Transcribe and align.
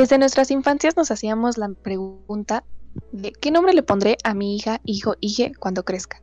Desde 0.00 0.16
nuestras 0.16 0.50
infancias 0.50 0.96
nos 0.96 1.10
hacíamos 1.10 1.58
la 1.58 1.68
pregunta 1.68 2.64
de 3.12 3.32
qué 3.32 3.50
nombre 3.50 3.74
le 3.74 3.82
pondré 3.82 4.16
a 4.24 4.32
mi 4.32 4.56
hija, 4.56 4.80
hijo, 4.86 5.16
hije 5.20 5.52
cuando 5.60 5.84
crezca. 5.84 6.22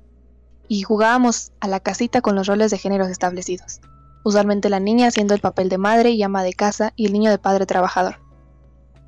Y 0.67 0.81
jugábamos 0.81 1.51
a 1.59 1.67
la 1.67 1.79
casita 1.79 2.21
con 2.21 2.33
los 2.33 2.47
roles 2.47 2.71
de 2.71 2.79
géneros 2.79 3.07
establecidos. 3.09 3.79
Usualmente 4.23 4.71
la 4.71 4.79
niña 4.79 5.09
haciendo 5.09 5.35
el 5.35 5.41
papel 5.41 5.69
de 5.69 5.77
madre 5.77 6.09
y 6.09 6.23
ama 6.23 6.41
de 6.41 6.53
casa 6.53 6.91
y 6.95 7.05
el 7.05 7.13
niño 7.13 7.29
de 7.29 7.37
padre 7.37 7.67
trabajador. 7.67 8.15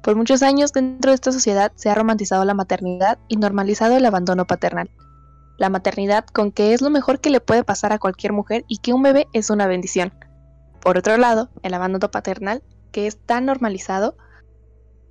Por 0.03 0.15
muchos 0.15 0.43
años 0.43 0.71
dentro 0.71 1.09
de 1.09 1.15
esta 1.15 1.31
sociedad 1.31 1.71
se 1.73 1.89
ha 1.89 1.95
romantizado 1.95 2.45
la 2.45 2.53
maternidad 2.53 3.17
y 3.27 3.37
normalizado 3.37 3.97
el 3.97 4.05
abandono 4.05 4.45
paternal. 4.45 4.91
La 5.57 5.69
maternidad 5.69 6.27
con 6.27 6.51
que 6.51 6.75
es 6.75 6.83
lo 6.83 6.91
mejor 6.91 7.21
que 7.21 7.31
le 7.31 7.41
puede 7.41 7.63
pasar 7.63 7.91
a 7.91 7.97
cualquier 7.97 8.33
mujer 8.33 8.65
y 8.67 8.77
que 8.77 8.93
un 8.93 9.01
bebé 9.01 9.25
es 9.33 9.49
una 9.49 9.65
bendición. 9.65 10.13
Por 10.79 10.99
otro 10.99 11.17
lado, 11.17 11.49
el 11.63 11.73
abandono 11.73 12.11
paternal, 12.11 12.61
que 12.91 13.07
es 13.07 13.17
tan 13.17 13.47
normalizado, 13.47 14.15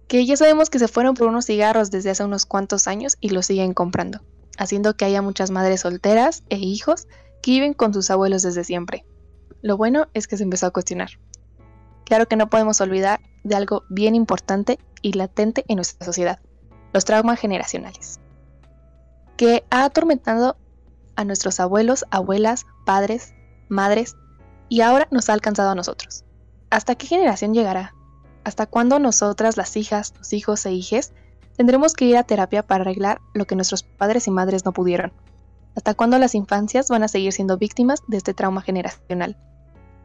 que 0.09 0.25
ya 0.25 0.37
sabemos 0.37 0.71
que 0.71 0.79
se 0.79 0.89
fueron 0.89 1.15
por 1.15 1.29
unos 1.29 1.45
cigarros 1.45 1.91
desde 1.91 2.11
hace 2.11 2.25
unos 2.25 2.47
cuantos 2.47 2.89
años 2.89 3.17
y 3.21 3.29
lo 3.29 3.43
siguen 3.43 3.75
comprando, 3.75 4.23
haciendo 4.57 4.97
que 4.97 5.05
haya 5.05 5.21
muchas 5.21 5.51
madres 5.51 5.83
solteras 5.83 6.43
e 6.48 6.57
hijos 6.57 7.07
que 7.43 7.53
viven 7.53 7.75
con 7.75 7.93
sus 7.93 8.11
abuelos 8.11 8.43
desde 8.43 8.65
siempre. 8.65 9.05
Lo 9.61 9.77
bueno 9.77 10.09
es 10.15 10.27
que 10.27 10.39
se 10.39 10.45
empezó 10.45 10.67
a 10.67 10.71
cuestionar. 10.71 11.11
Claro 12.05 12.27
que 12.27 12.37
no 12.37 12.48
podemos 12.48 12.81
olvidar 12.81 13.21
de 13.45 13.55
algo 13.55 13.84
bien 13.91 14.15
importante 14.15 14.79
y 15.03 15.12
latente 15.12 15.65
en 15.69 15.77
nuestra 15.77 16.07
sociedad, 16.07 16.41
los 16.95 17.05
traumas 17.05 17.39
generacionales, 17.39 18.19
que 19.37 19.65
ha 19.70 19.84
atormentado 19.84 20.56
a 21.17 21.25
nuestros 21.25 21.61
abuelos, 21.61 22.06
abuelas, 22.11 22.65
padres, 22.87 23.34
madres 23.69 24.17
y 24.70 24.81
ahora 24.81 25.06
nos 25.11 25.29
ha 25.29 25.34
alcanzado 25.34 25.70
a 25.70 25.75
nosotros. 25.75 26.25
¿Hasta 26.70 26.95
qué 26.95 27.06
generación 27.06 27.53
llegará? 27.53 27.95
¿Hasta 28.48 28.65
cuándo 28.65 28.98
nosotras, 28.98 29.59
las 29.59 29.77
hijas, 29.77 30.15
los 30.16 30.33
hijos 30.33 30.65
e 30.65 30.73
hijes, 30.73 31.12
tendremos 31.59 31.92
que 31.92 32.06
ir 32.06 32.17
a 32.17 32.22
terapia 32.22 32.67
para 32.67 32.81
arreglar 32.81 33.20
lo 33.34 33.45
que 33.45 33.55
nuestros 33.55 33.83
padres 33.83 34.27
y 34.27 34.31
madres 34.31 34.64
no 34.64 34.72
pudieron? 34.72 35.12
¿Hasta 35.77 35.92
cuándo 35.92 36.17
las 36.19 36.34
infancias 36.34 36.89
van 36.89 37.03
a 37.03 37.09
seguir 37.09 37.34
siendo 37.34 37.59
víctimas 37.59 38.03
de 38.06 38.17
este 38.17 38.33
trauma 38.33 38.62
generacional? 38.62 39.37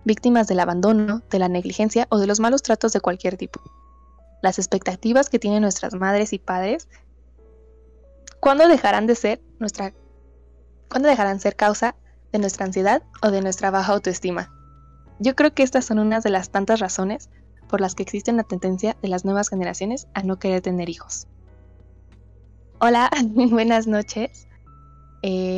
Víctimas 0.03 0.47
del 0.47 0.59
abandono, 0.59 1.21
de 1.29 1.39
la 1.39 1.47
negligencia 1.47 2.05
o 2.09 2.17
de 2.17 2.27
los 2.27 2.41
malos 2.41 2.63
tratos 2.63 2.91
de 2.91 2.99
cualquier 2.99 3.37
tipo. 3.37 3.61
Las 4.41 4.59
expectativas 4.59 5.29
que 5.29 5.39
tienen 5.39 5.61
nuestras 5.61 5.93
madres 5.93 6.33
y 6.33 6.37
padres, 6.37 6.89
¿cuándo 8.41 8.67
dejarán 8.67 9.07
de 9.07 9.15
ser 9.15 9.41
nuestra 9.59 9.93
¿cuándo 10.89 11.07
dejarán 11.07 11.39
ser 11.39 11.55
causa 11.55 11.95
de 12.33 12.39
nuestra 12.39 12.65
ansiedad 12.65 13.03
o 13.21 13.31
de 13.31 13.39
nuestra 13.39 13.71
baja 13.71 13.93
autoestima? 13.93 14.51
Yo 15.19 15.33
creo 15.33 15.53
que 15.53 15.63
estas 15.63 15.85
son 15.85 15.99
unas 15.99 16.25
de 16.25 16.29
las 16.29 16.49
tantas 16.49 16.81
razones 16.81 17.29
por 17.73 17.81
las 17.81 17.95
que 17.95 18.03
existe 18.03 18.29
una 18.29 18.43
tendencia 18.43 18.95
de 19.01 19.07
las 19.07 19.25
nuevas 19.25 19.49
generaciones 19.49 20.07
a 20.13 20.21
no 20.21 20.37
querer 20.37 20.61
tener 20.61 20.89
hijos. 20.89 21.25
Hola, 22.77 23.09
buenas 23.49 23.87
noches. 23.87 24.47
Eh, 25.23 25.57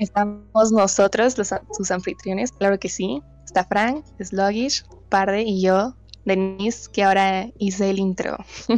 estamos 0.00 0.72
nosotros, 0.72 1.38
los, 1.38 1.54
sus 1.70 1.90
anfitriones, 1.92 2.50
claro 2.50 2.80
que 2.80 2.88
sí. 2.88 3.22
Está 3.44 3.64
Frank, 3.64 4.04
Sluggish, 4.20 4.84
Parde 5.08 5.42
y 5.42 5.62
yo, 5.62 5.94
Denise, 6.24 6.90
que 6.92 7.04
ahora 7.04 7.46
hice 7.58 7.90
el 7.90 8.00
intro. 8.00 8.36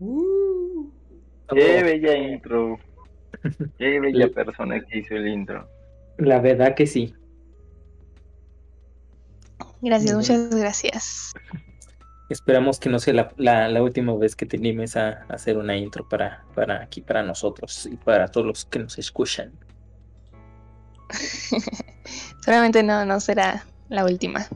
Uh. 0.00 0.90
qué 1.50 1.82
bella 1.82 2.16
intro. 2.16 2.78
Qué 3.78 4.00
bella 4.00 4.28
persona 4.30 4.80
que 4.80 4.98
hizo 4.98 5.14
el 5.14 5.28
intro. 5.28 5.68
La 6.16 6.40
verdad 6.40 6.74
que 6.74 6.86
sí. 6.86 7.14
Gracias, 9.84 10.14
muchas 10.14 10.48
gracias. 10.48 11.34
Esperamos 12.30 12.80
que 12.80 12.88
no 12.88 12.98
sea 12.98 13.30
la, 13.36 13.82
última 13.82 14.16
vez 14.16 14.34
que 14.34 14.46
te 14.46 14.56
animes 14.56 14.96
a, 14.96 15.26
hacer 15.28 15.58
una 15.58 15.76
intro 15.76 16.08
para, 16.08 16.42
para 16.54 16.82
aquí, 16.82 17.02
para 17.02 17.22
nosotros 17.22 17.84
y 17.84 17.96
para 17.96 18.28
todos 18.28 18.46
los 18.46 18.64
que 18.64 18.78
nos 18.78 18.98
escuchan. 18.98 19.52
Solamente 22.42 22.82
no, 22.82 23.04
no 23.04 23.20
será 23.20 23.66
la 23.90 24.06
última. 24.06 24.46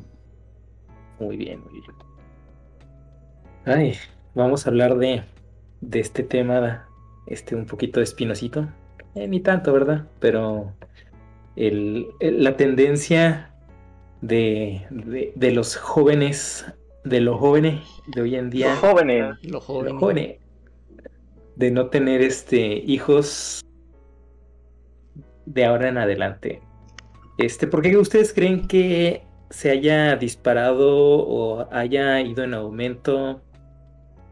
Muy 1.20 1.36
bien, 1.36 1.60
muy 1.60 1.74
bien. 1.74 1.92
Ay, 3.66 3.98
vamos 4.34 4.66
a 4.66 4.70
hablar 4.70 4.96
de, 4.96 5.24
de 5.82 6.00
este 6.00 6.22
tema, 6.22 6.88
este 7.26 7.54
un 7.54 7.66
poquito 7.66 8.00
espinosito. 8.00 8.66
Eh, 9.14 9.28
ni 9.28 9.40
tanto, 9.40 9.74
¿verdad? 9.74 10.06
Pero 10.20 10.72
el, 11.54 12.08
la 12.18 12.56
tendencia 12.56 13.47
de, 14.20 14.86
de, 15.34 15.52
los 15.52 15.76
jóvenes, 15.76 16.66
de 17.04 17.20
los 17.20 17.38
jóvenes 17.38 17.80
de 18.08 18.22
hoy 18.22 18.36
en 18.36 18.50
día. 18.50 18.70
Los 18.70 18.78
jóvenes. 18.78 19.36
Los 19.42 19.64
jóvenes. 19.64 20.38
De 21.56 21.70
no 21.70 21.88
tener 21.88 22.22
este 22.22 22.82
hijos 22.86 23.64
de 25.46 25.64
ahora 25.64 25.88
en 25.88 25.98
adelante. 25.98 26.62
Este, 27.38 27.66
¿por 27.66 27.82
qué 27.82 27.96
ustedes 27.96 28.32
creen 28.32 28.66
que 28.66 29.22
se 29.50 29.70
haya 29.70 30.16
disparado 30.16 30.88
o 30.88 31.68
haya 31.72 32.20
ido 32.20 32.44
en 32.44 32.54
aumento 32.54 33.40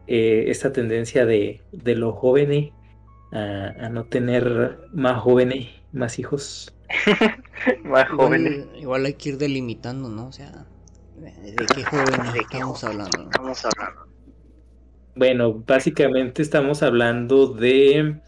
eh, 0.05 0.45
esta 0.47 0.71
tendencia 0.71 1.25
de, 1.25 1.61
de 1.71 1.95
los 1.95 2.13
jóvenes 2.15 2.71
a, 3.31 3.73
a, 3.79 3.89
no 3.89 4.05
tener 4.05 4.79
más 4.93 5.21
jóvenes, 5.21 5.69
más 5.91 6.19
hijos? 6.19 6.76
Más 7.83 8.09
jóvenes. 8.09 8.65
Igual 8.77 9.05
hay 9.05 9.13
que 9.13 9.29
ir 9.29 9.37
delimitando, 9.37 10.09
¿no? 10.09 10.27
O 10.27 10.31
sea, 10.31 10.65
¿de 11.17 11.65
qué 11.73 11.83
jóvenes 11.83 12.35
estamos 12.35 12.83
hablando? 12.83 13.23
Estamos 13.23 13.65
hablando. 13.65 14.07
Bueno, 15.15 15.63
básicamente 15.65 16.41
estamos 16.43 16.83
hablando 16.83 17.47
de 17.47 18.19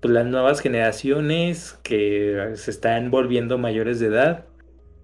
pues, 0.00 0.14
las 0.14 0.26
nuevas 0.26 0.60
generaciones 0.60 1.78
que 1.82 2.52
se 2.54 2.70
están 2.70 3.10
volviendo 3.10 3.58
mayores 3.58 3.98
de 3.98 4.06
edad, 4.06 4.46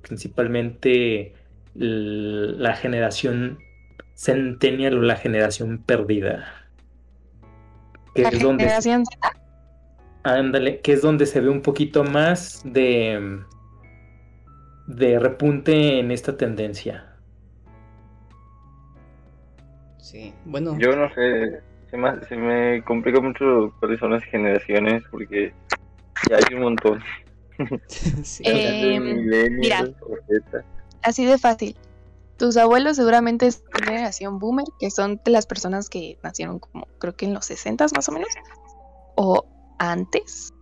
principalmente 0.03 1.35
la 1.75 2.75
generación 2.77 3.59
centennial 4.15 4.99
o 4.99 5.03
la 5.03 5.17
generación 5.17 5.83
perdida. 5.83 6.69
Que 8.15 8.23
es 8.23 8.41
donde 8.41 8.69
Ándale, 10.25 10.81
que 10.81 10.93
es 10.93 11.03
donde 11.03 11.27
se 11.27 11.41
ve 11.41 11.49
un 11.49 11.63
poquito 11.63 12.05
más 12.05 12.63
de, 12.65 13.41
de 14.87 15.19
repunte 15.19 15.99
en 15.99 16.11
esta 16.11 16.37
tendencia. 16.37 17.13
Sí, 19.99 20.33
bueno. 20.45 20.79
Yo 20.79 20.95
no 20.95 21.13
sé, 21.15 21.61
se 21.91 21.97
me, 21.97 22.25
se 22.27 22.37
me 22.37 22.85
complica 22.85 23.21
mucho 23.21 23.75
cuáles 23.81 23.99
son 23.99 24.13
las 24.13 24.25
generaciones 24.25 25.03
porque 25.11 25.53
ya 26.29 26.37
hay 26.37 26.55
un 26.55 26.63
montón. 26.63 27.03
eh, 28.45 29.01
mira, 29.51 29.89
así 31.03 31.25
de 31.25 31.39
fácil. 31.39 31.77
Tus 32.39 32.57
abuelos 32.57 32.97
seguramente 32.97 33.47
es 33.47 33.63
generación 33.85 34.39
boomer, 34.39 34.65
que 34.81 34.91
son 34.91 35.21
de 35.25 35.31
las 35.31 35.47
personas 35.47 35.89
que 35.89 36.19
nacieron 36.23 36.59
como 36.59 36.87
creo 36.99 37.15
que 37.15 37.27
en 37.27 37.35
los 37.35 37.47
60 37.47 37.87
más 37.95 38.09
o 38.09 38.13
menos. 38.13 38.29
O 39.15 39.47
antes. 39.91 40.55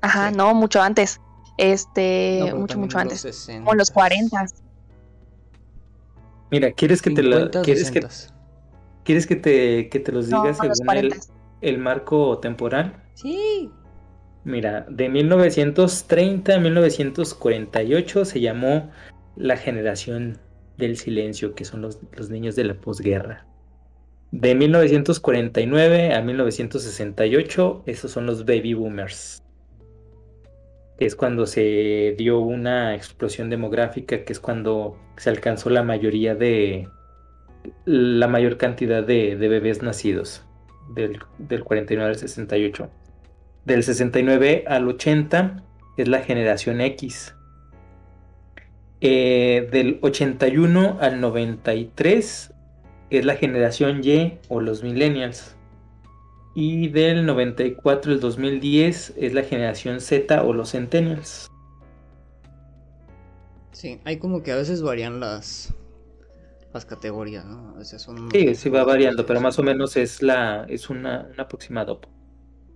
Ajá, 0.00 0.30
no, 0.30 0.54
mucho 0.54 0.80
antes. 0.80 1.20
Este, 1.58 2.52
mucho, 2.54 2.78
mucho 2.78 2.98
antes. 2.98 3.46
Como 3.46 3.74
los 3.74 3.90
40. 3.90 4.46
Mira, 6.50 6.72
¿quieres 6.72 7.02
que 7.02 7.10
te 7.10 7.22
lo 7.22 7.50
quieres 7.50 7.90
que 7.90 8.06
quieres 9.04 9.26
que 9.26 9.36
te 9.36 9.88
que 9.88 10.00
te 10.00 10.10
los 10.10 10.26
diga 10.26 10.54
según 10.54 10.96
el, 10.96 11.14
el, 11.60 11.78
marco 11.78 12.38
temporal? 12.38 13.04
Sí. 13.14 13.70
Mira, 14.44 14.86
de 14.88 15.10
1930 15.10 16.54
a 16.54 16.58
1948 16.58 18.24
se 18.24 18.40
llamó 18.40 18.90
la 19.36 19.56
generación 19.58 20.38
del 20.78 20.96
silencio, 20.96 21.54
que 21.54 21.66
son 21.66 21.82
los, 21.82 21.98
los 22.16 22.30
niños 22.30 22.56
de 22.56 22.64
la 22.64 22.74
posguerra. 22.74 23.46
De 24.32 24.54
1949 24.54 26.14
a 26.14 26.22
1968, 26.22 27.82
esos 27.86 28.12
son 28.12 28.26
los 28.26 28.44
baby 28.44 28.74
boomers. 28.74 29.42
Es 30.98 31.16
cuando 31.16 31.46
se 31.46 32.14
dio 32.16 32.38
una 32.38 32.94
explosión 32.94 33.50
demográfica, 33.50 34.24
que 34.24 34.32
es 34.32 34.38
cuando 34.38 34.96
se 35.16 35.30
alcanzó 35.30 35.68
la 35.70 35.82
mayoría 35.82 36.36
de. 36.36 36.88
la 37.84 38.28
mayor 38.28 38.56
cantidad 38.56 39.02
de, 39.02 39.34
bebés 39.34 39.82
nacidos. 39.82 40.44
Del, 40.94 41.18
49 41.64 42.10
al 42.10 42.16
68. 42.16 42.88
Del 43.64 43.82
69 43.82 44.64
al 44.68 44.88
80 44.88 45.64
es 45.96 46.08
la 46.08 46.20
generación 46.20 46.80
X. 46.80 47.34
Eh, 49.00 49.68
del 49.72 49.98
81 50.02 50.98
al 51.00 51.20
93 51.20 52.54
es 53.10 53.24
la 53.24 53.36
generación 53.36 54.00
Y 54.04 54.38
o 54.48 54.60
los 54.60 54.82
millennials. 54.82 55.56
Y 56.54 56.88
del 56.88 57.26
94 57.26 58.12
al 58.12 58.20
2010 58.20 59.14
es 59.16 59.34
la 59.34 59.42
generación 59.42 60.00
Z 60.00 60.42
o 60.42 60.52
los 60.52 60.72
centennials. 60.72 61.48
Sí, 63.72 64.00
hay 64.04 64.18
como 64.18 64.42
que 64.42 64.52
a 64.52 64.56
veces 64.56 64.82
varían 64.82 65.20
las 65.20 65.74
las 66.72 66.84
categorías, 66.84 67.44
¿no? 67.44 67.74
O 67.78 67.84
sea, 67.84 67.98
son 67.98 68.30
Sí, 68.30 68.54
sí 68.54 68.68
va 68.68 68.84
variando, 68.84 69.26
pero 69.26 69.40
más 69.40 69.58
o 69.58 69.62
menos 69.62 69.96
es 69.96 70.22
la 70.22 70.66
es 70.68 70.90
una, 70.90 71.28
un 71.32 71.40
aproximado. 71.40 72.00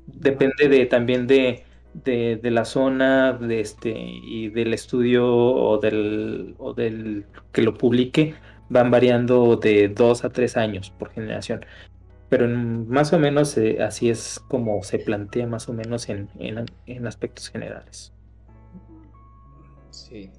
Depende 0.06 0.68
de 0.68 0.86
también 0.86 1.26
de, 1.26 1.64
de, 1.92 2.38
de 2.42 2.50
la 2.50 2.64
zona 2.64 3.32
de 3.34 3.60
este 3.60 3.94
y 3.96 4.48
del 4.48 4.74
estudio 4.74 5.26
o 5.26 5.78
del 5.78 6.54
o 6.58 6.74
del 6.74 7.24
que 7.52 7.62
lo 7.62 7.74
publique 7.74 8.34
van 8.68 8.90
variando 8.90 9.56
de 9.56 9.88
dos 9.88 10.24
a 10.24 10.30
tres 10.30 10.56
años 10.56 10.90
por 10.98 11.10
generación. 11.10 11.64
Pero 12.28 12.46
en- 12.46 12.88
más 12.88 13.12
o 13.12 13.18
menos 13.18 13.56
eh, 13.58 13.82
así 13.82 14.10
es 14.10 14.40
como 14.48 14.82
se 14.82 14.98
plantea 14.98 15.46
más 15.46 15.68
o 15.68 15.72
menos 15.72 16.08
en, 16.08 16.28
en, 16.38 16.64
en 16.86 17.06
aspectos 17.06 17.48
generales. 17.50 18.12
Sí. 19.90 20.30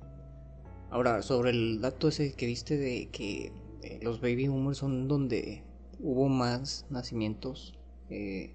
Ahora, 0.89 1.21
sobre 1.21 1.51
el 1.51 1.81
dato 1.81 2.07
ese 2.07 2.33
que 2.33 2.45
viste 2.45 2.77
de 2.77 3.09
que 3.11 3.51
eh, 3.81 3.99
los 4.01 4.21
baby 4.21 4.47
boomers 4.47 4.77
son 4.79 5.07
donde 5.07 5.63
hubo 5.99 6.27
más 6.27 6.85
nacimientos, 6.89 7.73
eh, 8.09 8.53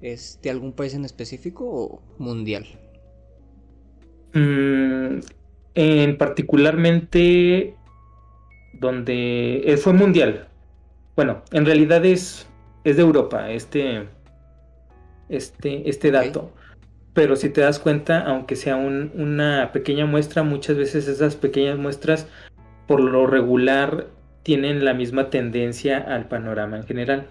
¿es 0.00 0.40
de 0.42 0.50
algún 0.50 0.72
país 0.72 0.94
en 0.94 1.04
específico 1.04 1.64
o 1.66 2.02
mundial? 2.18 2.66
Mm, 4.34 5.20
en 5.74 6.18
particularmente 6.18 7.74
donde 8.80 9.62
eh, 9.64 9.76
fue 9.76 9.92
mundial. 9.92 10.48
Bueno, 11.14 11.42
en 11.52 11.64
realidad 11.66 12.04
es, 12.04 12.46
es 12.84 12.96
de 12.96 13.02
Europa 13.02 13.50
este, 13.50 14.08
este, 15.28 15.88
este 15.88 16.10
dato. 16.10 16.52
Pero 17.14 17.34
si 17.36 17.48
te 17.48 17.62
das 17.62 17.78
cuenta, 17.78 18.20
aunque 18.20 18.56
sea 18.56 18.76
un- 18.76 19.10
una 19.14 19.72
pequeña 19.72 20.04
muestra, 20.04 20.42
muchas 20.42 20.76
veces 20.76 21.08
esas 21.08 21.34
pequeñas 21.36 21.78
muestras 21.78 22.26
por 22.86 23.00
lo 23.00 23.26
regular 23.26 24.08
tienen 24.42 24.84
la 24.84 24.92
misma 24.94 25.30
tendencia 25.30 25.98
al 25.98 26.28
panorama 26.28 26.76
en 26.76 26.84
general. 26.84 27.30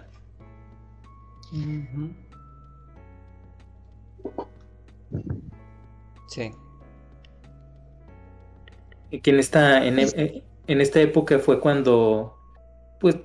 Sí. 6.28 6.50
Y 9.10 9.20
que 9.20 9.30
en 9.86 9.98
e- 10.00 10.42
en 10.66 10.80
esta 10.80 11.00
época 11.00 11.38
fue 11.38 11.60
cuando 11.60 12.34
pues 13.00 13.16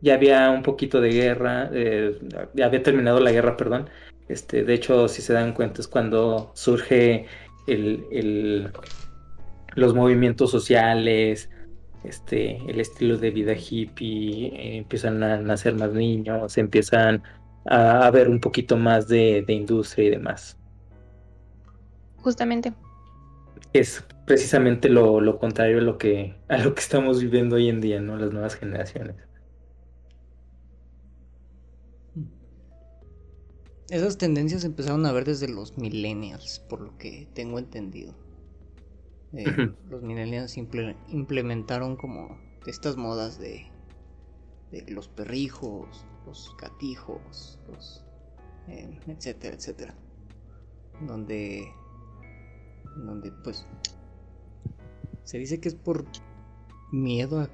ya 0.00 0.14
había 0.14 0.50
un 0.50 0.62
poquito 0.62 1.00
de 1.00 1.10
guerra, 1.10 1.70
eh, 1.72 2.18
ya 2.54 2.66
había 2.66 2.82
terminado 2.82 3.20
la 3.20 3.32
guerra, 3.32 3.56
perdón. 3.56 3.88
Este, 4.28 4.64
de 4.64 4.74
hecho, 4.74 5.08
si 5.08 5.22
se 5.22 5.32
dan 5.32 5.52
cuenta, 5.54 5.80
es 5.80 5.88
cuando 5.88 6.52
surge 6.54 7.26
el, 7.66 8.06
el- 8.12 8.72
los 9.74 9.94
movimientos 9.94 10.50
sociales, 10.50 11.50
este, 12.04 12.56
el 12.70 12.80
estilo 12.80 13.18
de 13.18 13.30
vida 13.30 13.54
hippie, 13.54 14.48
eh, 14.48 14.76
empiezan 14.78 15.22
a 15.22 15.36
nacer 15.38 15.74
más 15.74 15.92
niños, 15.92 16.56
empiezan 16.58 17.22
a 17.66 18.06
haber 18.06 18.28
un 18.28 18.40
poquito 18.40 18.76
más 18.76 19.06
de, 19.08 19.42
de 19.46 19.52
industria 19.52 20.06
y 20.06 20.10
demás. 20.10 20.56
Justamente. 22.22 22.72
Es 23.72 24.04
precisamente 24.26 24.88
lo, 24.88 25.20
lo 25.20 25.38
contrario 25.38 25.78
a 25.78 25.82
lo 25.82 25.98
que 25.98 26.36
a 26.48 26.58
lo 26.58 26.74
que 26.74 26.80
estamos 26.80 27.20
viviendo 27.20 27.56
hoy 27.56 27.68
en 27.68 27.80
día, 27.80 28.00
¿no? 28.00 28.16
Las 28.16 28.32
nuevas 28.32 28.56
generaciones. 28.56 29.16
Esas 33.88 34.18
tendencias 34.18 34.64
empezaron 34.64 35.04
a 35.04 35.12
ver 35.12 35.24
desde 35.24 35.48
los 35.48 35.76
millennials, 35.76 36.60
por 36.68 36.80
lo 36.80 36.96
que 36.96 37.28
tengo 37.34 37.58
entendido. 37.58 38.14
Eh, 39.32 39.72
los 39.88 40.02
millennials 40.02 40.56
imple- 40.56 40.96
implementaron 41.08 41.96
como 41.96 42.38
estas 42.66 42.96
modas 42.96 43.40
de, 43.40 43.66
de 44.70 44.88
los 44.92 45.08
perrijos, 45.08 46.06
los 46.24 46.54
gatijos, 46.60 47.58
los, 47.68 48.04
eh, 48.68 49.00
etcétera, 49.08 49.56
etcétera. 49.56 49.94
Donde, 51.00 51.64
donde 52.96 53.30
pues 53.32 53.66
se 55.24 55.38
dice 55.38 55.60
que 55.60 55.68
es 55.68 55.74
por 55.74 56.04
miedo 56.90 57.40
a, 57.40 57.48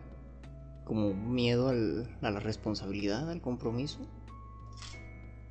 como 0.85 1.13
miedo 1.15 1.69
al- 1.69 2.09
a 2.23 2.31
la 2.31 2.41
responsabilidad, 2.41 3.31
al 3.31 3.41
compromiso. 3.41 3.99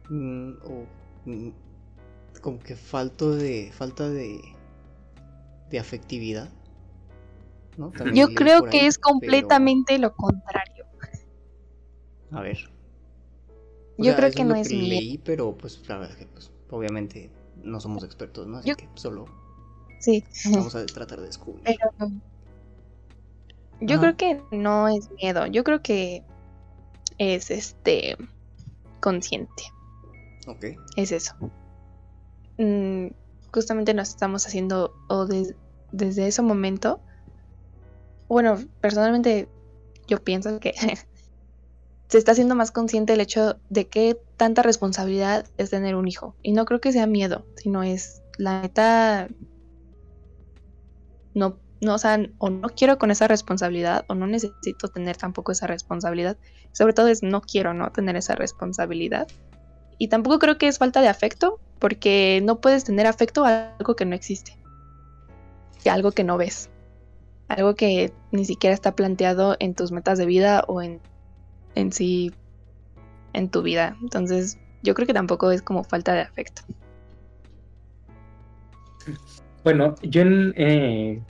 Mm, 0.10 0.52
o 0.64 0.86
mm, 1.26 1.50
como 2.42 2.60
que 2.60 2.76
falto 2.76 3.36
de 3.36 3.72
falta 3.74 4.10
de 4.10 4.40
de 5.72 5.80
afectividad 5.80 6.48
¿no? 7.78 7.92
Yo 8.14 8.28
creo 8.36 8.66
que 8.66 8.82
ahí, 8.82 8.86
es 8.86 8.98
pero- 9.00 9.14
completamente 9.14 9.98
lo 9.98 10.14
contrario. 10.14 10.86
a 12.32 12.42
ver 12.42 12.70
O 13.98 14.04
Yo 14.04 14.12
sea, 14.12 14.16
creo 14.18 14.32
que 14.32 14.44
no 14.44 14.54
es 14.56 14.68
que 14.70 14.76
leí 14.76 15.18
pero 15.18 15.58
pues 15.58 15.82
la 15.90 15.98
verdad 15.98 16.12
es 16.20 16.26
que 16.26 16.32
pues 16.32 16.52
obviamente 16.70 17.32
no 17.64 17.80
somos 17.80 18.04
expertos 18.04 18.46
no 18.48 18.58
así 18.58 18.70
Yo- 18.70 18.76
que 18.78 18.88
solo 18.94 19.26
Sí. 20.00 20.24
vamos 20.45 20.75
a 20.75 20.86
tratar 20.86 21.19
de 21.19 21.25
descubrir 21.27 21.63
Pero 21.63 22.12
yo 23.81 23.95
Ajá. 23.97 24.01
creo 24.01 24.18
que 24.18 24.42
no 24.56 24.88
es 24.88 25.09
miedo. 25.21 25.47
Yo 25.47 25.63
creo 25.63 25.81
que 25.81 26.24
es 27.18 27.51
este 27.51 28.15
consciente. 29.01 29.63
ok 30.47 30.65
Es 30.95 31.12
eso. 31.12 31.33
Mm, 32.57 33.07
justamente 33.53 33.94
nos 33.94 34.09
estamos 34.09 34.45
haciendo, 34.47 34.94
o 35.09 35.25
des- 35.25 35.56
desde 35.92 36.27
ese 36.27 36.41
momento, 36.41 37.00
bueno, 38.27 38.57
personalmente 38.81 39.48
yo 40.07 40.24
pienso 40.24 40.59
que 40.59 40.74
se 42.09 42.18
está 42.18 42.31
haciendo 42.31 42.56
más 42.56 42.71
consciente 42.71 43.13
el 43.13 43.21
hecho 43.21 43.57
de 43.69 43.88
qué 43.88 44.18
tanta 44.38 44.62
responsabilidad 44.62 45.45
es 45.57 45.69
tener 45.69 45.95
un 45.95 46.07
hijo. 46.07 46.36
Y 46.41 46.53
no 46.53 46.65
creo 46.65 46.80
que 46.80 46.91
sea 46.94 47.07
miedo, 47.07 47.45
sino 47.57 47.83
es 47.83 48.21
la 48.38 48.62
neta, 48.62 49.27
no, 51.36 51.60
no, 51.82 51.94
o 51.94 51.98
sea, 51.98 52.18
o 52.40 52.50
no 52.50 52.70
quiero 52.70 52.98
con 52.98 53.12
esa 53.12 53.28
responsabilidad, 53.28 54.06
o 54.08 54.16
no 54.16 54.26
necesito 54.26 54.88
tener 54.88 55.18
tampoco 55.18 55.52
esa 55.52 55.68
responsabilidad. 55.68 56.38
Sobre 56.72 56.94
todo 56.94 57.08
es 57.08 57.22
no 57.22 57.42
quiero 57.42 57.74
no 57.74 57.92
tener 57.92 58.16
esa 58.16 58.36
responsabilidad. 58.36 59.28
Y 59.98 60.08
tampoco 60.08 60.40
creo 60.40 60.58
que 60.58 60.68
es 60.68 60.78
falta 60.78 61.02
de 61.02 61.10
afecto, 61.10 61.60
porque 61.80 62.42
no 62.44 62.60
puedes 62.62 62.86
tener 62.86 63.06
afecto 63.06 63.46
a 63.46 63.76
algo 63.78 63.96
que 63.96 64.06
no 64.06 64.16
existe. 64.16 64.58
Y 65.84 65.90
algo 65.90 66.12
que 66.12 66.24
no 66.24 66.38
ves. 66.38 66.70
Algo 67.48 67.76
que 67.76 68.12
ni 68.32 68.46
siquiera 68.46 68.74
está 68.74 68.96
planteado 68.96 69.56
en 69.60 69.76
tus 69.76 69.92
metas 69.92 70.18
de 70.18 70.26
vida 70.26 70.64
o 70.68 70.82
en, 70.82 71.00
en 71.75 71.92
sí, 71.92 72.34
en 73.34 73.50
tu 73.50 73.62
vida. 73.62 73.98
Entonces, 74.01 74.58
yo 74.82 74.96
creo 74.96 75.06
que 75.06 75.13
tampoco 75.13 75.51
es 75.51 75.62
como 75.62 75.84
falta 75.84 76.13
de 76.13 76.22
afecto. 76.22 76.62
Bueno, 79.65 79.95
yo 80.03 80.22
en, 80.22 80.53
eh, 80.57 81.22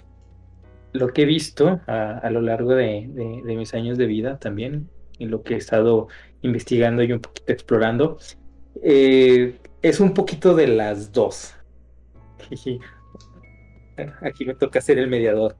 lo 0.94 1.08
que 1.14 1.24
he 1.24 1.26
visto 1.26 1.80
a, 1.88 2.18
a 2.20 2.30
lo 2.30 2.42
largo 2.42 2.76
de, 2.76 3.08
de- 3.08 3.42
de 3.44 3.56
mis 3.56 3.74
años 3.74 3.98
de 3.98 4.06
vida 4.06 4.38
también, 4.40 4.90
y 5.18 5.26
lo 5.26 5.42
que 5.42 5.54
he 5.56 5.58
estado 5.58 6.10
investigando 6.42 7.02
y 7.02 7.14
un 7.14 7.22
poquito 7.22 7.52
explorando, 7.54 8.18
eh, 8.84 9.58
es 9.82 10.00
un 10.02 10.14
poquito 10.14 10.54
de 10.54 10.68
las 10.68 11.14
dos. 11.14 11.56
Aquí 14.22 14.46
me 14.46 14.54
toca 14.56 14.82
ser 14.82 15.00
el 15.00 15.08
mediador. 15.08 15.56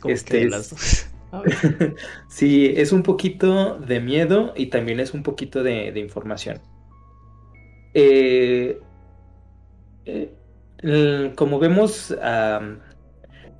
Como 0.00 0.06
que 0.06 0.12
Este 0.12 0.36
de 0.38 0.44
es- 0.44 0.50
las 0.50 0.70
dos. 0.70 1.08
Sí, 2.28 2.72
es 2.76 2.92
un 2.92 3.02
poquito 3.02 3.78
de 3.80 4.00
miedo 4.00 4.52
y 4.56 4.66
también 4.66 5.00
es 5.00 5.12
un 5.14 5.22
poquito 5.24 5.62
de, 5.62 5.90
de 5.90 5.98
información. 6.00 6.60
Eh, 7.94 8.78
eh, 10.04 10.32
como 11.36 11.58
vemos, 11.58 12.16
am, 12.22 12.80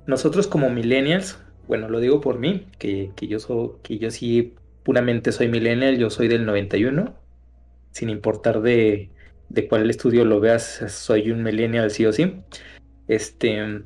nosotros 0.05 0.47
como 0.47 0.69
millennials, 0.69 1.39
bueno, 1.67 1.89
lo 1.89 1.99
digo 1.99 2.19
por 2.21 2.39
mí, 2.39 2.67
que, 2.77 3.11
yo 3.21 3.39
soy, 3.39 3.71
que 3.81 3.97
yo 3.97 4.11
sí 4.11 4.55
puramente 4.83 5.31
soy 5.31 5.47
millennial, 5.47 5.97
yo 5.97 6.09
soy 6.09 6.27
del 6.27 6.45
91, 6.45 7.15
sin 7.91 8.09
importar 8.09 8.61
de, 8.61 9.09
de 9.49 9.67
cuál 9.67 9.89
estudio 9.89 10.25
lo 10.25 10.39
veas, 10.39 10.83
soy 10.89 11.31
un 11.31 11.43
millennial 11.43 11.91
sí 11.91 12.05
o 12.05 12.11
sí. 12.11 12.41
Este, 13.07 13.83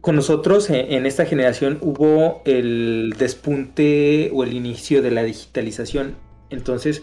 con 0.00 0.16
nosotros 0.16 0.68
eh, 0.68 0.96
en 0.96 1.06
esta 1.06 1.24
generación 1.24 1.78
hubo 1.80 2.42
el 2.44 3.14
despunte 3.18 4.30
o 4.34 4.44
el 4.44 4.52
inicio 4.52 5.00
de 5.00 5.10
la 5.10 5.22
digitalización. 5.22 6.16
Entonces, 6.50 7.02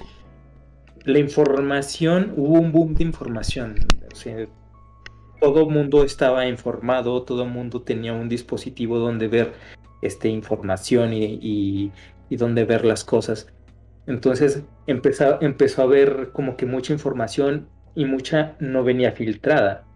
la 1.03 1.19
información, 1.19 2.33
hubo 2.35 2.59
un 2.59 2.71
boom 2.71 2.93
de 2.93 3.03
información. 3.03 3.75
O 4.11 4.15
sea, 4.15 4.47
todo 5.39 5.69
mundo 5.69 6.03
estaba 6.03 6.47
informado, 6.47 7.23
todo 7.23 7.45
mundo 7.45 7.83
tenía 7.83 8.13
un 8.13 8.29
dispositivo 8.29 8.99
donde 8.99 9.27
ver 9.27 9.53
este, 10.01 10.29
información 10.29 11.13
y, 11.13 11.93
y, 12.29 12.35
donde 12.37 12.65
ver 12.65 12.85
las 12.85 13.03
cosas. 13.05 13.47
Entonces 14.05 14.63
empezó, 14.87 15.41
empezó 15.41 15.81
a 15.81 15.85
haber 15.85 16.31
como 16.31 16.57
que 16.57 16.65
mucha 16.65 16.93
información 16.93 17.69
y 17.95 18.05
mucha 18.05 18.55
no 18.59 18.83
venía 18.83 19.11
filtrada. 19.13 19.89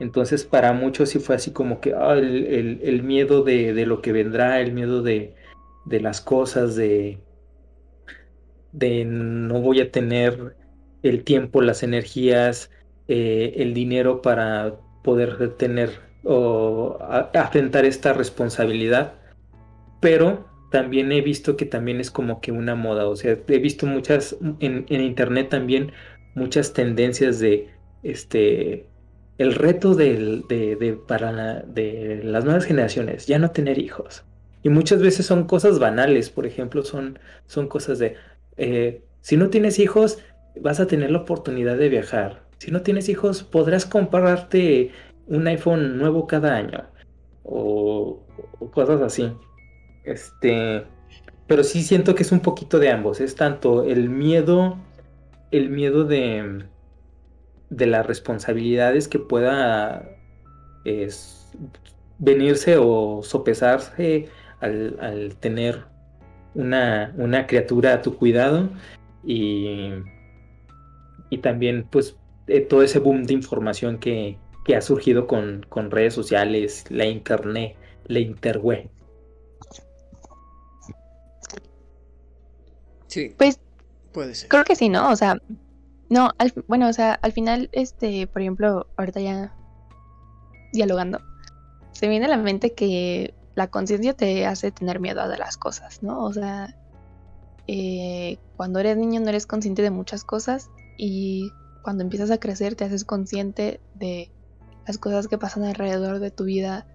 Entonces 0.00 0.44
para 0.44 0.72
muchos 0.72 1.10
sí 1.10 1.18
fue 1.20 1.36
así 1.36 1.52
como 1.52 1.80
que 1.80 1.94
ah, 1.94 2.14
el, 2.14 2.46
el- 2.46 2.80
el 2.82 3.02
miedo 3.02 3.42
de, 3.44 3.74
de 3.74 3.86
lo 3.86 4.00
que 4.02 4.12
vendrá, 4.12 4.60
el 4.60 4.72
miedo 4.72 5.02
de, 5.02 5.34
de 5.84 6.00
las 6.00 6.20
cosas, 6.20 6.76
de, 6.76 7.24
de 8.72 9.04
no 9.04 9.60
voy 9.60 9.80
a 9.80 9.90
tener 9.90 10.56
el 11.02 11.24
tiempo, 11.24 11.62
las 11.62 11.82
energías, 11.82 12.70
eh, 13.08 13.54
el 13.56 13.74
dinero 13.74 14.20
para 14.22 14.76
poder 15.08 15.54
tener 15.56 16.00
o 16.22 16.98
afrontar 17.32 17.86
esta 17.86 18.12
responsabilidad. 18.12 19.14
Pero 20.00 20.46
también 20.70 21.10
he 21.12 21.22
visto 21.22 21.56
que 21.56 21.64
también 21.64 21.98
es 21.98 22.10
como 22.10 22.42
que 22.42 22.52
una 22.52 22.74
moda, 22.74 23.08
o 23.08 23.16
sea, 23.16 23.38
he 23.48 23.58
visto 23.58 23.86
muchas 23.86 24.36
en, 24.60 24.84
en 24.90 25.00
internet 25.00 25.48
también 25.48 25.92
muchas 26.34 26.74
tendencias 26.74 27.38
de 27.38 27.70
este 28.02 28.86
el 29.38 29.54
reto 29.54 29.94
de, 29.94 30.44
para 31.06 31.62
de 31.62 32.20
las 32.22 32.44
nuevas 32.44 32.66
generaciones, 32.66 33.26
ya 33.26 33.38
no 33.38 33.50
tener 33.52 33.78
hijos. 33.78 34.24
Y 34.62 34.68
muchas 34.68 35.00
veces 35.00 35.24
son 35.24 35.44
cosas 35.44 35.78
banales, 35.78 36.28
por 36.28 36.44
ejemplo, 36.44 36.82
son, 36.82 37.18
son 37.46 37.66
cosas 37.66 37.98
de, 37.98 38.16
eh, 38.58 39.00
si 39.22 39.38
no 39.38 39.48
tienes 39.48 39.78
hijos, 39.78 40.18
vas 40.60 40.80
a 40.80 40.86
tener 40.86 41.12
la 41.12 41.20
oportunidad 41.20 41.78
de 41.78 41.88
viajar. 41.88 42.47
Si 42.58 42.70
no 42.70 42.82
tienes 42.82 43.08
hijos, 43.08 43.42
podrás 43.42 43.86
comprarte 43.86 44.92
un 45.26 45.46
iPhone 45.46 45.98
nuevo 45.98 46.26
cada 46.26 46.56
año. 46.56 46.84
O, 47.44 48.20
o 48.58 48.70
cosas 48.70 49.00
así. 49.00 49.32
Este, 50.04 50.84
pero 51.46 51.64
sí 51.64 51.82
siento 51.82 52.14
que 52.14 52.22
es 52.22 52.32
un 52.32 52.40
poquito 52.40 52.78
de 52.78 52.90
ambos. 52.90 53.20
Es 53.20 53.34
tanto 53.34 53.84
el 53.84 54.10
miedo, 54.10 54.76
el 55.50 55.70
miedo 55.70 56.04
de, 56.04 56.64
de 57.70 57.86
las 57.86 58.06
responsabilidades 58.06 59.08
que 59.08 59.18
pueda 59.18 60.08
venirse 62.18 62.76
o 62.78 63.22
sopesarse 63.22 64.28
al, 64.60 65.36
tener 65.40 65.84
una, 66.54 67.12
una, 67.16 67.46
criatura 67.46 67.94
a 67.94 68.02
tu 68.02 68.16
cuidado 68.16 68.70
y, 69.24 69.90
y 71.30 71.38
también 71.38 71.86
pues 71.90 72.17
eh, 72.48 72.60
todo 72.60 72.82
ese 72.82 72.98
boom 72.98 73.24
de 73.24 73.34
información 73.34 73.98
que, 73.98 74.38
que 74.64 74.76
ha 74.76 74.80
surgido 74.80 75.26
con, 75.26 75.64
con, 75.68 75.90
redes 75.90 76.14
sociales, 76.14 76.84
la 76.88 77.06
internet, 77.06 77.76
la 78.06 78.20
interweb. 78.20 78.88
Sí. 83.06 83.34
Pues 83.36 83.60
puede 84.12 84.34
ser. 84.34 84.48
Creo 84.48 84.64
que 84.64 84.76
sí, 84.76 84.88
¿no? 84.88 85.10
O 85.10 85.16
sea, 85.16 85.40
no, 86.10 86.30
bueno, 86.66 86.88
o 86.88 86.92
sea, 86.92 87.14
al 87.14 87.32
final, 87.32 87.68
este, 87.72 88.26
por 88.26 88.42
ejemplo, 88.42 88.86
ahorita 88.96 89.20
ya 89.20 89.54
dialogando, 90.72 91.20
se 91.92 92.08
viene 92.08 92.26
a 92.26 92.28
la 92.28 92.36
mente 92.36 92.72
que 92.72 93.34
la 93.54 93.68
conciencia 93.68 94.14
te 94.14 94.46
hace 94.46 94.70
tener 94.70 95.00
miedo 95.00 95.20
a 95.20 95.26
las 95.26 95.56
cosas, 95.56 96.02
¿no? 96.02 96.24
O 96.24 96.32
sea, 96.32 96.76
eh, 97.66 98.38
cuando 98.56 98.78
eres 98.78 98.96
niño 98.96 99.20
no 99.20 99.28
eres 99.28 99.46
consciente 99.46 99.82
de 99.82 99.90
muchas 99.90 100.24
cosas 100.24 100.70
y 100.96 101.50
cuando 101.88 102.02
empiezas 102.02 102.30
a 102.30 102.36
crecer 102.36 102.74
te 102.74 102.84
haces 102.84 103.06
consciente 103.06 103.80
de 103.94 104.30
las 104.86 104.98
cosas 104.98 105.26
que 105.26 105.38
pasan 105.38 105.64
alrededor 105.64 106.18
de 106.18 106.30
tu 106.30 106.44
vida 106.44 106.86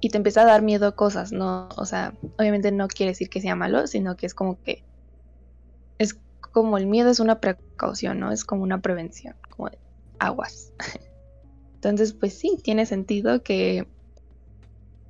y 0.00 0.08
te 0.08 0.16
empieza 0.16 0.42
a 0.42 0.44
dar 0.44 0.60
miedo 0.60 0.88
a 0.88 0.96
cosas, 0.96 1.30
¿no? 1.30 1.68
O 1.76 1.86
sea, 1.86 2.12
obviamente 2.36 2.72
no 2.72 2.88
quiere 2.88 3.12
decir 3.12 3.30
que 3.30 3.40
sea 3.40 3.54
malo, 3.54 3.86
sino 3.86 4.16
que 4.16 4.26
es 4.26 4.34
como 4.34 4.60
que 4.60 4.82
es 5.98 6.18
como 6.40 6.78
el 6.78 6.88
miedo 6.88 7.10
es 7.10 7.20
una 7.20 7.38
precaución, 7.38 8.18
¿no? 8.18 8.32
Es 8.32 8.44
como 8.44 8.64
una 8.64 8.80
prevención, 8.80 9.36
como 9.48 9.70
de 9.70 9.78
aguas. 10.18 10.72
Entonces, 11.76 12.12
pues 12.12 12.36
sí, 12.36 12.58
tiene 12.60 12.86
sentido 12.86 13.44
que 13.44 13.86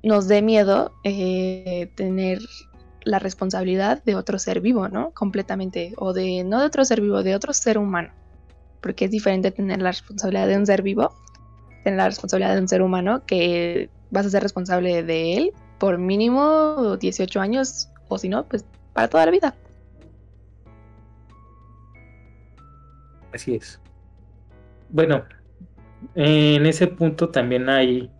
nos 0.03 0.27
dé 0.27 0.43
miedo 0.43 0.91
eh, 1.03 1.91
tener 1.95 2.41
la 3.05 3.17
responsabilidad 3.17 4.03
de 4.03 4.13
otro 4.13 4.37
ser 4.37 4.61
vivo, 4.61 4.87
¿no? 4.87 5.09
Completamente. 5.15 5.93
O 5.97 6.13
de, 6.13 6.43
no 6.43 6.59
de 6.59 6.67
otro 6.67 6.85
ser 6.85 7.01
vivo, 7.01 7.23
de 7.23 7.33
otro 7.33 7.53
ser 7.53 7.79
humano. 7.79 8.13
Porque 8.83 9.05
es 9.05 9.11
diferente 9.11 9.49
tener 9.49 9.81
la 9.81 9.91
responsabilidad 9.91 10.47
de 10.47 10.57
un 10.57 10.65
ser 10.67 10.81
vivo, 10.81 11.15
tener 11.83 11.97
la 11.97 12.05
responsabilidad 12.05 12.53
de 12.53 12.61
un 12.61 12.67
ser 12.67 12.81
humano 12.81 13.25
que 13.25 13.89
vas 14.11 14.25
a 14.25 14.29
ser 14.29 14.43
responsable 14.43 15.01
de 15.03 15.37
él 15.37 15.53
por 15.79 15.97
mínimo 15.97 16.97
18 16.97 17.39
años, 17.39 17.89
o 18.09 18.17
si 18.17 18.27
no, 18.27 18.45
pues 18.45 18.65
para 18.93 19.07
toda 19.07 19.25
la 19.25 19.31
vida. 19.31 19.55
Así 23.33 23.55
es. 23.55 23.79
Bueno, 24.89 25.23
en 26.13 26.65
ese 26.65 26.87
punto 26.87 27.29
también 27.29 27.69
hay, 27.69 28.11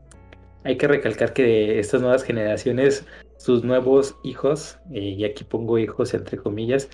hay 0.64 0.78
que 0.78 0.88
recalcar 0.88 1.34
que 1.34 1.78
estas 1.78 2.02
nuevas 2.02 2.24
generaciones, 2.24 3.06
sus 3.38 3.64
nuevos 3.64 4.16
hijos, 4.24 4.80
eh, 4.92 5.00
y 5.00 5.26
aquí 5.26 5.44
pongo 5.44 5.78
hijos 5.78 6.14
entre 6.14 6.38
comillas, 6.38 6.90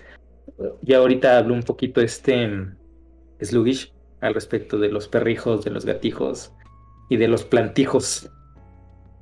ya 0.81 0.97
ahorita 0.97 1.37
hablo 1.37 1.53
un 1.53 1.63
poquito 1.63 2.01
este 2.01 2.43
sluggish 3.41 3.93
al 4.21 4.33
respecto 4.33 4.77
de 4.77 4.89
los 4.89 5.07
perrijos, 5.07 5.63
de 5.63 5.71
los 5.71 5.85
gatijos 5.85 6.53
y 7.09 7.17
de 7.17 7.27
los 7.27 7.43
plantijos. 7.43 8.29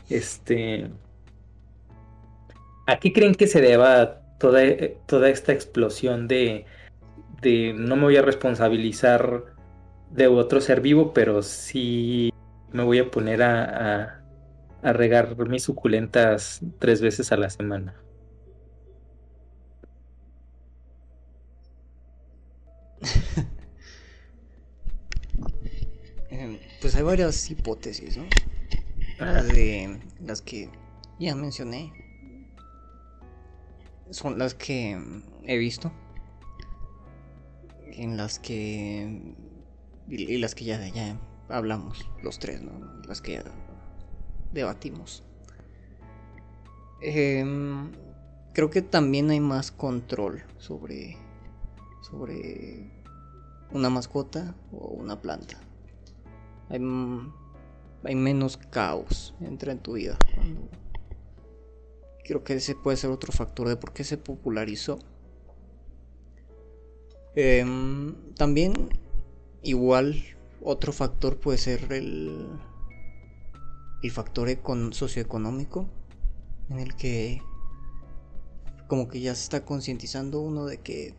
Este. 0.09 0.89
¿A 2.87 2.99
qué 2.99 3.11
creen 3.11 3.35
que 3.35 3.47
se 3.47 3.61
deba 3.61 4.21
toda, 4.39 4.61
toda 5.05 5.29
esta 5.29 5.51
explosión 5.51 6.27
de, 6.27 6.65
de 7.41 7.73
no 7.73 7.95
me 7.95 8.03
voy 8.03 8.17
a 8.17 8.21
responsabilizar 8.21 9.43
de 10.11 10.27
otro 10.27 10.61
ser 10.61 10.81
vivo, 10.81 11.13
pero 11.13 11.41
sí 11.41 12.31
me 12.71 12.83
voy 12.83 12.99
a 12.99 13.11
poner 13.11 13.43
a, 13.43 14.21
a, 14.81 14.93
regar 14.93 15.35
mis 15.47 15.63
suculentas 15.63 16.61
tres 16.79 17.01
veces 17.01 17.31
a 17.31 17.37
la 17.37 17.49
semana. 17.49 17.93
Pues 26.81 26.95
hay 26.95 27.03
varias 27.03 27.49
hipótesis, 27.49 28.17
¿no? 28.17 28.25
Las 29.19 29.47
de 29.47 29.99
las 30.19 30.41
que 30.41 30.69
ya 31.19 31.35
mencioné 31.35 31.91
son 34.11 34.37
las 34.37 34.53
que 34.53 34.99
he 35.43 35.57
visto 35.57 35.91
en 37.97 38.17
las 38.17 38.39
que. 38.39 39.35
Y, 40.07 40.37
las 40.37 40.55
que 40.55 40.65
ya, 40.65 40.87
ya 40.87 41.19
hablamos, 41.49 42.09
los 42.23 42.39
tres, 42.39 42.61
¿no? 42.61 42.71
Las 43.07 43.21
que 43.21 43.33
ya 43.33 43.43
debatimos. 44.53 45.23
Em, 47.01 47.91
creo 48.53 48.69
que 48.69 48.81
también 48.81 49.29
hay 49.29 49.39
más 49.39 49.71
control 49.71 50.43
sobre. 50.57 51.17
sobre 52.09 52.89
una 53.71 53.89
mascota 53.89 54.55
o 54.71 54.87
una 54.87 55.21
planta. 55.21 55.59
Hay, 56.69 56.79
hay 58.03 58.15
menos 58.15 58.57
caos 58.57 59.33
entra 59.41 59.71
en 59.71 59.79
tu 59.79 59.93
vida. 59.93 60.17
Creo 62.23 62.43
que 62.43 62.55
ese 62.55 62.75
puede 62.75 62.97
ser 62.97 63.09
otro 63.09 63.31
factor 63.31 63.67
de 63.69 63.77
por 63.77 63.93
qué 63.93 64.03
se 64.03 64.17
popularizó 64.17 64.99
Em, 67.39 68.15
también, 68.33 68.73
igual, 69.61 70.23
otro 70.59 70.91
factor 70.91 71.37
puede 71.37 71.59
ser 71.59 71.93
el, 71.93 72.47
el 74.01 74.11
factor 74.11 74.49
socioeconómico, 74.91 75.87
en 76.71 76.79
el 76.79 76.95
que 76.95 77.43
como 78.87 79.07
que 79.07 79.21
ya 79.21 79.35
se 79.35 79.43
está 79.43 79.65
concientizando 79.65 80.41
uno 80.41 80.65
de 80.65 80.79
que 80.79 81.13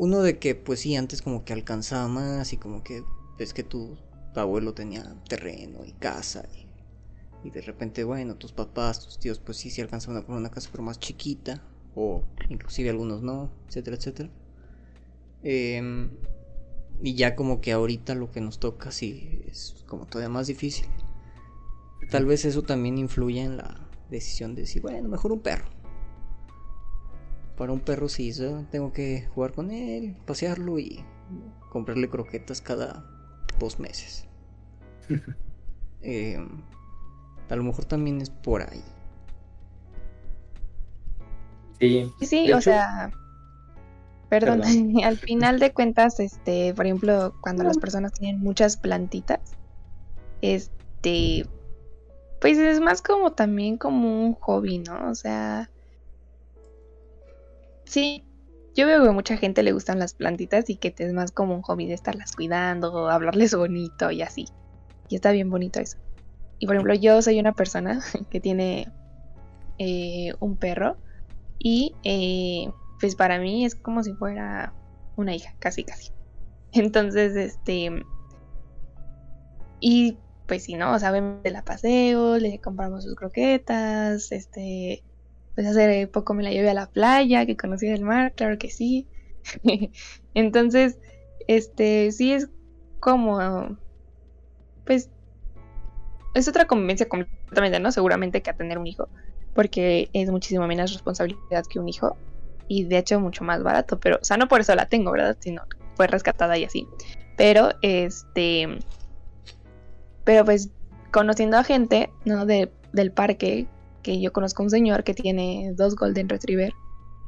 uno 0.00 0.22
de 0.22 0.38
que 0.38 0.54
pues 0.54 0.80
sí 0.80 0.96
antes 0.96 1.20
como 1.20 1.44
que 1.44 1.52
alcanzaba 1.52 2.08
más 2.08 2.54
y 2.54 2.56
como 2.56 2.82
que 2.82 3.04
es 3.38 3.52
que 3.52 3.62
tu, 3.62 3.98
abuelo 4.34 4.72
tenía 4.72 5.14
terreno 5.28 5.84
y 5.84 5.92
casa 5.92 6.48
y, 7.44 7.50
de 7.50 7.60
repente 7.60 8.02
bueno 8.04 8.36
tus 8.36 8.52
papás 8.52 9.04
tus 9.04 9.18
tíos 9.18 9.38
pues 9.40 9.58
sí 9.58 9.68
sí 9.68 9.82
alcanzaban 9.82 10.24
a 10.26 10.32
una 10.32 10.50
casa 10.50 10.70
pero 10.72 10.82
más 10.82 10.98
chiquita 11.00 11.62
o 11.94 12.22
inclusive 12.48 12.88
algunos 12.88 13.20
no, 13.22 13.50
etcétera, 13.68 13.96
etcétera. 13.96 14.30
Em, 15.42 16.10
y 17.02 17.14
ya 17.14 17.36
como 17.36 17.60
que 17.60 17.72
ahorita 17.72 18.14
lo 18.14 18.30
que 18.30 18.40
nos 18.40 18.58
toca 18.58 18.92
sí 18.92 19.42
es 19.50 19.84
como 19.86 20.06
todavía 20.06 20.30
más 20.30 20.46
difícil. 20.46 20.86
Tal 22.10 22.24
vez 22.24 22.46
eso 22.46 22.62
también 22.62 22.96
influye 22.96 23.42
en 23.42 23.58
la 23.58 23.88
decisión 24.08 24.54
de 24.54 24.62
decir, 24.62 24.80
bueno, 24.80 25.08
mejor 25.08 25.32
un 25.32 25.40
perro. 25.40 25.79
Para 27.60 27.74
un 27.74 27.80
perro 27.80 28.08
sí, 28.08 28.32
tengo 28.70 28.90
que 28.90 29.28
jugar 29.34 29.52
con 29.52 29.70
él, 29.70 30.16
pasearlo 30.24 30.78
y 30.78 31.04
comprarle 31.68 32.08
croquetas 32.08 32.62
cada 32.62 33.04
dos 33.58 33.78
meses. 33.78 34.24
Em, 36.00 36.62
a 37.50 37.56
lo 37.56 37.62
mejor 37.62 37.84
también 37.84 38.22
es 38.22 38.30
por 38.30 38.62
ahí. 38.62 38.82
Sí, 41.78 42.10
sí 42.22 42.50
o 42.54 42.62
sea, 42.62 43.10
perdón, 44.30 44.62
al 45.04 45.18
final 45.18 45.58
de 45.58 45.74
cuentas, 45.74 46.18
este, 46.18 46.72
por 46.72 46.86
ejemplo, 46.86 47.34
cuando 47.42 47.62
las 47.62 47.76
personas 47.76 48.14
tienen 48.14 48.40
muchas 48.40 48.78
plantitas, 48.78 49.40
este, 50.40 51.44
Pues 52.40 52.56
es 52.56 52.80
más 52.80 53.02
como 53.02 53.32
también 53.32 53.76
como 53.76 54.24
un 54.24 54.32
hobby, 54.32 54.78
¿no? 54.78 55.10
O 55.10 55.14
sea, 55.14 55.68
sí, 57.90 58.24
yo 58.74 58.86
veo 58.86 59.02
que 59.02 59.08
a 59.08 59.12
mucha 59.12 59.36
gente 59.36 59.62
le 59.62 59.72
gustan 59.72 59.98
las 59.98 60.14
plantitas 60.14 60.70
y 60.70 60.76
que 60.76 60.94
es 60.96 61.12
más 61.12 61.32
como 61.32 61.54
un 61.54 61.62
hobby 61.62 61.86
de 61.86 61.94
estarlas 61.94 62.32
cuidando, 62.32 63.10
hablarles 63.10 63.54
bonito 63.54 64.10
y 64.10 64.22
así. 64.22 64.46
Y 65.08 65.16
está 65.16 65.32
bien 65.32 65.50
bonito 65.50 65.80
eso. 65.80 65.98
Y 66.60 66.66
por 66.66 66.76
ejemplo, 66.76 66.94
yo 66.94 67.20
soy 67.20 67.40
una 67.40 67.52
persona 67.52 68.00
que 68.30 68.40
tiene 68.40 68.92
eh, 69.78 70.32
un 70.38 70.56
perro 70.56 70.96
y 71.58 71.94
eh, 72.04 72.70
pues 73.00 73.16
para 73.16 73.38
mí 73.38 73.64
es 73.64 73.74
como 73.74 74.04
si 74.04 74.12
fuera 74.14 74.72
una 75.16 75.34
hija, 75.34 75.54
casi 75.58 75.84
casi. 75.84 76.12
Entonces, 76.72 77.34
este... 77.34 77.90
Y 79.80 80.18
pues 80.46 80.64
si 80.64 80.74
no, 80.74 80.92
o 80.92 80.98
sea, 80.98 81.10
la 81.12 81.64
paseo, 81.64 82.36
le 82.36 82.60
compramos 82.60 83.04
sus 83.04 83.14
croquetas, 83.14 84.30
este, 84.30 85.02
pues 85.60 85.76
hace 85.76 86.06
poco 86.06 86.32
me 86.32 86.42
la 86.42 86.52
llevé 86.52 86.70
a 86.70 86.74
la 86.74 86.86
playa, 86.86 87.44
que 87.44 87.54
conocí 87.54 87.86
el 87.86 88.02
mar, 88.02 88.32
claro 88.34 88.56
que 88.56 88.70
sí. 88.70 89.06
Entonces, 90.34 90.98
este, 91.48 92.10
sí 92.12 92.32
es 92.32 92.48
como, 92.98 93.76
pues, 94.86 95.10
es 96.32 96.48
otra 96.48 96.66
convivencia 96.66 97.10
completamente, 97.10 97.78
¿no? 97.78 97.92
Seguramente 97.92 98.40
que 98.40 98.48
a 98.48 98.56
tener 98.56 98.78
un 98.78 98.86
hijo, 98.86 99.10
porque 99.52 100.08
es 100.14 100.30
muchísimo 100.30 100.66
menos 100.66 100.94
responsabilidad 100.94 101.66
que 101.68 101.78
un 101.78 101.90
hijo 101.90 102.16
y 102.66 102.84
de 102.84 102.96
hecho 102.96 103.20
mucho 103.20 103.44
más 103.44 103.62
barato, 103.62 104.00
pero, 104.00 104.16
o 104.16 104.24
sea, 104.24 104.38
no 104.38 104.48
por 104.48 104.62
eso 104.62 104.74
la 104.74 104.86
tengo, 104.86 105.10
¿verdad? 105.10 105.36
Sino 105.40 105.64
fue 105.94 106.06
rescatada 106.06 106.56
y 106.56 106.64
así. 106.64 106.88
Pero, 107.36 107.68
este, 107.82 108.78
pero 110.24 110.46
pues 110.46 110.70
conociendo 111.12 111.58
a 111.58 111.64
gente, 111.64 112.10
¿no? 112.24 112.46
De, 112.46 112.72
del 112.94 113.12
parque, 113.12 113.66
que 114.02 114.20
yo 114.20 114.32
conozco 114.32 114.62
un 114.62 114.70
señor 114.70 115.04
que 115.04 115.14
tiene 115.14 115.72
dos 115.76 115.96
Golden 115.96 116.28
Retriever 116.28 116.72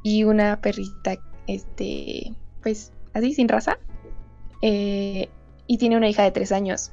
y 0.03 0.23
una 0.23 0.59
perrita, 0.61 1.17
este, 1.47 2.33
pues 2.61 2.91
así, 3.13 3.33
sin 3.33 3.47
raza. 3.47 3.77
Eh, 4.61 5.29
y 5.67 5.77
tiene 5.77 5.97
una 5.97 6.09
hija 6.09 6.23
de 6.23 6.31
tres 6.31 6.51
años. 6.51 6.91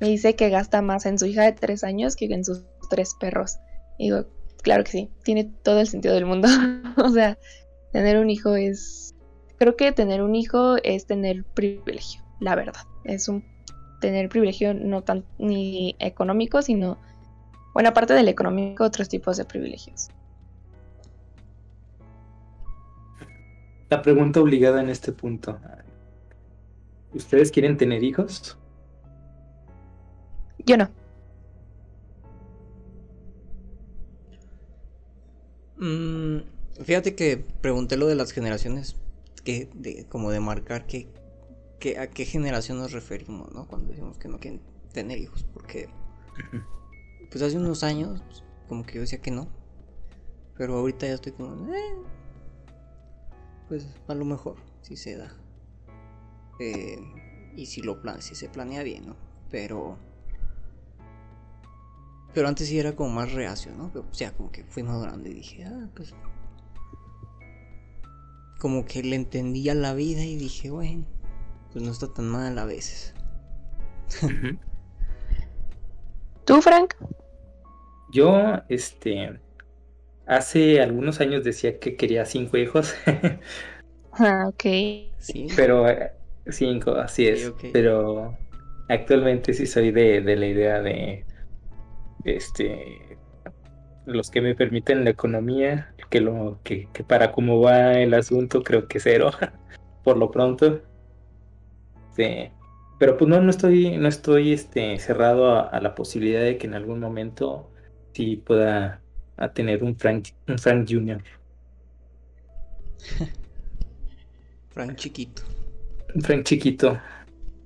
Me 0.00 0.08
dice 0.08 0.34
que 0.34 0.50
gasta 0.50 0.82
más 0.82 1.06
en 1.06 1.18
su 1.18 1.26
hija 1.26 1.42
de 1.42 1.52
tres 1.52 1.84
años 1.84 2.16
que 2.16 2.26
en 2.26 2.44
sus 2.44 2.64
tres 2.90 3.14
perros. 3.18 3.58
Y 3.98 4.04
digo, 4.04 4.26
claro 4.62 4.84
que 4.84 4.90
sí, 4.90 5.10
tiene 5.24 5.44
todo 5.62 5.80
el 5.80 5.86
sentido 5.86 6.14
del 6.14 6.26
mundo. 6.26 6.48
o 6.96 7.08
sea, 7.10 7.38
tener 7.92 8.18
un 8.18 8.30
hijo 8.30 8.54
es... 8.56 9.14
Creo 9.58 9.76
que 9.76 9.92
tener 9.92 10.22
un 10.22 10.34
hijo 10.34 10.76
es 10.82 11.06
tener 11.06 11.44
privilegio, 11.44 12.22
la 12.40 12.56
verdad. 12.56 12.82
Es 13.04 13.28
un 13.28 13.44
tener 14.00 14.28
privilegio 14.28 14.74
no 14.74 15.02
tan 15.02 15.24
ni 15.38 15.96
económico, 16.00 16.60
sino, 16.60 16.98
bueno, 17.74 17.88
aparte 17.88 18.14
del 18.14 18.28
económico, 18.28 18.84
otros 18.84 19.08
tipos 19.08 19.36
de 19.36 19.44
privilegios. 19.44 20.08
La 23.90 24.00
pregunta 24.00 24.40
obligada 24.40 24.80
en 24.80 24.88
este 24.88 25.12
punto. 25.12 25.58
¿Ustedes 27.12 27.50
quieren 27.50 27.76
tener 27.76 28.02
hijos? 28.02 28.56
Yo 30.64 30.76
no. 30.76 30.88
Mm, 35.76 36.38
fíjate 36.82 37.14
que 37.16 37.44
pregunté 37.60 37.96
lo 37.96 38.06
de 38.06 38.14
las 38.14 38.30
generaciones, 38.30 38.96
que 39.44 39.68
de, 39.74 40.06
como 40.06 40.30
de 40.30 40.40
marcar 40.40 40.86
que 40.86 41.08
a 41.98 42.06
qué 42.06 42.24
generación 42.24 42.78
nos 42.78 42.92
referimos, 42.92 43.52
¿no? 43.52 43.66
Cuando 43.66 43.90
decimos 43.90 44.16
que 44.16 44.28
no 44.28 44.38
quieren 44.38 44.62
tener 44.92 45.18
hijos, 45.18 45.44
porque 45.52 45.90
pues 47.34 47.42
hace 47.42 47.56
unos 47.56 47.82
años 47.82 48.22
pues, 48.28 48.44
como 48.68 48.86
que 48.86 48.94
yo 48.94 49.00
decía 49.00 49.20
que 49.20 49.32
no, 49.32 49.48
pero 50.56 50.78
ahorita 50.78 51.08
ya 51.08 51.14
estoy 51.14 51.32
como, 51.32 51.74
eh, 51.74 51.96
pues 53.66 53.88
a 54.06 54.14
lo 54.14 54.24
mejor 54.24 54.54
si 54.82 54.96
se 54.96 55.16
da 55.16 55.36
eh, 56.60 56.96
y 57.56 57.66
si 57.66 57.82
lo 57.82 58.00
plan, 58.00 58.22
si 58.22 58.36
se 58.36 58.48
planea 58.48 58.84
bien, 58.84 59.08
¿no? 59.08 59.16
Pero 59.50 59.98
pero 62.32 62.46
antes 62.46 62.68
sí 62.68 62.78
era 62.78 62.94
como 62.94 63.10
más 63.10 63.32
reacio, 63.32 63.72
¿no? 63.74 63.90
o 63.92 64.14
sea, 64.14 64.32
como 64.32 64.52
que 64.52 64.62
fui 64.62 64.84
madurando 64.84 65.28
y 65.28 65.34
dije, 65.34 65.64
ah, 65.64 65.88
pues 65.92 66.14
como 68.60 68.84
que 68.84 69.02
le 69.02 69.16
entendía 69.16 69.74
la 69.74 69.92
vida 69.92 70.22
y 70.22 70.36
dije, 70.36 70.70
bueno, 70.70 71.04
pues 71.72 71.84
no 71.84 71.90
está 71.90 72.14
tan 72.14 72.28
mal 72.28 72.56
a 72.60 72.64
veces. 72.64 73.12
¿Tú, 76.44 76.62
Frank? 76.62 76.94
Yo, 78.14 78.62
este, 78.68 79.40
hace 80.24 80.80
algunos 80.80 81.20
años 81.20 81.42
decía 81.42 81.80
que 81.80 81.96
quería 81.96 82.24
cinco 82.24 82.56
hijos. 82.56 82.94
ah, 84.12 84.46
ok. 84.46 84.62
Sí. 85.18 85.48
Pero 85.56 85.88
eh, 85.88 86.12
cinco, 86.46 86.92
así 86.92 87.26
es. 87.26 87.52
Pero 87.72 88.38
actualmente 88.88 89.52
sí 89.52 89.66
soy 89.66 89.90
de, 89.90 90.20
de 90.20 90.36
la 90.36 90.46
idea 90.46 90.80
de, 90.80 91.24
este, 92.24 93.18
los 94.06 94.30
que 94.30 94.40
me 94.40 94.54
permiten 94.54 95.02
la 95.02 95.10
economía, 95.10 95.92
que 96.08 96.20
lo 96.20 96.60
que, 96.62 96.88
que 96.92 97.02
para 97.02 97.32
cómo 97.32 97.60
va 97.60 97.94
el 97.94 98.14
asunto 98.14 98.62
creo 98.62 98.86
que 98.86 99.00
cero, 99.00 99.32
por 100.04 100.16
lo 100.18 100.30
pronto. 100.30 100.82
Este, 102.10 102.52
pero 103.00 103.16
pues 103.16 103.28
no, 103.28 103.40
no 103.40 103.50
estoy, 103.50 103.98
no 103.98 104.08
estoy 104.08 104.52
este, 104.52 104.98
cerrado 105.00 105.58
a, 105.58 105.80
la 105.80 105.96
posibilidad 105.96 106.42
de 106.42 106.58
que 106.58 106.68
en 106.68 106.74
algún 106.74 107.00
momento 107.00 107.70
sí 108.14 108.36
pueda 108.36 109.00
tener 109.54 109.82
un 109.82 109.96
Frank, 109.96 110.28
un 110.48 110.58
Frank 110.58 110.88
Jr. 110.88 111.20
Frank 114.70 114.96
chiquito. 114.96 115.42
Frank 116.20 116.44
chiquito. 116.44 116.98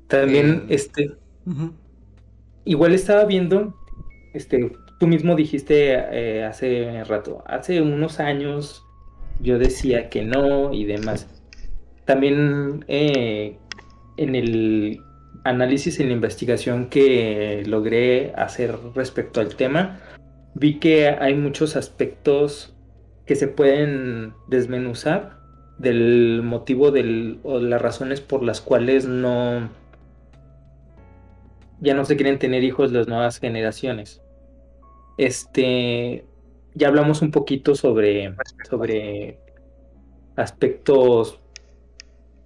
También, 0.08 0.64
eh, 0.68 0.74
este. 0.74 1.12
Igual 2.64 2.94
estaba 2.94 3.24
viendo. 3.24 3.74
Este. 4.34 4.72
Tú 4.98 5.06
mismo 5.06 5.36
dijiste 5.36 5.92
eh, 5.92 6.44
hace 6.44 7.04
rato. 7.04 7.44
Hace 7.46 7.80
unos 7.82 8.20
años. 8.20 8.84
Yo 9.40 9.58
decía 9.58 10.08
que 10.10 10.24
no. 10.24 10.72
Y 10.72 10.84
demás. 10.84 11.28
También 12.04 12.84
eh, 12.88 13.56
en 14.16 14.34
el 14.34 15.00
análisis 15.44 16.00
y 16.00 16.04
la 16.04 16.12
investigación 16.12 16.88
que 16.88 17.62
logré 17.66 18.32
hacer 18.34 18.76
respecto 18.94 19.40
al 19.40 19.54
tema, 19.56 20.00
vi 20.58 20.78
que 20.78 21.08
hay 21.08 21.34
muchos 21.34 21.76
aspectos 21.76 22.74
que 23.26 23.36
se 23.36 23.48
pueden 23.48 24.34
desmenuzar 24.48 25.38
del 25.78 26.42
motivo 26.42 26.90
del, 26.90 27.40
o 27.42 27.60
las 27.60 27.80
razones 27.80 28.20
por 28.20 28.42
las 28.42 28.60
cuales 28.60 29.06
no 29.06 29.68
ya 31.80 31.94
no 31.94 32.04
se 32.04 32.16
quieren 32.16 32.40
tener 32.40 32.64
hijos 32.64 32.90
las 32.90 33.06
nuevas 33.06 33.38
generaciones. 33.38 34.20
Este 35.16 36.24
ya 36.74 36.88
hablamos 36.88 37.22
un 37.22 37.30
poquito 37.30 37.74
sobre, 37.74 38.34
sobre 38.68 39.38
aspectos 40.36 41.40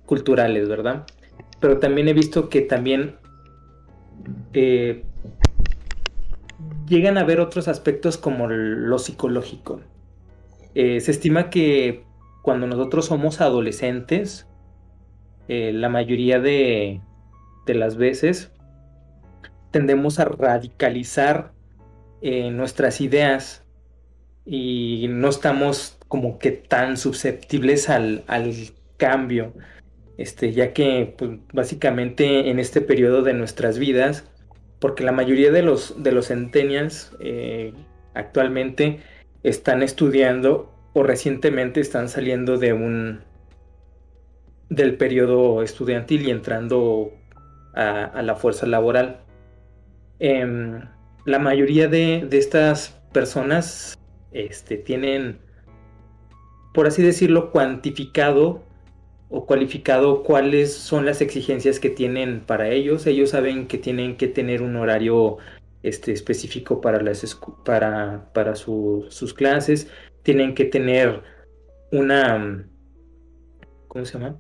culturales, 0.06 0.68
¿verdad? 0.68 1.06
pero 1.62 1.78
también 1.78 2.08
he 2.08 2.12
visto 2.12 2.48
que 2.48 2.62
también 2.62 3.14
eh, 4.52 5.04
llegan 6.92 7.18
a 7.18 7.24
ver 7.24 7.40
otros 7.40 7.68
aspectos 7.68 8.18
como 8.18 8.46
lo 8.48 8.98
psicológico. 8.98 9.80
Eh, 10.74 11.00
se 11.00 11.10
estima 11.10 11.50
que 11.50 12.04
cuando 12.42 12.66
nosotros 12.66 13.06
somos 13.06 13.40
adolescentes, 13.40 14.46
eh, 15.48 15.72
la 15.72 15.88
mayoría 15.88 16.38
de, 16.38 17.00
las 17.66 17.96
veces 17.96 18.52
tendemos 19.70 20.18
a 20.18 20.26
radicalizar 20.26 21.52
nuestras 22.22 23.00
ideas 23.00 23.64
y 24.44 25.06
no 25.08 25.28
estamos 25.28 25.98
como 26.06 26.38
que 26.38 26.52
tan 26.52 26.96
susceptibles 26.96 27.88
al, 27.88 28.22
al 28.28 28.54
cambio 28.96 29.52
este, 30.22 30.52
ya 30.52 30.72
que 30.72 31.14
pues, 31.16 31.32
básicamente 31.52 32.50
en 32.50 32.58
este 32.58 32.80
periodo 32.80 33.22
de 33.22 33.34
nuestras 33.34 33.78
vidas, 33.78 34.24
porque 34.82 35.04
la 35.04 35.12
mayoría 35.12 35.52
de 35.52 35.62
los, 35.62 36.02
de 36.02 36.10
los 36.10 36.26
centennials 36.26 37.16
eh, 37.20 37.72
actualmente 38.14 38.98
están 39.44 39.80
estudiando 39.80 40.74
o 40.92 41.04
recientemente 41.04 41.80
están 41.80 42.08
saliendo 42.08 42.58
de 42.58 42.72
un 42.72 43.20
del 44.70 44.96
periodo 44.96 45.62
estudiantil 45.62 46.26
y 46.26 46.32
entrando 46.32 47.12
a, 47.74 48.22
la 48.22 48.34
fuerza 48.34 48.66
laboral. 48.66 49.20
Em, 50.18 50.80
la 51.26 51.38
mayoría 51.38 51.86
de, 51.86 52.26
de, 52.28 52.38
estas 52.38 53.00
personas 53.12 53.96
este, 54.32 54.78
tienen, 54.78 55.38
por 56.74 56.88
así 56.88 57.02
decirlo, 57.02 57.52
cuantificado 57.52 58.64
o 59.32 59.46
cualificado 59.46 60.22
cuáles 60.22 60.74
son 60.74 61.06
las 61.06 61.22
exigencias 61.22 61.80
que 61.80 61.90
tienen 61.90 62.40
para 62.40 62.68
ellos. 62.68 63.06
Ellos 63.06 63.30
saben 63.30 63.66
que 63.66 63.78
tienen 63.78 64.16
que 64.16 64.28
tener 64.28 64.62
un 64.62 64.76
horario 64.76 65.38
este, 65.82 66.12
específico 66.12 66.80
para, 66.80 67.00
las, 67.00 67.40
para, 67.64 68.30
para 68.34 68.54
sus 68.54 69.34
clases, 69.34 69.88
tienen 70.22 70.54
que 70.54 70.66
tener 70.66 71.22
una, 71.90 72.68
¿cómo 73.88 74.04
se 74.04 74.12
llama? 74.18 74.38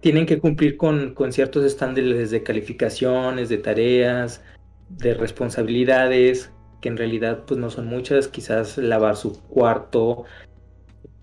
Tienen 0.00 0.26
que 0.26 0.38
cumplir 0.38 0.76
con, 0.76 1.14
con 1.14 1.32
ciertos 1.32 1.64
estándares 1.64 2.30
de 2.30 2.42
calificaciones, 2.42 3.48
de 3.48 3.58
tareas, 3.58 4.44
de 4.90 5.14
responsabilidades, 5.14 6.52
que 6.82 6.90
en 6.90 6.98
realidad 6.98 7.44
pues 7.46 7.58
no 7.58 7.70
son 7.70 7.86
muchas, 7.86 8.28
quizás 8.28 8.76
lavar 8.76 9.16
su 9.16 9.42
cuarto, 9.48 10.24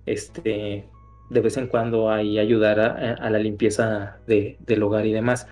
este, 0.07 0.89
de 1.31 1.39
vez 1.39 1.55
en 1.55 1.67
cuando 1.67 2.11
ahí 2.11 2.37
ayudar 2.37 2.79
a, 2.79 3.29
la 3.29 3.39
limpieza 3.39 4.19
del 4.27 4.83
hogar 4.83 5.05
y 5.05 5.13
demás. 5.13 5.47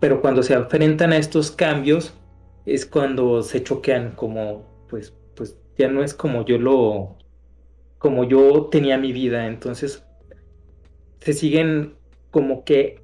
Pero 0.00 0.22
cuando 0.22 0.42
se 0.42 0.54
enfrentan 0.54 1.12
a 1.12 1.18
estos 1.18 1.50
cambios 1.50 2.14
es 2.64 2.86
cuando 2.86 3.42
se 3.42 3.62
choquean 3.62 4.12
como 4.12 4.66
pues 4.88 5.14
pues 5.34 5.58
ya 5.76 5.88
no 5.88 6.02
es 6.02 6.14
como 6.14 6.44
yo 6.44 6.58
lo 6.58 7.16
como 7.98 8.24
yo 8.24 8.68
tenía 8.70 8.96
mi 8.96 9.12
vida, 9.12 9.46
entonces 9.46 10.04
se 11.20 11.32
siguen 11.34 11.94
como 12.30 12.64
que 12.64 13.00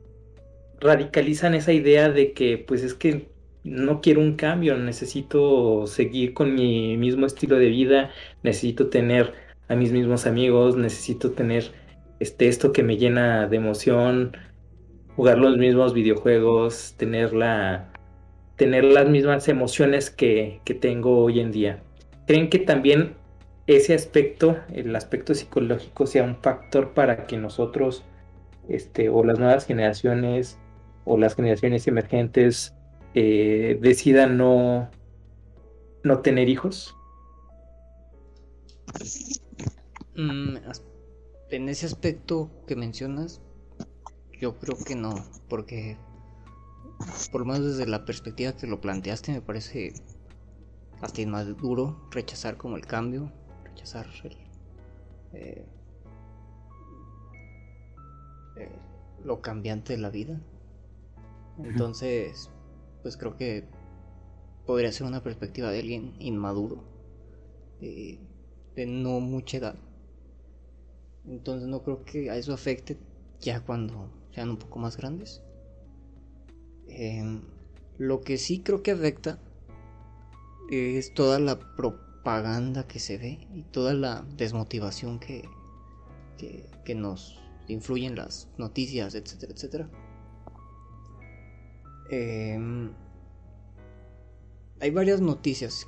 radicalizan 0.81 1.55
esa 1.55 1.73
idea 1.73 2.09
de 2.09 2.33
que 2.33 2.57
pues 2.59 2.83
es 2.83 2.95
que 2.95 3.29
no 3.65 4.01
quiero 4.01 4.21
un 4.21 4.37
cambio, 4.37 4.77
necesito 4.79 5.87
seguir 5.87 6.33
con 6.33 6.55
mi 6.55 6.97
mismo 6.97 7.27
estilo 7.27 7.57
de 7.57 7.69
vida, 7.69 8.11
necesito 8.43 8.89
tener 8.89 9.33
a 9.69 9.75
mis 9.75 9.93
mismos 9.93 10.27
amigos, 10.27 10.77
necesito 10.77 11.33
tener 11.33 11.84
este, 12.25 12.49
esto 12.49 12.73
que 12.73 12.83
me 12.83 12.97
llena 12.97 13.47
de 13.49 13.59
emoción, 13.59 14.35
jugar 15.15 15.37
los 15.37 15.59
mismos 15.59 15.93
videojuegos, 15.93 16.95
tener, 16.97 17.35
la, 17.35 17.93
tener 18.57 18.83
las 18.83 19.11
mismas 19.11 19.47
emociones 19.49 20.09
que, 20.09 20.63
que 20.65 20.73
tengo 20.73 21.19
hoy 21.23 21.41
en 21.41 21.53
día. 21.53 21.83
¿Creen 22.27 22.49
que 22.49 22.61
también 22.61 23.15
ese 23.67 23.93
aspecto, 23.93 24.57
el 24.73 24.97
aspecto 24.97 25.35
psicológico, 25.35 26.07
sea 26.07 26.23
un 26.23 26.37
factor 26.37 26.95
para 26.95 27.27
que 27.27 27.37
nosotros, 27.37 28.05
este, 28.71 29.11
o 29.11 29.23
las 29.23 29.39
nuevas 29.39 29.67
generaciones, 29.67 30.59
o 31.05 31.19
las 31.19 31.35
generaciones 31.35 31.87
emergentes, 31.87 32.75
eh, 33.13 33.79
decida 33.83 34.29
no, 34.29 34.91
no 36.03 36.21
tener 36.21 36.49
hijos? 36.49 36.97
Mm, 40.17 40.57
en 41.51 41.69
ese 41.69 41.87
aspecto 41.87 42.51
que 42.67 42.77
mencionas, 42.77 43.41
yo 44.41 44.59
creo 44.59 44.77
que 44.77 44.95
no, 44.95 45.15
porque 45.49 45.97
por 47.31 47.41
lo 47.41 47.47
menos 47.47 47.77
desde 47.77 47.87
la 47.87 48.05
perspectiva 48.05 48.57
que 48.57 48.67
lo 48.67 48.81
planteaste 48.81 49.33
me 49.33 49.41
parece 49.41 49.95
hasta 51.01 51.27
más 51.27 51.47
duro 51.57 51.97
rechazar 52.11 52.57
como 52.57 52.77
el 52.77 52.87
cambio, 52.87 53.31
rechazar 53.65 54.07
eh, 55.33 55.65
eh, 58.57 58.79
lo 59.25 59.41
cambiante 59.41 59.95
de 59.95 59.99
la 59.99 60.11
vida. 60.11 60.41
Entonces, 61.63 62.51
pues 63.03 63.17
creo 63.17 63.37
que 63.37 63.65
podría 64.67 64.91
ser 64.93 65.07
una 65.07 65.23
perspectiva 65.23 65.71
de 65.71 65.81
alguien 65.81 66.15
inmaduro, 66.19 66.83
de, 67.81 68.19
no 68.87 69.21
mucha 69.21 69.59
edad. 69.59 69.77
Entonces 71.27 71.69
no 71.69 71.83
creo 71.83 72.05
que 72.05 72.31
a 72.31 72.37
eso 72.37 72.53
afecte 72.53 72.99
ya 73.41 73.61
cuando 73.61 74.11
sean 74.35 74.51
un 74.51 74.57
poco 74.57 74.79
más 74.79 74.97
grandes. 74.97 75.43
Em, 76.89 77.43
lo 77.99 78.21
que 78.21 78.39
sí 78.39 78.61
creo 78.61 78.83
que 78.83 78.91
afecta 78.91 79.39
es 80.71 81.15
toda 81.15 81.39
la 81.39 81.59
propaganda 81.77 82.87
que 82.87 82.99
se 82.99 83.19
ve 83.19 83.47
y 83.55 83.63
toda 83.63 83.95
la 83.95 84.25
desmotivación 84.37 85.19
que, 85.19 85.49
que, 86.39 86.67
que 86.85 86.95
nos 86.95 87.41
influyen 87.69 88.17
las 88.17 88.49
noticias, 88.59 89.15
etcétera, 89.15 89.53
etcétera. 89.53 89.91
Em, 92.11 92.93
hay 94.81 94.91
varias 94.91 95.21
noticias 95.21 95.87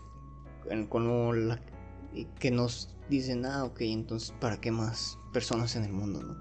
que 2.38 2.51
nos 2.51 2.95
dicen, 3.09 3.45
ah, 3.47 3.64
ok, 3.64 3.81
entonces, 3.83 4.33
¿para 4.40 4.61
qué 4.61 4.71
más 4.71 5.19
personas 5.33 5.77
en 5.77 5.85
el 5.85 5.92
mundo? 5.92 6.23
¿no? 6.23 6.37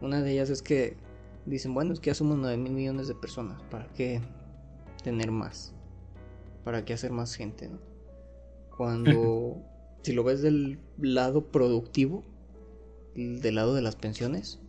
Una 0.00 0.22
de 0.22 0.32
ellas 0.32 0.50
es 0.50 0.62
que 0.62 0.96
dicen, 1.46 1.74
bueno, 1.74 1.92
es 1.92 2.00
que 2.00 2.10
ya 2.10 2.14
somos 2.14 2.36
9 2.38 2.56
mil 2.56 2.72
millones 2.72 3.08
de 3.08 3.14
personas, 3.14 3.62
¿para 3.70 3.86
qué 3.94 4.20
tener 5.02 5.30
más? 5.30 5.74
¿Para 6.64 6.84
qué 6.84 6.92
hacer 6.92 7.12
más 7.12 7.34
gente? 7.34 7.68
¿no? 7.68 7.78
Cuando, 8.76 9.56
si 10.02 10.12
lo 10.12 10.24
ves 10.24 10.42
del 10.42 10.78
lado 10.98 11.46
productivo, 11.46 12.24
del 13.14 13.54
lado 13.54 13.74
de 13.74 13.82
las 13.82 13.96
pensiones, 13.96 14.60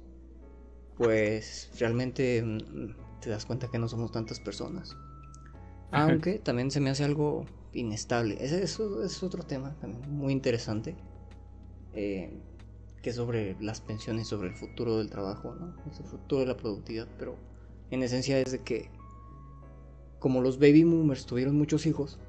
pues 0.95 1.69
realmente 1.79 2.41
mm, 2.43 3.19
te 3.21 3.29
das 3.29 3.45
cuenta 3.45 3.69
que 3.69 3.77
no 3.79 3.87
somos 3.87 4.11
tantas 4.11 4.39
personas. 4.39 4.95
Aunque 5.91 6.39
también 6.43 6.71
se 6.71 6.79
me 6.79 6.89
hace 6.89 7.03
algo 7.03 7.45
inestable. 7.73 8.37
Ese, 8.39 8.63
eso 8.63 9.03
es 9.03 9.21
otro 9.23 9.43
tema 9.43 9.75
también 9.79 10.09
muy 10.09 10.33
interesante. 10.33 10.95
Eh, 11.97 12.31
que 13.01 13.11
sobre 13.11 13.55
las 13.59 13.81
pensiones, 13.81 14.27
sobre 14.27 14.49
el 14.49 14.55
futuro 14.55 14.97
del 14.97 15.09
trabajo, 15.09 15.55
¿no? 15.55 15.75
el 15.85 16.05
futuro 16.05 16.41
de 16.41 16.47
la 16.47 16.57
productividad. 16.57 17.07
Pero 17.17 17.37
en 17.89 18.03
esencia 18.03 18.39
es 18.39 18.51
de 18.51 18.59
que, 18.59 18.91
como 20.19 20.41
los 20.41 20.59
baby 20.59 20.83
boomers 20.83 21.25
tuvieron 21.25 21.57
muchos 21.57 21.87
hijos, 21.87 22.19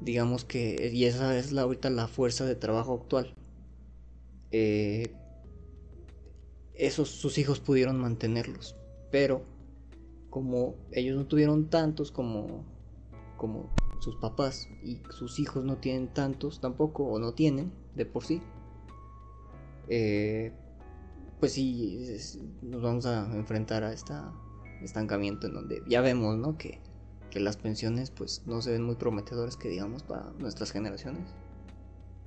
digamos 0.00 0.44
que, 0.44 0.90
y 0.92 1.04
esa 1.04 1.36
es 1.36 1.52
la, 1.52 1.62
ahorita 1.62 1.90
la 1.90 2.08
fuerza 2.08 2.46
de 2.46 2.54
trabajo 2.54 2.94
actual, 2.94 3.34
eh, 4.52 5.14
esos 6.74 7.08
sus 7.10 7.38
hijos 7.38 7.60
pudieron 7.60 8.00
mantenerlos 8.00 8.76
pero 9.14 9.42
como 10.28 10.74
ellos 10.90 11.16
no 11.16 11.26
tuvieron 11.26 11.70
tantos 11.70 12.10
como, 12.10 12.64
como 13.36 13.72
sus 14.00 14.16
papás 14.16 14.68
y 14.82 15.00
sus 15.10 15.38
hijos 15.38 15.64
no 15.64 15.76
tienen 15.76 16.12
tantos 16.12 16.60
tampoco 16.60 17.04
o 17.04 17.20
no 17.20 17.32
tienen 17.32 17.70
de 17.94 18.06
por 18.06 18.24
sí, 18.24 18.40
eh, 19.88 20.52
pues 21.40 21.52
sí 21.52 21.98
nos 22.62 22.82
vamos 22.82 23.06
a 23.06 23.26
enfrentar 23.34 23.84
a 23.84 23.92
este 23.92 24.14
estancamiento 24.82 25.46
en 25.46 25.54
donde 25.54 25.82
ya 25.86 26.00
vemos 26.00 26.36
¿no? 26.36 26.56
que, 26.56 26.80
las 27.34 27.56
pensiones 27.56 28.12
pues 28.12 28.44
no 28.46 28.62
se 28.62 28.70
ven 28.70 28.84
muy 28.84 28.94
prometedoras 28.94 29.56
que 29.56 29.68
digamos 29.68 30.04
para 30.04 30.30
nuestras 30.38 30.70
generaciones. 30.70 31.34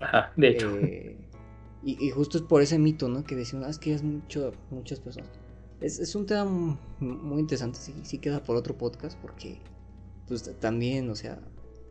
Ajá, 0.02 0.34
de 0.36 0.50
hecho. 0.50 0.78
Eh, 0.80 1.18
y, 1.82 2.10
justo 2.10 2.38
es 2.38 2.44
por 2.44 2.62
ese 2.62 2.78
mito, 2.78 3.08
¿no? 3.08 3.24
Que 3.24 3.38
decimos, 3.38 3.66
ah, 3.66 3.70
es 3.70 3.80
que 3.80 3.94
es 3.94 4.04
mucho, 4.04 4.52
muchas 4.70 5.00
personas. 5.00 5.30
Es, 5.80 6.14
un 6.14 6.26
tema 6.26 6.78
muy 7.00 7.40
interesante, 7.40 7.80
sí, 7.80 7.94
sí 8.04 8.18
queda 8.18 8.44
por 8.44 8.58
otro 8.58 8.78
podcast 8.78 9.18
porque 9.22 9.60
pues 10.28 10.44
también, 10.60 11.10
o 11.10 11.16
sea, 11.16 11.40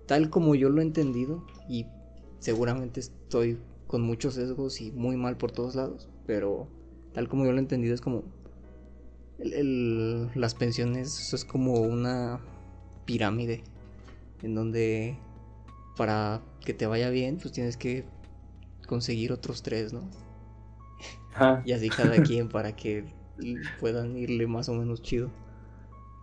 tal 0.06 0.28
como 0.28 0.54
yo 0.54 0.68
lo 0.68 0.82
he 0.82 0.84
entendido 0.84 1.46
y 1.70 1.86
seguramente 2.40 3.00
estoy 3.00 3.58
con 3.86 4.02
muchos 4.02 4.34
sesgos 4.34 4.80
y 4.80 4.90
muy 4.92 5.16
mal 5.16 5.36
por 5.36 5.52
todos 5.52 5.74
lados, 5.74 6.08
pero 6.26 6.68
tal 7.12 7.28
como 7.28 7.44
yo 7.44 7.52
lo 7.52 7.58
he 7.58 7.60
entendido 7.60 7.94
es 7.94 8.00
como 8.00 8.24
las 9.38 10.54
pensiones 10.54 11.34
es 11.34 11.44
como 11.44 11.74
una 11.82 12.40
pirámide 13.04 13.62
en 14.42 14.54
donde 14.54 15.16
para 15.96 16.40
que 16.64 16.72
te 16.72 16.86
vaya 16.86 17.10
bien 17.10 17.36
pues 17.36 17.52
tienes 17.52 17.76
que 17.76 18.04
conseguir 18.86 19.32
otros 19.32 19.62
tres, 19.62 19.92
¿no? 19.92 20.02
y 21.64 21.72
así 21.72 21.90
cada 21.90 22.22
quien 22.22 22.48
para 22.48 22.74
que 22.74 23.04
puedan 23.78 24.16
irle 24.16 24.46
más 24.46 24.68
o 24.68 24.74
menos 24.74 25.02
chido. 25.02 25.30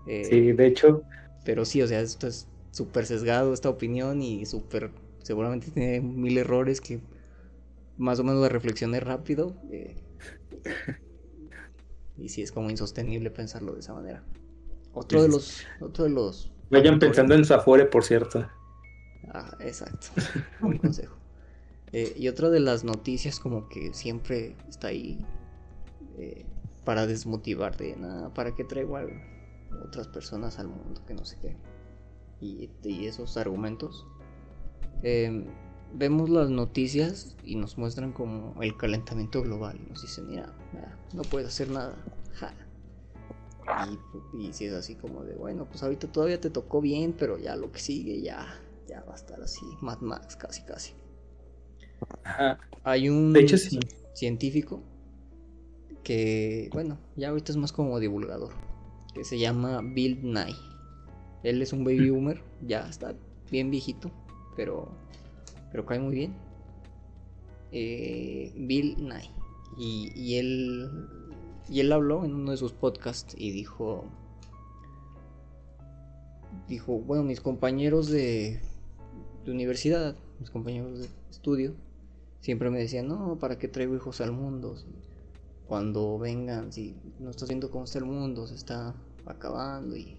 Eh, 0.08 0.26
sí, 0.26 0.52
de 0.52 0.68
hecho. 0.68 1.04
Pero 1.46 1.66
sí, 1.66 1.82
o 1.82 1.88
sea, 1.88 2.02
esto 2.02 2.28
es 2.28 2.48
súper 2.72 3.06
sesgado 3.06 3.54
esta 3.54 3.70
opinión 3.70 4.22
y 4.22 4.46
súper, 4.46 4.90
seguramente 5.24 5.72
tiene 5.72 6.02
mil 6.02 6.38
errores 6.38 6.80
que 6.80 7.02
más 7.98 8.20
o 8.20 8.24
menos 8.24 8.42
de 8.44 8.50
reflexioné 8.50 9.00
rápido. 9.00 9.56
Eh, 9.72 9.96
y 12.18 12.30
sí, 12.30 12.42
es 12.42 12.52
como 12.52 12.70
insostenible 12.70 13.32
pensarlo 13.32 13.74
de 13.74 13.80
esa 13.80 13.94
manera. 13.94 14.24
Otro 14.94 15.24
de 15.24 15.30
los... 15.30 15.66
Otro 15.82 16.04
de 16.04 16.12
los 16.12 16.52
Vayan 16.70 16.98
pensando 16.98 17.36
en 17.36 17.46
su 17.46 17.54
afore, 17.54 17.86
por 17.86 18.04
cierto. 18.04 18.48
Ah, 19.30 19.56
exacto. 19.60 20.08
Un 20.62 20.78
consejo. 20.78 21.16
Eh, 21.92 22.14
y 22.18 22.28
otra 22.28 22.50
de 22.50 22.60
las 22.60 22.84
noticias 22.84 23.40
como 23.40 23.70
que 23.70 23.94
siempre 23.94 24.56
está 24.68 24.88
ahí 24.88 25.24
eh, 26.18 26.46
para 26.84 27.06
desmotivar 27.06 27.78
de 27.78 27.96
nada, 27.96 28.34
para 28.34 28.56
que 28.56 28.64
traigo 28.64 28.98
a 28.98 29.06
otras 29.86 30.08
personas 30.08 30.58
al 30.58 30.68
mundo, 30.68 31.02
que 31.06 31.14
no 31.14 31.26
sé 31.26 31.38
qué. 31.40 31.56
Y, 32.42 32.70
esos 33.06 33.38
argumentos. 33.38 34.06
Em, 35.04 35.46
vemos 35.94 36.30
las 36.30 36.50
noticias 36.50 37.36
y 37.44 37.56
nos 37.56 37.78
muestran 37.78 38.14
como 38.14 38.62
el 38.62 38.76
calentamiento 38.78 39.42
global. 39.42 39.80
Nos 39.90 40.02
dicen, 40.02 40.28
mira, 40.28 40.54
no 41.14 41.22
puedes 41.24 41.50
hacer 41.50 41.70
nada. 41.70 41.96
Y, 44.36 44.48
y 44.48 44.54
si 44.54 44.66
es 44.66 44.74
así 44.74 44.96
como 44.96 45.24
de, 45.24 45.36
bueno, 45.36 45.66
pues 45.66 45.84
ahorita 45.84 46.12
todavía 46.12 46.40
te 46.40 46.50
tocó 46.50 46.82
bien, 46.82 47.14
pero 47.18 47.38
ya 47.38 47.56
lo 47.56 47.72
que 47.72 47.80
sigue, 47.80 48.22
ya, 48.22 48.60
ya 48.88 49.04
va 49.04 49.14
a 49.14 49.16
estar 49.16 49.42
así, 49.42 49.66
Mad 49.82 50.00
Max, 50.02 50.36
casi, 50.36 50.64
casi. 50.64 50.94
Ajá. 52.24 52.60
Hay 52.84 53.08
un 53.08 53.32
De 53.32 53.42
hecho, 53.42 53.58
sí. 53.58 53.80
científico 54.14 54.82
que, 56.04 56.70
bueno, 56.74 56.98
ya 57.16 57.30
ahorita 57.30 57.52
es 57.54 57.58
más 57.58 57.72
como 57.72 58.00
divulgador, 58.00 58.54
que 59.14 59.24
se 59.24 59.40
llama 59.40 59.82
Bill 59.82 60.20
Nye. 60.24 60.56
Él 61.44 61.62
es 61.62 61.72
un 61.72 61.86
baby 61.86 62.10
boomer, 62.10 62.42
ya 62.62 62.88
está 62.90 63.16
bien 63.50 63.72
viejito, 63.72 64.12
pero, 64.56 64.90
pero 65.72 65.86
cae 65.86 66.00
muy 66.00 66.16
bien. 66.16 66.36
Eh, 67.72 68.54
Bill 68.56 68.96
Nye. 69.00 69.30
Y, 69.78 70.36
él, 70.36 71.08
y 71.68 71.80
él 71.80 71.92
habló 71.92 72.26
en 72.26 72.36
uno 72.36 72.52
de 72.52 72.58
sus 72.58 72.74
podcasts 72.74 73.36
y 73.36 73.50
dijo, 73.50 74.06
dijo, 76.68 77.00
bueno, 77.00 77.24
mis 77.24 77.42
compañeros 77.42 78.08
de, 78.08 78.60
de 79.46 79.52
universidad, 79.52 80.16
mis 80.40 80.52
compañeros 80.52 81.00
de 81.00 81.08
estudio, 81.32 81.74
siempre 82.40 82.70
me 82.70 82.80
decían, 82.80 83.08
no, 83.08 83.40
¿para 83.40 83.58
qué 83.58 83.68
traigo 83.68 83.96
hijos 83.96 84.22
al 84.22 84.32
mundo? 84.32 84.76
Cuando 85.68 86.20
vengan, 86.20 86.72
si 86.72 86.96
no 87.20 87.32
estás 87.32 87.50
viendo 87.50 87.72
cómo 87.72 87.86
está 87.86 87.98
el 87.98 88.06
mundo, 88.06 88.46
se 88.46 88.56
está 88.56 88.94
acabando 89.26 89.96
y 89.96 90.18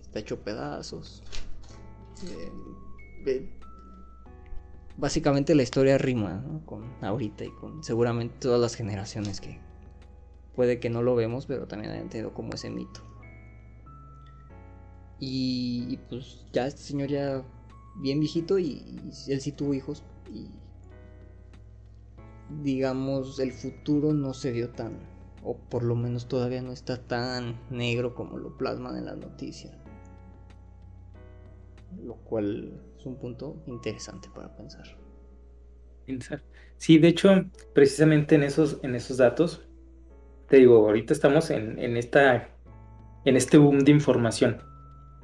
está 0.00 0.20
hecho 0.20 0.40
pedazos. 0.40 1.22
Eh, 3.26 3.48
básicamente 4.96 5.54
la 5.54 5.62
historia 5.62 5.98
rima 5.98 6.42
¿no? 6.46 6.64
con 6.66 6.84
ahorita 7.02 7.44
y 7.44 7.50
con 7.50 7.82
seguramente 7.82 8.36
todas 8.38 8.60
las 8.60 8.74
generaciones 8.74 9.40
que 9.40 9.60
puede 10.54 10.78
que 10.78 10.90
no 10.90 11.02
lo 11.02 11.16
vemos, 11.16 11.46
pero 11.46 11.66
también 11.66 11.92
hayan 11.92 12.08
tenido 12.08 12.32
como 12.32 12.52
ese 12.52 12.70
mito. 12.70 13.00
Y, 15.18 15.98
pues 16.08 16.44
ya 16.52 16.66
este 16.66 16.82
señor 16.82 17.08
ya 17.08 17.42
bien 17.96 18.20
viejito 18.20 18.58
y, 18.58 18.82
y 19.26 19.32
él 19.32 19.40
sí 19.40 19.52
tuvo 19.52 19.72
hijos 19.72 20.02
y 20.32 20.48
digamos 22.62 23.38
el 23.38 23.52
futuro 23.52 24.12
no 24.12 24.34
se 24.34 24.52
vio 24.52 24.70
tan 24.70 24.98
o 25.44 25.56
por 25.56 25.82
lo 25.82 25.94
menos 25.94 26.26
todavía 26.26 26.62
no 26.62 26.72
está 26.72 26.98
tan 26.98 27.60
negro 27.70 28.14
como 28.14 28.38
lo 28.38 28.56
plasman 28.56 28.96
en 28.96 29.04
las 29.04 29.18
noticias. 29.18 29.74
Lo 32.02 32.16
cual 32.16 32.80
es 33.04 33.06
un 33.06 33.16
punto 33.16 33.62
interesante 33.66 34.28
para 34.34 34.48
pensar. 34.56 34.84
pensar. 36.06 36.42
Sí, 36.78 36.98
de 36.98 37.08
hecho, 37.08 37.44
precisamente 37.74 38.34
en 38.34 38.42
esos, 38.42 38.78
en 38.82 38.94
esos 38.94 39.18
datos, 39.18 39.66
te 40.48 40.56
digo, 40.58 40.86
ahorita 40.86 41.12
estamos 41.12 41.50
en, 41.50 41.78
en 41.78 41.96
esta, 41.96 42.48
en 43.24 43.36
este 43.36 43.58
boom 43.58 43.80
de 43.80 43.92
información. 43.92 44.56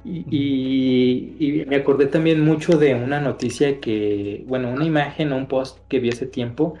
Y, 0.03 0.25
y- 0.29 1.61
y 1.61 1.65
me 1.65 1.75
acordé 1.75 2.07
también 2.07 2.41
mucho 2.41 2.77
de 2.77 2.95
una 2.95 3.19
noticia 3.19 3.79
que, 3.79 4.43
bueno, 4.47 4.71
una 4.71 4.85
imagen 4.85 5.31
o 5.31 5.37
un 5.37 5.47
post 5.47 5.79
que 5.87 5.99
vi 5.99 6.09
hace 6.09 6.25
tiempo, 6.25 6.75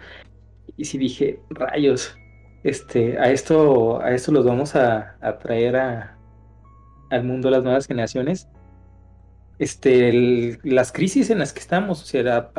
y 0.77 0.85
sí 0.85 0.97
dije, 0.97 1.39
rayos, 1.49 2.15
este, 2.63 3.17
a 3.19 3.31
esto, 3.31 4.01
a 4.01 4.11
esto 4.13 4.31
los 4.31 4.45
vamos 4.45 4.75
a, 4.75 5.17
a 5.21 5.37
traer 5.39 5.75
a, 5.75 6.17
al 7.09 7.23
mundo 7.23 7.49
las 7.49 7.63
nuevas 7.63 7.85
generaciones. 7.87 8.47
Este, 9.61 10.57
las 10.63 10.91
crisis 10.91 11.29
en 11.29 11.37
las 11.37 11.53
que 11.53 11.59
estamos, 11.59 12.01
o 12.01 12.05
sea, 12.05 12.49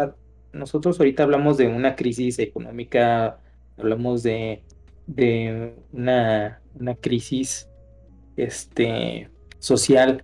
nosotros 0.53 1.01
ahorita 1.01 1.25
hablamos 1.25 1.57
de 1.57 1.67
una 1.67 1.97
crisis 1.97 2.39
económica, 2.39 3.41
hablamos 3.77 4.23
de, 4.23 4.63
de 5.09 5.75
una, 5.91 6.63
una 6.79 6.95
crisis 6.95 7.69
este, 8.37 9.29
social, 9.59 10.23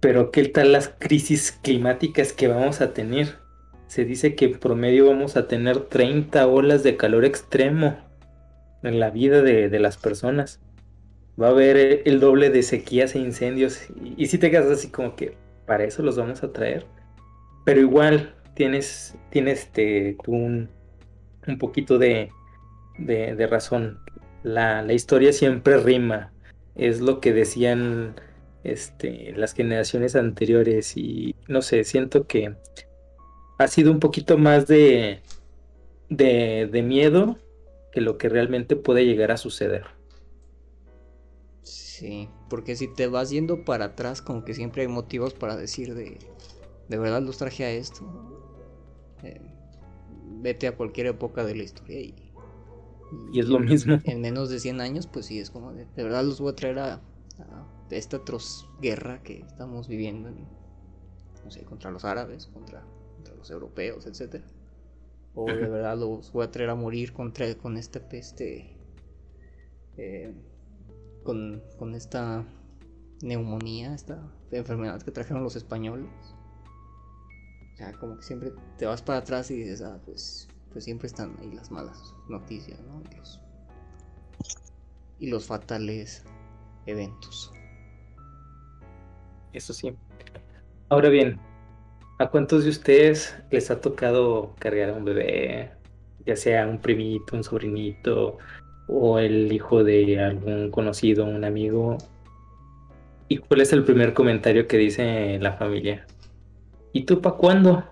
pero 0.00 0.30
¿qué 0.30 0.44
tal 0.44 0.72
las 0.72 0.90
crisis 0.98 1.50
climáticas 1.62 2.34
que 2.34 2.46
vamos 2.46 2.82
a 2.82 2.92
tener? 2.92 3.36
Se 3.86 4.04
dice 4.04 4.34
que 4.34 4.44
en 4.44 4.58
promedio 4.58 5.06
vamos 5.06 5.34
a 5.38 5.48
tener 5.48 5.86
30 5.86 6.46
olas 6.46 6.82
de 6.82 6.98
calor 6.98 7.24
extremo 7.24 7.96
en 8.82 9.00
la 9.00 9.08
vida 9.08 9.40
de, 9.40 9.70
de 9.70 9.78
las 9.78 9.96
personas. 9.96 10.60
Va 11.40 11.46
a 11.46 11.50
haber 11.52 12.02
el 12.04 12.20
doble 12.20 12.50
de 12.50 12.62
sequías 12.62 13.14
e 13.14 13.18
incendios. 13.18 13.80
Y, 14.04 14.22
y 14.22 14.26
si 14.26 14.36
te 14.36 14.50
quedas 14.50 14.70
así 14.70 14.90
como 14.90 15.16
que 15.16 15.47
para 15.68 15.84
eso 15.84 16.02
los 16.02 16.16
vamos 16.16 16.42
a 16.42 16.52
traer. 16.52 16.84
Pero 17.64 17.80
igual 17.80 18.34
tienes, 18.54 19.14
tienes 19.30 19.60
este, 19.60 20.16
un, 20.26 20.68
un 21.46 21.58
poquito 21.58 21.98
de, 21.98 22.30
de, 22.98 23.36
de 23.36 23.46
razón. 23.46 24.00
La, 24.42 24.82
la 24.82 24.94
historia 24.94 25.32
siempre 25.32 25.76
rima. 25.78 26.32
Es 26.74 27.00
lo 27.00 27.20
que 27.20 27.32
decían 27.32 28.16
este, 28.64 29.32
las 29.36 29.52
generaciones 29.52 30.16
anteriores. 30.16 30.96
Y 30.96 31.36
no 31.46 31.62
sé, 31.62 31.84
siento 31.84 32.26
que 32.26 32.56
ha 33.58 33.68
sido 33.68 33.92
un 33.92 34.00
poquito 34.00 34.38
más 34.38 34.66
de, 34.66 35.20
de, 36.08 36.68
de 36.72 36.82
miedo 36.82 37.36
que 37.92 38.00
lo 38.00 38.16
que 38.16 38.28
realmente 38.28 38.76
puede 38.76 39.04
llegar 39.04 39.30
a 39.30 39.36
suceder. 39.36 39.84
Sí, 41.62 42.28
porque 42.48 42.76
si 42.76 42.88
te 42.88 43.06
vas 43.06 43.30
yendo 43.30 43.64
para 43.64 43.86
atrás, 43.86 44.22
como 44.22 44.44
que 44.44 44.54
siempre 44.54 44.82
hay 44.82 44.88
motivos 44.88 45.34
para 45.34 45.56
decir 45.56 45.94
de, 45.94 46.18
de 46.88 46.98
verdad 46.98 47.22
los 47.22 47.38
traje 47.38 47.64
a 47.64 47.70
esto. 47.70 48.00
Eh, 49.22 49.40
vete 50.40 50.68
a 50.68 50.76
cualquier 50.76 51.08
época 51.08 51.44
de 51.44 51.54
la 51.54 51.62
historia 51.64 52.00
y, 52.00 52.14
Y 53.32 53.40
es 53.40 53.48
lo 53.48 53.58
mismo. 53.58 53.98
En 54.04 54.20
menos 54.20 54.48
de 54.50 54.60
100 54.60 54.80
años, 54.80 55.06
pues 55.06 55.26
sí, 55.26 55.38
es 55.38 55.50
como 55.50 55.72
de, 55.72 55.86
de 55.96 56.02
verdad 56.02 56.24
los 56.24 56.40
voy 56.40 56.52
a 56.52 56.56
traer 56.56 56.78
a, 56.78 56.94
a 56.94 57.66
esta 57.90 58.18
atroz 58.18 58.66
guerra 58.80 59.22
que 59.22 59.40
estamos 59.40 59.88
viviendo, 59.88 60.28
en, 60.28 60.46
no 61.44 61.50
sé, 61.50 61.62
contra 61.64 61.90
los 61.90 62.04
árabes, 62.04 62.46
contra, 62.46 62.82
contra 63.16 63.34
los 63.34 63.50
europeos, 63.50 64.06
etcétera. 64.06 64.44
O 65.34 65.46
de 65.46 65.68
verdad 65.68 65.96
los 65.96 66.32
voy 66.32 66.44
a 66.44 66.50
traer 66.50 66.70
a 66.70 66.74
morir 66.74 67.12
contra, 67.12 67.54
con 67.56 67.76
esta 67.76 68.00
peste, 68.08 68.76
eh, 69.96 70.32
con, 71.28 71.62
con 71.78 71.94
esta 71.94 72.42
neumonía, 73.20 73.92
esta 73.92 74.18
enfermedad 74.50 75.02
que 75.02 75.10
trajeron 75.10 75.42
los 75.42 75.56
españoles. 75.56 76.08
O 77.74 77.76
sea, 77.76 77.92
como 77.92 78.16
que 78.16 78.22
siempre 78.22 78.50
te 78.78 78.86
vas 78.86 79.02
para 79.02 79.18
atrás 79.18 79.50
y 79.50 79.58
dices, 79.58 79.82
ah, 79.82 80.00
pues, 80.06 80.48
pues 80.72 80.84
siempre 80.84 81.06
están 81.06 81.36
ahí 81.38 81.52
las 81.52 81.70
malas 81.70 82.14
noticias, 82.30 82.80
¿no? 82.80 83.02
Y 83.02 83.16
los, 83.18 83.40
y 85.18 85.28
los 85.28 85.44
fatales 85.44 86.24
eventos. 86.86 87.52
Eso 89.52 89.74
sí. 89.74 89.94
Ahora 90.88 91.10
bien, 91.10 91.38
¿a 92.20 92.30
cuántos 92.30 92.64
de 92.64 92.70
ustedes 92.70 93.36
les 93.50 93.70
ha 93.70 93.82
tocado 93.82 94.54
cargar 94.58 94.88
a 94.88 94.94
un 94.94 95.04
bebé? 95.04 95.72
Ya 96.24 96.36
sea 96.36 96.66
un 96.66 96.80
primito, 96.80 97.36
un 97.36 97.44
sobrinito 97.44 98.38
o 98.88 99.18
el 99.18 99.52
hijo 99.52 99.84
de 99.84 100.18
algún 100.20 100.70
conocido, 100.70 101.24
un 101.24 101.44
amigo. 101.44 101.98
¿Y 103.28 103.36
cuál 103.38 103.60
es 103.60 103.72
el 103.72 103.84
primer 103.84 104.14
comentario 104.14 104.66
que 104.66 104.78
dice 104.78 105.38
la 105.40 105.52
familia? 105.52 106.06
¿Y 106.92 107.02
tú 107.04 107.20
para 107.20 107.36
cuándo? 107.36 107.84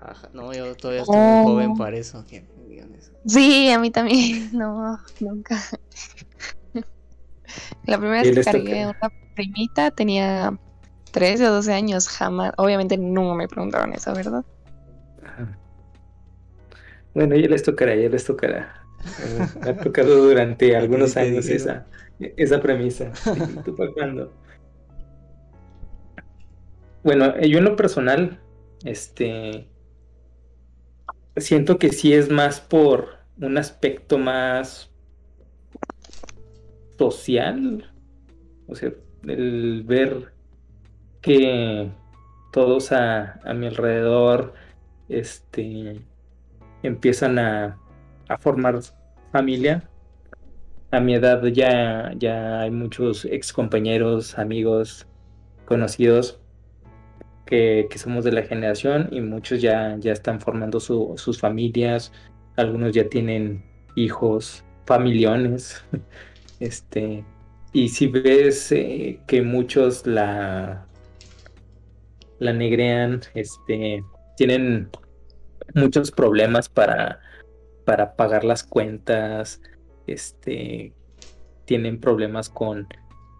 Ajá, 0.00 0.28
no, 0.32 0.52
yo 0.52 0.74
todavía 0.74 1.02
estoy 1.02 1.16
muy 1.20 1.40
Oh. 1.40 1.44
joven 1.44 1.74
para 1.76 1.96
eso. 1.96 2.24
Que 2.28 2.40
me 2.58 2.64
digan 2.68 2.94
eso. 2.94 3.12
Sí, 3.26 3.70
a 3.70 3.78
mí 3.78 3.90
también. 3.90 4.50
No, 4.56 4.98
nunca. 5.20 5.58
La 7.86 7.98
primera 7.98 8.22
vez 8.22 8.34
que 8.34 8.42
cargué 8.44 8.82
a 8.82 8.88
una 8.88 9.12
primita 9.34 9.90
tenía 9.90 10.58
13 11.10 11.46
o 11.48 11.52
12 11.52 11.72
años, 11.72 12.08
jamás. 12.08 12.52
Obviamente 12.56 12.96
no 12.96 13.34
me 13.34 13.46
preguntaron 13.46 13.92
eso, 13.92 14.14
¿verdad? 14.14 14.44
Ajá. 15.24 15.58
Bueno, 17.14 17.36
ya 17.36 17.48
les 17.48 17.62
tocará, 17.62 17.94
ya 17.94 18.08
les 18.08 18.24
tocará. 18.24 18.81
Me 19.62 19.70
ha 19.70 19.76
tocado 19.76 20.28
durante 20.28 20.76
algunos 20.76 21.16
años 21.16 21.46
esa, 21.48 21.86
esa 22.18 22.60
premisa. 22.60 23.12
¿Y 23.26 23.62
tú 23.62 23.74
para 23.74 23.92
cuándo? 23.92 24.32
Bueno, 27.02 27.34
eh, 27.36 27.48
yo 27.48 27.58
en 27.58 27.64
lo 27.64 27.76
personal, 27.76 28.40
este, 28.84 29.66
siento 31.36 31.78
que 31.78 31.90
sí 31.90 32.12
es 32.12 32.30
más 32.30 32.60
por 32.60 33.18
un 33.40 33.58
aspecto 33.58 34.18
más 34.18 34.90
social, 36.98 37.92
o 38.68 38.74
sea, 38.76 38.92
el 39.26 39.82
ver 39.84 40.32
que 41.20 41.90
todos 42.52 42.92
a, 42.92 43.40
a 43.44 43.54
mi 43.54 43.66
alrededor, 43.66 44.54
este, 45.08 46.00
empiezan 46.82 47.38
a, 47.38 47.81
a 48.32 48.38
formar 48.38 48.80
familia. 49.30 49.88
A 50.90 51.00
mi 51.00 51.14
edad 51.14 51.42
ya, 51.46 52.12
ya 52.18 52.60
hay 52.60 52.70
muchos 52.70 53.24
ex 53.24 53.52
compañeros, 53.52 54.38
amigos, 54.38 55.06
conocidos 55.64 56.38
que, 57.46 57.86
que 57.90 57.98
somos 57.98 58.24
de 58.24 58.32
la 58.32 58.42
generación 58.42 59.08
y 59.10 59.20
muchos 59.20 59.62
ya, 59.62 59.96
ya 59.98 60.12
están 60.12 60.40
formando 60.40 60.80
su- 60.80 61.14
sus 61.16 61.38
familias, 61.40 62.12
algunos 62.56 62.94
ya 62.94 63.08
tienen 63.08 63.64
hijos, 63.96 64.64
familiones, 64.86 65.82
este, 66.60 67.24
y 67.72 67.88
si 67.88 68.08
ves 68.08 68.70
eh, 68.72 69.18
que 69.26 69.40
muchos 69.40 70.06
la, 70.06 70.86
la 72.38 72.52
negrean, 72.52 73.22
este, 73.34 74.04
tienen 74.36 74.90
muchos 75.74 76.10
problemas 76.10 76.68
para, 76.68 77.20
para 77.84 78.16
pagar 78.16 78.44
las 78.44 78.62
cuentas, 78.62 79.60
este, 80.06 80.92
tienen 81.64 82.00
problemas 82.00 82.48
con, 82.48 82.88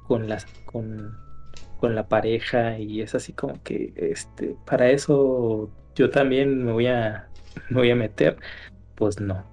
con, 0.07 0.29
las, 0.29 0.47
con, 0.65 1.17
con 1.79 1.95
la 1.95 2.09
pareja 2.09 2.79
y 2.79 3.01
es 3.01 3.15
así 3.15 3.33
como 3.33 3.63
que, 3.63 3.93
este, 3.97 4.57
para 4.67 4.91
eso 4.91 5.71
yo 5.95 6.11
también 6.11 6.65
me 6.65 6.73
voy 6.73 6.87
a, 6.87 7.29
me 7.71 7.79
voy 7.79 7.91
a 7.91 7.97
meter, 7.97 8.37
pues 8.95 9.21
no. 9.21 9.45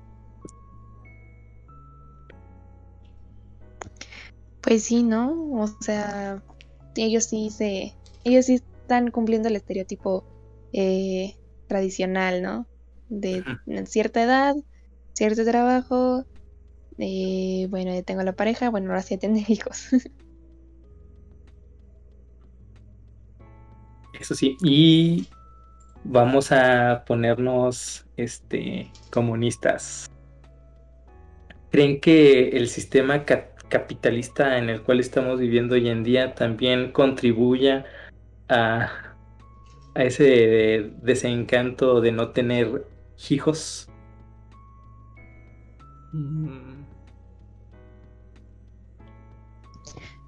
Pues 4.62 4.84
sí, 4.84 5.04
¿no? 5.04 5.32
O 5.54 5.68
sea, 5.82 6.44
ellos 6.96 7.26
sí 7.26 7.50
se, 7.50 7.96
ellos 8.24 8.46
sí 8.46 8.56
están 8.56 9.10
cumpliendo 9.10 9.48
el 9.48 9.56
estereotipo 9.56 10.26
eh, 10.74 11.36
tradicional, 11.68 12.42
¿no? 12.42 12.68
De 13.08 13.44
cierta 13.86 14.22
edad, 14.22 14.56
cierto 15.20 15.44
trabajo, 15.44 16.24
eh, 16.98 17.68
bueno, 17.70 17.94
ya 17.94 18.04
tengo 18.04 18.24
la 18.24 18.32
pareja, 18.32 18.70
bueno, 18.70 18.88
ahora 18.88 19.02
sí 19.02 19.18
tener 19.18 19.44
hijos. 19.52 19.90
Eso 24.18 24.34
sí, 24.34 24.56
y 24.64 25.28
vamos 26.06 26.54
a 26.54 27.04
ponernos 27.06 28.06
este 28.16 28.90
comunistas. 29.12 30.10
¿Creen 31.70 32.00
que 32.00 32.52
el 32.58 32.70
sistema 32.70 33.26
capitalista 33.26 34.58
en 34.58 34.70
el 34.70 34.84
cual 34.84 35.02
estamos 35.02 35.38
viviendo 35.38 35.76
hoy 35.76 35.90
en 35.90 36.04
día 36.04 36.34
también 36.34 36.94
contribuya 36.94 37.84
a, 38.48 38.90
a 39.96 40.04
ese 40.04 40.94
desencanto 41.02 42.00
de 42.00 42.14
no 42.14 42.30
tener 42.30 42.88
hijos? 43.30 43.89
Mm. 46.12 46.86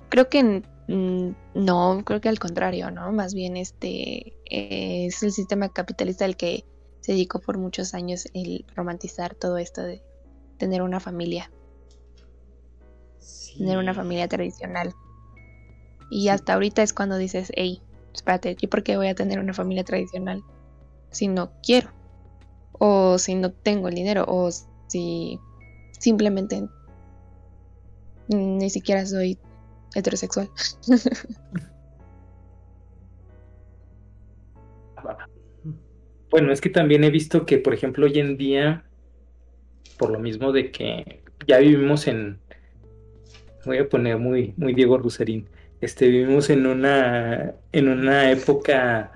Creo 0.10 0.30
que 0.30 0.64
no, 0.88 2.04
creo 2.04 2.20
que 2.20 2.30
al 2.30 2.40
contrario, 2.40 2.92
¿no? 2.92 3.12
Más 3.12 3.34
bien 3.34 3.56
este 3.56 4.34
es 4.46 5.24
el 5.24 5.32
sistema 5.32 5.70
capitalista 5.70 6.26
el 6.26 6.36
que 6.36 6.66
se 7.00 7.14
dedicó 7.14 7.40
por 7.40 7.58
muchos 7.58 7.94
años 7.94 8.26
el 8.34 8.66
romantizar 8.76 9.36
todo 9.36 9.58
esto 9.58 9.82
de 9.82 10.04
tener 10.58 10.82
una 10.82 11.00
familia. 11.00 11.50
Tener 13.58 13.78
una 13.78 13.94
familia 13.94 14.28
tradicional. 14.28 14.94
Y 16.10 16.28
hasta 16.28 16.54
ahorita 16.54 16.84
es 16.84 16.94
cuando 16.94 17.18
dices, 17.18 17.52
hey, 17.56 17.82
espérate, 18.14 18.56
¿yo 18.56 18.70
por 18.70 18.84
qué 18.84 18.98
voy 18.98 19.08
a 19.08 19.16
tener 19.16 19.40
una 19.40 19.54
familia 19.54 19.84
tradicional 19.84 20.44
si 21.10 21.28
no 21.28 21.54
quiero? 21.64 21.90
O 22.74 23.18
si 23.18 23.36
no 23.36 23.52
tengo 23.52 23.88
el 23.88 23.96
dinero, 23.96 24.26
o 24.28 24.50
si 24.88 25.40
simplemente 26.02 26.68
ni 28.28 28.70
siquiera 28.70 29.06
soy 29.06 29.38
heterosexual. 29.94 30.50
Bueno, 36.30 36.54
es 36.54 36.62
que 36.62 36.70
también 36.70 37.04
he 37.04 37.10
visto 37.10 37.46
que, 37.46 37.58
por 37.58 37.74
ejemplo, 37.74 38.06
hoy 38.06 38.18
en 38.18 38.38
día, 38.38 38.86
por 39.98 40.12
lo 40.12 40.18
mismo 40.18 40.54
de 40.54 40.72
que 40.72 41.22
ya 41.46 41.58
vivimos 41.58 42.08
en, 42.08 42.40
voy 43.66 43.80
a 43.80 43.90
poner 43.90 44.18
muy, 44.18 44.54
muy 44.56 44.74
Diego 44.74 44.98
Ruserín, 44.98 45.50
este, 45.82 46.08
vivimos 46.08 46.50
en 46.50 46.68
una, 46.68 47.54
en 47.74 47.90
una 47.90 48.32
época 48.32 49.12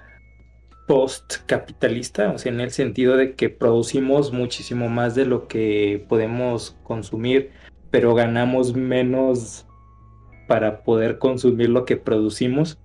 post-capitalista, 0.87 2.31
o 2.31 2.37
sea, 2.37 2.51
en 2.51 2.61
el 2.61 2.71
sentido 2.71 3.17
de 3.17 3.33
que 3.33 3.49
producimos 3.49 4.31
muchísimo 4.31 4.87
más 4.89 5.15
de 5.15 5.25
lo 5.25 5.47
que 5.47 6.05
podemos 6.07 6.77
consumir, 6.83 7.51
pero 7.91 8.13
ganamos 8.13 8.75
menos 8.75 9.65
para 10.47 10.83
poder 10.83 11.17
consumir 11.17 11.69
lo 11.69 11.85
que 11.85 11.97
producimos. 11.97 12.77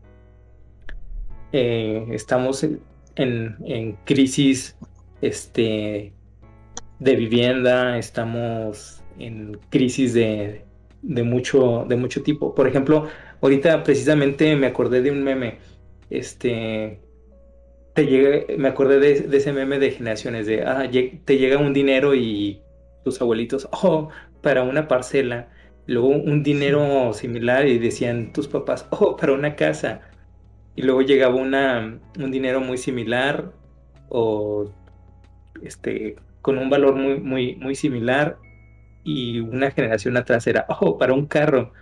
Eh, 1.53 2.07
estamos 2.13 2.67
en, 3.17 3.99
crisis 4.05 4.77
este, 5.21 6.13
de 6.99 7.17
vivienda, 7.17 7.99
estamos 7.99 9.03
en 9.19 9.59
crisis 9.69 10.15
de, 10.15 10.65
de, 11.03 11.23
mucho, 11.23 11.85
de 11.89 11.97
mucho 11.97 12.23
tipo. 12.23 12.55
Por 12.55 12.67
ejemplo, 12.67 13.09
ahorita 13.43 13.83
precisamente 13.83 14.57
me 14.57 14.69
acordé 14.69 15.03
de 15.03 15.11
un 15.11 15.23
meme. 15.23 15.59
Este, 16.09 16.99
te 17.94 18.07
llega, 18.07 18.44
me 18.57 18.68
acordé 18.68 18.98
de, 19.00 19.37
ese 19.37 19.53
meme 19.53 19.79
de 19.79 19.90
generaciones, 19.90 20.46
de, 20.46 20.62
ah, 20.64 20.88
te 21.24 21.38
llega 21.38 21.59
un 21.59 21.72
dinero 21.72 22.14
y 22.14 22.61
tus 23.05 23.20
abuelitos, 23.20 23.68
oh, 23.83 24.11
para 24.42 24.62
una 24.62 24.88
parcela 24.88 25.48
luego 25.90 26.09
un 26.09 26.42
dinero 26.44 27.12
similar 27.12 27.66
y 27.66 27.79
decían 27.79 28.33
tus 28.33 28.46
papás, 28.46 28.87
oh, 28.90 29.16
para 29.16 29.33
una 29.33 29.57
casa. 29.57 30.03
Y 30.76 30.83
luego 30.83 31.03
llegaba 31.03 31.35
una, 31.35 31.98
un 32.18 32.31
dinero 32.31 32.61
muy 32.61 32.79
similar 32.79 33.53
o 34.09 34.72
este, 35.62 36.16
con 36.42 36.59
un 36.59 36.70
valor 36.70 36.94
muy, 36.94 37.18
muy, 37.18 37.57
muy 37.57 37.74
similar 37.74 38.38
y 39.03 39.40
una 39.40 39.72
generación 39.72 40.16
atrás 40.16 40.46
era, 40.46 40.64
oh, 40.68 40.96
para 40.96 41.12
un 41.12 41.26
carro. 41.26 41.72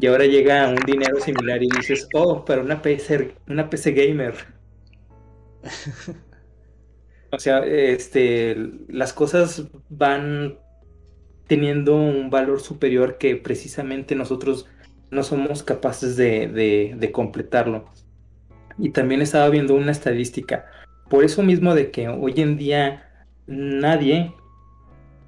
Y 0.00 0.08
ahora 0.08 0.24
llega 0.26 0.68
un 0.68 0.80
dinero 0.84 1.20
similar 1.20 1.62
y 1.62 1.68
dices, 1.68 2.08
oh, 2.14 2.44
para 2.44 2.62
una 2.62 2.82
PC, 2.82 3.32
una 3.46 3.70
PC 3.70 3.92
gamer. 3.92 4.34
o 7.32 7.38
sea, 7.38 7.64
este, 7.64 8.56
las 8.88 9.12
cosas 9.12 9.64
van 9.88 10.58
teniendo 11.46 11.96
un 11.96 12.30
valor 12.30 12.60
superior 12.60 13.18
que 13.18 13.36
precisamente 13.36 14.14
nosotros 14.14 14.66
no 15.10 15.22
somos 15.22 15.62
capaces 15.62 16.16
de, 16.16 17.10
completarlo. 17.12 17.84
Y 18.78 18.90
también 18.90 19.20
estaba 19.20 19.48
viendo 19.50 19.74
una 19.74 19.92
estadística. 19.92 20.64
Por 21.10 21.24
eso 21.24 21.42
mismo 21.42 21.74
de 21.74 21.90
que 21.90 22.08
hoy 22.08 22.32
en 22.38 22.56
día 22.56 23.10
nadie 23.46 24.32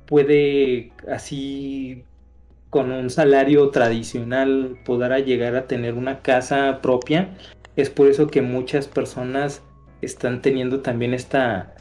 puede 0.06 0.92
así 1.06 2.04
con 2.70 2.90
un 2.90 3.10
salario 3.10 3.68
tradicional 3.68 4.78
poder 4.84 5.24
llegar 5.24 5.54
a 5.54 5.66
tener 5.66 5.94
una 5.94 6.22
casa 6.22 6.80
propia. 6.80 7.36
Es 7.76 7.90
por 7.90 8.08
eso 8.08 8.28
que 8.28 8.40
muchas 8.40 8.88
personas 8.88 9.62
están 10.04 10.42
teniendo 10.42 10.80
también 10.80 11.14
esta, 11.14 11.74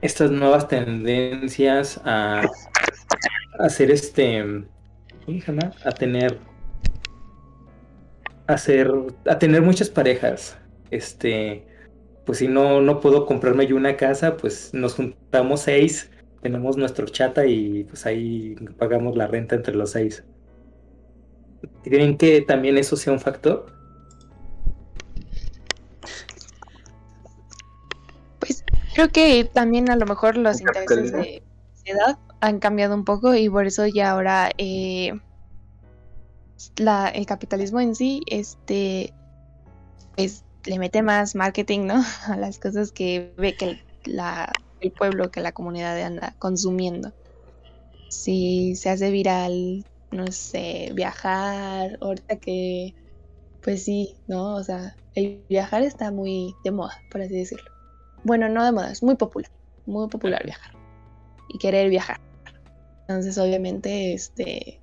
estas 0.00 0.30
nuevas 0.30 0.68
tendencias 0.68 2.00
a 2.04 2.42
hacer 3.58 3.90
este, 3.90 4.64
a 5.84 5.92
tener, 5.92 6.38
a 8.46 8.52
hacer, 8.54 8.90
a 9.26 9.38
tener 9.38 9.62
muchas 9.62 9.90
parejas, 9.90 10.56
este, 10.90 11.66
pues 12.24 12.38
si 12.38 12.48
no, 12.48 12.80
no 12.80 13.00
puedo 13.00 13.26
comprarme 13.26 13.66
yo 13.66 13.76
una 13.76 13.96
casa, 13.96 14.36
pues 14.36 14.72
nos 14.72 14.94
juntamos 14.94 15.62
seis, 15.62 16.10
tenemos 16.42 16.76
nuestro 16.76 17.06
chata 17.06 17.46
y 17.46 17.84
pues 17.84 18.06
ahí 18.06 18.56
pagamos 18.78 19.16
la 19.16 19.26
renta 19.26 19.54
entre 19.54 19.74
los 19.74 19.90
seis. 19.90 20.24
¿Creen 21.82 22.16
que 22.16 22.40
también 22.40 22.78
eso 22.78 22.96
sea 22.96 23.12
un 23.12 23.20
factor? 23.20 23.79
Creo 29.00 29.12
que 29.12 29.44
también 29.44 29.90
a 29.90 29.96
lo 29.96 30.04
mejor 30.06 30.36
los 30.36 30.60
intereses 30.60 31.12
de 31.12 31.42
edad 31.84 32.18
han 32.40 32.58
cambiado 32.58 32.94
un 32.94 33.04
poco 33.04 33.34
y 33.34 33.48
por 33.48 33.66
eso 33.66 33.86
ya 33.86 34.10
ahora 34.10 34.50
eh, 34.58 35.18
la, 36.76 37.08
el 37.08 37.24
capitalismo 37.24 37.80
en 37.80 37.94
sí 37.94 38.22
este 38.26 39.14
pues 40.16 40.44
le 40.66 40.78
mete 40.78 41.02
más 41.02 41.34
marketing 41.34 41.86
no 41.86 42.02
a 42.26 42.36
las 42.36 42.58
cosas 42.58 42.92
que 42.92 43.32
ve 43.38 43.56
que 43.56 43.80
la, 44.04 44.52
el 44.80 44.92
pueblo 44.92 45.30
que 45.30 45.40
la 45.40 45.52
comunidad 45.52 46.00
anda 46.02 46.34
consumiendo. 46.38 47.12
Si 48.08 48.74
se 48.76 48.90
hace 48.90 49.10
viral 49.10 49.86
no 50.10 50.26
sé 50.32 50.90
viajar 50.94 51.96
ahorita 52.00 52.36
que 52.36 52.94
pues 53.62 53.84
sí 53.84 54.16
no 54.26 54.56
o 54.56 54.64
sea 54.64 54.96
el 55.14 55.42
viajar 55.48 55.82
está 55.82 56.10
muy 56.10 56.54
de 56.64 56.72
moda 56.72 57.00
por 57.10 57.22
así 57.22 57.34
decirlo 57.34 57.79
bueno 58.24 58.48
no 58.48 58.64
de 58.64 58.72
moda 58.72 58.90
es 58.90 59.02
muy 59.02 59.16
popular 59.16 59.50
muy 59.86 60.08
popular 60.08 60.44
viajar 60.44 60.72
y 61.48 61.58
querer 61.58 61.88
viajar 61.90 62.20
entonces, 63.10 63.38
obviamente, 63.38 64.14
este, 64.14 64.80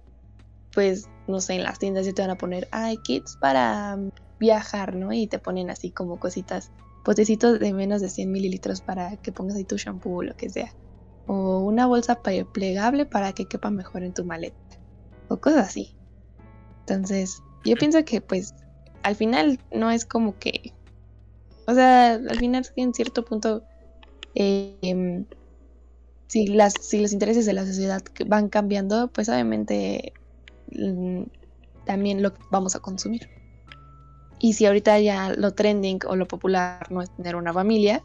pues, 0.73 1.07
no 1.29 1.39
sé, 1.39 1.53
en 1.53 1.63
las 1.63 1.79
tiendas 1.79 2.05
ya 2.05 2.11
te 2.11 2.21
van 2.21 2.31
a 2.31 2.37
poner, 2.37 2.67
ay, 2.71 2.97
kits 2.97 3.37
para 3.39 3.97
viajar, 4.37 4.97
¿no? 4.97 5.13
Y 5.13 5.27
te 5.27 5.39
ponen 5.39 5.69
así 5.69 5.91
como 5.91 6.19
cositas, 6.19 6.73
potecitos 7.05 7.57
de 7.57 7.71
menos 7.71 8.01
de 8.01 8.09
100 8.09 8.29
mililitros 8.29 8.81
para 8.81 9.15
que 9.15 9.31
pongas 9.31 9.55
ahí 9.55 9.63
tu 9.63 9.77
shampoo 9.77 10.17
o 10.17 10.23
lo 10.23 10.35
que 10.35 10.49
sea. 10.49 10.73
O 11.25 11.59
una 11.59 11.87
bolsa 11.87 12.21
plegable 12.21 13.05
para 13.05 13.31
que 13.31 13.45
quepa 13.45 13.71
mejor 13.71 14.03
en 14.03 14.13
tu 14.13 14.25
maleta. 14.25 14.57
O 15.29 15.37
cosas 15.37 15.69
así. 15.69 15.95
Entonces, 16.81 17.41
yo 17.63 17.77
pienso 17.77 18.03
que, 18.03 18.19
pues, 18.19 18.53
al 19.03 19.15
final 19.15 19.57
no 19.71 19.89
es 19.89 20.05
como 20.05 20.37
que 20.37 20.73
O 21.67 21.73
sea, 21.73 22.13
al 22.13 22.39
final 22.39 22.65
en 22.77 22.93
cierto 22.93 23.25
punto, 23.25 23.61
em, 24.35 25.25
si, 26.27 26.47
las, 26.47 26.73
si 26.79 27.01
los 27.01 27.11
intereses 27.11 27.45
de 27.45 27.53
la 27.53 27.65
sociedad 27.65 28.01
van 28.25 28.47
cambiando, 28.47 29.09
pues 29.09 29.27
obviamente 29.27 30.13
mm, 30.71 31.23
también 31.85 32.23
lo 32.23 32.33
vamos 32.51 32.75
a 32.75 32.79
consumir. 32.79 33.29
Y 34.39 34.53
si 34.53 34.65
ahorita 34.65 34.99
ya 34.99 35.33
lo 35.33 35.53
trending 35.53 35.99
o 36.07 36.15
lo 36.15 36.27
popular 36.27 36.89
no 36.89 37.01
es 37.01 37.09
tener 37.11 37.35
una 37.35 37.51
familia, 37.51 38.01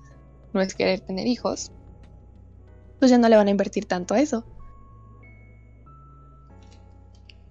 no 0.53 0.61
es 0.61 0.75
querer 0.75 1.01
tener 1.01 1.27
hijos, 1.29 1.71
pues 2.99 3.11
ya 3.11 3.19
no 3.19 3.29
le 3.29 3.37
van 3.37 3.47
a 3.47 3.51
invertir 3.51 3.85
tanto 3.85 4.15
a 4.15 4.21
eso. 4.21 4.45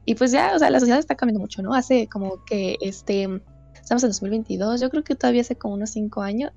Y 0.03 0.15
pues 0.15 0.31
ya, 0.31 0.55
o 0.55 0.59
sea, 0.59 0.69
la 0.69 0.79
sociedad 0.79 0.99
está 0.99 1.15
cambiando 1.15 1.39
mucho, 1.39 1.61
¿no? 1.61 1.73
Hace 1.73 2.07
como 2.07 2.43
que 2.43 2.77
este, 2.81 3.41
estamos 3.91 4.03
en 4.03 4.11
2022, 4.11 4.79
yo 4.79 4.89
creo 4.89 5.03
que 5.03 5.15
todavía 5.15 5.41
hace 5.41 5.57
como 5.57 5.73
unos 5.73 5.89
5 5.89 6.21
años, 6.21 6.53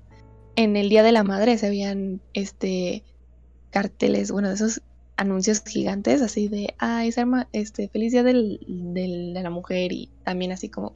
en 0.55 0.77
el 0.77 0.87
Día 0.87 1.03
de 1.03 1.11
la 1.11 1.25
Madre 1.25 1.57
se 1.57 1.67
veían 1.67 2.21
este 2.33 3.03
carteles, 3.71 4.31
bueno, 4.31 4.47
de 4.47 4.55
esos 4.55 4.81
anuncios 5.17 5.61
gigantes 5.65 6.21
así 6.21 6.47
de, 6.47 6.75
ay, 6.77 7.13
este, 7.51 7.89
feliz 7.89 8.13
día 8.13 8.23
del, 8.23 8.59
de 8.65 9.41
la 9.43 9.49
mujer 9.49 9.91
y 9.91 10.09
también 10.23 10.53
así 10.53 10.69
como 10.69 10.95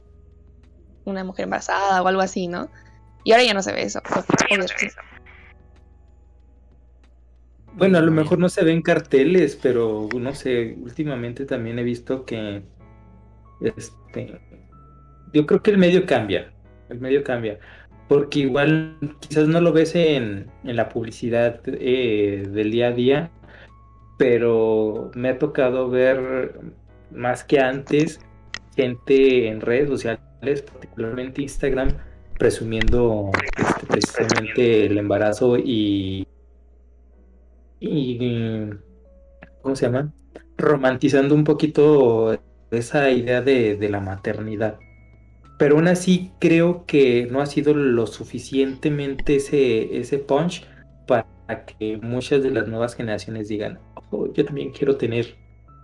una 1.04 1.24
mujer 1.24 1.44
embarazada 1.44 2.00
o 2.02 2.08
algo 2.08 2.22
así, 2.22 2.48
¿no? 2.48 2.70
Y 3.22 3.32
ahora 3.32 3.44
ya 3.44 3.52
no 3.52 3.62
se 3.62 3.72
ve 3.72 3.82
eso. 3.82 4.00
Bueno, 7.74 7.98
a 7.98 8.00
lo 8.00 8.12
mejor 8.12 8.38
no 8.38 8.48
se 8.48 8.64
ven 8.64 8.80
carteles, 8.80 9.58
pero 9.60 10.08
no 10.18 10.34
sé, 10.34 10.78
últimamente 10.80 11.44
también 11.44 11.78
he 11.78 11.82
visto 11.82 12.24
que 12.24 12.62
este 13.60 14.40
yo 15.32 15.46
creo 15.46 15.62
que 15.62 15.70
el 15.70 15.78
medio 15.78 16.06
cambia, 16.06 16.52
el 16.88 17.00
medio 17.00 17.22
cambia, 17.24 17.58
porque 18.08 18.40
igual 18.40 18.96
quizás 19.20 19.46
no 19.48 19.60
lo 19.60 19.72
ves 19.72 19.94
en, 19.94 20.50
en 20.64 20.76
la 20.76 20.88
publicidad 20.88 21.60
eh, 21.66 22.44
del 22.50 22.70
día 22.70 22.88
a 22.88 22.92
día, 22.92 23.30
pero 24.18 25.10
me 25.14 25.30
ha 25.30 25.38
tocado 25.38 25.88
ver 25.88 26.54
más 27.10 27.44
que 27.44 27.60
antes 27.60 28.20
gente 28.76 29.48
en 29.48 29.60
redes 29.60 29.88
sociales 29.88 30.62
particularmente 30.62 31.42
Instagram, 31.42 31.88
presumiendo 32.38 33.30
este, 33.58 33.86
precisamente 33.86 34.86
el 34.86 34.98
embarazo 34.98 35.58
y, 35.58 36.26
y, 37.78 38.70
¿cómo 39.62 39.76
se 39.76 39.86
llama? 39.86 40.12
Romantizando 40.56 41.34
un 41.34 41.44
poquito 41.44 42.38
esa 42.70 43.10
idea 43.10 43.42
de, 43.42 43.76
de 43.76 43.88
la 43.88 44.00
maternidad. 44.00 44.78
Pero 45.60 45.76
aún 45.76 45.88
así 45.88 46.32
creo 46.38 46.86
que 46.86 47.28
no 47.30 47.42
ha 47.42 47.46
sido 47.46 47.74
lo 47.74 48.06
suficientemente 48.06 49.36
ese, 49.36 49.94
ese 50.00 50.16
punch 50.16 50.66
para 51.06 51.26
que 51.66 51.98
muchas 51.98 52.42
de 52.42 52.50
las 52.50 52.66
nuevas 52.66 52.94
generaciones 52.94 53.48
digan, 53.48 53.78
oh, 54.10 54.32
yo 54.32 54.42
también 54.46 54.70
quiero 54.70 54.96
tener, 54.96 55.36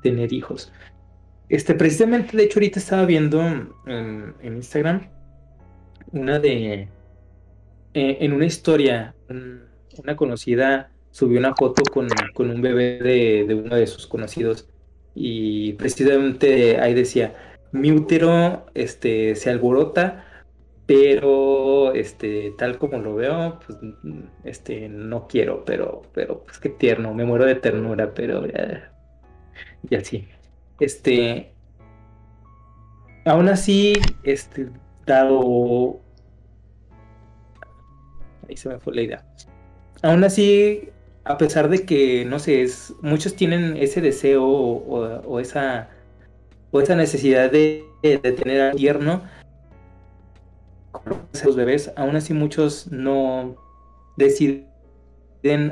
tener 0.03 0.33
hijos. 0.33 0.73
Este, 1.51 1.75
precisamente, 1.75 2.39
de 2.39 2.45
hecho, 2.45 2.59
ahorita 2.59 2.79
estaba 2.79 3.05
viendo 3.05 3.43
en, 3.87 4.35
Instagram 4.43 5.11
una 6.11 6.39
de. 6.39 6.89
Eh, 7.93 8.19
en 8.21 8.33
una 8.33 8.47
historia, 8.47 9.15
una 9.29 10.17
conocida 10.17 10.91
subió 11.11 11.39
una 11.39 11.55
foto 11.55 11.83
con, 11.93 12.09
un 12.51 12.63
bebé 12.63 13.45
de, 13.47 13.55
uno 13.55 13.77
de 13.77 13.87
sus 13.87 14.07
conocidos. 14.07 14.71
Y 15.15 15.75
precisamente 15.75 16.81
ahí 16.81 16.95
decía: 16.95 17.56
Mi 17.77 17.93
útero 17.93 18.67
este, 18.75 19.35
se 19.37 19.51
alborota, 19.51 20.25
pero 20.87 21.93
este, 21.95 22.55
tal 22.57 22.79
como 22.79 22.99
lo 22.99 23.15
veo, 23.15 23.59
pues 23.67 23.79
este, 24.45 24.89
no 24.89 25.27
quiero, 25.29 25.65
pero, 25.65 26.03
pero 26.13 26.43
pues 26.45 26.59
qué 26.59 26.69
tierno, 26.69 27.13
me 27.15 27.25
muero 27.25 27.45
de 27.45 27.57
ternura, 27.57 28.15
pero 28.15 28.47
ya, 29.83 30.05
sí. 30.05 30.29
Este, 30.79 31.53
aún 33.25 33.49
así, 33.49 33.95
este, 34.23 34.69
dado, 35.05 36.01
ahí 38.49 38.57
se 38.57 38.69
me 38.69 38.79
fue 38.79 38.95
la 38.95 39.03
idea. 39.03 39.27
Aún 40.03 40.23
así, 40.25 40.91
a 41.25 41.39
pesar 41.39 41.69
de 41.69 41.85
que, 41.85 42.25
no 42.25 42.39
sé, 42.39 42.63
es, 42.63 42.95
muchos 43.03 43.35
tienen 43.35 43.77
ese 43.77 44.01
deseo 44.01 44.45
o, 44.45 45.41
esa, 45.41 45.91
o 46.77 46.81
esa 46.81 46.95
necesidad 46.95 47.51
de, 47.51 47.85
tener 48.03 48.61
al 48.61 48.77
tierno, 48.77 49.23
los 51.45 51.57
bebés, 51.57 51.93
aún 51.97 52.17
así 52.17 52.35
muchos 52.35 52.91
no 52.91 53.57
deciden 54.17 54.67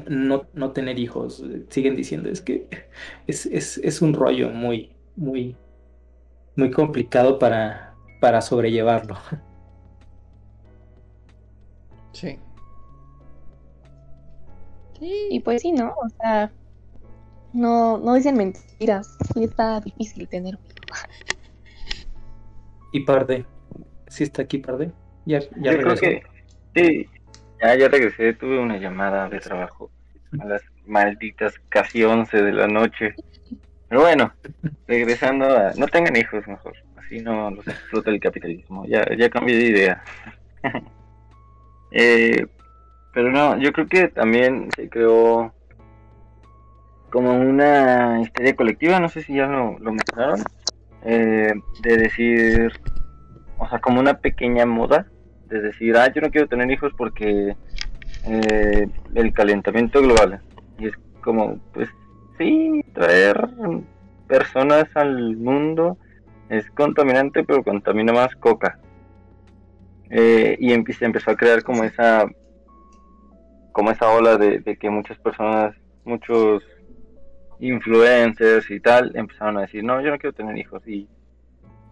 no, 0.09 0.47
no 0.55 0.73
tener 0.73 0.99
hijos. 0.99 1.43
Siguen 1.69 1.97
diciendo, 1.97 2.29
es 2.29 2.41
que 2.41 2.69
es, 3.27 3.47
es, 3.47 3.79
es 3.79 4.03
un 4.03 4.15
rollo 4.15 4.51
muy, 4.51 4.95
muy, 5.17 5.57
muy 6.57 6.71
complicado 6.71 7.39
para, 7.39 7.95
para 8.21 8.41
sobrellevarlo. 8.41 9.17
Sí. 12.13 12.39
Sí, 15.01 15.29
y 15.31 15.41
pues 15.41 15.63
sí, 15.63 15.73
¿no? 15.73 15.89
O 15.89 16.09
sea, 16.21 16.53
no, 17.53 17.99
no 17.99 18.15
dicen 18.15 18.37
mentiras. 18.37 19.17
Sí 19.35 19.45
está 19.45 19.81
difícil 19.81 20.29
tener 20.29 20.57
un 20.57 20.74
¿Y 22.93 23.01
Parde? 23.01 23.45
¿Sí 24.09 24.25
está 24.25 24.43
aquí 24.43 24.59
Parde? 24.59 24.93
¿Ya, 25.27 25.41
ya 25.57 25.73
regresó? 25.73 26.01
Creo 26.01 26.21
que, 26.21 26.23
sí, 26.75 27.09
ya, 27.61 27.75
ya 27.75 27.89
regresé. 27.89 28.33
Tuve 28.35 28.59
una 28.59 28.77
llamada 28.77 29.29
de 29.29 29.41
trabajo 29.41 29.91
a 30.39 30.45
las 30.45 30.63
malditas 30.87 31.55
casi 31.69 32.05
11 32.05 32.43
de 32.43 32.53
la 32.53 32.67
noche. 32.67 33.15
Pero 33.89 34.03
bueno, 34.03 34.33
regresando 34.87 35.47
a... 35.47 35.73
No 35.77 35.87
tengan 35.89 36.17
hijos 36.17 36.47
mejor, 36.47 36.75
así 36.97 37.21
no 37.21 37.51
los 37.51 37.67
explota 37.67 38.11
el 38.11 38.21
capitalismo. 38.21 38.85
Ya, 38.87 39.05
ya 39.17 39.29
cambié 39.31 39.57
de 39.57 39.65
idea. 39.65 40.05
eh, 41.93 42.47
pero 43.13 43.31
no, 43.31 43.59
yo 43.59 43.73
creo 43.73 43.87
que 43.87 44.09
también 44.09 44.69
se 44.75 44.89
creó 44.89 45.53
como 47.11 47.33
una 47.37 48.21
historia 48.21 48.57
colectiva, 48.57 48.99
no 48.99 49.09
sé 49.09 49.23
si 49.23 49.35
ya 49.35 49.47
lo, 49.47 49.79
lo 49.79 49.93
mencionaron, 49.93 50.43
eh, 51.05 51.53
de 51.83 51.97
decir, 51.97 52.73
o 53.59 53.69
sea, 53.69 53.81
como 53.81 54.01
una 54.01 54.19
pequeña 54.19 54.67
moda, 54.67 55.07
de 55.49 55.61
decir, 55.61 55.97
ah, 55.97 56.13
yo 56.13 56.23
no 56.23 56.31
quiero 56.31 56.49
tener 56.49 56.71
hijos 56.71 56.93
porque 56.97 57.57
eh, 58.27 58.89
el 59.15 59.33
calentamiento 59.33 60.01
global. 60.01 60.41
Y 60.79 60.87
es 60.87 60.95
como, 61.21 61.59
pues 61.73 61.89
sí, 62.39 62.85
traer 62.95 63.49
personas 64.27 64.87
al 64.95 65.37
mundo 65.37 65.99
es 66.49 66.69
contaminante, 66.71 67.45
pero 67.45 67.63
contamina 67.63 68.13
más 68.13 68.35
coca. 68.37 68.79
Eh, 70.11 70.57
y 70.61 70.93
se 70.93 71.05
empezó 71.05 71.31
a 71.31 71.37
crear 71.37 71.63
como 71.63 71.83
esa 71.85 72.27
como 73.73 73.91
esa 73.91 74.09
ola 74.11 74.37
de, 74.37 74.63
que 74.79 74.89
muchas 74.89 75.19
personas, 75.19 75.75
muchos 76.05 76.63
influencers 77.61 78.71
y 78.71 78.81
tal, 78.81 79.13
empezaron 79.15 79.59
a 79.59 79.63
decir, 79.63 79.85
no, 79.85 80.01
yo 80.01 80.11
no 80.11 80.19
quiero 80.19 80.35
tener 80.35 80.57
hijos. 80.59 80.87
Y, 80.87 81.09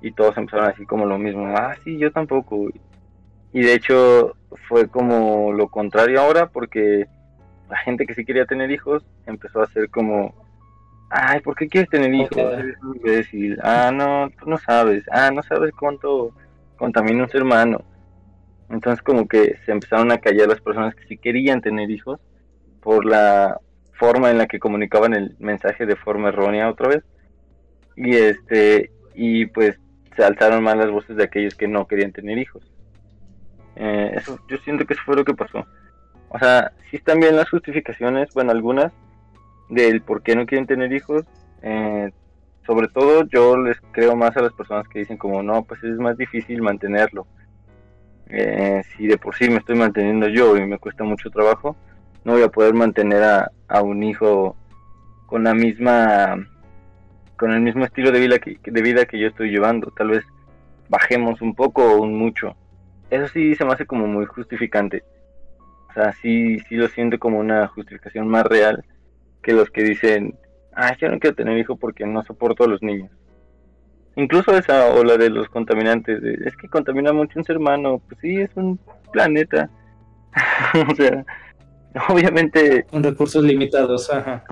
y 0.01 0.13
todos 0.13 0.37
empezaron 0.37 0.67
a 0.67 0.71
decir 0.71 0.87
como 0.87 1.07
lo 1.07 1.19
mismo, 1.19 1.47
ah, 1.57 1.77
sí, 1.85 1.99
yo 1.99 2.11
tampoco. 2.13 2.69
Y 3.53 3.63
de 3.63 3.75
hecho 3.75 4.35
fue 4.69 4.89
como 4.89 5.53
lo 5.53 5.69
contrario 5.69 6.21
ahora, 6.21 6.49
porque 6.49 7.07
la 7.69 7.77
gente 7.79 8.07
que 8.07 8.15
sí 8.15 8.25
quería 8.25 8.47
tener 8.47 8.71
hijos 8.71 9.05
empezó 9.27 9.61
a 9.61 9.65
hacer 9.65 9.89
como, 9.91 10.35
ay, 11.11 11.41
¿por 11.41 11.55
qué 11.55 11.69
quieres 11.69 11.89
tener 11.91 12.13
hijos? 12.15 12.37
Eres 13.05 13.29
Ah, 13.63 13.91
no, 13.93 14.31
tú 14.39 14.49
no 14.49 14.59
sabes. 14.59 15.05
Ah, 15.11 15.31
no 15.33 15.43
sabes 15.43 15.73
cuánto 15.73 16.35
contamina 16.77 17.23
un 17.23 17.31
ser 17.31 17.43
humano. 17.43 17.85
Entonces 18.71 19.03
como 19.03 19.29
que 19.29 19.59
se 19.65 19.73
empezaron 19.73 20.11
a 20.11 20.19
callar 20.19 20.49
las 20.49 20.61
personas 20.61 20.95
que 20.95 21.05
sí 21.05 21.19
querían 21.19 21.61
tener 21.61 21.91
hijos 21.91 22.21
por 22.81 23.05
la 23.05 23.61
forma 24.03 24.33
en 24.33 24.39
la 24.39 24.49
que 24.49 24.59
comunicaban 24.59 25.15
el 25.15 25.37
mensaje 25.39 25.87
de 25.87 25.95
forma 25.95 26.31
errónea 26.31 26.69
otra 26.69 26.89
vez. 26.89 27.05
Y 27.95 28.17
este 28.17 28.91
y 29.15 29.47
pues 29.47 29.79
se 30.17 30.25
alzaron 30.25 30.65
más 30.65 30.77
las 30.77 30.91
voces 30.91 31.15
de 31.15 31.23
aquellos 31.23 31.55
que 31.55 31.69
no 31.69 31.87
querían 31.87 32.11
tener 32.11 32.37
hijos. 32.37 32.65
Eh, 33.77 34.11
eso 34.17 34.41
yo 34.49 34.57
siento 34.65 34.85
que 34.87 34.95
eso 34.95 35.03
fue 35.07 35.15
lo 35.15 35.25
que 35.25 35.35
pasó. 35.35 35.65
O 36.31 36.39
sea, 36.41 36.73
sí 36.91 36.97
están 36.97 37.21
bien 37.21 37.37
las 37.37 37.49
justificaciones, 37.49 38.35
bueno, 38.35 38.51
algunas, 38.51 38.93
del 39.69 40.03
por 40.03 40.23
qué 40.25 40.35
no 40.35 40.47
quieren 40.47 40.67
tener 40.67 40.93
hijos. 40.93 41.25
Eh, 41.63 42.11
sobre 42.67 42.89
todo 42.89 43.25
yo 43.29 43.57
les 43.57 43.77
creo 43.93 44.17
más 44.17 44.37
a 44.37 44.43
las 44.43 44.53
personas 44.53 44.89
que 44.89 44.99
dicen 44.99 45.17
como, 45.17 45.45
no, 45.45 45.63
pues 45.63 45.81
es 45.85 45.97
más 45.99 46.17
difícil 46.19 46.61
mantenerlo. 46.61 47.29
Eh, 48.31 48.83
si 48.97 49.07
de 49.07 49.17
por 49.17 49.37
sí 49.37 49.49
me 49.49 49.59
estoy 49.59 49.77
manteniendo 49.77 50.27
yo 50.27 50.57
y 50.57 50.67
me 50.67 50.79
cuesta 50.79 51.05
mucho 51.05 51.31
trabajo, 51.31 51.77
no 52.25 52.33
voy 52.33 52.43
a 52.43 52.49
poder 52.49 52.75
mantener 52.75 53.23
a, 53.23 53.51
a 53.69 53.83
un 53.83 54.03
hijo 54.03 54.57
con 55.27 55.45
la 55.45 55.55
misma 55.55 56.47
con 57.37 57.53
el 57.53 57.61
mismo 57.61 57.85
estilo 57.85 58.13
de 58.13 58.21
vida 58.21 58.39
que, 58.39 58.59
de 58.63 58.83
vida 58.83 59.05
que 59.07 59.19
yo 59.19 59.29
estoy 59.29 59.51
llevando. 59.51 59.91
Tal 59.97 60.11
vez 60.11 60.25
bajemos 60.89 61.43
un 61.43 61.55
poco 61.55 61.83
o 61.83 62.03
un 62.03 62.17
mucho 62.17 62.55
eso 63.13 63.29
sí 63.29 63.55
se 63.55 63.65
me 63.67 63.75
hace 63.75 63.85
como 63.85 64.07
muy 64.07 64.25
justificante. 64.25 65.05
O 65.91 65.93
sea, 65.93 66.13
sí, 66.13 66.59
sí 66.61 66.77
lo 66.77 66.89
siento 66.89 67.19
como 67.19 67.39
una 67.39 67.69
justificación 67.69 68.27
más 68.27 68.45
real 68.45 68.83
que 69.43 69.53
los 69.53 69.69
que 69.71 69.83
dicen, 69.83 70.35
ah, 70.75 70.97
yo 70.99 71.11
no 71.11 71.19
quiero 71.19 71.37
tener 71.37 71.59
hijo 71.59 71.77
porque 71.77 72.07
no 72.07 72.23
soporto 72.23 72.65
a 72.65 72.69
los 72.69 72.83
niños. 72.83 73.11
Incluso 74.17 74.57
esa 74.57 74.95
o 74.95 75.05
la 75.05 75.19
de 75.19 75.29
los 75.29 75.49
contaminantes, 75.51 76.23
es 76.23 76.57
que 76.57 76.69
contamina 76.69 77.13
mucho 77.13 77.39
un 77.39 77.45
ser 77.45 77.59
humano, 77.59 78.01
pues 78.09 78.19
sí, 78.23 78.41
es 78.41 78.51
un 78.55 78.79
planeta. 79.13 79.69
o 80.91 80.95
sea, 80.95 81.27
obviamente... 82.09 82.85
Con 82.85 83.03
recursos 83.03 83.43
limitados, 83.45 84.11
ajá. 84.11 84.45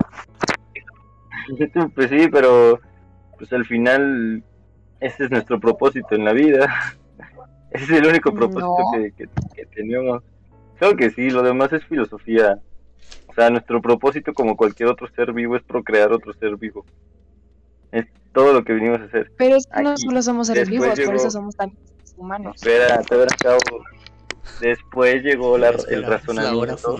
Pues 1.95 2.09
sí, 2.09 2.27
pero 2.31 2.79
pues 3.37 3.51
al 3.53 3.65
final 3.65 4.43
ese 4.99 5.25
es 5.25 5.31
nuestro 5.31 5.59
propósito 5.59 6.15
en 6.15 6.25
la 6.25 6.33
vida. 6.33 6.95
Ese 7.71 7.85
es 7.85 8.01
el 8.01 8.07
único 8.07 8.33
propósito 8.33 8.75
que, 8.93 9.29
que, 9.55 9.65
tenemos. 9.67 10.21
Creo 10.77 10.97
que 10.97 11.09
sí, 11.09 11.29
lo 11.29 11.41
demás 11.41 11.71
es 11.71 11.85
filosofía. 11.85 12.59
O 13.27 13.33
sea, 13.33 13.49
nuestro 13.49 13.81
propósito 13.81 14.33
como 14.33 14.57
cualquier 14.57 14.89
otro 14.89 15.07
ser 15.15 15.31
vivo 15.31 15.55
es 15.55 15.63
procrear 15.63 16.11
otro 16.11 16.33
ser 16.33 16.57
vivo. 16.57 16.85
Es 17.93 18.07
todo 18.33 18.51
lo 18.51 18.65
que 18.65 18.73
vinimos 18.73 18.99
a 18.99 19.05
hacer. 19.05 19.31
Pero 19.37 19.55
es 19.55 19.67
que 19.67 19.83
no 19.83 19.95
solo 19.95 20.21
somos 20.21 20.47
seres 20.47 20.69
vivos, 20.69 20.99
por 20.99 21.15
eso 21.15 21.31
somos 21.31 21.55
tan 21.55 21.71
humanos. 22.17 22.57
Espera, 22.57 23.01
te 23.03 23.15
verás 23.15 23.37
cabo. 23.37 23.57
Después 24.59 25.23
llegó 25.23 25.57
la, 25.57 25.69
el 25.89 26.03
razonamiento. 26.03 26.95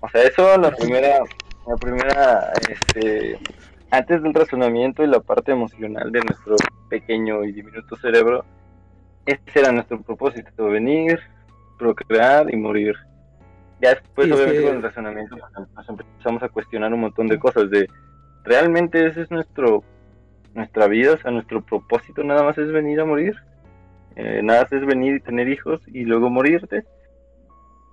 o 0.00 0.08
sea, 0.08 0.22
eso 0.22 0.56
la 0.58 0.70
primera, 0.70 1.18
la 1.66 1.76
primera, 1.76 2.52
este, 2.68 3.38
antes 3.90 4.22
del 4.22 4.34
razonamiento 4.34 5.02
y 5.02 5.06
la 5.06 5.20
parte 5.20 5.52
emocional 5.52 6.10
de 6.10 6.20
nuestro 6.20 6.56
pequeño 6.88 7.44
y 7.44 7.52
diminuto 7.52 7.96
cerebro, 7.96 8.44
ese 9.26 9.40
era 9.54 9.72
nuestro 9.72 10.00
propósito, 10.00 10.64
venir, 10.66 11.18
procrear 11.78 12.52
y 12.52 12.56
morir. 12.56 12.94
Ya 13.80 13.94
después, 13.94 14.30
obviamente, 14.32 14.62
con 14.62 14.76
el 14.76 14.82
razonamiento 14.82 15.36
nos 15.36 15.88
empezamos 15.88 16.42
a 16.42 16.48
cuestionar 16.48 16.92
un 16.92 17.00
montón 17.00 17.28
de 17.28 17.38
cosas 17.38 17.70
de, 17.70 17.88
¿realmente 18.44 19.06
ese 19.06 19.22
es 19.22 19.30
nuestro 19.30 19.84
nuestra 20.54 20.88
vida? 20.88 21.12
O 21.12 21.18
sea, 21.18 21.30
nuestro 21.30 21.62
propósito 21.62 22.24
nada 22.24 22.42
más 22.42 22.58
es 22.58 22.72
venir 22.72 23.00
a 23.00 23.04
morir. 23.04 23.36
Eh, 24.18 24.40
nada 24.42 24.68
es 24.70 24.84
venir 24.84 25.16
y 25.16 25.20
tener 25.20 25.48
hijos 25.48 25.80
y 25.86 26.04
luego 26.04 26.28
morirte. 26.28 26.84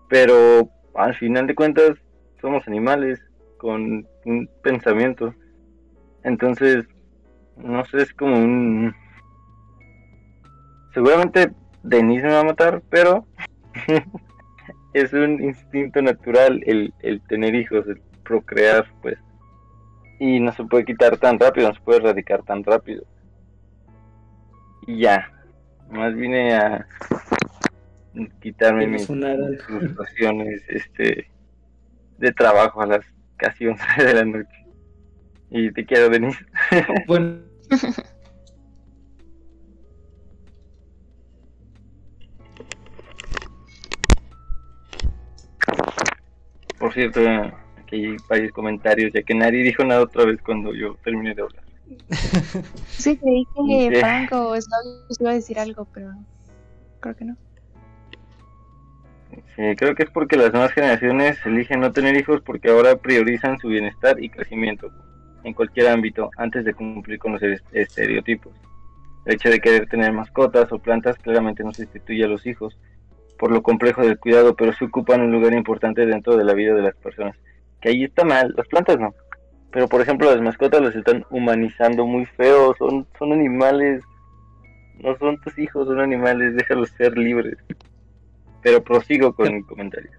Pero 0.09 0.69
al 0.95 1.15
final 1.15 1.47
de 1.47 1.55
cuentas 1.55 1.97
somos 2.41 2.67
animales 2.67 3.19
con 3.57 4.05
un 4.25 4.49
pensamiento 4.61 5.33
entonces, 6.25 6.85
no 7.55 7.85
sé, 7.85 8.01
es 8.01 8.13
como 8.13 8.35
un... 8.35 8.93
Seguramente 10.93 11.51
Denise 11.83 12.25
me 12.25 12.33
va 12.33 12.39
a 12.39 12.45
matar, 12.45 12.81
pero 12.89 13.27
es 14.93 15.13
un 15.13 15.43
instinto 15.43 16.01
natural 16.01 16.63
el, 16.65 16.93
el 17.01 17.21
tener 17.27 17.53
hijos, 17.53 17.87
el 17.87 18.01
procrear, 18.23 18.87
pues. 19.03 19.19
Y 20.19 20.39
no 20.39 20.51
se 20.53 20.63
puede 20.63 20.85
quitar 20.85 21.15
tan 21.17 21.37
rápido, 21.37 21.67
no 21.67 21.75
se 21.75 21.81
puede 21.81 21.99
erradicar 21.99 22.41
tan 22.41 22.63
rápido. 22.63 23.05
Y 24.87 25.01
ya, 25.01 25.31
más 25.89 26.15
vine 26.15 26.55
a 26.55 26.87
quitarme 28.41 28.87
mis 28.87 29.05
frustraciones 29.05 30.61
este, 30.69 31.29
de 32.17 32.31
trabajo 32.31 32.81
a 32.81 32.87
las 32.87 33.05
casi 33.37 33.67
11 33.67 33.83
de 34.03 34.13
la 34.13 34.25
noche. 34.25 34.65
Y 35.49 35.71
te 35.71 35.85
quiero, 35.85 36.09
venir. 36.09 36.35
Bueno. 37.07 37.39
Por 46.77 46.93
cierto, 46.93 47.19
aquí 47.77 48.05
hay 48.05 48.17
varios 48.29 48.51
comentarios, 48.51 49.11
ya 49.13 49.23
que 49.23 49.33
nadie 49.33 49.63
dijo 49.63 49.83
nada 49.83 50.03
otra 50.03 50.25
vez 50.25 50.39
cuando 50.41 50.73
yo 50.73 50.95
terminé 51.03 51.33
de 51.33 51.41
hablar. 51.41 51.64
Sí, 52.89 53.17
creí 53.17 53.45
que 53.53 53.99
Franco 53.99 54.55
iba 55.19 55.29
a 55.29 55.33
decir 55.33 55.59
algo, 55.59 55.87
pero 55.93 56.13
creo 56.99 57.15
que 57.15 57.25
no. 57.25 57.37
Sí, 59.55 59.75
creo 59.77 59.95
que 59.95 60.03
es 60.03 60.09
porque 60.09 60.37
las 60.37 60.51
nuevas 60.51 60.71
generaciones 60.71 61.37
eligen 61.45 61.81
no 61.81 61.91
tener 61.91 62.15
hijos 62.15 62.41
porque 62.41 62.69
ahora 62.69 62.95
priorizan 62.97 63.59
su 63.59 63.67
bienestar 63.67 64.21
y 64.21 64.29
crecimiento 64.29 64.89
en 65.43 65.53
cualquier 65.53 65.87
ámbito 65.87 66.29
antes 66.37 66.65
de 66.65 66.73
cumplir 66.73 67.19
con 67.19 67.33
los 67.33 67.41
estereotipos. 67.71 68.53
El 69.25 69.35
hecho 69.35 69.49
de 69.49 69.59
querer 69.59 69.87
tener 69.87 70.11
mascotas 70.11 70.71
o 70.71 70.79
plantas 70.79 71.17
claramente 71.17 71.63
no 71.63 71.73
sustituye 71.73 72.23
a 72.23 72.27
los 72.27 72.45
hijos 72.45 72.77
por 73.37 73.51
lo 73.51 73.61
complejo 73.61 74.01
del 74.01 74.19
cuidado, 74.19 74.55
pero 74.55 74.73
sí 74.73 74.85
ocupan 74.85 75.21
un 75.21 75.31
lugar 75.31 75.53
importante 75.53 76.05
dentro 76.05 76.37
de 76.37 76.43
la 76.43 76.53
vida 76.53 76.73
de 76.73 76.81
las 76.81 76.95
personas. 76.95 77.35
Que 77.81 77.89
ahí 77.89 78.03
está 78.03 78.23
mal, 78.23 78.53
las 78.55 78.67
plantas 78.67 78.99
no. 78.99 79.13
Pero 79.75 79.89
por 79.89 79.99
ejemplo 79.99 80.31
las 80.31 80.41
mascotas 80.41 80.81
las 80.81 80.95
están 80.95 81.25
humanizando 81.29 82.05
muy 82.05 82.25
feo, 82.25 82.73
son, 82.79 83.05
son 83.19 83.33
animales, 83.33 84.01
no 84.99 85.17
son 85.17 85.37
tus 85.41 85.59
hijos, 85.59 85.85
son 85.85 85.99
animales, 85.99 86.55
déjalos 86.55 86.91
ser 86.91 87.17
libres. 87.17 87.57
Pero 88.61 88.81
prosigo 88.81 89.35
con 89.35 89.53
mi 89.53 89.61
comentario. 89.63 90.09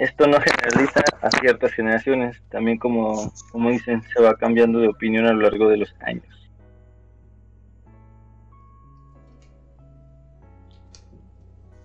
Esto 0.00 0.26
no 0.26 0.40
generaliza 0.40 1.04
a 1.22 1.30
ciertas 1.30 1.72
generaciones, 1.72 2.42
también 2.50 2.78
como, 2.78 3.32
como 3.52 3.70
dicen, 3.70 4.02
se 4.02 4.20
va 4.20 4.34
cambiando 4.34 4.80
de 4.80 4.88
opinión 4.88 5.24
a 5.26 5.34
lo 5.34 5.42
largo 5.42 5.68
de 5.68 5.76
los 5.76 5.94
años. 6.00 6.50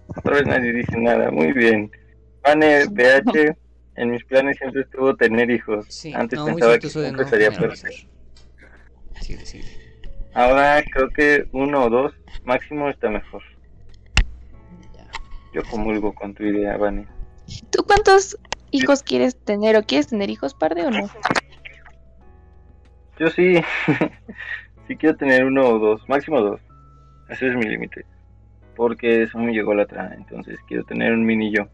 Otra 0.08 0.38
vez 0.38 0.48
nadie 0.48 0.74
dice 0.74 0.98
nada, 0.98 1.30
muy 1.30 1.54
bien. 1.54 1.92
Pane 2.42 2.86
BH, 2.88 3.56
en 3.96 4.12
mis 4.12 4.24
planes 4.26 4.58
siempre 4.58 4.82
estuvo 4.82 5.16
tener 5.16 5.50
hijos. 5.50 6.06
Antes 6.14 6.40
pensaba 6.40 6.78
que 6.78 6.90
siempre 6.90 7.26
sería 7.26 7.52
perfecto. 7.52 8.10
Ahora 10.34 10.84
creo 10.92 11.10
que 11.10 11.48
uno 11.54 11.86
o 11.86 11.90
dos 11.90 12.14
máximo 12.44 12.90
está 12.90 13.10
mejor. 13.10 13.42
Yo 15.54 15.64
comulgo 15.64 16.14
con 16.14 16.34
tu 16.34 16.44
idea, 16.44 16.76
Vane. 16.76 17.08
¿Tú 17.70 17.84
cuántos 17.86 18.38
hijos 18.72 19.02
quieres 19.02 19.38
tener 19.38 19.78
o 19.78 19.84
quieres 19.84 20.08
tener 20.08 20.30
hijos, 20.30 20.54
parde 20.54 20.86
o 20.86 20.92
no? 20.92 21.10
Yo 23.18 23.30
sí, 23.30 23.62
sí 24.88 24.98
quiero 24.98 25.16
tener 25.16 25.46
uno 25.46 25.70
o 25.70 25.80
dos, 25.80 26.10
máximo 26.10 26.42
dos. 26.42 26.60
Ese 27.30 27.48
es 27.48 27.56
mi 27.56 27.64
límite. 27.64 28.06
Porque 28.76 29.24
eso 29.24 29.38
me 29.38 29.54
llegó 29.54 29.74
la 29.74 29.84
otra, 29.84 30.14
entonces 30.16 30.60
quiero 30.68 30.84
tener 30.84 31.14
un 31.14 31.26
mini 31.26 31.56
yo 31.56 31.70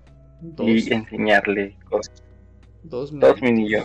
y 0.59 0.93
enseñarle 0.93 1.75
cosas. 1.89 2.23
Dos, 2.83 3.17
dos 3.19 3.41
mini 3.41 3.69
yo. 3.69 3.83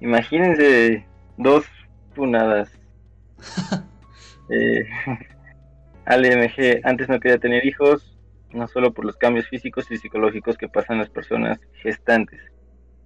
Imagínense 0.00 1.06
dos 1.36 1.64
punadas. 2.14 2.70
eh, 4.50 4.84
MG, 6.06 6.80
antes 6.84 7.08
no 7.08 7.20
quería 7.20 7.38
tener 7.38 7.64
hijos, 7.64 8.18
no 8.52 8.66
solo 8.66 8.92
por 8.92 9.04
los 9.04 9.16
cambios 9.16 9.48
físicos 9.48 9.90
y 9.90 9.96
psicológicos 9.96 10.58
que 10.58 10.68
pasan 10.68 10.98
las 10.98 11.10
personas 11.10 11.60
gestantes. 11.82 12.40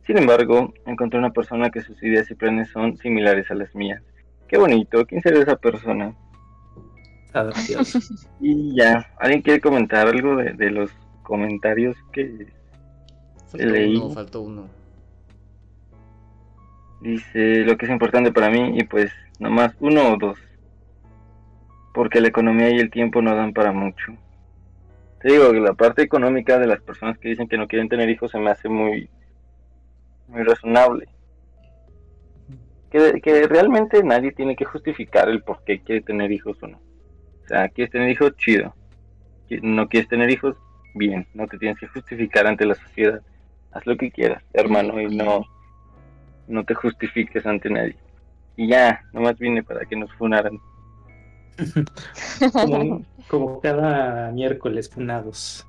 Sin 0.07 0.19
embargo, 0.19 0.73
encontré 0.87 1.19
una 1.19 1.33
persona 1.33 1.71
que 1.71 1.81
sus 1.81 2.03
ideas 2.03 2.31
y 2.31 2.35
planes 2.35 2.71
son 2.71 2.97
similares 2.99 3.51
a 3.51 3.55
las 3.55 3.75
mías. 3.75 4.03
Qué 4.49 4.59
bonito, 4.59 5.07
¿quién 5.07 5.23
será 5.23 5.41
esa 5.41 5.57
persona? 5.57 6.15
y 8.41 8.77
ya, 8.77 9.11
¿alguien 9.19 9.43
quiere 9.43 9.61
comentar 9.61 10.07
algo 10.07 10.37
de, 10.37 10.71
los 10.71 10.91
comentarios 11.25 11.97
que 12.13 12.47
leí? 13.55 13.97
Uno, 13.97 14.11
faltó 14.11 14.43
uno. 14.43 14.69
Dice 17.01 17.65
lo 17.65 17.77
que 17.77 17.87
es 17.87 17.91
importante 17.91 18.31
para 18.31 18.49
mí 18.51 18.79
y 18.79 18.85
pues 18.85 19.11
nomás 19.41 19.75
uno 19.81 20.13
o 20.13 20.17
dos. 20.17 20.39
Porque 21.93 22.21
la 22.21 22.29
economía 22.29 22.71
y 22.71 22.79
el 22.79 22.91
tiempo 22.91 23.21
no 23.21 23.35
dan 23.35 23.53
para 23.53 23.73
mucho 23.73 24.17
digo 25.31 25.53
que 25.53 25.61
la 25.61 25.73
parte 25.73 26.03
económica 26.03 26.59
de 26.59 26.67
las 26.67 26.81
personas 26.83 27.19
que 27.19 27.31
dicen 27.31 27.49
que 27.49 27.57
no 27.57 27.67
quieren 27.67 27.89
tener 27.89 28.09
hijos 28.11 28.31
se 28.31 28.39
me 28.39 28.51
hace 28.51 28.69
muy, 28.69 29.09
muy 30.29 30.43
razonable. 30.43 31.09
Que, 32.91 33.21
que 33.21 33.49
realmente 33.49 34.03
nadie 34.05 34.33
tiene 34.33 34.55
que 34.55 34.65
justificar 34.65 35.29
el 35.29 35.43
por 35.43 35.65
qué 35.65 35.81
quiere 35.81 36.03
tener 36.03 36.31
hijos 36.31 36.63
o 36.63 36.69
no. 36.69 36.79
O 37.45 37.49
sea, 37.49 37.69
quieres 37.69 37.91
tener 37.91 38.09
hijos, 38.11 38.37
chido. 38.37 38.75
No 39.63 39.89
quieres 39.89 40.09
tener 40.09 40.31
hijos, 40.31 40.57
bien. 40.95 41.27
No 41.35 41.47
te 41.47 41.59
tienes 41.59 41.79
que 41.79 41.89
justificar 41.89 42.47
ante 42.47 42.67
la 42.67 42.75
sociedad. 42.75 43.21
Haz 43.73 43.87
lo 43.87 43.97
que 43.97 44.11
quieras, 44.11 44.43
hermano, 44.53 45.01
y 45.01 45.15
no, 45.15 45.45
no 46.47 46.65
te 46.65 46.75
justifiques 46.75 47.45
ante 47.45 47.69
nadie. 47.71 47.97
Y 48.57 48.69
ya, 48.69 49.03
nomás 49.13 49.37
vine 49.39 49.63
para 49.63 49.85
que 49.85 49.97
nos 49.97 50.13
funaran. 50.15 50.59
como, 53.29 53.61
cada 53.61 54.31
miércoles 54.31 54.89
funados. 54.89 55.67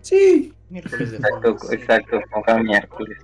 Sí. 0.00 0.52
Miércoles 0.70 1.12
de 1.12 1.16
Exacto, 1.18 1.56
exacto, 1.70 2.20
como 2.30 2.44
cada 2.44 2.62
miércoles. 2.62 3.18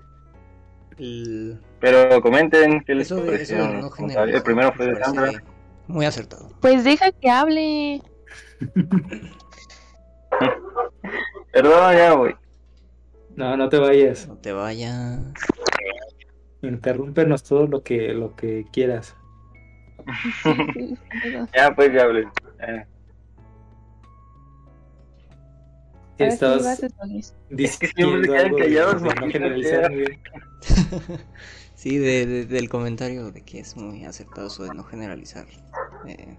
Pero 1.80 2.20
comenten 2.20 2.82
qué 2.84 2.94
les 2.94 3.12
pareció. 3.12 3.90
el 4.24 4.42
primero 4.42 4.72
fue 4.72 4.86
de 4.86 4.96
Sandra. 4.96 5.42
Muy 5.86 6.04
acertado. 6.04 6.50
Pues 6.60 6.84
deja 6.84 7.12
que 7.12 7.30
hable. 7.30 8.02
Perdón, 11.52 11.96
ya, 11.96 12.12
güey. 12.12 12.34
No, 13.36 13.56
no 13.56 13.68
te 13.68 13.78
vayas. 13.78 14.26
No 14.28 14.36
te 14.36 14.52
vayas. 14.52 15.20
Interrúmpenos 16.62 17.42
todo 17.44 17.66
lo 17.66 17.82
que, 17.82 18.12
lo 18.12 18.34
que 18.36 18.64
quieras. 18.72 19.14
Ya, 21.54 21.74
pues 21.74 21.92
ya 21.92 22.02
hablé. 22.02 22.20
Eh, 22.60 22.84
Ahora 26.20 26.30
sí 26.30 26.34
Estabas 26.34 26.64
vas, 26.64 26.82
Luis. 27.08 27.34
Es 27.50 27.78
que 27.78 27.86
siempre 27.88 28.22
se 28.22 28.28
quedan 28.28 28.52
de- 28.52 28.58
callados, 28.62 28.94
de 28.94 29.08
no 29.08 29.12
imagínate. 29.12 29.32
generalizar. 29.32 29.92
Sí, 31.74 31.96
de- 31.98 32.26
de- 32.26 32.46
del 32.46 32.68
comentario 32.68 33.30
de 33.30 33.42
que 33.44 33.60
es 33.60 33.76
muy 33.76 34.04
acertado 34.04 34.48
eso 34.48 34.64
de 34.64 34.74
no 34.74 34.82
generalizar. 34.82 35.46
Eh, 36.08 36.36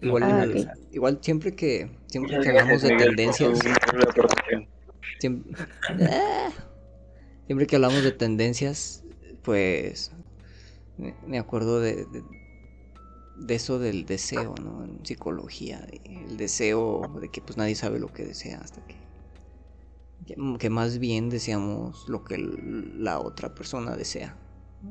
igual, 0.00 0.22
Ah, 0.22 0.74
igual 0.92 1.18
siempre 1.22 1.54
que 1.54 1.90
siempre 2.06 2.38
que 2.40 2.48
hablamos 2.48 2.82
de 2.82 2.96
tendencias, 2.96 3.60
aportación. 4.10 4.68
siempre, 5.18 5.64
Ah. 6.10 6.50
siempre 7.46 7.66
que 7.66 7.76
hablamos 7.76 8.02
de 8.02 8.12
tendencias, 8.12 9.04
pues 9.42 10.12
me, 11.26 11.38
acuerdo 11.38 11.80
de, 11.80 12.04
de, 12.06 12.22
de 13.36 13.54
eso 13.54 13.78
del 13.78 14.04
deseo, 14.04 14.54
¿no? 14.62 14.84
En 14.84 15.04
psicología, 15.04 15.86
el 16.04 16.36
deseo 16.36 17.02
de 17.20 17.28
que 17.28 17.40
pues 17.40 17.56
nadie 17.56 17.74
sabe 17.74 17.98
lo 17.98 18.12
que 18.12 18.24
desea 18.24 18.58
hasta 18.58 18.84
que 18.86 18.96
que, 20.58 20.70
más 20.70 20.98
bien 20.98 21.30
deseamos 21.30 22.08
lo 22.08 22.24
que 22.24 22.38
la 22.38 23.18
otra 23.18 23.54
persona 23.54 23.96
desea. 23.96 24.36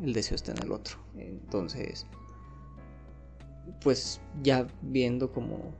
El 0.01 0.13
deseo 0.13 0.35
está 0.35 0.51
en 0.51 0.63
el 0.63 0.71
otro. 0.71 0.97
Entonces, 1.15 2.05
pues 3.81 4.21
ya 4.43 4.67
viendo 4.81 5.31
como 5.31 5.73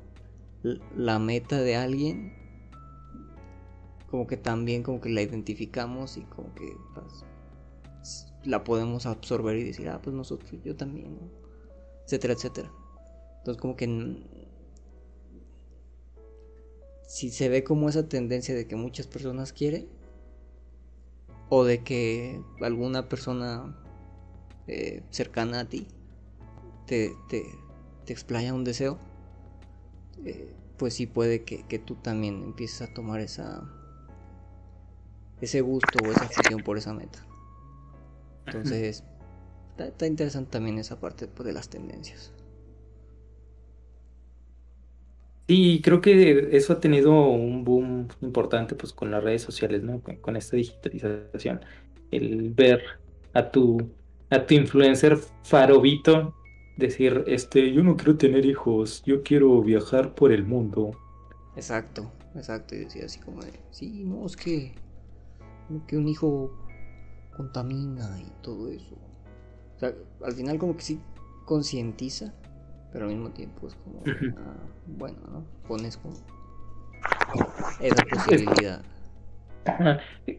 la 0.96 1.20
meta 1.20 1.62
de 1.62 1.76
alguien, 1.76 2.34
como 4.10 4.28
que 4.28 4.38
también 4.38 4.84
como 4.84 5.02
que 5.02 5.10
la 5.10 5.22
identificamos 5.22 6.18
y 6.18 6.22
como 6.22 6.54
que 6.56 6.76
pues, 6.94 7.26
la 8.44 8.64
podemos 8.64 9.06
absorber 9.06 9.58
y 9.58 9.64
decir, 9.64 9.90
ah, 9.90 10.00
pues 10.02 10.16
nosotros, 10.16 10.52
yo 10.64 10.76
también, 10.76 11.16
¿no? 11.16 11.30
etcétera, 12.06 12.34
etcétera. 12.34 12.72
Entonces 13.40 13.62
como 13.62 13.76
que 13.76 13.88
si 17.08 17.32
se 17.32 17.50
ve 17.50 17.64
como 17.64 17.90
esa 17.90 18.08
tendencia 18.08 18.54
de 18.56 18.68
que 18.68 18.76
muchas 18.76 19.08
personas 19.08 19.54
quieren 19.54 19.88
o 21.50 21.64
de 21.64 21.84
que 21.84 22.42
alguna 22.62 23.08
persona 23.08 23.76
eh, 24.68 25.04
cercana 25.10 25.62
a 25.62 25.66
ti 25.66 25.88
te, 26.86 27.14
te, 27.30 27.46
te 28.08 28.14
explaya 28.14 28.54
un 28.54 28.64
deseo, 28.64 28.98
eh, 30.26 30.54
pues 30.78 30.94
sí 30.94 31.08
puede 31.08 31.44
que, 31.44 31.64
que 31.68 31.78
tú 31.78 31.96
también 31.96 32.42
empieces 32.42 32.82
a 32.82 32.94
tomar 32.94 33.20
esa 33.20 33.70
ese 35.42 35.62
gusto 35.62 36.00
o 36.04 36.12
esa 36.12 36.24
afición 36.24 36.62
por 36.62 36.78
esa 36.78 36.94
meta. 36.94 37.20
Entonces, 38.46 39.04
está, 39.72 39.88
está 39.88 40.08
interesante 40.08 40.52
también 40.52 40.80
esa 40.80 41.00
parte 41.00 41.28
pues, 41.28 41.46
de 41.46 41.54
las 41.54 41.70
tendencias. 41.70 42.34
Sí, 45.50 45.82
creo 45.84 46.02
que 46.02 46.56
eso 46.56 46.74
ha 46.74 46.80
tenido 46.80 47.12
un 47.30 47.64
boom 47.64 48.08
importante 48.22 48.76
pues 48.76 48.94
con 48.94 49.12
las 49.12 49.24
redes 49.24 49.42
sociales, 49.42 49.84
¿no? 49.84 50.02
Con, 50.02 50.16
con 50.18 50.36
esta 50.38 50.56
digitalización. 50.56 51.62
El 52.10 52.52
ver 52.54 52.84
a 53.34 53.52
tu, 53.52 53.92
a 54.30 54.46
tu 54.46 54.54
influencer 54.56 55.18
farovito 55.44 56.34
decir, 56.78 57.24
este, 57.28 57.74
yo 57.74 57.84
no 57.84 57.98
quiero 57.98 58.18
tener 58.18 58.46
hijos, 58.46 59.04
yo 59.06 59.24
quiero 59.24 59.62
viajar 59.62 60.14
por 60.14 60.32
el 60.32 60.46
mundo. 60.46 60.92
Exacto, 61.56 62.12
exacto. 62.36 62.76
Y 62.76 62.80
decía 62.80 63.06
así 63.06 63.20
como 63.20 63.42
de, 63.42 63.52
sí, 63.72 64.04
no, 64.06 64.26
es 64.26 64.38
que, 64.38 64.74
que 65.88 65.98
un 65.98 66.08
hijo 66.08 66.52
contamina 67.36 68.20
y 68.22 68.32
todo 68.42 68.70
eso. 68.70 68.96
O 69.76 69.80
sea, 69.80 69.94
al 70.24 70.34
final 70.34 70.58
como 70.58 70.76
que 70.76 70.84
sí 70.84 71.00
concientiza, 71.46 72.34
pero 72.92 73.06
al 73.06 73.12
mismo 73.12 73.32
tiempo 73.32 73.68
es 73.68 73.76
como, 73.76 74.02
ah, 74.38 74.56
bueno, 74.86 75.18
¿no? 75.32 75.44
Pones 75.68 75.98
como 75.98 76.16
esa 77.80 78.04
posibilidad. 78.06 78.84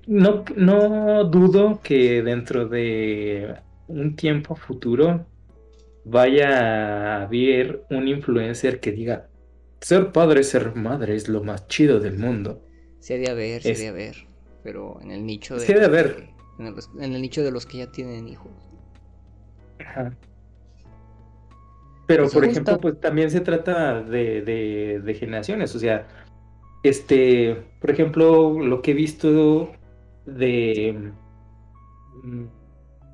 No, 0.07 0.45
no 0.57 1.24
dudo 1.24 1.80
que 1.82 2.22
dentro 2.22 2.66
de 2.66 3.57
un 3.86 4.16
tiempo 4.16 4.55
futuro 4.55 5.26
vaya 6.05 7.16
a 7.18 7.22
haber 7.22 7.84
un 7.90 8.09
influencer 8.09 8.80
que 8.80 8.92
diga, 8.92 9.28
ser 9.80 10.12
padre, 10.12 10.42
ser 10.42 10.74
madre 10.74 11.14
es 11.16 11.28
lo 11.28 11.42
más 11.44 11.66
chido 11.68 12.01
del 12.01 12.18
mundo. 12.18 12.62
Sí 13.01 13.14
ha 13.14 13.18
de 13.18 13.30
haber, 13.30 13.62
sí 13.62 13.68
ha 13.68 13.72
Es- 13.72 13.78
de 13.80 13.88
haber, 13.88 14.14
pero 14.62 15.01
en 15.03 15.11
el 15.11 15.24
nicho 15.26 15.55
de 15.55 15.61
Sí 15.61 15.72
ha 15.72 15.76
de 15.76 15.80
los 15.82 15.88
haber. 15.88 16.16
que- 16.16 16.34
en 16.59 16.66
el, 16.66 16.74
en 17.01 17.12
el 17.14 17.22
nicho 17.22 17.42
de 17.44 17.51
los 17.53 17.66
que 17.66 17.78
ya 17.78 17.90
tienen 17.92 18.26
hijos. 18.28 18.51
Ajá. 19.80 20.12
Pero, 22.07 22.24
Eso 22.24 22.34
por 22.34 22.44
ejemplo, 22.44 22.80
pues 22.80 22.99
también 23.01 23.30
se 23.30 23.40
trata 23.40 24.03
de, 24.03 24.40
de- 24.42 25.01
de 25.05 25.14
generaciones. 25.14 25.74
O 25.74 25.78
sea, 25.78 26.09
este, 26.82 27.64
por 27.80 27.90
ejemplo, 27.90 28.59
lo 28.61 28.80
que 28.82 28.92
he 28.92 28.94
visto 28.94 29.70
de, 30.24 31.12
mm, 32.24 32.44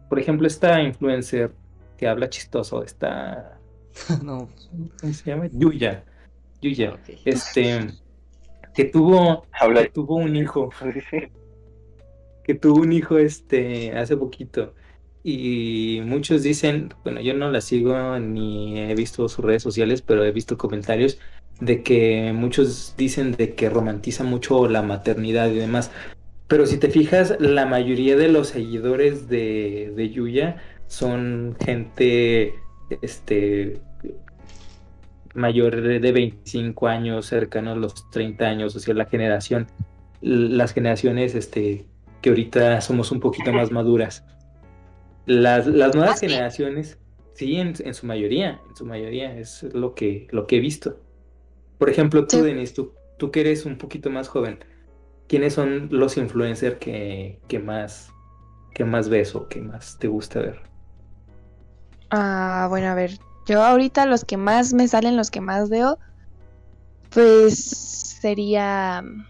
por 0.09 0.19
ejemplo, 0.21 0.47
esta 0.47 0.81
influencer 0.81 1.51
que 1.97 2.07
habla 2.09 2.31
chistoso, 2.31 2.83
esta, 2.83 3.59
no, 4.23 4.49
¿cómo 5.01 5.13
se 5.13 5.31
llama? 5.31 5.49
Yuya. 5.53 6.05
Yuya. 6.61 6.95
ok. 6.95 7.19
Este, 7.25 7.87
que 8.75 8.85
tuvo, 8.87 9.47
Habla. 9.53 9.85
que 9.85 9.91
tuvo 9.91 10.17
un 10.17 10.37
hijo. 10.37 10.71
Que 12.45 12.55
tuvo 12.55 12.83
un 12.83 12.93
hijo 12.93 13.17
este 13.17 13.97
hace 13.97 14.19
poquito 14.19 14.75
y 15.27 16.03
muchos 16.05 16.43
dicen, 16.43 16.93
bueno, 17.03 17.23
yo 17.23 17.33
no 17.33 17.51
la 17.51 17.63
sigo 17.63 18.19
ni 18.19 18.79
he 18.79 18.95
visto 18.95 19.27
sus 19.31 19.43
redes 19.43 19.63
sociales, 19.63 20.03
pero 20.03 20.23
he 20.23 20.31
visto 20.33 20.59
comentarios 20.59 21.19
de 21.61 21.83
que 21.83 22.33
muchos 22.35 22.95
dicen 22.99 23.33
de 23.33 23.55
que 23.55 23.71
romantiza 23.71 24.23
mucho 24.23 24.69
la 24.69 24.83
maternidad 24.83 25.49
y 25.51 25.55
demás. 25.55 25.91
Pero 26.47 26.67
si 26.67 26.77
te 26.77 26.91
fijas, 26.91 27.37
la 27.41 27.65
mayoría 27.65 28.17
de 28.17 28.29
los 28.29 28.49
seguidores 28.49 29.27
de, 29.29 29.95
de 29.97 30.11
Yuya 30.11 30.57
son 30.87 31.57
gente 31.65 32.55
este 33.03 33.81
mayor 35.35 35.81
de 35.81 36.13
25 36.13 36.87
años, 36.87 37.27
cercanos 37.27 37.77
a 37.77 37.81
los 37.81 38.11
30 38.11 38.45
años, 38.45 38.77
o 38.77 38.81
sea, 38.81 38.95
la 38.95 39.07
generación, 39.07 39.67
las 40.21 40.73
generaciones 40.73 41.35
este, 41.35 41.87
que 42.23 42.31
ahorita 42.31 42.81
somos 42.81 43.11
un 43.11 43.21
poquito 43.21 43.53
más 43.53 43.71
maduras. 43.73 44.25
Las, 45.27 45.67
las 45.67 45.95
nuevas 45.95 46.17
¿Ah, 46.17 46.19
sí? 46.19 46.29
generaciones, 46.29 46.99
sí, 47.35 47.57
en, 47.57 47.75
en 47.79 47.95
su 47.95 48.07
mayoría, 48.07 48.61
en 48.69 48.77
su 48.77 48.87
mayoría, 48.87 49.37
es 49.37 49.63
lo 49.75 49.95
que, 49.95 50.29
lo 50.31 50.47
que 50.47 50.57
he 50.57 50.61
visto. 50.61 51.01
Por 51.79 51.91
ejemplo, 51.91 52.27
tú, 52.27 52.37
Sí. 52.37 52.43
Denis, 52.43 52.75
tú, 52.75 52.93
tú 53.19 53.31
que 53.31 53.41
eres 53.41 53.65
un 53.67 53.77
poquito 53.79 54.11
más 54.11 54.29
joven, 54.29 54.59
¿quiénes 55.27 55.55
son 55.55 55.89
los 55.91 56.17
influencers 56.17 56.77
que, 56.79 57.41
que 57.49 57.59
más, 57.59 58.11
que 58.75 58.85
más 58.85 59.09
ves 59.09 59.35
o 59.35 59.49
que 59.49 59.61
más 59.61 59.99
te 59.99 60.07
gusta 60.09 60.41
ver? 60.41 60.74
Ah, 62.17 62.67
bueno, 62.69 62.89
a 62.89 62.95
ver. 62.95 63.19
Yo 63.47 63.63
ahorita 63.63 64.07
los 64.07 64.25
que 64.25 64.37
más 64.37 64.73
me 64.73 64.87
salen, 64.87 65.17
los 65.17 65.31
que 65.33 65.41
más 65.41 65.69
veo, 65.69 65.99
pues 67.11 67.59
sería 68.21 69.03
mm, 69.03 69.27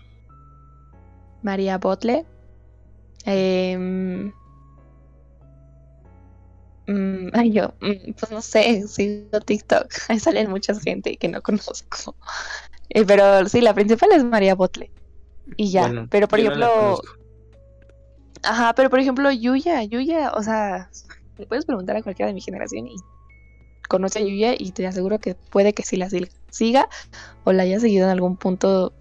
María 1.42 1.78
Botle. 1.78 2.26
mm, 3.26 4.32
ay, 7.32 7.52
yo, 7.52 7.72
mm, 7.80 8.12
pues 8.20 8.30
no 8.30 8.42
sé, 8.42 8.86
sigo 8.86 9.40
TikTok. 9.40 9.86
Ahí 10.08 10.20
salen 10.20 10.50
mucha 10.50 10.74
gente 10.78 11.16
que 11.16 11.28
no 11.28 11.40
conozco. 11.42 12.14
Eh, 12.90 13.04
pero 13.06 13.48
sí, 13.48 13.62
la 13.62 13.72
principal 13.74 14.10
es 14.12 14.24
María 14.24 14.54
Botle. 14.54 14.90
Y 15.56 15.70
ya. 15.70 15.86
Bueno, 15.86 16.06
pero 16.10 16.28
por 16.28 16.38
no 16.38 16.44
ejemplo. 16.44 17.00
Ajá, 18.42 18.74
pero 18.74 18.90
por 18.90 19.00
ejemplo, 19.00 19.32
Yuya, 19.32 19.82
Yuya, 19.84 20.32
o 20.34 20.42
sea, 20.42 20.90
le 21.38 21.46
puedes 21.46 21.64
preguntar 21.64 21.96
a 21.96 22.02
cualquiera 22.02 22.28
de 22.28 22.34
mi 22.34 22.40
generación 22.40 22.86
y 22.86 22.96
conoce 23.88 24.18
a 24.20 24.22
Yuya 24.22 24.54
y 24.58 24.72
te 24.72 24.86
aseguro 24.86 25.18
que 25.18 25.34
puede 25.34 25.72
que 25.74 25.82
sí 25.82 25.96
la 25.96 26.08
siga 26.50 26.88
o 27.44 27.52
la 27.52 27.64
haya 27.64 27.80
seguido 27.80 28.04
en 28.06 28.10
algún 28.12 28.36
punto 28.36 28.92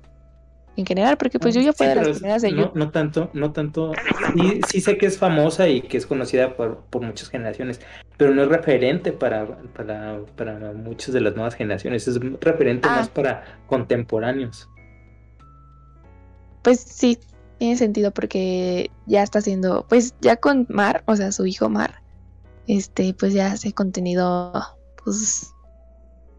en 0.75 0.85
general, 0.87 1.17
porque 1.17 1.37
pues 1.39 1.55
Ah, 1.55 1.59
Yuya 1.59 1.71
sí, 1.71 1.77
fue 1.77 1.87
de 1.87 1.95
las 1.95 2.09
primeras 2.17 2.41
de 2.41 2.51
no, 2.51 2.71
no 2.73 2.89
tanto, 2.89 3.29
no 3.33 3.51
tanto. 3.51 3.93
Sí, 4.35 4.61
sí 4.67 4.81
sé 4.81 4.97
que 4.97 5.05
es 5.05 5.17
famosa 5.19 5.69
y 5.69 5.81
que 5.81 5.97
es 5.97 6.07
conocida 6.07 6.55
por, 6.55 6.79
por 6.89 7.03
muchas 7.03 7.29
generaciones, 7.29 7.79
pero 8.17 8.33
no 8.33 8.41
es 8.41 8.47
referente 8.49 9.11
para, 9.11 9.45
para, 9.75 10.19
para 10.35 10.73
muchas 10.73 11.13
de 11.13 11.21
las 11.21 11.35
nuevas 11.35 11.53
generaciones, 11.53 12.07
es 12.07 12.19
referente 12.41 12.87
Ah. 12.89 12.95
más 12.97 13.09
para 13.09 13.59
contemporáneos. 13.67 14.67
Pues 16.63 16.79
sí, 16.79 17.19
tiene 17.59 17.77
sentido 17.77 18.11
porque 18.11 18.89
ya 19.05 19.21
está 19.21 19.39
haciendo, 19.39 19.85
pues 19.87 20.15
ya 20.21 20.37
con 20.37 20.65
Mar, 20.69 21.03
o 21.05 21.15
sea, 21.15 21.31
su 21.31 21.45
hijo 21.45 21.69
Mar, 21.69 22.01
este, 22.67 23.13
pues 23.13 23.33
ya 23.33 23.51
hace 23.51 23.73
contenido, 23.73 24.53
pues, 25.03 25.53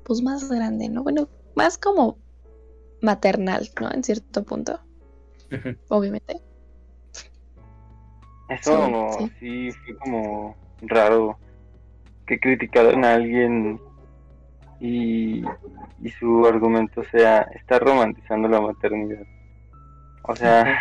pues 0.04 0.22
más 0.22 0.48
grande, 0.48 0.88
¿no? 0.88 1.02
Bueno, 1.02 1.28
más 1.54 1.78
como 1.78 2.18
maternal, 3.00 3.68
¿no? 3.80 3.90
En 3.90 4.02
cierto 4.02 4.42
punto, 4.42 4.80
obviamente. 5.88 6.40
Eso 8.48 9.30
sí, 9.40 9.70
fue 9.70 9.96
como 9.98 10.56
raro 10.82 11.38
que 12.26 12.38
criticaran 12.38 13.04
a 13.04 13.14
alguien 13.14 13.80
y, 14.80 15.42
y 16.02 16.10
su 16.18 16.46
argumento 16.46 17.02
sea, 17.10 17.42
está 17.54 17.78
romantizando 17.78 18.48
la 18.48 18.60
maternidad. 18.60 19.26
O 20.24 20.36
sea, 20.36 20.76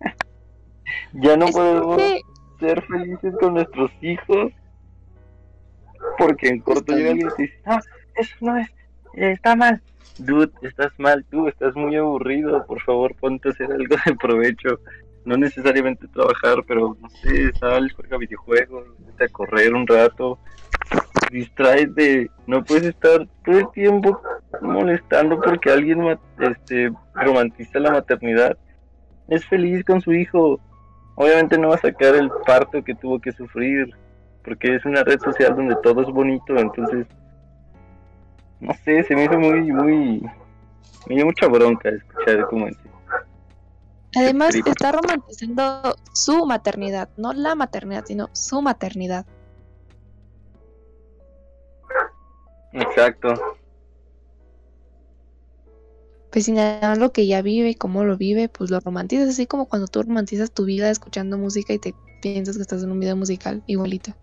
ya 1.12 1.36
no 1.36 1.46
podemos 1.46 2.00
ser 2.62 2.82
felices 2.86 3.34
con 3.40 3.54
nuestros 3.54 3.90
hijos 4.00 4.52
porque 6.18 6.48
en 6.48 6.60
corto 6.60 6.94
llega 6.94 7.10
alguien 7.10 7.28
y 7.38 7.42
dice, 7.42 7.60
no, 7.66 7.78
eso 8.16 8.34
no 8.40 8.56
es, 8.56 8.68
está 9.14 9.56
mal. 9.56 9.82
Dude, 10.18 10.52
estás 10.62 10.92
mal 10.98 11.24
tú, 11.30 11.48
estás 11.48 11.74
muy 11.74 11.96
aburrido, 11.96 12.64
por 12.66 12.80
favor 12.82 13.14
ponte 13.16 13.48
a 13.48 13.52
hacer 13.52 13.72
algo 13.72 13.96
de 14.06 14.14
provecho. 14.14 14.80
No 15.24 15.36
necesariamente 15.36 16.08
trabajar, 16.08 16.64
pero 16.66 16.96
no 17.00 17.08
sé, 17.08 17.52
sal, 17.58 17.92
juega 17.92 18.18
videojuegos, 18.18 18.88
vete 18.98 19.24
a 19.24 19.28
correr 19.28 19.72
un 19.72 19.86
rato, 19.86 20.38
distráete, 21.30 22.28
no 22.48 22.64
puedes 22.64 22.86
estar 22.86 23.28
todo 23.44 23.58
el 23.58 23.70
tiempo 23.70 24.20
molestando 24.60 25.40
porque 25.40 25.70
alguien 25.70 26.18
este, 26.40 26.92
romantiza 27.14 27.78
la 27.78 27.92
maternidad. 27.92 28.58
Es 29.28 29.46
feliz 29.46 29.84
con 29.84 30.00
su 30.00 30.12
hijo, 30.12 30.60
obviamente 31.14 31.58
no 31.58 31.68
va 31.68 31.76
a 31.76 31.78
sacar 31.78 32.14
el 32.14 32.30
parto 32.46 32.82
que 32.82 32.94
tuvo 32.94 33.20
que 33.20 33.32
sufrir, 33.32 33.94
porque 34.44 34.74
es 34.76 34.84
una 34.84 35.02
red 35.04 35.20
social 35.20 35.54
donde 35.54 35.76
todo 35.82 36.02
es 36.02 36.08
bonito, 36.08 36.56
entonces, 36.56 37.06
no 38.60 38.72
sé, 38.84 39.02
se 39.04 39.14
me 39.14 39.24
hizo 39.24 39.38
muy, 39.38 39.72
muy, 39.72 40.22
me 41.08 41.14
dio 41.14 41.26
mucha 41.26 41.46
bronca 41.46 41.88
escuchar 41.90 42.46
cómo 42.48 42.66
es. 42.66 42.76
Además, 44.14 44.54
está 44.54 44.92
romantizando 44.92 45.96
su 46.12 46.44
maternidad, 46.44 47.08
no 47.16 47.32
la 47.32 47.54
maternidad, 47.54 48.04
sino 48.04 48.28
su 48.32 48.60
maternidad. 48.60 49.24
Exacto. 52.72 53.34
Pues 56.32 56.48
nada 56.48 56.96
lo 56.96 57.12
que 57.12 57.26
ya 57.26 57.42
vive 57.42 57.68
y 57.68 57.74
cómo 57.74 58.04
lo 58.04 58.16
vive, 58.16 58.48
pues 58.48 58.70
lo 58.70 58.80
romantizas, 58.80 59.28
así 59.28 59.46
como 59.46 59.66
cuando 59.66 59.86
tú 59.86 60.02
romantizas 60.02 60.50
tu 60.50 60.64
vida 60.64 60.88
escuchando 60.88 61.36
música 61.36 61.74
y 61.74 61.78
te 61.78 61.94
piensas 62.22 62.56
que 62.56 62.62
estás 62.62 62.82
en 62.82 62.90
un 62.90 62.98
video 62.98 63.16
musical, 63.16 63.62
igualito. 63.66 64.14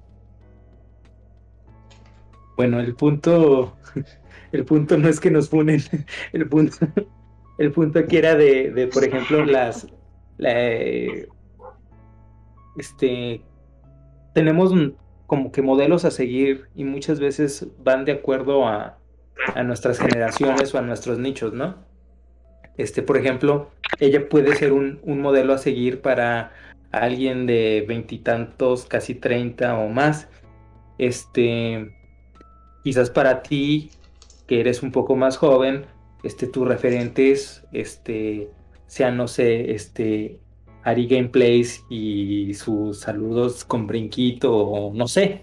Bueno, 2.58 2.80
el 2.80 2.96
punto, 2.96 3.78
el 4.52 4.66
punto 4.66 4.98
no 4.98 5.08
es 5.08 5.20
que 5.20 5.30
nos 5.30 5.50
funen, 5.50 5.82
el 6.34 6.50
punto, 6.50 6.78
el 7.60 7.72
punto 7.72 8.00
aquí 8.00 8.18
era 8.18 8.34
de, 8.34 8.72
de 8.72 8.88
por 8.88 9.04
ejemplo, 9.04 9.46
las, 9.46 9.86
este, 12.76 13.44
tenemos 14.34 14.74
como 15.28 15.52
que 15.52 15.62
modelos 15.62 16.06
a 16.06 16.12
seguir 16.12 16.70
y 16.74 16.86
muchas 16.86 17.20
veces 17.20 17.68
van 17.84 18.04
de 18.04 18.14
acuerdo 18.14 18.68
a, 18.68 18.98
a 19.54 19.62
nuestras 19.62 20.00
generaciones 20.00 20.74
o 20.74 20.80
a 20.80 20.82
nuestros 20.82 21.20
nichos, 21.20 21.54
¿no? 21.54 21.89
Este, 22.80 23.02
por 23.02 23.18
ejemplo, 23.18 23.72
ella 24.00 24.30
puede 24.30 24.56
ser 24.56 24.72
un, 24.72 25.02
modelo 25.04 25.54
a 25.54 25.58
seguir 25.58 26.00
para 26.00 26.54
alguien 26.92 27.46
de 27.46 27.84
veintitantos, 27.86 28.86
casi 28.86 29.16
treinta 29.16 29.78
o 29.78 29.90
más. 29.90 30.30
Este, 30.98 31.94
quizás 32.82 33.10
para 33.10 33.44
ti, 33.44 33.92
que 34.48 34.62
eres 34.62 34.82
un 34.82 34.94
poco 34.94 35.18
más 35.18 35.36
joven, 35.36 35.88
este, 36.24 36.48
tus 36.48 36.66
referentes, 36.66 37.66
este, 37.74 38.50
sean, 38.88 39.18
no 39.18 39.28
sé, 39.28 39.72
este, 39.74 40.40
Ari 40.84 41.06
Gameplays 41.06 41.84
y 41.90 42.54
sus 42.54 43.02
saludos 43.02 43.66
con 43.66 43.88
brinquito, 43.88 44.56
o 44.56 44.94
no 44.94 45.10
sé. 45.10 45.42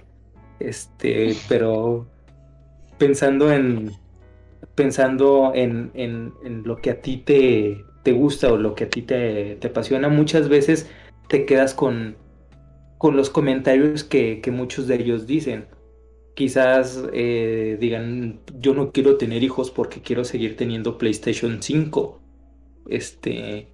Este, 0.58 1.36
pero 1.50 2.06
pensando 2.96 3.52
en, 3.52 3.90
pensando 4.76 5.52
en, 5.54 6.32
lo 6.64 6.76
que 6.76 6.90
a 6.90 7.00
ti 7.00 7.16
te, 7.16 7.84
te, 8.04 8.12
gusta 8.12 8.52
o 8.52 8.56
lo 8.56 8.76
que 8.76 8.84
a 8.84 8.90
ti 8.90 9.02
te, 9.02 9.56
te, 9.56 9.68
apasiona, 9.68 10.08
muchas 10.08 10.48
veces 10.48 10.88
te 11.28 11.44
quedas 11.44 11.74
con, 11.74 12.16
con 12.98 13.16
los 13.16 13.30
comentarios 13.30 14.04
que, 14.04 14.40
muchos 14.52 14.86
de 14.86 14.96
ellos 14.96 15.26
dicen. 15.26 15.66
Quizás 16.34 17.02
eh, 17.14 17.78
digan, 17.80 18.40
yo 18.60 18.74
no 18.74 18.92
quiero 18.92 19.16
tener 19.16 19.42
hijos 19.42 19.70
porque 19.70 20.02
quiero 20.02 20.24
seguir 20.24 20.56
teniendo 20.56 20.98
PlayStation 20.98 21.62
5. 21.62 22.20
Este. 22.88 23.68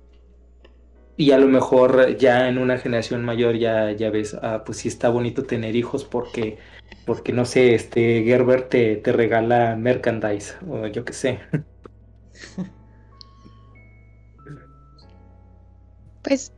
Y 1.16 1.32
a 1.32 1.38
lo 1.38 1.48
mejor 1.48 2.16
ya 2.16 2.48
en 2.48 2.58
una 2.58 2.78
generación 2.78 3.24
mayor 3.24 3.56
ya, 3.56 3.92
ya 3.92 4.10
ves, 4.10 4.34
ah, 4.40 4.62
pues 4.64 4.78
sí 4.78 4.88
está 4.88 5.08
bonito 5.08 5.42
tener 5.42 5.76
hijos 5.76 6.04
porque 6.04 6.58
porque 7.04 7.32
no 7.32 7.44
sé, 7.44 7.74
este 7.74 8.22
Gerber 8.24 8.68
te, 8.68 8.96
te 8.96 9.12
regala 9.12 9.76
merchandise 9.76 10.54
o 10.68 10.86
yo 10.86 11.04
qué 11.04 11.12
sé. 11.12 11.40
Pues, 16.22 16.52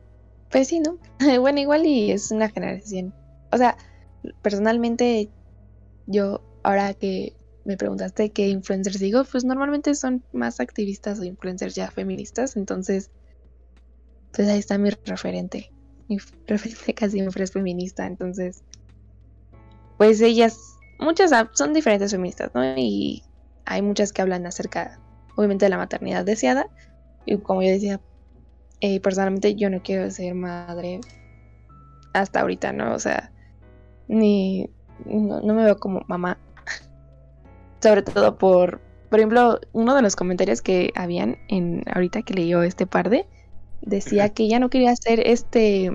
pues 0.51 0.67
sí, 0.67 0.79
¿no? 0.79 0.97
bueno, 1.41 1.59
igual 1.59 1.85
y 1.85 2.11
es 2.11 2.31
una 2.31 2.49
generación. 2.49 3.13
O 3.51 3.57
sea, 3.57 3.77
personalmente, 4.41 5.29
yo, 6.05 6.41
ahora 6.63 6.93
que 6.93 7.35
me 7.65 7.77
preguntaste 7.77 8.31
qué 8.31 8.47
influencers 8.47 8.99
digo, 8.99 9.23
pues 9.29 9.43
normalmente 9.43 9.95
son 9.95 10.23
más 10.31 10.59
activistas 10.59 11.19
o 11.19 11.23
influencers 11.23 11.75
ya 11.75 11.89
feministas, 11.89 12.55
entonces, 12.55 13.09
pues 14.31 14.47
ahí 14.47 14.59
está 14.59 14.77
mi 14.77 14.91
referente. 14.91 15.71
Mi 16.07 16.17
referente 16.47 16.93
casi 16.93 17.19
siempre 17.19 17.43
es 17.43 17.51
feminista, 17.51 18.05
entonces, 18.05 18.63
pues 19.97 20.21
ellas, 20.21 20.77
muchas 20.99 21.31
son 21.53 21.73
diferentes 21.73 22.11
feministas, 22.11 22.51
¿no? 22.53 22.63
Y 22.77 23.23
hay 23.65 23.81
muchas 23.81 24.11
que 24.11 24.21
hablan 24.21 24.45
acerca, 24.45 24.99
obviamente, 25.35 25.65
de 25.65 25.69
la 25.69 25.77
maternidad 25.77 26.25
deseada. 26.25 26.67
Y 27.25 27.37
como 27.37 27.61
yo 27.61 27.69
decía, 27.69 27.99
eh, 28.81 28.99
personalmente 28.99 29.55
yo 29.55 29.69
no 29.69 29.81
quiero 29.81 30.09
ser 30.11 30.35
madre 30.35 30.99
hasta 32.13 32.41
ahorita, 32.41 32.73
¿no? 32.73 32.93
O 32.93 32.99
sea, 32.99 33.31
ni, 34.07 34.69
no, 35.05 35.41
me 35.41 35.63
veo 35.63 35.77
como 35.77 36.01
mamá. 36.07 36.37
Sobre 37.81 38.01
todo 38.01 38.37
por, 38.37 38.81
por 39.09 39.19
ejemplo, 39.19 39.59
uno 39.73 39.95
de 39.95 40.01
los 40.01 40.15
comentarios 40.15 40.61
que 40.61 40.91
habían 40.95 41.37
en 41.47 41.83
ahorita 41.93 42.21
que 42.21 42.33
leyó 42.33 42.63
este 42.63 42.85
par 42.85 43.09
de, 43.09 43.25
decía 43.81 44.29
que 44.29 44.47
ya 44.47 44.59
no 44.59 44.69
quería 44.69 44.95
ser 44.95 45.25
este 45.25 45.91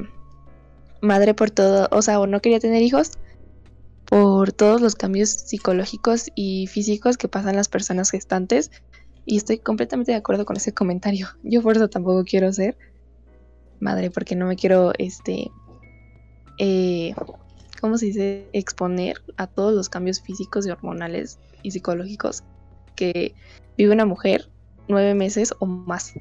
madre 1.01 1.35
por 1.35 1.51
todo, 1.51 1.89
o 1.91 2.03
sea, 2.03 2.21
o 2.21 2.27
no 2.27 2.41
quería 2.41 2.61
tener 2.61 2.83
hijos 2.83 3.19
por 4.11 4.53
todos 4.53 4.81
los 4.81 4.97
cambios 4.97 5.31
psicológicos 5.31 6.31
y 6.35 6.67
físicos 6.67 7.17
que 7.17 7.29
pasan 7.29 7.55
las 7.55 7.69
personas 7.69 8.11
gestantes. 8.11 8.73
Y 9.25 9.37
estoy 9.37 9.59
completamente 9.59 10.11
de 10.11 10.19
acuerdo 10.19 10.45
con 10.45 10.57
ese 10.57 10.75
comentario. 10.75 11.29
Yo 11.45 11.63
por 11.63 11.77
eso 11.77 11.89
tampoco 11.89 12.25
quiero 12.25 12.53
ser 12.53 12.77
madre, 13.79 14.11
porque 14.11 14.35
no 14.35 14.47
me 14.47 14.57
quiero, 14.57 14.93
este, 14.99 15.49
eh, 16.59 17.15
¿cómo 17.81 17.99
se 17.99 18.07
dice? 18.07 18.49
Exponer 18.53 19.23
a 19.37 19.47
todos 19.47 19.75
los 19.75 19.89
cambios 19.89 20.21
físicos 20.21 20.67
y 20.67 20.71
hormonales 20.71 21.39
y 21.63 21.71
psicológicos 21.71 22.43
que 22.97 23.33
vive 23.79 23.93
una 23.93 24.07
mujer 24.07 24.51
nueve 24.89 25.15
meses 25.15 25.55
o 25.61 25.67
más. 25.67 26.15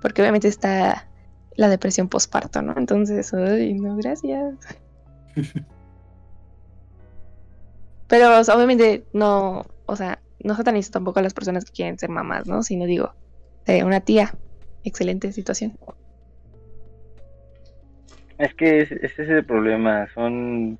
Porque 0.00 0.22
obviamente 0.22 0.46
está 0.46 1.08
la 1.56 1.68
depresión 1.68 2.08
postparto, 2.08 2.62
¿no? 2.62 2.74
Entonces, 2.76 3.34
ay, 3.34 3.74
no, 3.74 3.96
gracias. 3.96 4.54
Pero 8.08 8.38
obviamente 8.38 9.04
no, 9.12 9.66
o 9.86 9.96
sea, 9.96 10.20
no 10.42 10.54
satanizo 10.54 10.90
tampoco 10.90 11.20
a 11.20 11.22
las 11.22 11.34
personas 11.34 11.64
que 11.64 11.72
quieren 11.72 11.98
ser 11.98 12.10
mamás, 12.10 12.46
¿no? 12.46 12.62
Sino 12.62 12.86
digo, 12.86 13.14
una 13.82 14.00
tía, 14.00 14.34
excelente 14.84 15.32
situación. 15.32 15.78
Es 18.38 18.52
que 18.54 18.80
ese 18.80 19.04
es 19.04 19.18
el 19.18 19.44
problema, 19.44 20.06
son... 20.14 20.78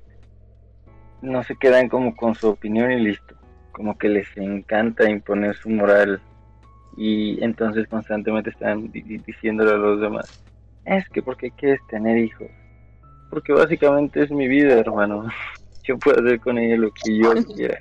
No 1.21 1.43
se 1.43 1.55
quedan 1.55 1.89
como 1.89 2.15
con 2.15 2.35
su 2.35 2.49
opinión 2.49 2.91
y 2.91 2.99
listo. 2.99 3.35
Como 3.71 3.97
que 3.97 4.09
les 4.09 4.27
encanta 4.37 5.09
imponer 5.09 5.55
su 5.55 5.69
moral 5.69 6.21
y 6.97 7.43
entonces 7.43 7.87
constantemente 7.87 8.51
están 8.51 8.91
diciéndole 8.91 9.71
a 9.71 9.77
los 9.77 9.99
demás, 9.99 10.43
es 10.85 11.07
que 11.09 11.21
porque 11.21 11.51
quieres 11.51 11.79
tener 11.89 12.17
hijos? 12.17 12.47
Porque 13.29 13.51
básicamente 13.51 14.23
es 14.23 14.31
mi 14.31 14.47
vida, 14.47 14.79
hermano 14.79 15.27
yo 15.87 15.97
puedo 15.97 16.19
hacer 16.19 16.39
con 16.39 16.57
ella 16.57 16.77
lo 16.77 16.91
que 16.91 17.17
yo 17.17 17.33
quiera. 17.55 17.79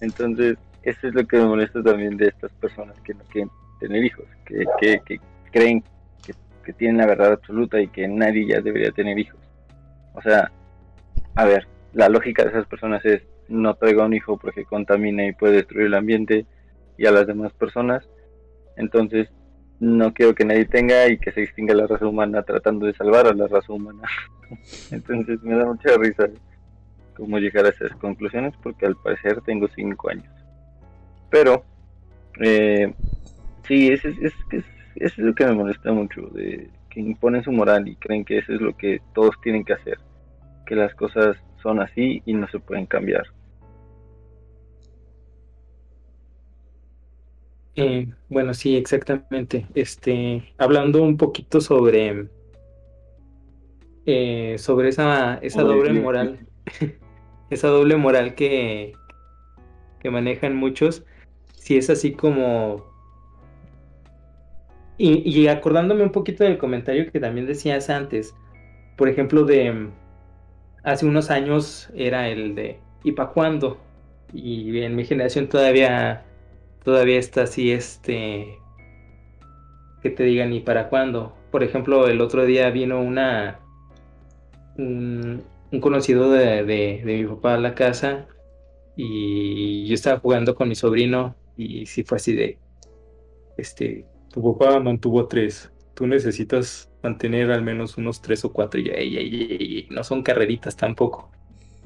Entonces, 0.00 0.58
eso 0.82 1.08
es 1.08 1.14
lo 1.14 1.26
que 1.26 1.38
me 1.38 1.46
molesta 1.46 1.82
también 1.82 2.16
de 2.16 2.28
estas 2.28 2.52
personas 2.52 2.98
que 3.00 3.14
no 3.14 3.24
quieren 3.24 3.50
tener 3.80 4.04
hijos, 4.04 4.26
que, 4.44 4.64
que, 5.04 5.20
creen 5.50 5.82
que, 6.24 6.32
que, 6.64 6.72
tienen 6.72 6.98
la 6.98 7.06
verdad 7.06 7.32
absoluta 7.32 7.80
y 7.80 7.88
que 7.88 8.06
nadie 8.06 8.46
ya 8.46 8.60
debería 8.60 8.90
tener 8.92 9.18
hijos. 9.18 9.40
O 10.14 10.22
sea, 10.22 10.50
a 11.34 11.44
ver, 11.44 11.66
la 11.92 12.08
lógica 12.08 12.44
de 12.44 12.50
esas 12.50 12.66
personas 12.66 13.04
es 13.04 13.22
no 13.48 13.74
traigo 13.74 14.02
a 14.02 14.06
un 14.06 14.14
hijo 14.14 14.36
porque 14.36 14.64
contamina 14.64 15.26
y 15.26 15.32
puede 15.32 15.56
destruir 15.56 15.86
el 15.86 15.94
ambiente 15.94 16.46
y 16.98 17.06
a 17.06 17.10
las 17.10 17.26
demás 17.26 17.52
personas. 17.52 18.08
Entonces, 18.76 19.28
no 19.78 20.12
quiero 20.14 20.34
que 20.34 20.44
nadie 20.44 20.64
tenga 20.64 21.08
y 21.08 21.18
que 21.18 21.32
se 21.32 21.42
extinga 21.42 21.74
la 21.74 21.86
raza 21.86 22.06
humana 22.06 22.42
tratando 22.42 22.86
de 22.86 22.94
salvar 22.94 23.26
a 23.26 23.34
la 23.34 23.46
raza 23.46 23.72
humana. 23.72 24.02
Entonces, 24.90 25.42
me 25.42 25.56
da 25.56 25.66
mucha 25.66 25.96
risa 25.98 26.28
cómo 27.16 27.38
llegar 27.38 27.66
a 27.66 27.70
esas 27.70 27.92
conclusiones 27.96 28.54
porque 28.62 28.86
al 28.86 28.96
parecer 28.96 29.40
tengo 29.42 29.68
cinco 29.74 30.10
años. 30.10 30.32
Pero, 31.30 31.64
eh, 32.40 32.92
sí, 33.66 33.88
es, 33.88 34.04
es, 34.04 34.32
es, 34.50 34.64
es 34.96 35.18
lo 35.18 35.34
que 35.34 35.46
me 35.46 35.54
molesta 35.54 35.92
mucho, 35.92 36.22
de 36.32 36.70
que 36.90 37.00
imponen 37.00 37.42
su 37.42 37.52
moral 37.52 37.88
y 37.88 37.96
creen 37.96 38.24
que 38.24 38.38
eso 38.38 38.52
es 38.52 38.60
lo 38.60 38.76
que 38.76 39.00
todos 39.14 39.34
tienen 39.42 39.64
que 39.64 39.74
hacer, 39.74 39.98
que 40.66 40.74
las 40.74 40.94
cosas 40.94 41.36
son 41.62 41.80
así 41.80 42.22
y 42.24 42.32
no 42.32 42.48
se 42.48 42.58
pueden 42.58 42.86
cambiar. 42.86 43.24
Eh, 47.74 48.06
bueno, 48.30 48.54
sí, 48.54 48.74
exactamente. 48.76 49.66
Este, 49.74 50.54
hablando 50.56 51.02
un 51.02 51.18
poquito 51.18 51.60
sobre 51.60 52.30
eh, 54.06 54.56
sobre 54.58 54.90
esa, 54.90 55.34
esa 55.38 55.62
doble 55.62 55.92
moral, 56.00 56.38
esa 57.50 57.68
doble 57.68 57.96
moral 57.96 58.34
que, 58.34 58.92
que 60.00 60.10
manejan 60.10 60.56
muchos, 60.56 61.04
si 61.56 61.76
es 61.76 61.90
así 61.90 62.12
como 62.12 62.84
y, 64.98 65.28
y, 65.28 65.48
acordándome 65.48 66.02
un 66.02 66.12
poquito 66.12 66.42
del 66.44 66.56
comentario 66.56 67.10
que 67.12 67.20
también 67.20 67.46
decías 67.46 67.90
antes, 67.90 68.34
por 68.96 69.08
ejemplo, 69.08 69.44
de 69.44 69.90
hace 70.84 71.04
unos 71.04 71.30
años 71.30 71.90
era 71.94 72.28
el 72.28 72.54
de 72.54 72.78
¿y 73.04 73.12
para 73.12 73.30
cuándo? 73.30 73.78
Y 74.32 74.80
en 74.80 74.96
mi 74.96 75.04
generación 75.04 75.48
todavía 75.48 76.24
todavía 76.82 77.18
está 77.18 77.42
así 77.42 77.72
este 77.72 78.58
que 80.02 80.10
te 80.10 80.24
digan 80.24 80.52
y 80.52 80.60
para 80.60 80.88
cuándo. 80.88 81.34
Por 81.50 81.62
ejemplo, 81.62 82.08
el 82.08 82.20
otro 82.20 82.46
día 82.46 82.70
vino 82.70 83.00
una 83.00 83.58
un, 84.78 85.42
conocido 85.80 86.30
de, 86.30 86.64
de, 86.64 87.02
mi 87.04 87.24
papá 87.24 87.54
a 87.54 87.58
la 87.58 87.74
casa 87.74 88.26
y 88.96 89.86
yo 89.86 89.94
estaba 89.94 90.20
jugando 90.20 90.54
con 90.54 90.68
mi 90.68 90.74
sobrino 90.74 91.36
y 91.56 91.86
sí 91.86 92.02
fue 92.02 92.16
así 92.16 92.34
de 92.34 92.58
este 93.56 94.06
tu 94.32 94.42
papá 94.42 94.78
mantuvo 94.80 95.26
tres. 95.26 95.70
Tú 95.94 96.06
necesitas 96.06 96.90
mantener 97.02 97.50
al 97.50 97.62
menos 97.62 97.96
unos 97.96 98.20
tres 98.20 98.44
o 98.44 98.52
cuatro. 98.52 98.78
Y 98.78 99.88
no 99.90 100.04
son 100.04 100.22
carreritas 100.22 100.76
tampoco 100.76 101.30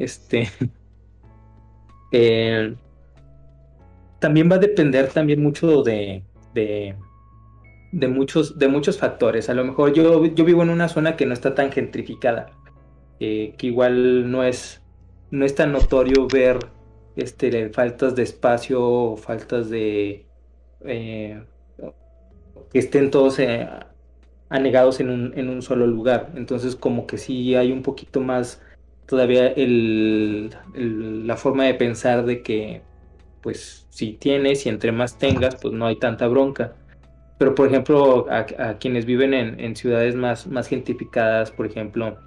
este 0.01 0.49
también 4.19 4.51
va 4.51 4.57
a 4.57 4.59
depender 4.59 5.09
también 5.09 5.43
mucho 5.43 5.83
de, 5.83 6.25
de, 6.55 6.97
muchos, 8.09 8.59
de 8.59 8.69
muchos 8.69 8.99
factores. 8.99 9.49
A 9.49 9.55
lo 9.55 9.65
mejor 9.65 9.93
yo, 9.93 10.25
yo 10.27 10.45
vivo 10.45 10.63
en 10.63 10.71
una 10.71 10.89
zona 10.89 11.17
que 11.17 11.27
no 11.27 11.35
está 11.35 11.55
tan 11.55 11.71
gentrificada, 11.71 12.51
eh, 13.21 13.55
que 13.59 13.69
igual 13.69 14.31
no 14.31 14.43
es, 14.43 14.83
no 15.31 15.45
es 15.45 15.55
tan 15.55 15.73
notorio 15.73 16.27
ver 16.27 16.59
este, 17.17 17.71
faltas 17.71 18.17
de 18.17 18.23
espacio, 18.23 19.17
faltas 19.17 19.71
de... 19.71 20.27
Eh, 20.85 21.43
que 22.73 22.79
estén 22.79 23.11
todos 23.11 23.39
eh, 23.41 23.69
anegados 24.49 25.01
en 25.01 25.11
un, 25.11 25.33
en 25.37 25.49
un 25.49 25.63
solo 25.63 25.87
lugar. 25.87 26.31
Entonces 26.35 26.77
como 26.77 27.07
que 27.07 27.19
sí 27.19 27.55
hay 27.55 27.73
un 27.73 27.83
poquito 27.83 28.21
más 28.21 28.63
todavía 29.07 29.49
el, 29.49 30.55
la 31.27 31.37
forma 31.37 31.65
de 31.65 31.75
pensar 31.75 32.25
de 32.25 32.43
que 32.43 32.83
pues 33.43 33.87
si 33.91 34.13
tienes 34.13 34.67
y 34.67 34.69
entre 34.69 34.93
más 34.93 35.19
tengas, 35.19 35.57
pues 35.57 35.75
no 35.75 35.87
hay 35.87 35.97
tanta 35.97 36.29
bronca. 36.29 36.75
Pero 37.39 37.55
por 37.55 37.67
ejemplo, 37.67 38.27
a, 38.31 38.45
quienes 38.79 39.07
viven 39.07 39.35
en, 39.35 39.75
ciudades 39.75 40.15
más, 40.15 40.47
más 40.47 40.71
por 41.57 41.67
ejemplo, 41.67 42.19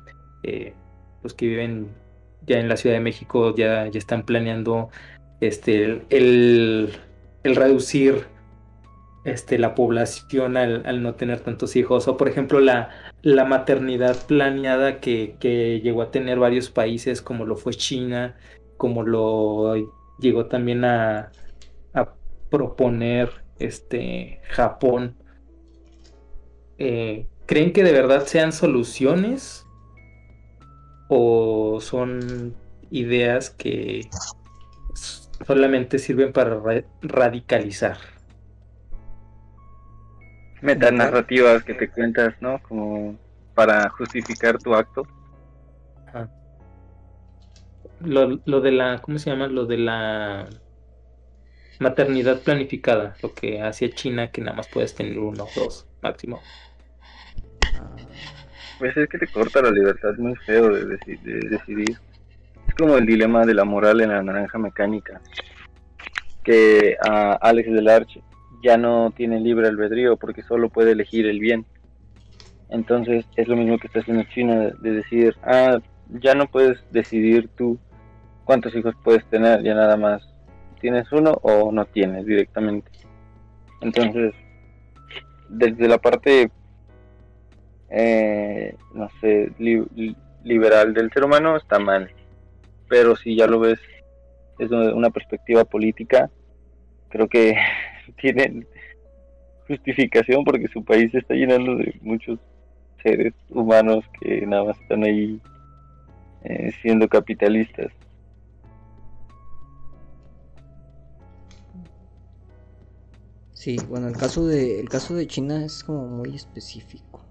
los 1.24 1.34
que 1.34 1.48
viven 1.48 1.88
ya 2.46 2.60
en 2.60 2.70
la 2.70 2.78
Ciudad 2.78 2.96
de 2.96 3.02
México 3.02 3.56
ya, 3.56 3.88
ya 3.88 3.98
están 3.98 4.24
planeando 4.24 4.90
este, 5.40 6.04
el, 6.10 6.94
el 7.44 7.56
reducir 7.56 8.26
este, 9.24 9.58
la 9.58 9.74
población 9.74 10.58
al, 10.58 11.02
no 11.02 11.16
tener 11.16 11.40
tantos 11.40 11.76
hijos. 11.76 12.08
O 12.08 12.18
por 12.18 12.28
ejemplo 12.28 12.60
la, 12.60 12.90
la 13.22 13.46
maternidad 13.46 14.26
planeada 14.26 15.00
que, 15.00 15.36
que, 15.40 15.82
llegó 15.82 16.02
a 16.02 16.12
tener 16.12 16.40
varios 16.40 16.70
países 16.70 17.22
como 17.22 17.46
lo 17.46 17.56
fue 17.56 17.74
China, 17.74 18.36
como 18.78 19.04
lo 19.04 19.76
llegó 20.20 20.46
también 20.48 20.86
a, 20.86 21.32
proponer 22.50 23.32
este 23.58 24.40
Japón. 24.44 25.16
Eh, 26.78 27.26
¿Creen 27.48 27.74
que 27.74 27.84
de 27.84 27.92
verdad 27.92 28.28
sean 28.28 28.52
soluciones? 28.52 29.66
¿O 31.16 31.80
son 31.80 32.56
ideas 32.90 33.52
que 33.52 34.10
solamente 35.46 36.00
sirven 36.00 36.34
para 36.34 36.60
radicalizar? 37.02 37.98
Metanarrativas 40.62 41.64
que 41.64 41.76
te 41.76 41.90
cuentas, 41.90 42.34
¿no? 42.42 42.60
Como 42.64 43.16
para 43.54 43.90
justificar 43.90 44.58
tu 44.58 44.74
acto 44.74 45.06
lo, 48.06 48.62
de 48.62 48.72
la, 48.72 49.02
¿cómo 49.02 49.18
se 49.20 49.30
llama? 49.30 49.48
Lo 49.48 49.66
de 49.66 49.78
la 49.78 50.48
maternidad 51.80 52.42
planificada, 52.42 53.16
lo 53.22 53.34
que 53.34 53.62
hacía 53.62 53.90
China, 53.92 54.32
que 54.32 54.42
nada 54.42 54.58
más 54.58 54.68
puedes 54.68 54.94
tener 54.96 55.18
uno 55.20 55.46
o 55.46 55.50
dos 55.56 55.88
máximo. 56.02 56.42
Pues 58.80 58.96
es 58.98 59.08
que 59.08 59.18
te 59.18 59.28
corta 59.28 59.62
la 59.62 59.72
libertad 59.72 60.16
muy 60.18 60.36
feo 60.36 60.70
de, 60.70 60.98
decidir. 61.50 61.98
Es 62.68 62.76
como 62.76 62.98
el 62.98 63.06
dilema 63.06 63.46
de 63.46 63.54
la 63.54 63.66
moral 63.66 64.02
en 64.02 64.10
la 64.10 64.24
naranja 64.24 64.58
mecánica. 64.58 65.22
Que 66.44 66.98
a 67.02 67.34
Alex 67.34 67.72
Delarche 67.72 68.22
ya 68.64 68.78
no 68.78 69.12
tiene 69.16 69.40
libre 69.40 69.68
albedrío 69.68 70.18
porque 70.18 70.44
solo 70.44 70.70
puede 70.70 70.92
elegir 70.92 71.26
el 71.26 71.40
bien. 71.40 71.66
Entonces 72.70 73.26
es 73.36 73.48
lo 73.48 73.56
mismo 73.56 73.78
que 73.78 73.88
está 73.88 74.00
haciendo 74.00 74.24
China 74.34 74.72
de 74.82 74.92
decir, 74.92 75.36
ah, 75.44 75.80
ya 76.10 76.34
no 76.34 76.48
puedes 76.48 76.80
decidir 76.92 77.50
tú 77.56 77.78
cuántos 78.46 78.76
hijos 78.76 78.96
puedes 79.04 79.26
tener, 79.26 79.64
ya 79.64 79.74
nada 79.74 79.96
más 79.98 80.28
tienes 80.80 81.12
uno 81.12 81.32
o 81.44 81.72
no 81.72 81.86
tienes 81.86 82.26
directamente. 82.26 82.92
Entonces, 83.82 84.34
desde 85.50 85.88
la 85.88 85.98
parte, 85.98 86.52
eh, 87.96 88.76
no 88.96 89.08
sé, 89.22 89.52
liberal 90.44 90.96
del 90.96 91.12
ser 91.12 91.24
humano 91.24 91.56
está 91.56 91.78
mal, 91.78 92.10
pero 92.90 93.16
si 93.16 93.36
ya 93.36 93.46
lo 93.46 93.60
ves 93.60 93.80
desde 94.58 94.94
una 94.94 95.12
perspectiva 95.12 95.64
política, 95.64 96.32
creo 97.10 97.28
que 97.28 97.56
tiene 98.22 98.66
justificación 99.68 100.44
porque 100.44 100.68
su 100.70 100.84
país 100.84 101.14
está 101.14 101.36
llenando 101.36 101.76
de 101.76 101.94
muchos 102.02 102.40
seres 103.04 103.34
humanos 103.50 104.04
que 104.20 104.46
nada 104.48 104.64
más 104.64 104.80
están 104.80 105.04
ahí 105.04 105.40
eh, 106.44 106.72
siendo 106.82 107.08
capitalistas. 107.08 107.92
Sí, 113.54 113.78
bueno, 113.88 114.08
el 114.08 114.18
caso 114.18 114.48
de 114.48 114.80
el 114.80 114.90
caso 114.90 115.14
de 115.14 115.28
China 115.28 115.64
es 115.64 115.84
como 115.84 116.08
muy 116.08 116.36
específico. 116.36 117.23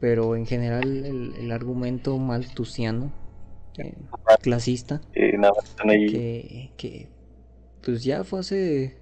Pero 0.00 0.34
en 0.34 0.46
general 0.46 1.04
el, 1.04 1.52
argumento 1.52 2.16
maltusiano, 2.18 3.12
eh, 3.78 3.94
clasista, 4.40 5.00
que, 5.12 6.72
que 6.76 7.08
pues 7.82 8.02
ya 8.02 8.24
fue 8.24 8.40
hace 8.40 9.00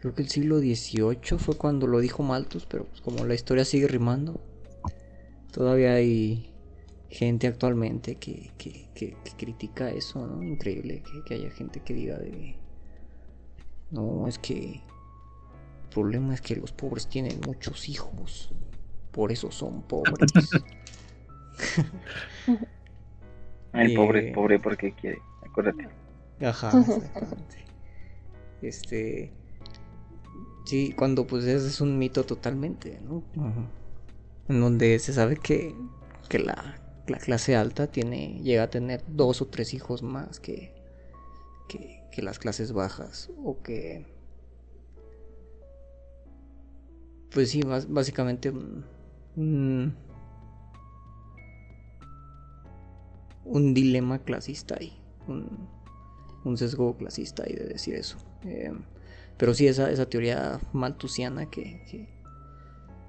creo 0.00 0.14
que 0.14 0.22
el 0.22 0.28
siglo 0.28 0.58
XVIII 0.58 1.38
fue 1.38 1.56
cuando 1.56 1.86
lo 1.86 2.00
dijo 2.00 2.22
Malthus, 2.22 2.66
pero 2.66 2.84
pues 2.84 3.00
como 3.00 3.24
la 3.24 3.34
historia 3.34 3.64
sigue 3.64 3.88
rimando, 3.88 4.40
todavía 5.52 5.94
hay 5.94 6.52
gente 7.08 7.46
actualmente 7.46 8.16
que, 8.16 8.50
que, 8.58 8.88
que, 8.94 9.16
critica 9.36 9.90
eso, 9.90 10.26
¿no? 10.26 10.42
Increíble 10.42 11.02
que, 11.02 11.24
que, 11.24 11.34
haya 11.34 11.50
gente 11.50 11.80
que 11.80 11.94
diga 11.94 12.18
de... 12.18 12.56
No, 13.90 14.26
es 14.26 14.38
que 14.38 14.80
problema 15.90 16.34
es 16.34 16.40
que 16.40 16.56
los 16.56 16.72
pobres 16.72 17.08
tienen 17.08 17.40
muchos 17.46 17.88
hijos. 17.88 18.50
Por 19.16 19.32
eso 19.32 19.50
son 19.50 19.82
pobres. 19.82 20.30
El 23.72 23.94
pobre, 23.94 24.32
pobre 24.32 24.60
porque 24.60 24.92
quiere, 24.92 25.18
acuérdate. 25.44 25.88
Ajá, 26.40 26.70
Este. 28.62 29.32
Sí, 30.66 30.94
cuando 30.96 31.26
pues 31.26 31.44
es 31.44 31.80
un 31.80 31.98
mito 31.98 32.24
totalmente, 32.24 33.00
¿no? 33.04 33.24
En 34.48 34.60
donde 34.60 35.00
se 35.00 35.12
sabe 35.12 35.36
que, 35.36 35.74
que 36.28 36.38
la 36.38 36.76
la 37.08 37.18
clase 37.18 37.56
alta 37.56 37.86
tiene, 37.86 38.40
llega 38.42 38.64
a 38.64 38.70
tener 38.70 39.02
dos 39.08 39.42
o 39.42 39.46
tres 39.46 39.74
hijos 39.74 40.02
más 40.02 40.40
que, 40.40 40.72
que, 41.68 42.02
que 42.10 42.22
las 42.22 42.38
clases 42.38 42.72
bajas 42.72 43.30
o 43.44 43.62
que 43.62 44.06
pues 47.32 47.50
sí, 47.50 47.62
básicamente 47.88 48.52
un, 49.36 49.94
un 53.44 53.74
dilema 53.74 54.18
clasista 54.18 54.76
ahí, 54.80 54.98
un, 55.28 55.68
un, 56.44 56.56
sesgo 56.56 56.96
clasista 56.96 57.44
ahí 57.44 57.54
de 57.54 57.66
decir 57.66 57.94
eso. 57.94 58.18
Eh, 58.44 58.72
pero 59.36 59.54
sí, 59.54 59.66
esa, 59.66 59.90
esa 59.90 60.06
teoría 60.08 60.60
maltusiana 60.72 61.50
que, 61.50 61.82
que, 61.90 62.08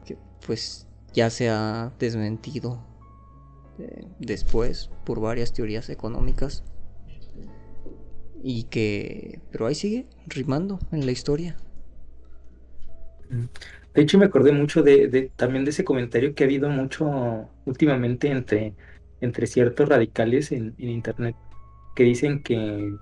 que, 0.06 0.18
pues 0.46 0.88
ya 1.14 1.30
se 1.30 1.50
ha 1.50 1.94
desmentido 2.00 2.84
eh, 3.80 4.06
después 4.20 4.90
por 5.06 5.20
varias 5.20 5.54
teorías 5.54 5.90
económicas 5.90 6.64
y 8.44 8.64
que 8.64 9.40
pero 9.52 9.68
ahí 9.68 9.76
sigue 9.76 10.08
rimando 10.28 10.80
en 10.92 11.06
la 11.06 11.12
historia 11.12 11.58
mm. 13.30 13.46
De 13.98 14.04
hecho, 14.04 14.20
me 14.20 14.26
acordé 14.26 14.52
mucho 14.52 14.84
de, 14.84 15.32
también 15.36 15.66
de 15.66 15.72
ese 15.72 15.84
comentario 15.84 16.36
que 16.36 16.44
ha 16.44 16.46
habido 16.46 16.70
mucho 16.70 17.50
últimamente 17.66 18.30
entre, 18.30 18.76
entre 19.22 19.48
ciertos 19.48 19.90
radicales 19.90 20.52
en, 20.52 20.76
internet 20.78 21.36
que 21.96 22.04
dicen 22.04 22.44
que 22.44 22.94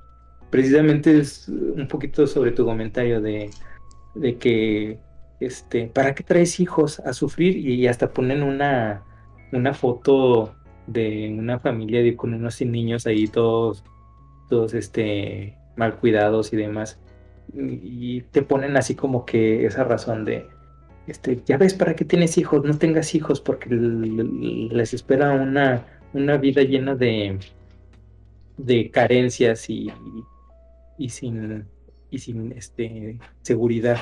precisamente 0.49 1.19
es 1.19 1.49
un 1.49 1.89
poquito 1.89 2.25
sobre 2.27 2.53
tu 2.53 2.63
comentario 2.63 3.19
de, 3.19 3.49
de 4.15 4.37
que 4.37 4.97
este, 5.41 5.87
¿para 5.87 6.15
qué 6.15 6.23
traes 6.23 6.61
hijos 6.61 7.01
a 7.01 7.11
sufrir? 7.11 7.57
Y 7.57 7.87
hasta 7.87 8.13
ponen 8.13 8.41
una, 8.41 9.03
una 9.51 9.73
foto 9.73 10.55
de 10.87 11.35
una 11.37 11.59
familia 11.59 12.15
con 12.15 12.33
unos 12.33 12.61
niños 12.61 13.05
ahí 13.05 13.27
todos, 13.27 13.83
todos 14.47 14.73
este, 14.73 15.57
mal 15.75 15.97
cuidados 15.97 16.53
y 16.53 16.55
demás. 16.55 17.01
y 17.53 18.21
te 18.31 18.43
ponen 18.43 18.77
así 18.77 18.95
como 18.95 19.25
que 19.25 19.65
esa 19.65 19.83
razón 19.83 20.23
de, 20.23 20.54
este, 21.07 21.41
ya 21.45 21.57
ves 21.57 21.73
para 21.73 21.95
qué 21.95 22.05
tienes 22.05 22.37
hijos, 22.37 22.63
no 22.63 22.77
tengas 22.77 23.13
hijos 23.15 23.41
porque 23.41 23.69
les 23.69 24.93
espera 24.93 25.33
una, 25.33 25.85
una 26.13 26.37
vida 26.37 26.63
llena 26.63 26.95
de, 26.95 27.39
de 28.57 28.89
carencias 28.91 29.69
y, 29.69 29.91
y, 30.97 31.09
sin, 31.09 31.65
y 32.09 32.19
sin 32.19 32.51
este, 32.53 33.19
seguridad. 33.41 33.97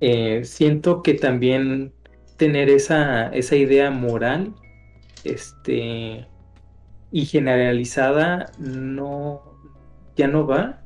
Eh, 0.00 0.44
siento 0.44 1.02
que 1.02 1.14
también 1.14 1.92
tener 2.36 2.68
esa, 2.68 3.28
esa 3.28 3.56
idea 3.56 3.90
moral 3.90 4.54
este, 5.24 6.26
y 7.10 7.24
generalizada 7.26 8.52
no, 8.58 9.42
ya 10.16 10.28
no 10.28 10.46
va, 10.46 10.84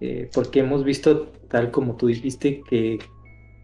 eh, 0.00 0.28
porque 0.34 0.60
hemos 0.60 0.84
visto, 0.84 1.32
tal 1.48 1.70
como 1.70 1.96
tú 1.96 2.08
dijiste, 2.08 2.62
que 2.68 2.98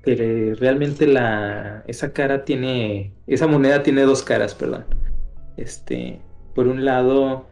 que 0.03 0.57
realmente 0.59 1.07
la, 1.07 1.85
esa 1.87 2.13
cara 2.13 2.45
tiene, 2.45 3.13
esa 3.27 3.47
moneda 3.47 3.83
tiene 3.83 4.03
dos 4.03 4.23
caras, 4.23 4.55
perdón. 4.55 4.85
Este, 5.57 6.21
por 6.55 6.67
un 6.67 6.85
lado, 6.85 7.47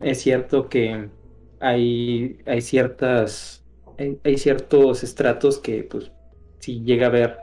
es 0.00 0.20
cierto 0.20 0.68
que 0.68 1.08
hay, 1.60 2.38
hay 2.46 2.60
ciertas, 2.60 3.64
hay, 4.24 4.38
ciertos 4.38 5.02
estratos 5.02 5.58
que, 5.58 5.82
pues, 5.82 6.12
si 6.60 6.82
llega 6.82 7.06
a 7.06 7.08
haber 7.08 7.36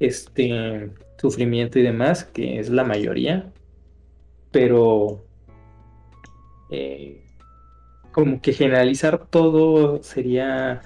este 0.00 0.90
sufrimiento 1.18 1.78
y 1.78 1.82
demás, 1.82 2.24
que 2.24 2.58
es 2.58 2.70
la 2.70 2.84
mayoría, 2.84 3.52
pero 4.50 5.24
eh, 6.70 7.24
como 8.12 8.40
que 8.40 8.52
generalizar 8.52 9.26
todo 9.26 10.02
sería 10.02 10.82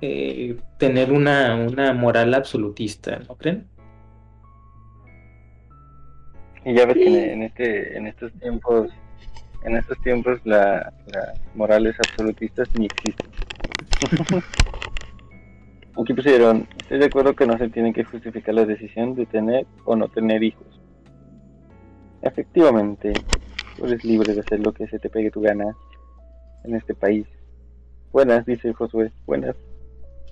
eh, 0.00 0.56
tener 0.78 1.12
una, 1.12 1.54
una 1.54 1.92
moral 1.92 2.32
absolutista, 2.34 3.18
¿no 3.28 3.36
creen? 3.36 3.66
Y 6.64 6.74
ya 6.74 6.86
ves 6.86 6.94
que 6.94 7.32
en, 7.32 7.42
este, 7.42 7.96
en 7.96 8.06
estos 8.06 8.32
tiempos, 8.34 8.90
en 9.64 9.76
estos 9.76 9.98
tiempos 10.02 10.40
la, 10.44 10.92
las 11.06 11.40
morales 11.54 11.96
absolutistas 11.98 12.68
ni 12.78 12.86
existen. 12.86 13.30
Aquí 16.00 16.14
pusieron, 16.14 16.66
estoy 16.78 16.98
de 16.98 17.06
acuerdo 17.06 17.34
que 17.34 17.46
no 17.46 17.58
se 17.58 17.68
tiene 17.68 17.92
que 17.92 18.04
justificar 18.04 18.54
la 18.54 18.64
decisión 18.64 19.14
de 19.14 19.26
tener 19.26 19.66
o 19.84 19.96
no 19.96 20.08
tener 20.08 20.42
hijos. 20.42 20.66
Efectivamente, 22.22 23.12
tú 23.76 23.86
eres 23.86 24.02
libre 24.04 24.32
de 24.32 24.40
hacer 24.40 24.60
lo 24.60 24.72
que 24.72 24.86
se 24.86 24.98
te 24.98 25.10
pegue 25.10 25.30
tu 25.30 25.42
gana 25.42 25.76
en 26.64 26.74
este 26.74 26.94
país. 26.94 27.26
Buenas, 28.12 28.46
dice 28.46 28.72
Josué, 28.72 29.12
buenas. 29.26 29.56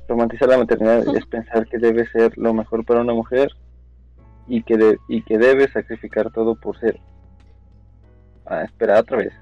Romantizar 0.08 0.48
la 0.48 0.58
maternidad 0.58 1.04
es 1.14 1.26
pensar 1.26 1.66
que 1.68 1.78
debe 1.78 2.06
ser 2.06 2.36
lo 2.38 2.54
mejor 2.54 2.84
para 2.84 3.02
una 3.02 3.12
mujer 3.12 3.50
y 4.46 4.62
que, 4.62 4.96
y 5.08 5.22
que 5.22 5.36
debe 5.36 5.68
sacrificar 5.68 6.30
todo 6.32 6.54
por 6.54 6.78
ser. 6.80 6.98
Ah, 8.46 8.62
espera 8.62 9.00
otra 9.00 9.18
vez. 9.18 9.32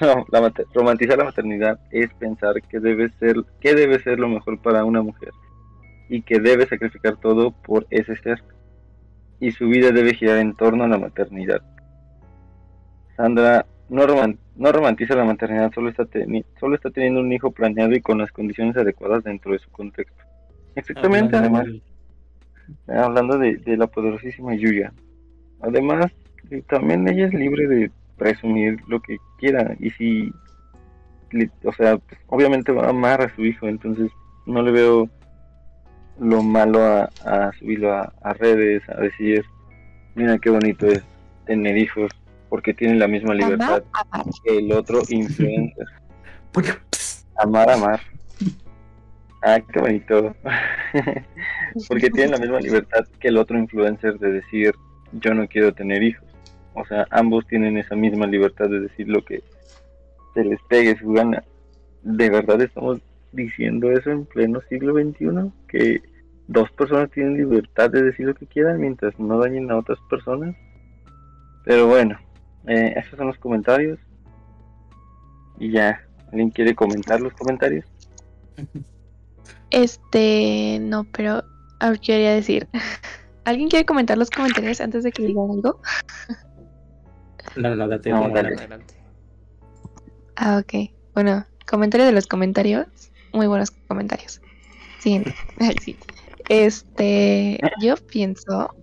romantizar 0.74 1.16
la 1.16 1.24
maternidad 1.24 1.80
es 1.90 2.12
pensar 2.14 2.60
que 2.62 2.80
debe 2.80 3.08
ser 3.18 3.36
que 3.60 3.74
debe 3.74 3.98
ser 4.00 4.18
lo 4.18 4.28
mejor 4.28 4.60
para 4.60 4.84
una 4.84 5.00
mujer 5.02 5.30
y 6.10 6.22
que 6.22 6.40
debe 6.40 6.66
sacrificar 6.66 7.16
todo 7.16 7.52
por 7.52 7.86
ese 7.90 8.16
ser 8.16 8.42
y 9.38 9.52
su 9.52 9.68
vida 9.68 9.90
debe 9.90 10.14
girar 10.14 10.38
en 10.38 10.54
torno 10.54 10.84
a 10.84 10.88
la 10.88 10.98
maternidad. 10.98 11.62
Sandra 13.16 13.64
no, 13.90 14.06
no 14.56 14.72
romantiza 14.72 15.16
la 15.16 15.24
maternidad, 15.24 15.72
solo 15.74 15.90
está, 15.90 16.06
solo 16.58 16.76
está 16.76 16.90
teniendo 16.90 17.20
un 17.20 17.32
hijo 17.32 17.50
planeado 17.50 17.92
y 17.92 18.00
con 18.00 18.18
las 18.18 18.30
condiciones 18.30 18.76
adecuadas 18.76 19.24
dentro 19.24 19.52
de 19.52 19.58
su 19.58 19.70
contexto. 19.70 20.22
Exactamente, 20.76 21.36
además, 21.36 21.66
hablando 22.86 23.36
de, 23.36 23.60
la 23.76 23.88
poderosísima 23.88 24.54
Yuya. 24.54 24.92
Además, 25.60 26.12
eh, 26.50 26.62
también 26.68 27.06
ella 27.08 27.26
es 27.26 27.34
libre 27.34 27.66
de 27.66 27.90
presumir 28.16 28.78
lo 28.86 29.00
que 29.00 29.16
quiera 29.38 29.74
y 29.80 29.90
si, 29.90 30.32
o 31.64 31.72
sea, 31.72 31.98
pues, 31.98 32.20
obviamente 32.28 32.72
va 32.72 32.86
a 32.86 32.90
amar 32.90 33.20
a 33.22 33.34
su 33.34 33.44
hijo, 33.44 33.66
entonces 33.66 34.10
no 34.46 34.62
le 34.62 34.70
veo 34.70 35.08
lo 36.20 36.42
malo 36.42 36.80
a, 36.82 37.50
subirlo 37.58 37.92
a 37.92 38.32
redes, 38.34 38.82
a 38.88 39.00
decir, 39.00 39.44
mira 40.14 40.38
qué 40.38 40.50
bonito 40.50 40.86
es 40.86 41.02
tener 41.46 41.76
hijos 41.76 42.10
porque 42.50 42.74
tienen 42.74 42.98
la 42.98 43.08
misma 43.08 43.32
libertad 43.32 43.82
que 44.44 44.58
el 44.58 44.72
otro 44.72 45.00
influencer. 45.08 45.86
amar, 47.38 47.70
amar. 47.70 48.00
Ah, 49.42 49.58
qué 49.60 49.80
bonito. 49.80 50.34
porque 51.88 52.10
tienen 52.10 52.32
la 52.32 52.38
misma 52.38 52.60
libertad 52.60 53.06
que 53.20 53.28
el 53.28 53.38
otro 53.38 53.58
influencer 53.58 54.18
de 54.18 54.32
decir 54.32 54.74
yo 55.12 55.32
no 55.32 55.48
quiero 55.48 55.72
tener 55.72 56.02
hijos. 56.02 56.28
O 56.74 56.84
sea, 56.84 57.06
ambos 57.10 57.46
tienen 57.46 57.78
esa 57.78 57.94
misma 57.94 58.26
libertad 58.26 58.68
de 58.68 58.80
decir 58.80 59.08
lo 59.08 59.24
que 59.24 59.42
se 60.34 60.44
les 60.44 60.60
pegue 60.68 60.98
su 60.98 61.12
gana. 61.12 61.42
¿De 62.02 62.30
verdad 62.30 62.60
estamos 62.60 63.00
diciendo 63.32 63.90
eso 63.92 64.10
en 64.10 64.24
pleno 64.24 64.60
siglo 64.68 64.94
XXI? 64.94 65.52
Que 65.68 66.02
dos 66.48 66.70
personas 66.72 67.10
tienen 67.12 67.36
libertad 67.36 67.90
de 67.90 68.02
decir 68.02 68.26
lo 68.26 68.34
que 68.34 68.46
quieran 68.46 68.80
mientras 68.80 69.18
no 69.18 69.38
dañen 69.38 69.70
a 69.70 69.78
otras 69.78 69.98
personas. 70.08 70.54
Pero 71.64 71.86
bueno, 71.86 72.18
eh, 72.66 72.94
esos 72.96 73.16
son 73.16 73.26
los 73.26 73.38
comentarios. 73.38 73.98
Y 75.58 75.72
ya, 75.72 76.00
¿alguien 76.28 76.50
quiere 76.50 76.74
comentar 76.74 77.20
los 77.20 77.32
comentarios? 77.34 77.84
Este, 79.70 80.78
no, 80.80 81.04
pero 81.04 81.44
quería 82.02 82.32
decir. 82.32 82.68
¿Alguien 83.44 83.68
quiere 83.68 83.84
comentar 83.84 84.18
los 84.18 84.30
comentarios 84.30 84.80
antes 84.80 85.02
de 85.02 85.12
que 85.12 85.24
digan 85.24 85.50
algo? 85.50 85.80
No, 87.56 87.74
no, 87.74 87.88
date, 87.88 88.10
no, 88.10 88.24
adelante. 88.24 88.94
Ah, 90.36 90.62
ok. 90.62 90.90
Bueno, 91.14 91.44
comentario 91.68 92.06
de 92.06 92.12
los 92.12 92.26
comentarios. 92.26 92.86
Muy 93.32 93.46
buenos 93.46 93.70
comentarios. 93.70 94.40
Sí, 95.00 95.22
sí. 95.82 95.96
Este, 96.48 97.58
yo 97.80 97.96
pienso, 97.96 98.74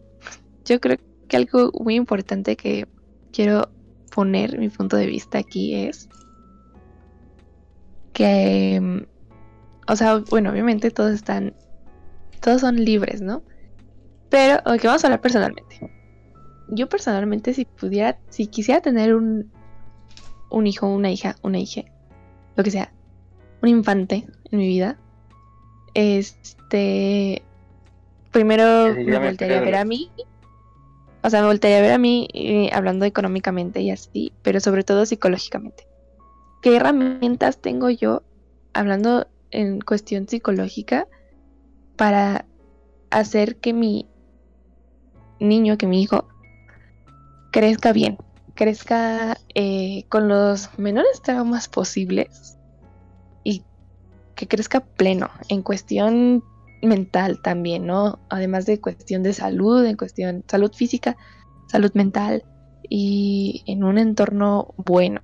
yo 0.66 0.80
creo 0.80 0.98
que 1.28 1.38
algo 1.38 1.72
muy 1.80 1.96
importante 1.96 2.56
que 2.56 2.88
quiero 3.38 3.70
poner 4.16 4.58
mi 4.58 4.68
punto 4.68 4.98
de 4.98 5.06
vista 5.06 5.38
aquí 5.38 5.76
es 5.76 6.10
que, 8.12 9.06
o 9.88 9.96
sea, 9.96 10.24
bueno, 10.32 10.50
obviamente 10.50 10.90
todos 10.90 11.12
están, 11.12 11.54
todos 12.42 12.62
son 12.62 12.84
libres, 12.84 13.22
¿no? 13.22 13.44
Pero, 14.30 14.56
ok, 14.66 14.84
vamos 14.86 15.04
a 15.04 15.08
hablar 15.08 15.22
personalmente. 15.22 15.92
Yo 16.70 16.90
personalmente, 16.90 17.54
si 17.54 17.66
pudiera, 17.66 18.18
si 18.30 18.48
quisiera 18.48 18.82
tener 18.82 19.14
un, 19.14 19.52
un 20.50 20.66
hijo, 20.66 20.88
una 20.88 21.12
hija, 21.12 21.36
una 21.44 21.60
hija, 21.60 21.84
lo 22.56 22.64
que 22.64 22.72
sea, 22.72 22.92
un 23.62 23.70
infante 23.70 24.26
en 24.52 24.58
mi 24.58 24.68
vida, 24.68 24.98
este, 25.94 27.44
primero 28.32 28.96
me 28.96 29.20
voltearía 29.20 29.60
a 29.60 29.62
ver 29.62 29.76
a 29.76 29.86
mí 29.86 30.10
o 31.28 31.30
sea, 31.30 31.42
me 31.42 31.48
voltearía 31.48 31.80
a 31.80 31.82
ver 31.82 31.92
a 31.92 31.98
mí 31.98 32.30
eh, 32.34 32.70
hablando 32.72 33.04
económicamente 33.04 33.82
y 33.82 33.92
así, 33.92 34.32
pero 34.44 34.62
sobre 34.62 34.86
todo 34.86 35.06
psicológicamente. 35.06 35.86
¿Qué 36.62 36.78
herramientas 36.78 37.58
tengo 37.58 37.90
yo, 37.90 38.24
hablando 38.74 39.28
en 39.52 39.82
cuestión 39.82 40.30
psicológica, 40.30 41.06
para 41.98 42.46
hacer 43.10 43.58
que 43.58 43.74
mi 43.74 44.08
niño, 45.42 45.78
que 45.78 45.86
mi 45.86 46.02
hijo, 46.02 46.30
crezca 47.52 47.92
bien, 47.92 48.18
crezca 48.54 49.38
eh, 49.54 50.06
con 50.08 50.30
los 50.30 50.70
menores 50.80 51.22
traumas 51.22 51.68
posibles 51.68 52.58
y 53.44 53.64
que 54.36 54.48
crezca 54.48 54.80
pleno 54.80 55.30
en 55.50 55.62
cuestión 55.62 56.42
mental 56.82 57.42
también, 57.42 57.86
¿no? 57.86 58.20
Además 58.30 58.66
de 58.66 58.80
cuestión 58.80 59.24
de 59.24 59.34
salud, 59.34 59.86
en 59.86 59.98
cuestión 59.98 60.44
salud 60.48 60.72
física, 60.74 61.18
salud 61.68 61.92
mental 61.94 62.44
y 62.90 63.64
en 63.66 63.84
un 63.84 63.98
entorno 63.98 64.74
bueno. 64.78 65.22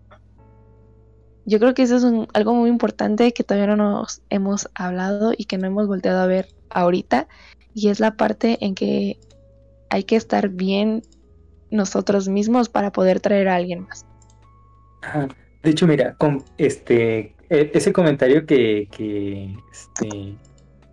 Yo 1.46 1.60
creo 1.60 1.74
que 1.74 1.84
eso 1.84 1.98
es 1.98 2.06
algo 2.34 2.54
muy 2.54 2.70
importante 2.70 3.34
que 3.34 3.44
todavía 3.44 3.76
no 3.76 3.76
nos 3.76 4.22
hemos 4.30 4.70
hablado 4.76 5.34
y 5.38 5.46
que 5.46 5.58
no 5.58 5.68
hemos 5.68 5.88
volteado 5.88 6.22
a 6.22 6.26
ver 6.26 6.48
ahorita 6.70 7.28
y 7.74 7.90
es 7.90 8.00
la 8.00 8.16
parte 8.16 8.58
en 8.62 8.76
que 8.76 9.20
hay 9.90 10.04
que 10.04 10.16
estar 10.16 10.50
bien 10.50 11.04
nosotros 11.70 12.30
mismos 12.30 12.70
para 12.70 12.92
poder 12.92 13.20
traer 13.20 13.50
a 13.50 13.56
alguien 13.56 13.82
más. 13.82 14.06
De 15.64 15.70
hecho, 15.70 15.86
mira, 15.86 16.16
este 16.58 17.36
e, 17.50 17.72
ese 17.74 17.94
comentario 17.94 18.46
que, 18.46 18.88
que, 18.92 19.56
este, 19.72 20.36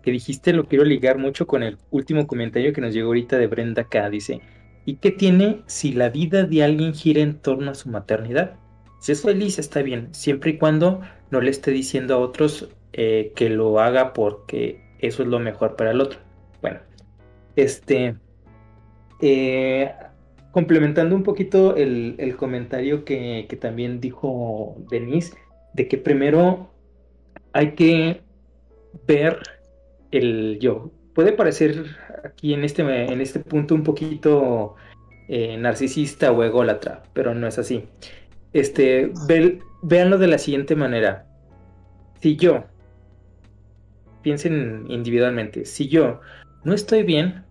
que 0.01 0.11
dijiste 0.11 0.53
lo 0.53 0.67
quiero 0.67 0.83
ligar 0.83 1.17
mucho 1.17 1.47
con 1.47 1.63
el 1.63 1.77
último 1.89 2.27
comentario 2.27 2.73
que 2.73 2.81
nos 2.81 2.93
llegó 2.93 3.07
ahorita 3.07 3.37
de 3.37 3.47
Brenda 3.47 3.85
K. 3.85 4.09
Dice, 4.09 4.41
¿y 4.85 4.95
qué 4.95 5.11
tiene 5.11 5.61
si 5.67 5.93
la 5.93 6.09
vida 6.09 6.43
de 6.43 6.63
alguien 6.63 6.93
gira 6.93 7.21
en 7.21 7.39
torno 7.39 7.71
a 7.71 7.75
su 7.75 7.89
maternidad? 7.89 8.55
Si 8.99 9.11
es 9.11 9.21
feliz 9.21 9.57
está 9.57 9.81
bien, 9.81 10.13
siempre 10.13 10.51
y 10.51 10.57
cuando 10.57 11.01
no 11.31 11.41
le 11.41 11.49
esté 11.49 11.71
diciendo 11.71 12.15
a 12.15 12.19
otros 12.19 12.69
eh, 12.93 13.31
que 13.35 13.49
lo 13.49 13.79
haga 13.79 14.13
porque 14.13 14.81
eso 14.99 15.23
es 15.23 15.29
lo 15.29 15.39
mejor 15.39 15.75
para 15.75 15.91
el 15.91 16.01
otro. 16.01 16.19
Bueno, 16.61 16.79
este, 17.55 18.15
eh, 19.21 19.91
complementando 20.51 21.15
un 21.15 21.23
poquito 21.23 21.75
el, 21.75 22.35
comentario 22.37 23.05
que, 23.05 23.45
que, 23.49 23.55
también 23.55 23.99
dijo 24.01 24.75
Denise, 24.89 25.35
de 25.73 25.87
que 25.87 25.97
primero 25.97 26.71
hay 27.53 27.71
que 27.71 28.21
ver 29.07 29.39
el 30.11 30.59
yo. 30.59 30.91
Puede 31.13 31.33
parecer 31.33 31.97
aquí 32.23 32.53
en 32.53 32.63
este, 32.63 32.81
en 32.81 33.21
este 33.21 33.39
punto 33.39 33.75
un 33.75 33.83
poquito 33.83 34.75
eh, 35.27 35.57
narcisista 35.57 36.31
o 36.31 36.43
ególatra, 36.43 37.03
pero 37.13 37.33
no 37.33 37.47
es 37.47 37.57
así. 37.57 37.85
Este, 38.53 39.11
véanlo 39.81 40.17
de 40.17 40.27
la 40.27 40.37
siguiente 40.37 40.75
manera. 40.75 41.25
Si 42.21 42.35
yo, 42.35 42.65
piensen 44.21 44.85
individualmente, 44.89 45.65
si 45.65 45.87
yo 45.87 46.21
no 46.63 46.73
estoy 46.73 47.03
bien, 47.03 47.43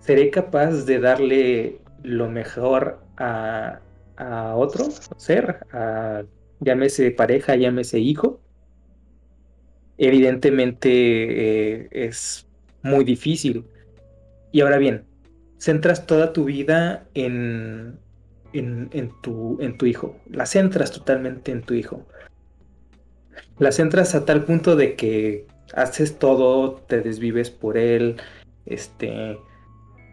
seré 0.00 0.30
capaz 0.30 0.86
de 0.86 0.98
darle 0.98 1.80
lo 2.02 2.28
mejor 2.28 3.00
a, 3.16 3.80
a 4.16 4.54
otro 4.54 4.86
ser, 5.16 5.58
a, 5.72 6.22
llámese 6.60 7.10
pareja, 7.10 7.56
llámese 7.56 7.98
hijo, 7.98 8.40
evidentemente 9.98 10.88
eh, 10.90 11.88
es 11.90 12.46
muy 12.82 13.04
difícil. 13.04 13.64
Y 14.52 14.60
ahora 14.60 14.78
bien, 14.78 15.04
centras 15.58 16.06
toda 16.06 16.32
tu 16.32 16.44
vida 16.44 17.06
en, 17.14 17.98
en, 18.52 19.12
tu, 19.22 19.58
en 19.60 19.76
tu 19.76 19.86
hijo, 19.86 20.16
la 20.30 20.46
centras 20.46 20.92
totalmente 20.92 21.52
en 21.52 21.62
tu 21.62 21.74
hijo. 21.74 22.06
La 23.58 23.72
centras 23.72 24.14
a 24.14 24.24
tal 24.24 24.44
punto 24.44 24.76
de 24.76 24.94
que 24.94 25.46
haces 25.74 26.18
todo, 26.18 26.74
te 26.86 27.00
desvives 27.00 27.50
por 27.50 27.76
él, 27.76 28.16
este, 28.66 29.38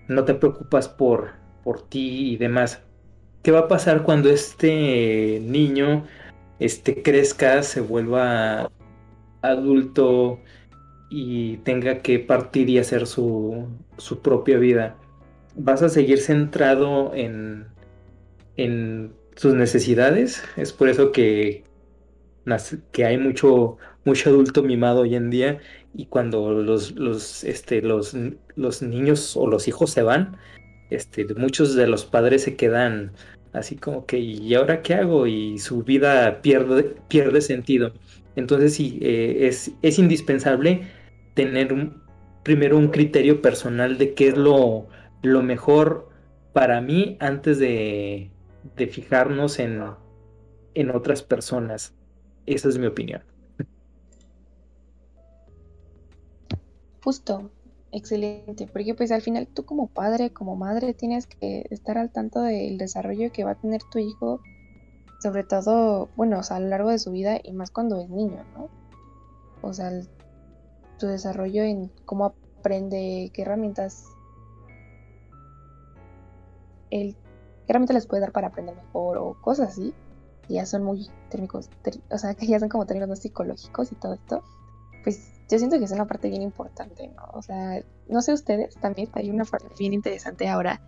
no 0.08 0.24
te 0.24 0.34
preocupas 0.34 0.90
por, 0.90 1.32
por 1.64 1.88
ti 1.88 2.34
y 2.34 2.38
demás. 2.38 2.82
¿Qué 3.42 3.52
va 3.52 3.60
a 3.60 3.68
pasar 3.68 4.04
cuando 4.04 4.30
este 4.30 5.42
niño 5.44 6.06
este, 6.60 7.02
crezca, 7.02 7.62
se 7.64 7.82
vuelva 7.82 8.72
adulto 9.44 10.40
y 11.10 11.58
tenga 11.58 12.00
que 12.00 12.18
partir 12.18 12.70
y 12.70 12.80
hacer 12.80 13.06
su, 13.06 13.68
su 13.98 14.20
propia 14.22 14.58
vida, 14.58 14.96
vas 15.56 15.84
a 15.84 15.90
seguir 15.90 16.20
centrado 16.20 17.14
en, 17.14 17.68
en 18.58 19.14
sus 19.36 19.54
necesidades. 19.54 20.44
Es 20.58 20.74
por 20.74 20.90
eso 20.90 21.12
que, 21.12 21.64
que 22.92 23.06
hay 23.06 23.18
mucho, 23.18 23.78
mucho 24.06 24.30
adulto 24.32 24.64
mimado 24.64 25.02
hoy 25.02 25.16
en 25.16 25.30
día 25.30 25.60
y 25.94 26.08
cuando 26.08 26.52
los, 26.52 26.94
los, 26.94 27.44
este, 27.44 27.82
los, 27.82 28.16
los 28.56 28.82
niños 28.82 29.38
o 29.38 29.48
los 29.48 29.68
hijos 29.68 29.92
se 29.92 30.02
van, 30.02 30.38
este, 30.90 31.26
muchos 31.36 31.76
de 31.76 31.88
los 31.88 32.06
padres 32.06 32.44
se 32.44 32.56
quedan 32.56 33.12
así 33.54 33.76
como 33.76 34.06
que, 34.06 34.18
¿y 34.18 34.54
ahora 34.56 34.82
qué 34.82 34.96
hago? 34.96 35.28
Y 35.28 35.60
su 35.60 35.84
vida 35.84 36.42
pierde, 36.42 36.96
pierde 37.08 37.42
sentido. 37.42 37.94
Entonces 38.36 38.74
sí, 38.74 39.00
eh, 39.02 39.48
es, 39.48 40.00
indispensable 40.00 40.82
tener 41.34 41.92
primero 42.44 42.78
un 42.78 42.90
criterio 42.90 43.42
personal 43.42 43.98
de 43.98 44.14
qué 44.14 44.30
es 44.30 44.38
lo, 44.38 44.88
lo 45.22 45.44
mejor 45.44 46.10
para 46.52 46.82
mí 46.82 47.18
antes 47.20 47.60
de, 47.60 48.32
de 48.76 48.88
fijarnos 48.88 49.60
en, 49.60 49.82
en 50.74 50.92
otras 50.92 51.24
personas. 51.24 51.94
Esa 52.46 52.70
es 52.70 52.78
mi 52.78 52.88
opinión. 52.88 53.22
Justo, 57.04 57.52
excelente, 57.92 58.68
porque 58.72 58.96
pues 58.96 59.12
al 59.12 59.22
final 59.22 59.48
tú 59.48 59.66
como 59.66 59.88
padre, 59.88 60.32
como 60.32 60.56
madre, 60.56 60.94
tienes 60.94 61.28
que 61.28 61.66
estar 61.70 61.98
al 61.98 62.12
tanto 62.12 62.42
del 62.42 62.78
desarrollo 62.78 63.32
que 63.32 63.44
va 63.44 63.52
a 63.52 63.56
tener 63.56 63.82
tu 63.92 64.00
hijo 64.00 64.42
sobre 65.24 65.46
todo, 65.46 66.10
bueno, 66.18 66.40
o 66.40 66.44
sea, 66.44 66.58
a 66.58 66.60
lo 66.60 66.68
largo 66.68 66.90
de 66.90 67.00
su 67.00 67.12
vida 67.12 67.40
y 67.42 67.54
más 67.54 67.72
cuando 67.72 68.02
es 68.02 68.10
niño, 68.10 68.44
¿no? 68.58 68.70
O 69.62 69.74
sea, 69.74 69.90
su 70.98 71.08
desarrollo 71.08 71.64
en 71.64 71.90
cómo 72.04 72.26
aprende, 72.26 73.32
qué 73.34 73.44
herramientas 73.44 74.04
él, 76.92 77.16
qué 77.66 77.72
herramientas 77.72 77.96
les 77.96 78.06
puede 78.06 78.20
dar 78.20 78.34
para 78.34 78.48
aprender 78.48 78.76
mejor 78.76 79.18
o 79.18 79.38
cosas 79.42 79.70
así, 79.70 79.94
ya 80.50 80.66
son 80.66 80.84
muy 80.84 81.10
técnicos, 81.30 81.70
o 82.12 82.18
sea, 82.18 82.34
que 82.36 82.46
ya 82.46 82.60
son 82.60 82.68
como 82.68 82.86
términos 82.86 83.20
psicológicos 83.20 83.94
y 83.94 83.96
todo 83.96 84.16
esto, 84.16 84.44
pues 85.04 85.32
yo 85.50 85.58
siento 85.58 85.80
que 85.80 85.86
es 85.86 85.92
una 85.94 86.06
parte 86.06 86.30
bien 86.30 86.42
importante, 86.42 87.08
¿no? 87.08 87.24
O 87.34 87.42
sea, 87.42 87.82
no 88.10 88.22
sé 88.22 88.34
ustedes, 88.34 88.76
también 88.76 89.08
hay 89.14 89.30
una 89.30 89.46
parte 89.46 89.70
bien 89.80 89.94
interesante 89.94 90.50
ahora 90.50 90.82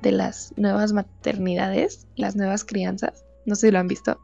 de 0.00 0.10
las 0.10 0.54
nuevas 0.56 0.94
maternidades, 0.94 2.06
las 2.16 2.34
nuevas 2.34 2.64
crianzas, 2.64 3.26
no 3.46 3.54
sé 3.54 3.68
si 3.68 3.72
lo 3.72 3.78
han 3.78 3.88
visto, 3.88 4.20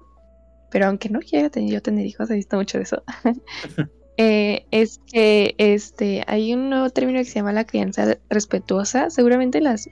pero 0.70 0.86
aunque 0.86 1.08
no 1.08 1.20
quiera 1.20 1.50
tener, 1.50 1.70
yo 1.70 1.82
tener 1.82 2.06
hijos, 2.06 2.30
he 2.30 2.34
visto 2.34 2.56
mucho 2.56 2.78
de 2.78 2.84
eso. 2.84 3.02
Eh, 4.22 4.66
es 4.70 5.00
que 5.06 5.54
este, 5.56 6.24
hay 6.26 6.52
un 6.52 6.68
nuevo 6.68 6.90
término 6.90 7.20
que 7.20 7.24
se 7.24 7.36
llama 7.36 7.54
la 7.54 7.64
crianza 7.64 8.18
respetuosa. 8.28 9.08
Seguramente 9.08 9.62
las 9.62 9.88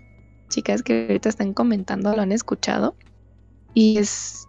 chicas 0.50 0.82
que 0.82 1.06
ahorita 1.06 1.30
están 1.30 1.54
comentando 1.54 2.14
lo 2.14 2.20
han 2.20 2.32
escuchado. 2.32 2.94
Y 3.72 3.96
es, 3.96 4.46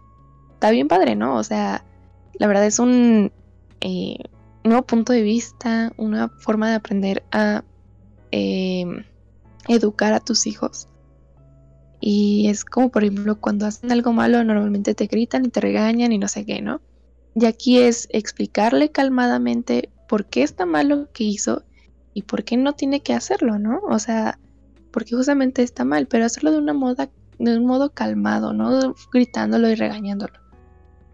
está 0.52 0.70
bien 0.70 0.86
padre, 0.86 1.16
¿no? 1.16 1.34
O 1.34 1.42
sea, 1.42 1.82
la 2.34 2.46
verdad 2.46 2.66
es 2.66 2.78
un 2.78 3.32
eh, 3.80 4.18
nuevo 4.64 4.82
punto 4.82 5.14
de 5.14 5.22
vista, 5.22 5.94
una 5.96 6.28
forma 6.28 6.68
de 6.68 6.74
aprender 6.74 7.22
a 7.32 7.64
eh, 8.32 8.84
educar 9.66 10.12
a 10.12 10.20
tus 10.20 10.46
hijos 10.46 10.89
y 12.00 12.48
es 12.48 12.64
como, 12.64 12.90
por 12.90 13.04
ejemplo, 13.04 13.38
cuando 13.38 13.66
hacen 13.66 13.92
algo 13.92 14.12
malo, 14.12 14.42
normalmente 14.42 14.94
te 14.94 15.06
gritan 15.06 15.44
y 15.44 15.48
te 15.50 15.60
regañan 15.60 16.12
y 16.12 16.18
no 16.18 16.28
sé 16.28 16.46
qué, 16.46 16.62
¿no? 16.62 16.80
Y 17.34 17.44
aquí 17.44 17.78
es 17.78 18.08
explicarle 18.10 18.90
calmadamente 18.90 19.90
por 20.08 20.24
qué 20.24 20.42
está 20.42 20.64
malo 20.64 21.08
que 21.12 21.24
hizo 21.24 21.62
y 22.14 22.22
por 22.22 22.42
qué 22.44 22.56
no 22.56 22.72
tiene 22.72 23.00
que 23.00 23.12
hacerlo, 23.12 23.58
¿no? 23.58 23.80
O 23.88 23.98
sea, 23.98 24.38
porque 24.90 25.14
justamente 25.14 25.62
está 25.62 25.84
mal, 25.84 26.06
pero 26.06 26.24
hacerlo 26.24 26.52
de 26.52 26.58
una 26.58 26.72
moda, 26.72 27.10
de 27.38 27.58
un 27.58 27.66
modo 27.66 27.90
calmado, 27.90 28.54
no 28.54 28.94
gritándolo 29.12 29.68
y 29.68 29.74
regañándolo, 29.74 30.40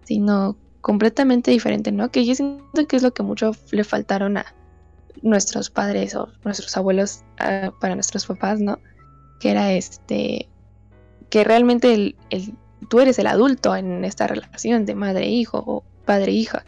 sino 0.05 0.57
completamente 0.81 1.51
diferente, 1.51 1.91
¿no? 1.91 2.11
Que 2.13 2.25
yo 2.25 2.37
siento 2.37 2.87
que 2.87 2.97
es 2.97 3.03
lo 3.03 3.13
que 3.13 3.25
mucho 3.25 3.51
le 3.73 3.83
faltaron 3.83 4.37
a 4.37 4.55
nuestros 5.23 5.69
padres 5.69 6.15
o 6.15 6.29
nuestros 6.45 6.77
abuelos 6.77 7.25
ah, 7.39 7.73
para 7.81 7.97
nuestros 7.97 8.25
papás, 8.25 8.61
¿no? 8.61 8.79
Que 9.41 9.51
era 9.51 9.73
este 9.73 10.49
que 11.31 11.44
realmente 11.44 11.93
el, 11.93 12.16
tú 12.89 13.01
eres 13.01 13.19
el 13.19 13.27
adulto 13.27 13.74
en 13.77 14.05
esta 14.05 14.27
relación 14.27 14.86
de 14.86 14.94
madre-hijo 14.94 15.62
o 15.66 15.85
padre-hija. 16.05 16.65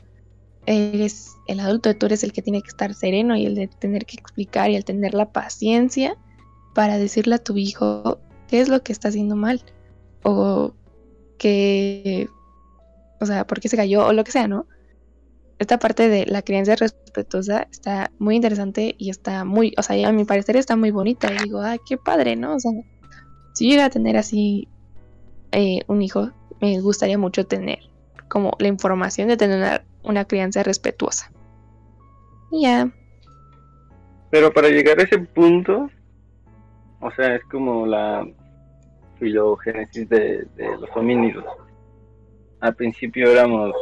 Eres 0.66 1.36
el 1.46 1.60
adulto, 1.60 1.94
tú 1.96 2.06
eres 2.06 2.24
el 2.24 2.32
que 2.32 2.42
tiene 2.42 2.60
que 2.60 2.68
estar 2.68 2.92
sereno 2.94 3.36
y 3.36 3.46
el 3.46 3.54
de 3.54 3.68
tener 3.68 4.04
que 4.04 4.16
explicar 4.16 4.70
y 4.70 4.76
el 4.76 4.84
tener 4.84 5.14
la 5.14 5.32
paciencia 5.32 6.16
para 6.74 6.98
decirle 6.98 7.36
a 7.36 7.38
tu 7.38 7.56
hijo 7.56 8.18
qué 8.48 8.60
es 8.60 8.68
lo 8.68 8.82
que 8.82 8.92
está 8.92 9.08
haciendo 9.08 9.36
mal 9.36 9.62
o 10.22 10.74
que, 11.38 12.28
o 13.20 13.26
sea, 13.26 13.46
por 13.46 13.60
qué 13.60 13.68
se 13.68 13.76
cayó 13.76 14.06
o 14.06 14.12
lo 14.12 14.24
que 14.24 14.32
sea, 14.32 14.48
¿no? 14.48 14.66
Esta 15.58 15.78
parte 15.78 16.08
de 16.08 16.26
la 16.26 16.42
crianza 16.42 16.76
respetuosa 16.76 17.66
está 17.72 18.12
muy 18.18 18.36
interesante 18.36 18.94
y 18.98 19.10
está 19.10 19.44
muy, 19.44 19.74
o 19.76 19.82
sea, 19.82 20.08
a 20.08 20.12
mi 20.12 20.24
parecer 20.24 20.56
está 20.56 20.76
muy 20.76 20.92
bonita. 20.92 21.32
Y 21.32 21.44
digo, 21.44 21.60
ay, 21.60 21.78
qué 21.84 21.96
padre, 21.96 22.36
¿no? 22.36 22.54
O 22.54 22.60
sea, 22.60 22.70
si 23.52 23.66
yo 23.66 23.70
llegara 23.70 23.86
a 23.86 23.90
tener 23.90 24.16
así 24.16 24.68
eh, 25.52 25.80
un 25.86 26.02
hijo, 26.02 26.30
me 26.60 26.80
gustaría 26.80 27.18
mucho 27.18 27.46
tener 27.46 27.80
como 28.28 28.54
la 28.58 28.68
información 28.68 29.28
de 29.28 29.36
tener 29.36 29.58
una, 29.58 29.82
una 30.02 30.24
crianza 30.24 30.62
respetuosa. 30.62 31.30
Ya. 32.50 32.90
Pero 34.30 34.52
para 34.52 34.68
llegar 34.68 34.98
a 35.00 35.04
ese 35.04 35.18
punto, 35.18 35.88
o 37.00 37.10
sea, 37.12 37.36
es 37.36 37.44
como 37.44 37.86
la 37.86 38.26
filogénesis 39.18 40.08
de, 40.08 40.46
los 40.80 40.90
homínidos. 40.94 41.44
Al 42.60 42.74
principio 42.74 43.30
éramos 43.30 43.72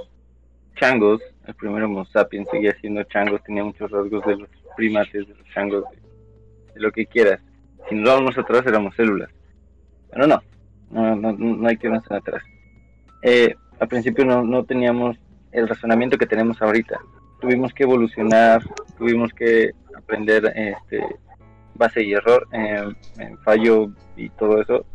changos, 0.77 1.21
el 1.47 1.55
primero 1.55 1.87
Homo 1.87 2.05
sapiens 2.07 2.49
seguía 2.51 2.75
siendo 2.81 3.03
changos, 3.05 3.43
tenía 3.45 3.65
muchos 3.65 3.91
rasgos 3.91 4.25
de 4.27 4.37
los 4.37 4.49
primates, 4.77 5.27
de 5.27 5.35
los 5.35 5.49
changos, 5.55 5.85
de, 6.75 6.81
lo 6.81 6.93
que 6.93 7.07
quieras. 7.07 7.41
Si 7.89 7.95
nos 7.95 8.15
vamos 8.15 8.37
atrás 8.37 8.67
éramos 8.67 8.95
células. 8.95 9.31
Pero 10.17 10.29
no, 10.29 10.43
no, 10.91 11.15
no, 11.15 11.33
no 11.33 11.69
hay 11.69 11.77
que 11.77 11.89
irnos 11.89 12.11
atrás. 12.11 12.43
Eh, 13.21 13.55
al 13.79 13.89
principio 13.89 14.25
no, 14.25 14.43
no 14.43 14.65
teníamos 14.65 15.19
el 15.53 15.69
razonamiento 15.69 16.17
que 16.17 16.25
tenemos 16.25 16.63
ahorita. 16.63 16.99
Tuvimos 17.39 17.75
que 17.75 17.83
evolucionar, 17.83 18.63
tuvimos 18.97 19.31
que 19.35 19.73
aprender 19.95 20.51
este, 20.57 21.05
base 21.75 22.03
y 22.03 22.15
error, 22.15 22.49
eh, 22.53 22.83
fallo 23.45 23.91
y 24.17 24.31
todo 24.31 24.63
eso. 24.63 24.87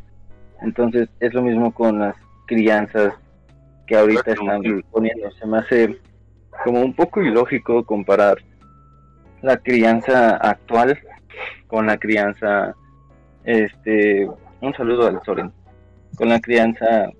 Entonces 0.63 1.07
es 1.19 1.35
lo 1.35 1.43
mismo 1.43 1.71
con 1.71 1.99
las 1.99 2.15
crianzas 2.47 3.13
que 3.85 3.97
ahorita 3.97 4.31
están 4.31 4.63
poniendo. 4.89 5.29
Se 5.33 5.45
me 5.45 5.59
hace 5.59 5.99
como 6.63 6.81
un 6.81 6.95
poco 6.95 7.21
ilógico 7.21 7.85
comparar 7.85 8.39
la 9.43 9.57
crianza 9.57 10.37
actual 10.37 10.99
con 11.67 11.85
la 11.85 11.97
crianza, 11.97 12.75
este, 13.43 14.27
un 14.61 14.73
saludo 14.73 15.07
al 15.07 15.21
Soren, 15.23 15.51
con 16.15 16.29
la 16.29 16.39
crianza 16.39 17.11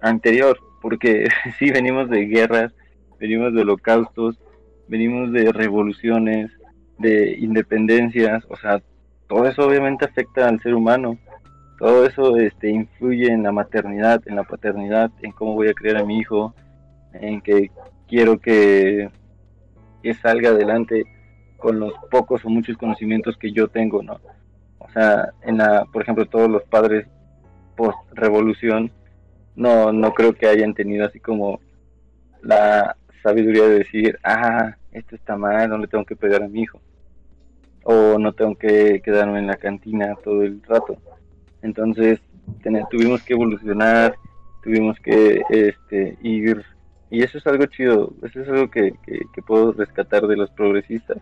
anterior, 0.00 0.58
porque 0.80 1.28
sí 1.58 1.70
venimos 1.70 2.08
de 2.10 2.26
guerras, 2.26 2.72
venimos 3.18 3.54
de 3.54 3.62
holocaustos, 3.62 4.38
venimos 4.88 5.32
de 5.32 5.52
revoluciones, 5.52 6.50
de 6.98 7.36
independencias, 7.38 8.44
o 8.48 8.56
sea, 8.56 8.80
todo 9.28 9.46
eso 9.46 9.66
obviamente 9.66 10.04
afecta 10.04 10.48
al 10.48 10.60
ser 10.60 10.74
humano. 10.74 11.18
Todo 11.78 12.06
eso 12.06 12.36
este, 12.36 12.70
influye 12.70 13.26
en 13.30 13.42
la 13.42 13.52
maternidad, 13.52 14.22
en 14.26 14.36
la 14.36 14.44
paternidad, 14.44 15.10
en 15.22 15.32
cómo 15.32 15.54
voy 15.54 15.68
a 15.68 15.74
criar 15.74 15.98
a 15.98 16.04
mi 16.04 16.18
hijo, 16.18 16.54
en 17.12 17.40
que 17.40 17.70
quiero 18.08 18.38
que, 18.40 19.10
que 20.02 20.14
salga 20.14 20.50
adelante 20.50 21.04
con 21.58 21.80
los 21.80 21.92
pocos 22.10 22.44
o 22.44 22.48
muchos 22.48 22.76
conocimientos 22.78 23.36
que 23.36 23.52
yo 23.52 23.68
tengo, 23.68 24.02
¿no? 24.02 24.20
O 24.88 24.92
sea, 24.92 25.30
en 25.42 25.58
la, 25.58 25.84
por 25.92 26.02
ejemplo, 26.02 26.26
todos 26.26 26.50
los 26.50 26.62
padres 26.64 27.06
post 27.76 27.98
revolución, 28.12 28.90
no, 29.54 29.92
no 29.92 30.12
creo 30.12 30.34
que 30.34 30.46
hayan 30.46 30.74
tenido 30.74 31.06
así 31.06 31.20
como 31.20 31.60
la 32.42 32.96
sabiduría 33.22 33.64
de 33.64 33.78
decir, 33.78 34.18
ah, 34.22 34.76
esto 34.92 35.16
está 35.16 35.36
mal, 35.36 35.68
no 35.68 35.78
le 35.78 35.88
tengo 35.88 36.04
que 36.04 36.16
pegar 36.16 36.42
a 36.42 36.48
mi 36.48 36.62
hijo 36.62 36.80
o 37.86 38.18
no 38.18 38.32
tengo 38.32 38.56
que 38.56 39.00
quedarme 39.00 39.38
en 39.38 39.46
la 39.46 39.56
cantina 39.56 40.16
todo 40.24 40.42
el 40.42 40.60
rato. 40.64 40.96
Entonces 41.62 42.20
tuvimos 42.90 43.22
que 43.22 43.34
evolucionar, 43.34 44.16
tuvimos 44.62 44.98
que 44.98 45.40
este, 45.50 46.18
ir, 46.20 46.64
y 47.10 47.22
eso 47.22 47.38
es 47.38 47.46
algo 47.46 47.66
chido, 47.66 48.12
eso 48.24 48.40
es 48.40 48.48
algo 48.48 48.70
que, 48.70 48.92
que, 49.04 49.42
puedo 49.42 49.72
rescatar 49.72 50.26
de 50.26 50.36
los 50.36 50.50
progresistas, 50.50 51.18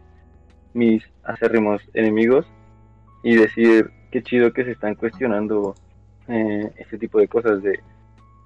mis 0.72 1.04
acérrimos 1.22 1.82
enemigos, 1.92 2.46
y 3.24 3.34
decir 3.34 3.90
qué 4.12 4.22
chido 4.22 4.52
que 4.52 4.64
se 4.64 4.70
están 4.70 4.94
cuestionando 4.94 5.74
eh, 6.28 6.70
ese 6.76 6.96
tipo 6.98 7.18
de 7.18 7.26
cosas 7.26 7.60
de 7.62 7.80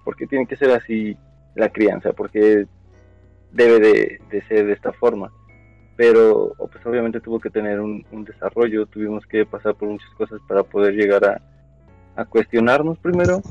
por 0.04 0.16
qué 0.16 0.26
tiene 0.26 0.46
que 0.46 0.56
ser 0.56 0.70
así 0.70 1.14
la 1.54 1.68
crianza, 1.68 2.14
por 2.14 2.30
qué 2.30 2.66
debe 3.52 3.80
de, 3.80 4.20
de 4.30 4.42
ser 4.48 4.66
de 4.66 4.72
esta 4.72 4.92
forma 4.92 5.30
pero 5.98 6.52
pues 6.56 6.86
obviamente 6.86 7.20
tuvo 7.20 7.40
que 7.40 7.50
tener 7.50 7.80
un, 7.80 8.04
desarrollo, 8.24 8.86
tuvimos 8.86 9.26
que 9.26 9.44
pasar 9.44 9.74
por 9.74 9.88
muchas 9.88 10.10
cosas 10.10 10.40
para 10.46 10.62
poder 10.62 10.94
llegar 10.94 11.24
a, 11.24 11.42
a, 12.14 12.24
cuestionarnos 12.24 13.00
primero, 13.00 13.42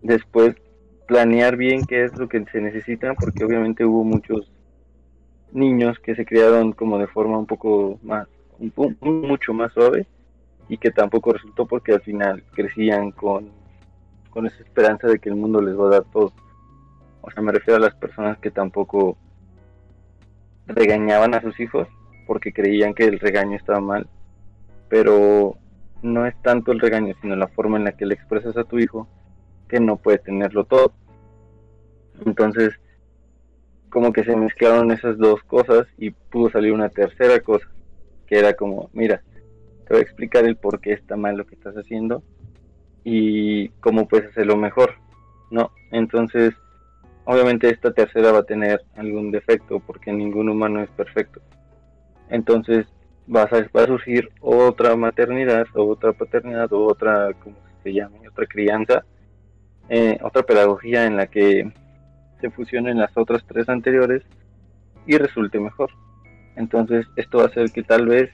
después 0.00 0.54
planear 1.08 1.56
bien 1.56 1.84
qué 1.84 2.04
es 2.04 2.16
lo 2.16 2.28
que 2.28 2.44
se 2.52 2.60
necesita, 2.60 3.14
porque 3.14 3.44
obviamente 3.44 3.84
hubo 3.84 4.04
muchos 4.04 4.52
niños 5.50 5.98
que 5.98 6.14
se 6.14 6.24
criaron 6.24 6.74
como 6.74 6.96
de 6.96 7.08
forma 7.08 7.36
un 7.36 7.46
poco 7.46 7.98
más, 8.04 8.28
un, 8.60 8.72
mucho 9.00 9.52
más 9.52 9.72
suave 9.72 10.06
y 10.70 10.78
que 10.78 10.92
tampoco 10.92 11.32
resultó 11.32 11.66
porque 11.66 11.92
al 11.92 12.00
final 12.00 12.44
crecían 12.54 13.10
con, 13.10 13.50
con 14.30 14.46
esa 14.46 14.62
esperanza 14.62 15.08
de 15.08 15.18
que 15.18 15.28
el 15.28 15.34
mundo 15.34 15.60
les 15.60 15.76
va 15.76 15.88
a 15.88 15.90
dar 15.90 16.04
todo. 16.12 16.32
O 17.22 17.30
sea, 17.32 17.42
me 17.42 17.50
refiero 17.50 17.76
a 17.76 17.80
las 17.80 17.96
personas 17.96 18.38
que 18.38 18.52
tampoco 18.52 19.18
regañaban 20.68 21.34
a 21.34 21.42
sus 21.42 21.58
hijos 21.58 21.88
porque 22.24 22.52
creían 22.52 22.94
que 22.94 23.04
el 23.04 23.18
regaño 23.18 23.56
estaba 23.56 23.80
mal, 23.80 24.06
pero 24.88 25.56
no 26.02 26.24
es 26.24 26.40
tanto 26.40 26.70
el 26.70 26.78
regaño, 26.78 27.16
sino 27.20 27.34
la 27.34 27.48
forma 27.48 27.76
en 27.76 27.84
la 27.84 27.96
que 27.96 28.06
le 28.06 28.14
expresas 28.14 28.56
a 28.56 28.62
tu 28.62 28.78
hijo 28.78 29.08
que 29.68 29.80
no 29.80 29.96
puede 29.96 30.18
tenerlo 30.18 30.66
todo. 30.66 30.92
Entonces, 32.24 32.78
como 33.88 34.12
que 34.12 34.22
se 34.22 34.36
mezclaron 34.36 34.92
esas 34.92 35.18
dos 35.18 35.42
cosas 35.42 35.88
y 35.98 36.10
pudo 36.10 36.48
salir 36.48 36.72
una 36.72 36.90
tercera 36.90 37.40
cosa, 37.40 37.66
que 38.28 38.38
era 38.38 38.54
como, 38.54 38.88
mira, 38.92 39.20
te 39.90 39.94
voy 39.94 40.02
a 40.02 40.04
explicar 40.04 40.44
el 40.44 40.54
por 40.54 40.80
qué 40.80 40.92
está 40.92 41.16
mal 41.16 41.36
lo 41.36 41.44
que 41.44 41.56
estás 41.56 41.74
haciendo 41.74 42.22
y 43.02 43.70
cómo 43.80 44.06
puedes 44.06 44.30
hacerlo 44.30 44.56
mejor, 44.56 44.94
¿no? 45.50 45.72
Entonces, 45.90 46.54
Obviamente 47.32 47.68
esta 47.68 47.92
tercera 47.92 48.32
va 48.32 48.40
a 48.40 48.42
tener 48.42 48.82
algún 48.96 49.30
defecto 49.30 49.78
porque 49.78 50.12
ningún 50.12 50.48
humano 50.48 50.82
es 50.82 50.90
perfecto. 50.90 51.40
Entonces 52.28 52.86
va 53.32 53.44
a, 53.44 53.86
surgir 53.86 54.30
otra 54.40 54.96
maternidad 54.96 55.66
o 55.74 55.86
otra 55.86 56.12
paternidad 56.12 56.72
o 56.72 56.86
otra, 56.86 57.32
como 57.34 57.54
se 57.84 57.92
llama, 57.92 58.16
otra 58.28 58.46
crianza, 58.46 59.04
eh, 59.88 60.18
otra 60.22 60.42
pedagogía 60.42 61.06
en 61.06 61.16
la 61.16 61.28
que 61.28 61.72
se 62.40 62.50
fusionen 62.50 62.98
las 62.98 63.16
otras 63.16 63.44
tres 63.46 63.68
anteriores 63.68 64.24
y 65.06 65.16
resulte 65.16 65.60
mejor. 65.60 65.90
Entonces 66.56 67.06
esto 67.14 67.38
va 67.38 67.44
a 67.44 67.46
hacer 67.46 67.70
que 67.70 67.84
tal 67.84 68.06
vez 68.06 68.28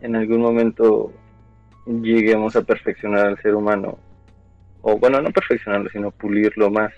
en 0.00 0.16
algún 0.16 0.40
momento 0.40 1.12
lleguemos 1.86 2.56
a 2.56 2.62
perfeccionar 2.62 3.26
al 3.26 3.42
ser 3.42 3.54
humano, 3.54 3.98
o 4.82 4.96
bueno, 4.98 5.20
no 5.20 5.30
perfeccionarlo, 5.30 5.90
sino 5.90 6.10
pulirlo 6.10 6.70
más 6.70 6.92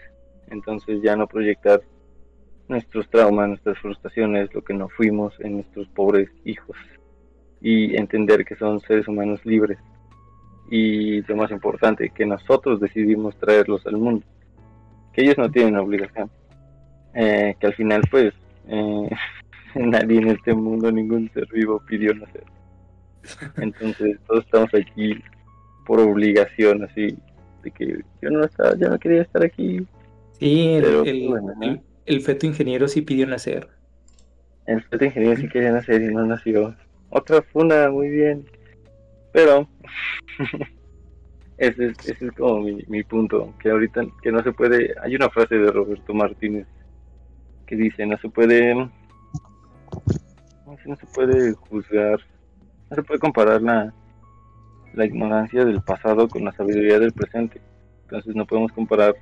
entonces 0.53 1.01
ya 1.03 1.16
no 1.16 1.27
proyectar 1.27 1.81
nuestros 2.69 3.09
traumas, 3.11 3.49
nuestras 3.49 3.79
frustraciones, 3.79 4.53
lo 4.55 4.62
que 4.62 4.74
no 4.74 4.89
fuimos 4.89 5.35
en 5.41 5.57
nuestros 5.57 5.89
pobres 5.89 6.31
hijos 6.45 6.77
y 7.61 7.97
entender 7.97 8.45
que 8.45 8.57
son 8.57 8.81
seres 8.81 9.09
humanos 9.09 9.45
libres 9.45 9.79
y 10.70 11.23
lo 11.23 11.37
más 11.37 11.51
importante, 11.51 12.11
que 12.11 12.24
nosotros 12.24 12.81
decidimos 12.81 13.37
traerlos 13.37 13.87
al 13.87 13.97
mundo, 13.97 14.24
que 15.12 15.23
ellos 15.23 15.39
no 15.39 15.51
tienen 15.51 15.77
obligación, 15.77 16.31
eh, 17.15 17.55
que 17.59 17.66
al 17.66 17.74
final 17.74 18.03
pues 18.11 18.33
eh, 18.69 19.11
nadie 19.74 20.19
en 20.19 20.29
este 20.29 20.55
mundo, 20.55 20.91
ningún 20.91 21.31
ser 21.33 21.47
vivo 21.53 21.83
pidió 21.87 22.15
nacer. 22.15 22.45
Entonces 23.57 24.19
todos 24.27 24.44
estamos 24.44 24.70
aquí 24.74 25.15
por 25.86 26.01
obligación, 26.01 26.85
así, 26.85 27.16
de 27.62 27.70
que 27.70 27.99
yo 28.20 28.31
no 28.31 28.44
estaba, 28.44 28.77
yo 28.77 28.89
no 28.89 28.99
quería 28.99 29.23
estar 29.23 29.43
aquí, 29.43 29.86
Sí, 30.43 30.73
el, 32.05 32.20
feto 32.20 32.47
ingeniero 32.47 32.89
sí 32.89 33.03
pidió 33.03 33.28
nacer. 33.28 33.69
El 34.66 34.82
feto 34.82 35.05
ingeniero 35.05 35.36
sí 35.36 35.49
quería 35.49 35.70
nacer 35.70 36.03
y 36.03 36.12
no 36.12 36.27
nació. 36.27 36.74
Otra 37.11 37.43
funa, 37.43 37.89
muy 37.90 38.09
bien. 38.09 38.44
Pero 39.32 39.69
ese, 41.59 41.86
es, 41.86 42.09
ese 42.09 42.27
es 42.27 42.32
como 42.32 42.61
mi, 42.61 43.05
punto, 43.05 43.55
que 43.61 43.70
ahorita 43.70 44.05
que 44.20 44.32
no 44.32 44.43
se 44.43 44.51
puede, 44.51 44.93
hay 45.01 45.15
una 45.15 45.31
frase 45.31 45.55
de 45.55 45.70
Roberto 45.70 46.12
Martínez 46.12 46.66
que 47.65 47.77
dice, 47.77 48.05
no 48.05 48.19
se 48.19 48.28
puede, 48.28 48.74
no, 48.74 48.90
se 50.77 51.07
puede 51.15 51.53
juzgar, 51.53 52.19
no 52.93 52.97
se 52.97 53.02
puede 53.02 53.20
comparar 53.20 53.62
la, 53.62 53.94
la 54.93 55.06
ignorancia 55.06 55.64
del 55.64 55.81
pasado 55.81 56.28
con 56.28 56.44
la 56.44 56.52
sabiduría 56.52 56.98
del 56.98 57.12
presente. 57.12 57.60
Entonces 58.02 58.36
no 58.36 58.47
podemos 58.47 58.70
comparar 58.73 59.14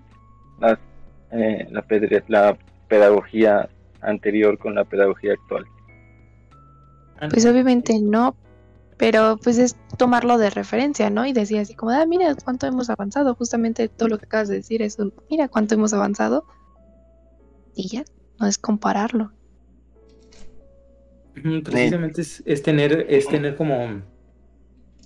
las 0.61 0.79
eh, 1.31 1.69
la, 1.71 1.85
la 2.27 2.59
pedagogía 2.89 3.69
anterior 4.01 4.59
con 4.59 4.75
la 4.75 4.85
pedagogía 4.85 5.35
actual. 5.35 5.65
Pues 7.31 7.47
obviamente 7.47 8.01
no, 8.03 8.35
pero 8.97 9.37
pues 9.37 9.59
es 9.59 9.77
tomarlo 9.97 10.39
de 10.39 10.51
referencia, 10.51 11.09
¿no? 11.09 11.25
Y 11.25 11.33
decir 11.33 11.61
así 11.61 11.75
como, 11.75 11.93
ah, 11.93 12.05
mira 12.07 12.35
cuánto 12.43 12.67
hemos 12.67 12.91
avanzado, 12.91 13.37
justamente 13.37 13.89
todo 13.89 14.09
lo 14.09 14.19
que 14.19 14.25
acabas 14.25 14.49
de 14.49 14.57
decir 14.57 14.83
es 14.83 14.99
mira 15.31 15.47
cuánto 15.47 15.77
hemos 15.77 15.93
avanzado. 15.93 16.45
Y 17.77 17.89
ya, 17.89 18.05
no 18.41 18.49
es 18.49 18.59
compararlo. 18.59 19.31
Precisamente 21.35 22.23
es, 22.23 22.63
tener, 22.63 23.07
es 23.09 23.29
tener 23.29 23.57
como, 23.57 24.03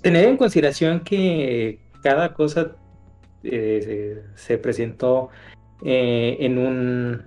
tener 0.02 0.28
en 0.28 0.36
consideración 0.36 1.00
que 1.00 1.80
cada 2.02 2.34
cosa 2.34 2.76
eh, 3.42 4.22
se, 4.34 4.58
presentó 4.58 5.28
eh, 5.84 6.36
en 6.40 6.58
un, 6.58 7.22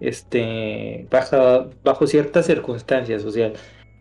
este, 0.00 1.06
bajo, 1.10 1.70
bajo 1.84 2.06
ciertas 2.06 2.46
circunstancias, 2.46 3.24
o 3.24 3.30
sea, 3.30 3.52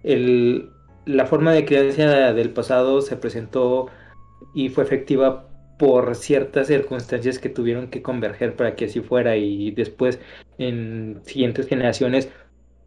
el, 0.03 0.69
la 1.05 1.25
forma 1.25 1.53
de 1.53 1.65
crianza 1.65 2.33
del 2.33 2.51
pasado 2.51 3.01
se 3.01 3.17
presentó 3.17 3.87
y 4.53 4.69
fue 4.69 4.83
efectiva 4.83 5.47
por 5.77 6.15
ciertas 6.15 6.67
circunstancias 6.67 7.39
que 7.39 7.49
tuvieron 7.49 7.87
que 7.87 8.03
converger 8.03 8.55
para 8.55 8.75
que 8.75 8.85
así 8.85 9.01
fuera. 9.01 9.35
Y 9.35 9.71
después 9.71 10.19
en 10.59 11.21
siguientes 11.23 11.67
generaciones 11.67 12.29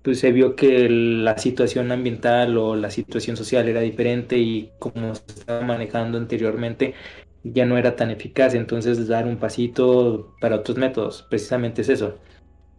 pues 0.04 0.20
se 0.20 0.30
vio 0.30 0.54
que 0.54 0.88
la 0.88 1.38
situación 1.38 1.90
ambiental 1.90 2.56
o 2.58 2.76
la 2.76 2.90
situación 2.90 3.36
social 3.36 3.68
era 3.68 3.80
diferente 3.80 4.38
y 4.38 4.70
como 4.78 5.14
se 5.14 5.24
estaba 5.26 5.62
manejando 5.62 6.18
anteriormente 6.18 6.94
ya 7.42 7.66
no 7.66 7.76
era 7.76 7.96
tan 7.96 8.10
eficaz, 8.10 8.54
entonces 8.54 9.08
dar 9.08 9.26
un 9.26 9.36
pasito 9.36 10.34
para 10.40 10.56
otros 10.56 10.78
métodos, 10.78 11.26
precisamente 11.28 11.82
es 11.82 11.88
eso. 11.88 12.18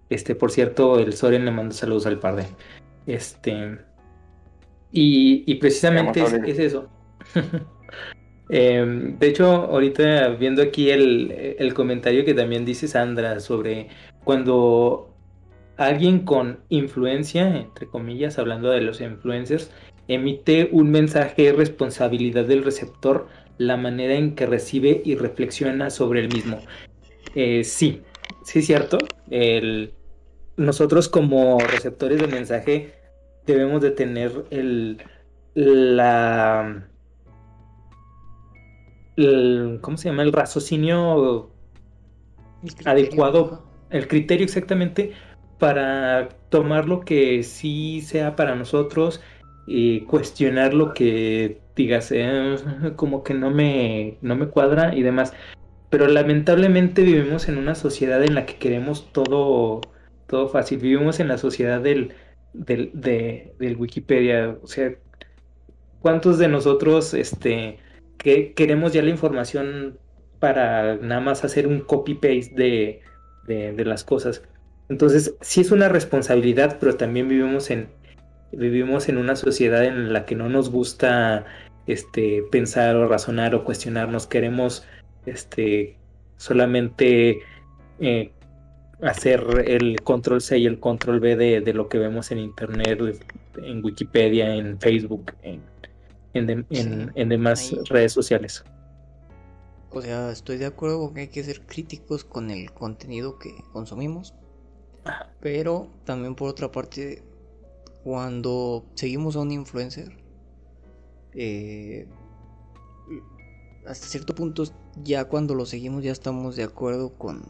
Este, 0.10 0.36
por 0.36 0.52
cierto, 0.52 1.00
el 1.00 1.14
Soren 1.14 1.46
le 1.46 1.52
manda 1.52 1.74
saludos 1.74 2.06
al 2.06 2.20
par 2.20 2.36
de. 2.36 2.46
Este, 3.06 3.78
y, 4.92 5.56
precisamente 5.56 6.24
es, 6.46 6.60
eso. 6.60 6.90
Em, 8.48 9.18
de 9.18 9.28
hecho, 9.28 9.48
ahorita 9.48 10.30
viendo 10.36 10.62
aquí 10.62 10.92
el, 10.92 11.74
comentario 11.74 12.24
que 12.24 12.36
también 12.36 12.64
dice 12.64 12.88
Sandra 12.88 13.40
sobre 13.40 13.88
cuando 14.24 15.15
alguien 15.78 16.20
con 16.20 16.60
influencia, 16.70 17.58
entre 17.58 17.88
comillas, 17.88 18.40
hablando 18.40 18.70
de 18.70 18.82
los 18.82 19.02
influencers, 19.02 19.72
emite 20.08 20.70
un 20.72 20.92
mensaje 20.92 21.44
de 21.44 21.54
responsabilidad 21.54 22.46
del 22.46 22.64
receptor, 22.64 23.28
la 23.58 23.78
manera 23.78 24.16
en 24.16 24.36
que 24.36 24.46
recibe 24.46 25.02
y 25.06 25.16
reflexiona 25.16 25.90
sobre 25.90 26.22
el 26.22 26.30
mismo. 26.30 26.60
Eh, 27.36 27.64
sí, 27.64 28.02
sí 28.44 28.60
es 28.60 28.66
cierto. 28.66 28.98
nosotros 30.58 31.10
como 31.10 31.60
receptores 31.60 32.22
de 32.22 32.28
mensaje 32.28 32.94
debemos 33.46 33.82
de 33.82 33.92
tener 33.92 34.46
el, 34.52 35.02
la, 35.54 36.88
¿cómo 39.82 39.98
se 39.98 40.10
llama? 40.10 40.24
El 40.24 40.34
raciocinio 40.34 41.50
adecuado, 42.86 43.64
el 43.90 44.08
criterio 44.08 44.46
exactamente 44.46 45.14
para 45.60 46.30
tomar 46.50 46.88
lo 46.88 47.02
que 47.02 47.44
sí 47.44 48.02
sea 48.02 48.36
para 48.36 48.56
nosotros 48.56 49.22
y 49.68 50.02
cuestionar 50.02 50.74
lo 50.74 50.94
que 50.94 51.60
digas, 51.76 52.12
eh, 52.12 52.56
como 52.96 53.24
que 53.24 53.34
no 53.34 53.52
me, 53.52 54.18
no 54.22 54.36
me 54.36 54.48
cuadra 54.48 54.96
y 54.96 55.04
demás. 55.04 55.34
Pero 55.90 56.08
lamentablemente 56.08 57.04
vivimos 57.04 57.48
en 57.48 57.58
una 57.58 57.76
sociedad 57.76 58.24
en 58.24 58.36
la 58.36 58.46
que 58.46 58.58
queremos 58.58 59.12
todo, 59.14 59.82
todo 60.28 60.48
fácil. 60.50 60.80
Vivimos 60.80 61.20
en 61.20 61.28
la 61.28 61.38
sociedad 61.38 61.82
del, 61.82 62.14
del, 62.54 62.92
del 62.94 63.78
Wikipedia. 63.78 64.58
O 64.62 64.68
sea, 64.68 64.94
¿cuántos 66.02 66.38
de 66.38 66.48
nosotros 66.48 67.14
este, 67.14 67.78
que 68.18 68.54
queremos 68.54 68.94
ya 68.94 69.02
la 69.02 69.10
información 69.10 69.98
para 70.40 70.96
nada 70.98 71.22
más 71.22 71.44
hacer 71.44 71.68
un 71.68 71.82
copy-paste 71.82 72.54
de, 73.48 73.74
de, 73.74 73.86
las 73.86 74.04
cosas? 74.04 74.44
Entonces, 74.90 75.36
sí 75.42 75.62
es 75.62 75.72
una 75.72 75.90
responsabilidad, 75.90 76.78
pero 76.80 76.96
también 76.96 77.28
vivimos 77.28 77.72
en, 77.72 77.90
vivimos 78.52 79.10
en 79.10 79.18
una 79.18 79.36
sociedad 79.36 79.84
en 79.84 80.14
la 80.14 80.26
que 80.26 80.36
no 80.36 80.50
nos 80.50 80.70
gusta 80.70 81.46
este, 81.88 82.44
pensar 82.52 82.96
o 82.96 83.08
razonar 83.08 83.56
o 83.56 83.64
cuestionarnos. 83.64 84.28
Queremos 84.28 84.86
este, 85.26 85.98
solamente 86.38 87.40
eh, 88.00 88.32
hacer 89.02 89.44
el 89.66 90.02
control 90.02 90.42
C 90.42 90.60
y 90.60 90.66
el 90.66 90.80
control 90.80 91.20
B 91.20 91.36
de, 91.36 91.74
lo 91.74 91.90
que 91.90 91.98
vemos 91.98 92.32
en 92.32 92.40
internet, 92.40 93.00
en 93.58 93.84
Wikipedia, 93.84 94.56
en 94.56 94.80
Facebook, 94.80 95.34
en, 95.42 95.62
en, 96.36 97.30
demás 97.30 97.74
redes 97.90 98.14
sociales. 98.14 98.64
O 99.92 100.02
sea, 100.02 100.32
estoy 100.32 100.58
de 100.58 100.66
acuerdo 100.66 101.00
con 101.00 101.14
que 101.14 101.22
hay 101.22 101.28
que 101.30 101.44
ser 101.44 101.62
críticos 101.62 102.26
con 102.26 102.52
el 102.52 102.72
contenido 102.72 103.40
que 103.40 103.56
consumimos. 103.72 104.34
Pero 105.40 105.88
también 106.06 106.36
por 106.36 106.50
otra 106.50 106.72
parte, 106.72 107.24
cuando 108.04 108.86
seguimos 108.96 109.36
a 109.36 109.42
un 109.42 109.52
influencer, 109.52 110.12
eh, 111.34 112.08
hasta 113.86 114.08
cierto 114.08 114.34
punto 114.34 114.64
ya 115.04 115.26
cuando 115.26 115.54
lo 115.54 115.66
seguimos 115.66 116.04
ya 116.04 116.12
estamos 116.12 116.56
de 116.56 116.64
acuerdo 116.64 117.14
con 117.18 117.44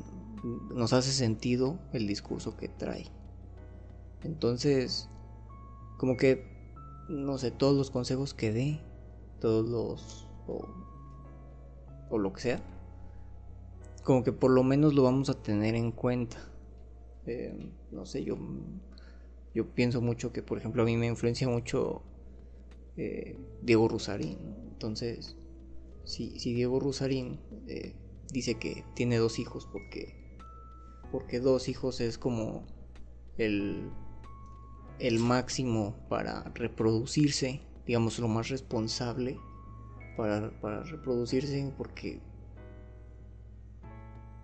nos 0.73 0.93
hace 0.93 1.11
sentido 1.11 1.79
el 1.91 2.07
discurso 2.07 2.55
que 2.55 2.67
trae. 2.67 3.07
Entonces, 4.23 5.09
como 5.97 6.17
que, 6.17 6.45
no 7.09 7.37
sé, 7.37 7.51
todos 7.51 7.75
los 7.75 7.89
consejos 7.89 8.33
que 8.33 8.51
dé, 8.51 8.81
todos 9.39 9.67
los... 9.67 10.27
o, 10.47 12.17
lo 12.17 12.31
que 12.31 12.41
sea, 12.41 12.63
como 14.03 14.23
que 14.23 14.31
por 14.31 14.51
lo 14.51 14.63
menos 14.63 14.93
lo 14.93 15.03
vamos 15.03 15.29
a 15.29 15.33
tener 15.33 15.75
en 15.75 15.91
cuenta. 15.91 16.37
Eh, 17.27 17.53
no 17.91 18.05
sé, 18.05 18.23
yo, 18.23 18.37
yo 19.53 19.73
pienso 19.73 20.01
mucho 20.01 20.31
que, 20.31 20.41
por 20.43 20.57
ejemplo, 20.57 20.83
a 20.83 20.85
mí 20.85 20.95
me 20.97 21.07
influencia 21.07 21.47
mucho 21.47 22.03
eh, 22.97 23.37
Diego 23.61 23.87
Rusarín. 23.87 24.37
Entonces, 24.71 25.35
si, 26.03 26.39
si 26.39 26.53
Diego 26.53 26.79
Rusarín 26.79 27.39
eh, 27.67 27.95
dice 28.31 28.55
que 28.55 28.83
tiene 28.95 29.17
dos 29.17 29.39
hijos 29.39 29.67
porque 29.71 30.25
porque 31.11 31.39
dos 31.39 31.69
hijos 31.69 32.01
es 32.01 32.17
como 32.17 32.65
el, 33.37 33.89
el 34.99 35.19
máximo 35.19 35.95
para 36.09 36.43
reproducirse, 36.55 37.61
digamos 37.85 38.19
lo 38.19 38.27
más 38.27 38.49
responsable 38.49 39.37
para, 40.17 40.49
reproducirse, 40.83 41.73
porque, 41.77 42.19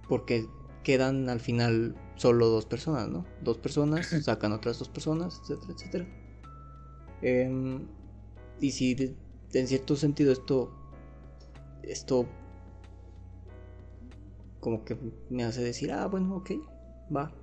porque 0.07 0.47
quedan 0.83 1.29
al 1.29 1.39
final 1.39 1.95
solo 2.21 2.49
dos 2.49 2.67
personas, 2.67 3.09
¿no? 3.09 3.25
Dos 3.41 3.57
personas, 3.57 4.05
sacan 4.23 4.51
otras 4.51 4.77
dos 4.77 4.89
personas, 4.89 5.41
etcétera, 5.41 5.73
etcétera. 5.73 6.07
Em, 7.23 7.87
y 8.59 8.71
si 8.71 9.15
en 9.53 9.67
cierto 9.67 9.95
sentido 9.95 10.31
esto, 10.31 10.71
esto 11.81 12.27
como 14.59 14.85
que 14.85 14.95
me 15.31 15.43
hace 15.43 15.63
decir, 15.63 15.91
ah, 15.91 16.05
bueno, 16.05 16.35
ok, 16.35 16.51
va. 17.15 17.33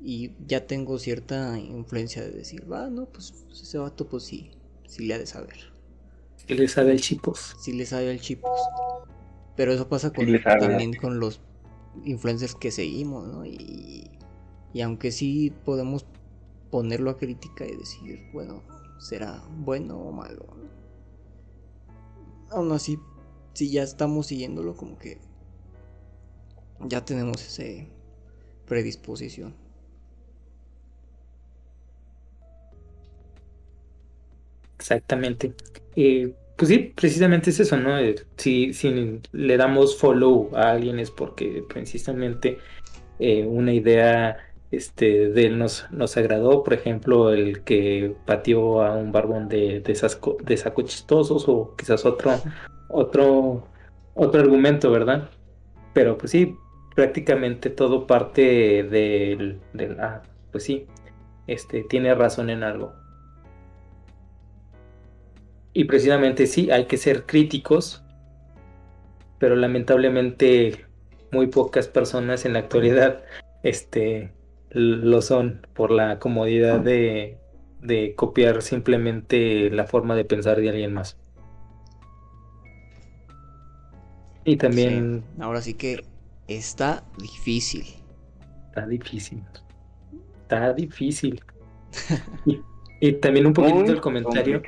Y 0.00 0.36
ya 0.46 0.66
tengo 0.68 0.98
cierta 0.98 1.58
influencia 1.58 2.22
de 2.22 2.30
decir, 2.30 2.70
va, 2.70 2.88
no, 2.90 3.06
pues, 3.06 3.34
ese 3.50 3.78
vato, 3.78 4.06
pues 4.06 4.22
sí, 4.22 4.52
sí 4.86 5.04
le 5.04 5.14
ha 5.14 5.18
de 5.18 5.26
saber. 5.26 5.56
Sí 6.36 6.54
le 6.54 6.68
sabe 6.68 6.92
el 6.92 7.00
chipos. 7.00 7.56
Sí 7.60 7.72
le 7.72 7.86
sabe 7.86 8.12
el 8.12 8.20
chipos. 8.20 8.60
Pero 9.56 9.72
eso 9.72 9.88
pasa 9.88 10.12
con, 10.12 10.26
también 10.42 10.94
con 10.94 11.18
los 11.18 11.40
influencers 12.04 12.54
que 12.54 12.70
seguimos, 12.70 13.26
¿no? 13.28 13.44
Y, 13.46 14.10
y 14.72 14.80
aunque 14.80 15.12
sí 15.12 15.52
podemos 15.64 16.06
ponerlo 16.70 17.10
a 17.10 17.16
crítica 17.16 17.66
y 17.66 17.76
decir, 17.76 18.28
bueno, 18.32 18.62
será 18.98 19.42
bueno 19.58 19.98
o 19.98 20.12
malo. 20.12 20.46
Aún 22.50 22.72
así, 22.72 22.98
si 23.52 23.70
ya 23.70 23.82
estamos 23.82 24.26
siguiéndolo, 24.26 24.76
como 24.76 24.98
que 24.98 25.20
ya 26.80 27.04
tenemos 27.04 27.42
esa 27.46 27.86
predisposición. 28.66 29.54
Exactamente. 34.78 35.54
Pues 36.56 36.68
sí, 36.68 36.92
precisamente 36.94 37.50
es 37.50 37.60
eso, 37.60 37.76
¿no? 37.76 37.98
Eh, 37.98 38.14
si, 38.36 38.72
si, 38.72 39.20
le 39.32 39.56
damos 39.56 39.98
follow 39.98 40.50
a 40.54 40.70
alguien 40.70 40.98
es 40.98 41.10
porque 41.10 41.64
precisamente 41.68 42.58
eh, 43.18 43.44
una 43.44 43.72
idea 43.72 44.36
este, 44.70 45.30
de 45.30 45.46
él 45.46 45.58
nos, 45.58 45.86
nos 45.90 46.16
agradó, 46.16 46.62
por 46.62 46.74
ejemplo, 46.74 47.32
el 47.32 47.62
que 47.62 48.14
pateó 48.26 48.82
a 48.82 48.96
un 48.96 49.12
barbón 49.12 49.48
de, 49.48 49.80
de, 49.80 49.98
de 50.44 50.56
saco 50.56 50.82
chistosos 50.82 51.48
o 51.48 51.74
quizás 51.76 52.04
otro, 52.04 52.32
otro, 52.88 53.66
otro 54.14 54.40
argumento, 54.40 54.90
¿verdad? 54.90 55.28
Pero 55.92 56.18
pues 56.18 56.32
sí, 56.32 56.56
prácticamente 56.94 57.70
todo 57.70 58.06
parte 58.06 58.84
del, 58.84 59.60
ah, 60.00 60.22
pues 60.52 60.64
sí, 60.64 60.86
este, 61.46 61.82
tiene 61.84 62.14
razón 62.14 62.50
en 62.50 62.62
algo. 62.62 62.92
Y 65.74 65.84
precisamente 65.84 66.46
sí, 66.46 66.70
hay 66.70 66.86
que 66.86 66.96
ser 66.96 67.26
críticos, 67.26 68.04
pero 69.38 69.56
lamentablemente 69.56 70.86
muy 71.32 71.48
pocas 71.48 71.88
personas 71.88 72.44
en 72.44 72.52
la 72.52 72.60
actualidad 72.60 73.24
este, 73.64 74.30
lo 74.70 75.20
son 75.20 75.66
por 75.74 75.90
la 75.90 76.20
comodidad 76.20 76.78
de, 76.78 77.38
de 77.82 78.14
copiar 78.14 78.62
simplemente 78.62 79.68
la 79.70 79.84
forma 79.84 80.14
de 80.14 80.24
pensar 80.24 80.60
de 80.60 80.68
alguien 80.68 80.94
más. 80.94 81.18
Y 84.44 84.56
también... 84.56 85.24
Ahora 85.40 85.60
sí 85.60 85.74
que 85.74 86.04
está 86.46 87.02
difícil. 87.18 87.84
Está 88.68 88.86
difícil. 88.86 89.42
Está 90.42 90.72
difícil. 90.72 91.42
y, 93.00 93.12
también 93.14 93.46
un 93.46 93.54
poquito 93.54 93.90
el 93.90 94.00
comentario. 94.00 94.62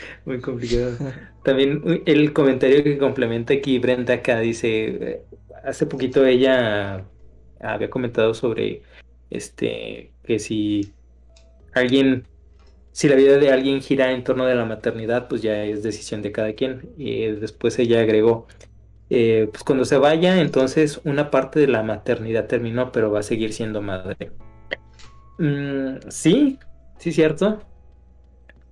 Muy 0.24 0.40
complicado. 0.40 0.96
También 1.44 2.02
el 2.06 2.32
comentario 2.32 2.82
que 2.84 2.98
complementa 2.98 3.54
aquí 3.54 3.78
Brenda 3.78 4.14
acá 4.14 4.40
dice, 4.40 5.22
hace 5.64 5.86
poquito 5.86 6.24
ella 6.26 7.04
había 7.60 7.90
comentado 7.90 8.34
sobre 8.34 8.82
este 9.30 10.12
que 10.24 10.38
si 10.38 10.92
alguien 11.72 12.26
si 12.98 13.08
la 13.08 13.14
vida 13.14 13.38
de 13.38 13.52
alguien 13.52 13.80
gira 13.80 14.10
en 14.10 14.24
torno 14.24 14.44
de 14.44 14.56
la 14.56 14.64
maternidad, 14.64 15.28
pues 15.28 15.40
ya 15.40 15.62
es 15.64 15.84
decisión 15.84 16.20
de 16.20 16.32
cada 16.32 16.52
quien. 16.54 16.90
Y 16.96 17.26
después 17.26 17.78
ella 17.78 18.00
agregó, 18.00 18.48
eh, 19.08 19.48
pues 19.52 19.62
cuando 19.62 19.84
se 19.84 19.98
vaya, 19.98 20.40
entonces 20.40 21.00
una 21.04 21.30
parte 21.30 21.60
de 21.60 21.68
la 21.68 21.84
maternidad 21.84 22.48
terminó, 22.48 22.90
pero 22.90 23.12
va 23.12 23.20
a 23.20 23.22
seguir 23.22 23.52
siendo 23.52 23.82
madre. 23.82 24.32
Mm, 25.38 25.98
sí, 26.08 26.58
sí, 26.98 27.12
cierto. 27.12 27.60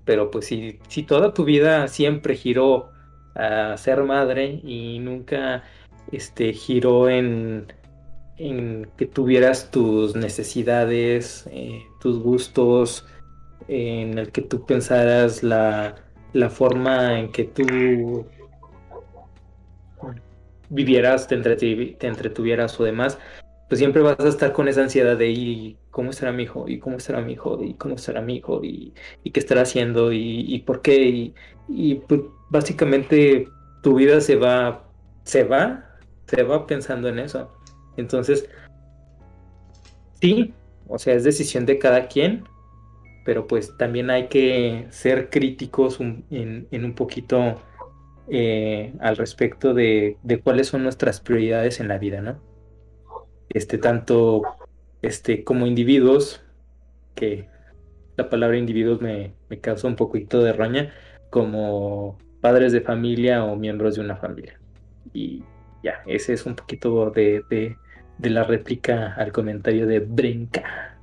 Pero 0.06 0.30
pues 0.30 0.46
si, 0.46 0.78
si 0.88 1.02
toda 1.02 1.34
tu 1.34 1.44
vida 1.44 1.88
siempre 1.88 2.34
giró 2.36 2.90
a 3.34 3.76
ser 3.76 4.02
madre 4.04 4.60
y 4.64 4.98
nunca 5.00 5.64
este, 6.10 6.54
giró 6.54 7.10
en, 7.10 7.66
en 8.38 8.88
que 8.96 9.04
tuvieras 9.06 9.70
tus 9.70 10.16
necesidades, 10.16 11.46
eh, 11.52 11.82
tus 12.00 12.18
gustos, 12.18 13.04
en 13.68 14.18
el 14.18 14.30
que 14.32 14.42
tú 14.42 14.64
pensaras 14.64 15.42
la, 15.42 15.96
la 16.32 16.50
forma 16.50 17.18
en 17.18 17.32
que 17.32 17.44
tú 17.44 18.26
vivieras, 20.68 21.28
te, 21.28 21.34
entretuvieras 21.34 22.78
o 22.80 22.84
demás, 22.84 23.18
pues 23.68 23.78
siempre 23.80 24.02
vas 24.02 24.18
a 24.20 24.28
estar 24.28 24.52
con 24.52 24.68
esa 24.68 24.82
ansiedad 24.82 25.16
de 25.16 25.30
¿y 25.30 25.76
cómo 25.90 26.10
estará 26.10 26.32
mi 26.32 26.44
hijo? 26.44 26.68
¿Y 26.68 26.78
cómo 26.78 26.96
estará 26.96 27.20
mi 27.20 27.32
hijo? 27.32 27.62
¿Y 27.62 27.74
cómo 27.74 27.96
estará 27.96 28.20
mi 28.20 28.36
hijo? 28.36 28.60
¿Y, 28.62 28.92
qué 29.32 29.40
estará 29.40 29.62
haciendo? 29.62 30.12
¿Y, 30.12 30.62
por 30.66 30.82
qué? 30.82 31.32
Y, 31.68 31.94
pues 32.06 32.20
básicamente 32.48 33.48
tu 33.82 33.96
vida 33.96 34.20
se 34.20 34.36
va, 34.36 34.84
se 35.24 35.42
va, 35.44 35.84
se 36.26 36.42
va 36.44 36.66
pensando 36.66 37.08
en 37.08 37.18
eso. 37.18 37.50
Entonces, 37.96 38.48
sí, 40.20 40.54
o 40.86 40.98
sea, 40.98 41.14
es 41.14 41.24
decisión 41.24 41.66
de 41.66 41.78
cada 41.78 42.06
quien, 42.06 42.44
pero 43.24 43.48
pues 43.48 43.76
también 43.76 44.10
hay 44.10 44.28
que 44.28 44.86
ser 44.90 45.28
críticos 45.30 45.98
en, 46.00 46.68
un 46.72 46.94
poquito 46.94 47.60
eh, 48.28 48.92
al 49.00 49.16
respecto 49.16 49.74
de, 49.74 50.18
cuáles 50.44 50.68
son 50.68 50.84
nuestras 50.84 51.20
prioridades 51.20 51.80
en 51.80 51.88
la 51.88 51.98
vida, 51.98 52.20
¿no? 52.20 52.45
Este, 53.48 53.78
tanto 53.78 54.42
este, 55.02 55.44
como 55.44 55.66
individuos, 55.66 56.42
que 57.14 57.48
la 58.16 58.28
palabra 58.28 58.58
individuos 58.58 59.00
me, 59.00 59.34
me 59.48 59.60
causa 59.60 59.86
un 59.86 59.96
poquito 59.96 60.42
de 60.42 60.52
roña, 60.52 60.92
como 61.30 62.18
padres 62.40 62.72
de 62.72 62.80
familia 62.80 63.44
o 63.44 63.56
miembros 63.56 63.96
de 63.96 64.02
una 64.02 64.16
familia. 64.16 64.58
Y 65.12 65.42
ya, 65.82 66.02
ese 66.06 66.32
es 66.32 66.46
un 66.46 66.56
poquito 66.56 67.10
de, 67.10 67.42
de 68.18 68.30
la 68.30 68.44
réplica 68.44 69.14
al 69.14 69.32
comentario 69.32 69.86
de 69.86 70.00
Brinca. 70.00 70.96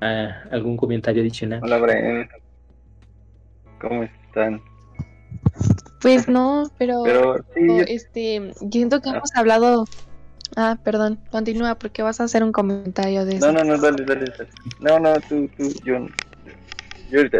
Ah, 0.00 0.44
¿Algún 0.50 0.76
comentario 0.76 1.22
adicional? 1.22 1.60
Hola, 1.62 1.78
Brian. 1.78 2.28
¿Cómo 3.80 4.04
están? 4.04 4.60
Pues 6.00 6.28
no, 6.28 6.70
pero, 6.78 7.04
este, 7.86 8.52
siento 8.70 9.00
que 9.00 9.10
ah. 9.10 9.16
hemos 9.16 9.34
hablado. 9.34 9.84
Ah, 10.60 10.76
perdón, 10.82 11.20
continúa 11.30 11.76
porque 11.76 12.02
vas 12.02 12.20
a 12.20 12.24
hacer 12.24 12.42
un 12.42 12.50
comentario 12.50 13.24
de 13.24 13.36
eso. 13.36 13.46
No, 13.46 13.52
no, 13.52 13.62
no, 13.62 13.80
dale, 13.80 14.04
dale, 14.04 14.24
dale. 14.36 14.50
No, 14.80 14.98
no, 14.98 15.14
tú, 15.20 15.48
tú, 15.56 15.72
yo, 15.84 16.04
yo 17.08 17.18
ahorita. 17.18 17.38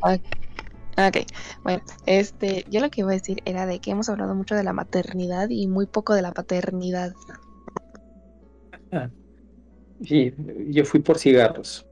Ah, 0.00 1.08
ok, 1.08 1.26
bueno, 1.64 1.82
este, 2.06 2.64
yo 2.70 2.80
lo 2.80 2.88
que 2.88 3.00
iba 3.00 3.10
a 3.10 3.14
decir 3.14 3.42
era 3.46 3.66
de 3.66 3.80
que 3.80 3.90
hemos 3.90 4.08
hablado 4.08 4.36
mucho 4.36 4.54
de 4.54 4.62
la 4.62 4.72
maternidad 4.72 5.48
y 5.50 5.66
muy 5.66 5.86
poco 5.86 6.14
de 6.14 6.22
la 6.22 6.30
paternidad. 6.30 7.14
Ah, 8.92 9.10
Sí, 10.04 10.32
yo 10.68 10.84
fui 10.84 11.00
por 11.00 11.18
cigarros. 11.18 11.84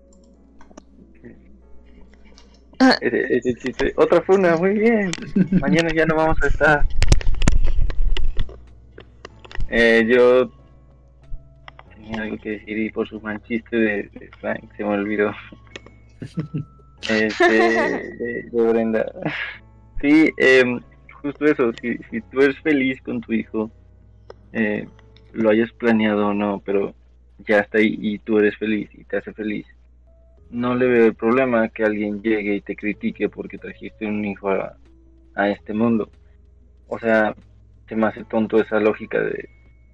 Ah. 2.79 2.97
Otra 3.97 4.23
funa, 4.23 4.57
muy 4.57 4.79
bien. 4.79 5.11
Mañana 5.61 5.91
ya 5.93 6.07
no 6.07 6.15
vamos 6.15 6.41
a 6.45 6.47
estar. 6.47 6.87
Eh, 9.71 10.07
yo 10.09 10.51
tenía 11.95 12.23
algo 12.23 12.39
que 12.39 12.51
decir 12.51 12.79
y 12.79 12.91
por 12.91 13.09
su 13.09 13.21
manchiste 13.21 13.77
de, 13.77 14.31
Frank 14.41 14.65
se 14.77 14.85
me 14.85 14.91
olvidó. 14.91 15.33
Este, 17.09 17.45
de, 17.47 18.51
Brenda. 18.51 19.07
Sí, 20.01 20.33
eh, 20.37 20.65
justo 21.23 21.45
eso. 21.45 21.73
Si, 21.81 21.97
si 22.11 22.21
tú 22.23 22.41
eres 22.41 22.59
feliz 22.59 23.01
con 23.03 23.21
tu 23.21 23.33
hijo, 23.33 23.71
eh, 24.53 24.89
lo 25.33 25.51
hayas 25.51 25.71
planeado 25.73 26.29
o 26.29 26.35
no, 26.35 26.61
pero 26.65 26.95
ya 27.47 27.61
está 27.61 27.79
ahí 27.79 27.97
y 28.01 28.19
tú 28.19 28.39
eres 28.39 28.57
feliz 28.57 28.91
y 28.95 29.05
te 29.05 29.19
hace 29.19 29.33
feliz, 29.33 29.67
no 30.51 30.75
le 30.75 30.87
veo 30.87 31.07
el 31.07 31.15
problema 31.15 31.69
que 31.69 31.85
alguien 31.85 32.23
llegue 32.23 32.57
y 32.57 32.61
te 32.61 32.75
critique 32.75 33.29
porque 33.29 33.59
trajiste 33.59 34.07
un 34.07 34.25
hijo 34.25 34.51
a, 34.51 34.77
este 35.51 35.73
mundo. 35.73 36.11
O 36.89 36.99
sea, 36.99 37.35
se 37.89 37.95
me 37.95 38.09
hace 38.09 38.25
tonto 38.25 38.61
esa 38.61 38.81
lógica 38.81 39.21
de, 39.21 39.49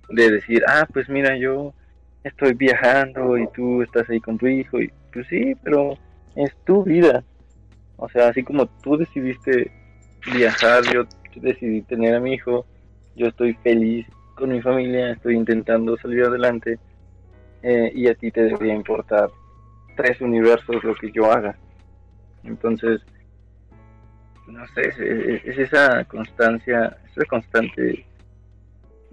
de 0.08 0.30
decir, 0.30 0.62
ah, 0.68 0.86
pues 0.92 1.08
mira, 1.08 1.36
yo 1.36 1.74
estoy 2.22 2.54
viajando 2.54 3.36
y 3.38 3.46
tú 3.48 3.82
estás 3.82 4.08
ahí 4.08 4.20
con 4.20 4.38
tu 4.38 4.46
hijo. 4.46 4.80
Y 4.80 4.90
pues 5.12 5.26
sí, 5.28 5.54
pero 5.62 5.96
es 6.36 6.54
tu 6.64 6.84
vida. 6.84 7.22
O 7.96 8.08
sea, 8.08 8.28
así 8.28 8.42
como 8.42 8.66
tú 8.66 8.96
decidiste 8.96 9.70
viajar, 10.32 10.82
yo 10.92 11.04
decidí 11.36 11.82
tener 11.82 12.14
a 12.14 12.20
mi 12.20 12.34
hijo, 12.34 12.66
yo 13.16 13.28
estoy 13.28 13.54
feliz 13.62 14.06
con 14.34 14.50
mi 14.50 14.60
familia, 14.60 15.12
estoy 15.12 15.36
intentando 15.36 15.96
salir 15.98 16.24
adelante 16.24 16.78
eh, 17.62 17.92
y 17.94 18.08
a 18.08 18.14
ti 18.14 18.30
te 18.30 18.42
debería 18.42 18.74
importar 18.74 19.30
tres 19.96 20.20
universos 20.20 20.82
lo 20.82 20.94
que 20.94 21.10
yo 21.12 21.30
haga. 21.30 21.56
Entonces, 22.42 23.00
no 24.46 24.66
sé, 24.68 24.88
es, 24.88 25.58
esa 25.58 26.04
constancia, 26.04 26.96
esa 27.10 27.24
constante 27.26 28.04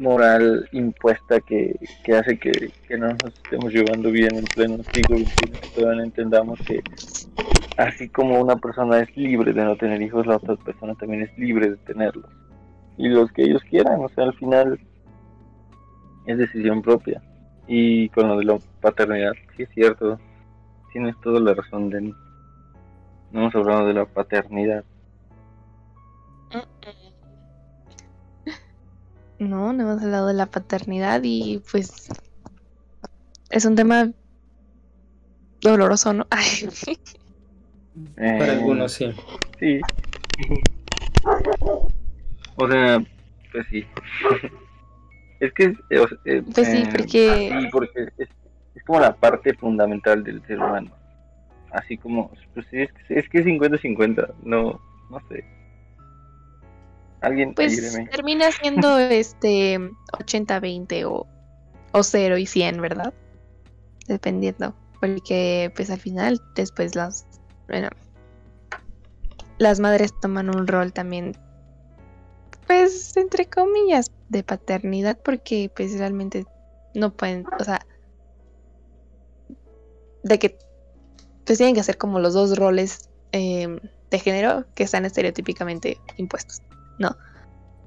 moral 0.02 0.68
impuesta 0.72 1.40
que, 1.40 1.80
hace 2.18 2.38
que, 2.38 2.72
no 2.98 3.08
nos 3.08 3.34
estemos 3.44 3.72
llevando 3.72 4.12
bien 4.12 4.36
en 4.36 4.46
pleno 4.46 4.84
siglo 4.94 5.18
XXI, 5.18 5.52
que 5.52 5.68
todavía 5.76 6.04
entendamos 6.04 6.60
que 6.62 6.82
así 7.78 8.10
como 8.10 8.42
una 8.42 8.56
persona 8.56 9.00
es 9.00 9.16
libre 9.16 9.54
de 9.54 9.64
no 9.64 9.76
tener 9.76 10.02
hijos, 10.02 10.26
la 10.28 10.38
otra 10.38 10.56
persona 10.58 10.96
también 10.96 11.24
es 11.24 11.38
libre 11.38 11.70
de 11.70 11.78
tenerlos. 11.78 12.30
Y 12.98 13.08
los 13.10 13.32
que 13.32 13.44
ellos 13.44 13.62
quieran, 13.70 14.04
o 14.04 14.10
sea, 14.10 14.26
al 14.26 14.34
final 14.34 14.80
es 16.26 16.38
decisión 16.38 16.82
propia. 16.82 17.22
Y 17.68 18.10
con 18.10 18.28
lo 18.28 18.38
de 18.38 18.46
la 18.46 18.60
paternidad, 18.82 19.34
sí 19.56 19.64
es 19.64 19.70
cierto. 19.70 20.20
Tienes 20.92 21.16
toda 21.22 21.40
la 21.40 21.54
razón, 21.54 21.90
Denny. 21.90 22.14
No 23.32 23.42
hemos 23.42 23.56
hablado 23.56 23.88
de 23.88 23.94
la 23.94 24.06
paternidad. 24.06 24.84
No, 29.42 29.74
no 29.74 29.82
hemos 29.82 30.04
hablado 30.04 30.28
de 30.28 30.36
la 30.36 30.46
paternidad 30.46 31.22
y 31.24 31.64
pues 31.72 32.10
es 33.50 33.66
un 33.66 33.76
tema 33.76 34.12
doloroso, 35.62 36.14
¿no? 36.14 36.28
Para 38.16 38.52
algunos 38.52 38.94
sí. 38.94 39.12
Sí. 39.60 39.82
O 42.56 42.70
sea, 42.70 43.04
pues 43.52 43.66
sí. 43.72 43.84
Es 45.40 45.52
que, 45.54 45.64
eh, 45.90 46.06
eh, 46.26 46.44
pues 46.54 46.68
sí, 46.68 46.84
eh, 46.84 46.90
porque... 47.72 48.12
es, 48.20 48.30
como 48.86 49.00
la 49.00 49.16
parte 49.16 49.56
fundamental 49.56 50.24
del 50.24 50.46
ser 50.46 50.60
humano. 50.60 50.92
Así 51.72 51.98
como, 51.98 52.30
pues 52.54 52.68
sí, 52.70 52.82
es, 52.82 52.92
que 52.94 53.18
es 53.18 53.28
que 53.28 53.44
50-50, 53.44 54.34
no, 54.44 54.80
no 55.10 55.20
sé. 55.30 55.44
Alguien 57.22 57.54
pues 57.54 57.80
termina 58.10 58.52
siendo 58.52 58.98
este 59.00 59.80
80-20 60.14 61.06
o, 61.06 61.28
o 61.92 62.04
0 62.04 62.38
y 62.38 62.46
100, 62.46 62.82
¿verdad? 62.82 63.14
Dependiendo. 64.08 64.76
Porque 65.00 65.72
pues 65.76 65.90
al 65.90 66.00
final 66.00 66.42
después 66.56 66.96
las, 66.96 67.26
bueno, 67.68 67.90
las 69.62 69.80
madres 69.80 70.14
toman 70.20 70.50
un 70.50 70.68
rol 70.68 70.92
también, 70.92 71.38
pues, 72.66 73.16
entre 73.16 73.46
comillas, 73.48 74.12
de 74.30 74.44
paternidad, 74.44 75.20
porque 75.24 75.72
pues 75.76 75.98
realmente 76.00 76.46
no 76.96 77.14
pueden, 77.14 77.46
o 77.60 77.64
sea, 77.64 77.86
de 80.24 80.40
que 80.40 80.58
pues 81.46 81.58
tienen 81.58 81.76
que 81.76 81.82
hacer 81.82 81.98
como 81.98 82.20
los 82.20 82.34
dos 82.34 82.58
roles 82.58 83.10
em, 83.32 83.80
de 84.10 84.20
género 84.20 84.66
que 84.74 84.84
están 84.84 85.06
estereotípicamente 85.06 85.98
impuestos, 86.18 86.62
¿no? 87.00 87.16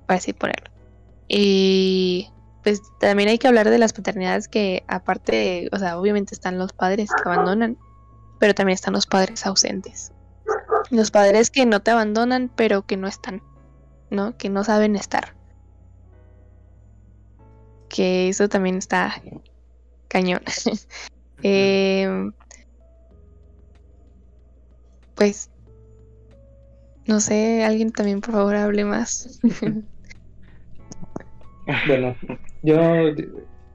Para 0.07 0.19
así 0.19 0.33
ponerlo. 0.33 0.71
Y 1.29 2.31
pues 2.63 2.83
también 2.99 3.29
hay 3.29 3.39
que 3.39 3.47
hablar 3.47 3.69
de 3.69 3.79
las 3.79 3.93
paternidades 3.93 4.49
que 4.49 4.85
aparte, 4.89 5.69
o 5.73 5.79
sea, 5.79 5.99
obviamente 5.99 6.35
están 6.35 6.59
los 6.59 6.73
padres 6.73 7.11
que 7.11 7.29
abandonan, 7.29 7.77
pero 8.41 8.55
también 8.55 8.75
están 8.75 8.95
los 8.95 9.07
padres 9.07 9.45
ausentes. 9.47 10.13
Los 10.91 11.11
padres 11.11 11.51
que 11.51 11.67
no 11.67 11.81
te 11.81 11.91
abandonan, 11.91 12.51
pero 12.55 12.87
que 12.87 12.97
no 12.97 13.07
están, 13.07 13.43
¿no? 14.11 14.37
Que 14.37 14.49
no 14.49 14.65
saben 14.65 14.97
estar. 14.97 15.35
Que 17.89 18.29
eso 18.29 18.49
también 18.49 18.77
está 18.77 19.23
cañón. 20.09 20.43
Em, 21.47 22.33
pues, 25.15 25.51
no 27.07 27.21
sé, 27.21 27.65
alguien 27.65 27.93
también 27.93 28.21
por 28.21 28.35
favor 28.35 28.57
hable 28.57 28.85
más. 28.85 29.41
bueno, 31.87 32.15
yo, 32.63 32.77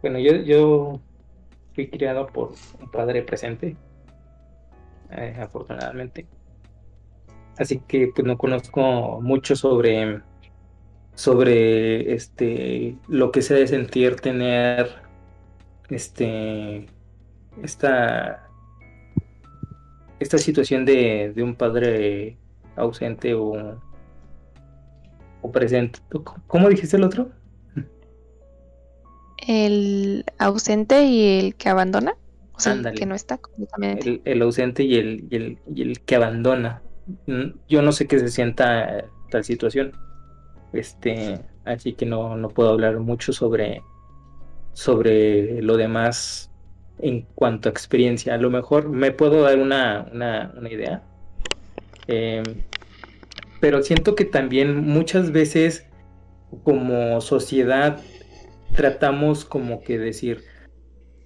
bueno, 0.02 0.20
yo, 0.20 0.36
yo 0.36 1.00
fui 1.74 1.90
criado 1.90 2.28
por 2.28 2.54
un 2.80 2.92
padre 2.92 3.24
presente, 3.24 3.76
eh, 5.12 5.36
afortunadamente. 5.40 6.28
Así 7.58 7.82
que 7.88 8.12
pues 8.16 8.26
no 8.26 8.38
conozco 8.38 9.20
mucho 9.22 9.56
sobre 9.56 10.22
sobre 11.14 12.14
este 12.14 12.96
lo 13.10 13.34
que 13.34 13.42
se 13.42 13.54
de 13.54 13.68
sentir 13.68 14.16
tener 14.16 14.88
este 15.90 16.86
esta 17.62 18.50
esta 20.20 20.38
situación 20.38 20.86
de, 20.86 21.34
un 21.38 21.56
padre 21.56 22.38
ausente 22.80 23.34
o, 23.34 23.80
o 25.42 25.52
presente. 25.52 26.00
¿Cómo 26.48 26.70
dijiste 26.70 26.98
el 26.98 27.04
otro? 27.04 27.30
El 29.48 30.26
ausente 30.38 31.04
y 31.06 31.40
el 31.40 31.56
que 31.56 31.70
abandona. 31.70 32.16
O 32.54 32.60
sea, 32.60 32.76
que 32.92 33.06
no 33.06 33.16
está 33.16 33.38
completamente. 33.38 34.22
El, 34.26 34.42
ausente 34.42 34.84
y 34.84 34.96
el, 34.96 35.26
y 35.30 35.36
el, 35.38 35.60
y 35.74 35.82
el 35.82 36.02
que 36.02 36.16
abandona. 36.16 36.82
Mm, 37.26 37.52
yo 37.70 37.82
no 37.82 37.94
sé 37.94 38.06
qué 38.06 38.20
se 38.20 38.28
sienta 38.28 39.06
tal 39.32 39.46
situación. 39.46 39.94
Este, 40.74 41.40
así 41.64 41.94
que 41.94 42.06
no, 42.06 42.36
no 42.36 42.50
puedo 42.50 42.70
hablar 42.70 43.00
mucho 43.00 43.32
sobre, 43.32 43.82
sobre 44.74 45.62
lo 45.62 45.78
demás 45.78 46.50
en 47.00 47.22
cuanto 47.36 47.70
a 47.70 47.72
experiencia. 47.72 48.34
A 48.34 48.38
lo 48.38 48.50
mejor 48.50 48.90
me 48.90 49.12
puedo 49.12 49.42
dar 49.42 49.58
una, 49.58 50.06
idea. 50.70 51.04
Em, 52.08 52.44
pero 53.60 53.84
siento 53.84 54.16
que 54.16 54.26
también 54.26 54.86
muchas 54.88 55.32
veces 55.32 55.86
como 56.64 57.22
sociedad 57.22 58.00
tratamos 58.76 59.46
como 59.46 59.82
que 59.82 59.98
decir, 59.98 60.44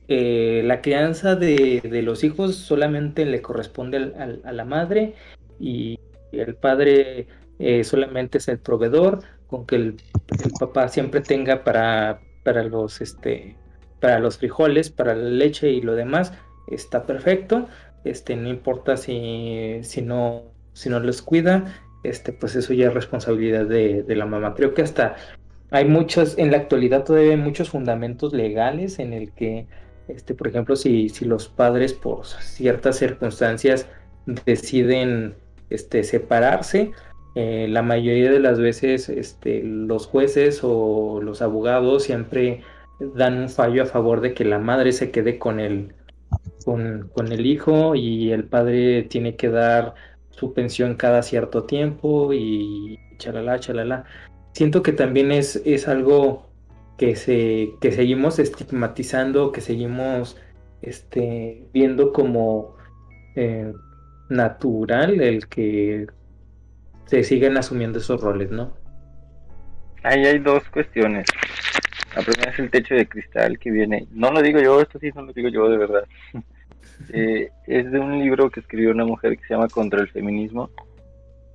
eh, 0.07 0.61
la 0.65 0.81
crianza 0.81 1.35
de, 1.35 1.81
los 2.03 2.23
hijos 2.23 2.55
solamente 2.55 3.25
le 3.25 3.41
corresponde 3.41 4.13
a 4.43 4.51
la 4.51 4.65
madre 4.65 5.15
y 5.59 5.99
el 6.31 6.55
padre 6.55 7.27
eh, 7.59 7.83
solamente 7.83 8.39
es 8.39 8.47
el 8.47 8.59
proveedor, 8.59 9.19
con 9.47 9.65
que 9.65 9.75
el, 9.75 9.95
el 10.43 10.51
papá 10.59 10.87
siempre 10.87 11.21
tenga 11.21 11.63
para, 11.63 12.19
para 12.43 12.63
los 12.63 13.01
este 13.01 13.55
para 14.03 14.19
los 14.19 14.37
frijoles, 14.37 14.89
para 14.89 15.15
la 15.15 15.29
leche 15.29 15.69
y 15.69 15.79
lo 15.79 15.95
demás, 15.95 16.33
está 16.67 17.05
perfecto. 17.05 17.69
Este, 18.03 18.35
no 18.35 18.49
importa 18.49 18.97
si, 18.97 19.79
si, 19.83 20.01
no, 20.01 20.43
si 20.73 20.89
no 20.89 20.99
les 20.99 21.21
cuida, 21.21 21.73
este, 22.03 22.33
pues 22.33 22.55
eso 22.55 22.73
ya 22.73 22.87
es 22.87 22.93
responsabilidad 22.93 23.65
de, 23.65 24.05
la 24.07 24.25
mamá. 24.25 24.53
Creo 24.55 24.73
que 24.73 24.81
hasta 24.81 25.15
hay 25.71 25.85
muchos, 25.85 26.37
en 26.37 26.51
la 26.51 26.57
actualidad 26.57 27.03
todavía 27.03 27.31
hay 27.31 27.37
muchos 27.37 27.69
fundamentos 27.69 28.33
legales 28.33 28.99
en 28.99 29.13
el 29.13 29.31
que, 29.31 29.67
este, 30.07 30.35
por 30.35 30.47
ejemplo, 30.47 30.75
si, 30.75 31.09
si 31.09 31.25
los 31.25 31.47
padres 31.47 31.93
por 31.93 32.25
ciertas 32.25 32.97
circunstancias 32.97 33.87
deciden 34.45 35.35
este, 35.69 36.03
separarse, 36.03 36.91
eh, 37.35 37.67
la 37.67 37.81
mayoría 37.81 38.31
de 38.31 38.39
las 38.39 38.59
veces 38.59 39.09
este, 39.09 39.63
los 39.63 40.05
jueces 40.05 40.59
o 40.61 41.19
los 41.21 41.41
abogados 41.41 42.03
siempre 42.03 42.61
dan 42.99 43.39
un 43.39 43.49
fallo 43.49 43.83
a 43.83 43.85
favor 43.87 44.21
de 44.21 44.35
que 44.35 44.45
la 44.45 44.59
madre 44.59 44.91
se 44.91 45.09
quede 45.09 45.39
con 45.39 45.59
el, 45.59 45.95
con, 46.63 47.31
el 47.31 47.45
hijo 47.45 47.95
y 47.95 48.31
el 48.31 48.45
padre 48.45 49.03
tiene 49.03 49.35
que 49.35 49.49
dar 49.49 49.95
su 50.35 50.53
pensión 50.53 50.95
cada 50.95 51.21
cierto 51.21 51.63
tiempo 51.63 52.33
y 52.33 52.99
chalala, 53.17 53.59
chalala. 53.59 54.05
Siento 54.53 54.83
que 54.83 54.91
también 54.91 55.31
es, 55.31 55.61
es 55.65 55.87
algo 55.87 56.49
que, 56.97 57.15
se, 57.15 57.71
que 57.81 57.91
seguimos 57.91 58.39
estigmatizando, 58.39 59.51
que 59.51 59.61
seguimos 59.61 60.37
este, 60.81 61.63
viendo 61.73 62.13
como 62.13 62.75
eh, 63.35 63.73
natural 64.29 65.21
el 65.21 65.47
que 65.47 66.07
se 67.05 67.23
sigan 67.23 67.57
asumiendo 67.57 67.99
esos 67.99 68.21
roles, 68.21 68.51
¿no? 68.51 68.73
Ahí 70.03 70.25
hay 70.25 70.39
dos 70.39 70.63
cuestiones. 70.69 71.25
La 72.15 72.21
primera 72.21 72.51
es 72.51 72.59
el 72.59 72.69
techo 72.69 72.93
de 72.93 73.07
cristal 73.07 73.57
que 73.57 73.71
viene, 73.71 74.07
no 74.11 74.31
lo 74.31 74.41
digo 74.41 74.59
yo, 74.59 74.81
esto 74.81 74.99
sí 74.99 75.09
no 75.15 75.23
lo 75.23 75.33
digo 75.33 75.49
yo 75.49 75.67
de 75.69 75.77
verdad. 75.77 76.03
Eh, 77.09 77.49
es 77.67 77.91
de 77.91 77.99
un 77.99 78.19
libro 78.19 78.49
que 78.49 78.59
escribió 78.59 78.91
una 78.91 79.05
mujer 79.05 79.37
que 79.37 79.45
se 79.45 79.53
llama 79.53 79.67
Contra 79.67 80.01
el 80.01 80.09
Feminismo. 80.09 80.69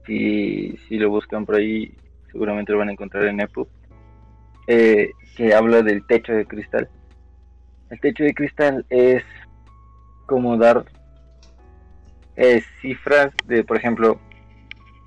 Y 0.06 0.76
si 0.88 0.98
lo 0.98 1.10
buscan 1.10 1.44
por 1.44 1.56
ahí, 1.56 1.92
seguramente 2.30 2.72
lo 2.72 2.78
van 2.78 2.88
a 2.88 2.92
encontrar 2.92 3.24
en 3.24 3.40
EPUB. 3.40 3.68
Eh, 4.66 5.10
que 5.36 5.54
habla 5.54 5.82
del 5.82 6.06
techo 6.06 6.32
de 6.32 6.46
cristal. 6.46 6.88
El 7.90 8.00
techo 8.00 8.24
de 8.24 8.34
cristal 8.34 8.84
es 8.90 9.24
como 10.26 10.56
dar 10.56 10.84
eh, 12.36 12.62
cifras 12.80 13.32
de, 13.46 13.64
por 13.64 13.76
ejemplo, 13.76 14.20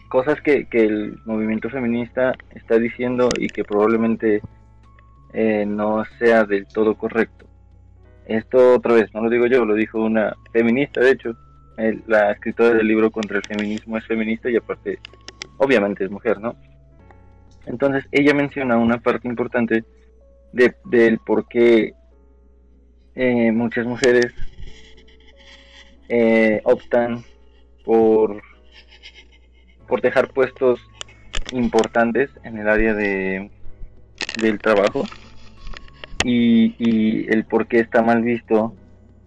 cosas 0.10 0.41
que, 0.41 0.66
que 0.66 0.86
el 0.86 1.20
movimiento 1.26 1.70
feminista 1.70 2.34
está 2.56 2.78
diciendo 2.78 3.30
y 3.38 3.48
que 3.48 3.64
probablemente 3.64 4.41
eh, 5.34 5.66
no 5.66 6.03
sea 6.20 6.44
del 6.44 6.68
todo 6.68 6.95
correcto. 6.95 7.45
Esto 8.26 8.76
otra 8.76 8.93
vez, 8.93 9.14
no 9.14 9.22
lo 9.22 9.30
digo 9.30 9.48
yo, 9.48 9.65
lo 9.65 9.73
dijo 9.73 9.99
una 10.03 10.35
feminista, 10.52 11.02
de 11.02 11.11
hecho, 11.11 11.35
la 12.07 12.31
escritora 12.31 12.76
del 12.76 12.88
libro 12.88 13.11
contra 13.11 13.38
el 13.38 13.43
feminismo 13.43 13.98
es 13.98 14.06
feminista 14.06 14.49
y 14.49 14.56
aparte, 14.56 14.99
obviamente 15.57 16.03
es 16.03 16.11
mujer, 16.11 16.39
¿no? 16.39 16.56
Entonces 17.65 18.06
ella 18.11 18.34
menciona 18.34 18.77
una 18.77 18.99
parte 18.99 19.27
importante 19.27 19.84
de, 20.52 20.76
del 20.85 21.19
por 21.19 21.48
qué 21.48 21.93
eh, 23.15 23.52
muchas 23.52 23.85
mujeres 23.85 24.34
eh, 26.10 26.61
optan 26.64 27.23
por, 27.84 28.41
por 29.88 30.02
dejar 30.02 30.30
puestos 30.30 30.80
importantes 31.52 32.30
en 32.43 32.57
el 32.57 32.69
área 32.69 32.93
de, 32.93 33.49
del 34.41 34.60
trabajo 34.60 35.03
y, 36.23 37.31
el 37.31 37.45
por 37.45 37.68
qué 37.68 37.80
está 37.80 38.02
mal 38.02 38.22
visto 38.22 38.73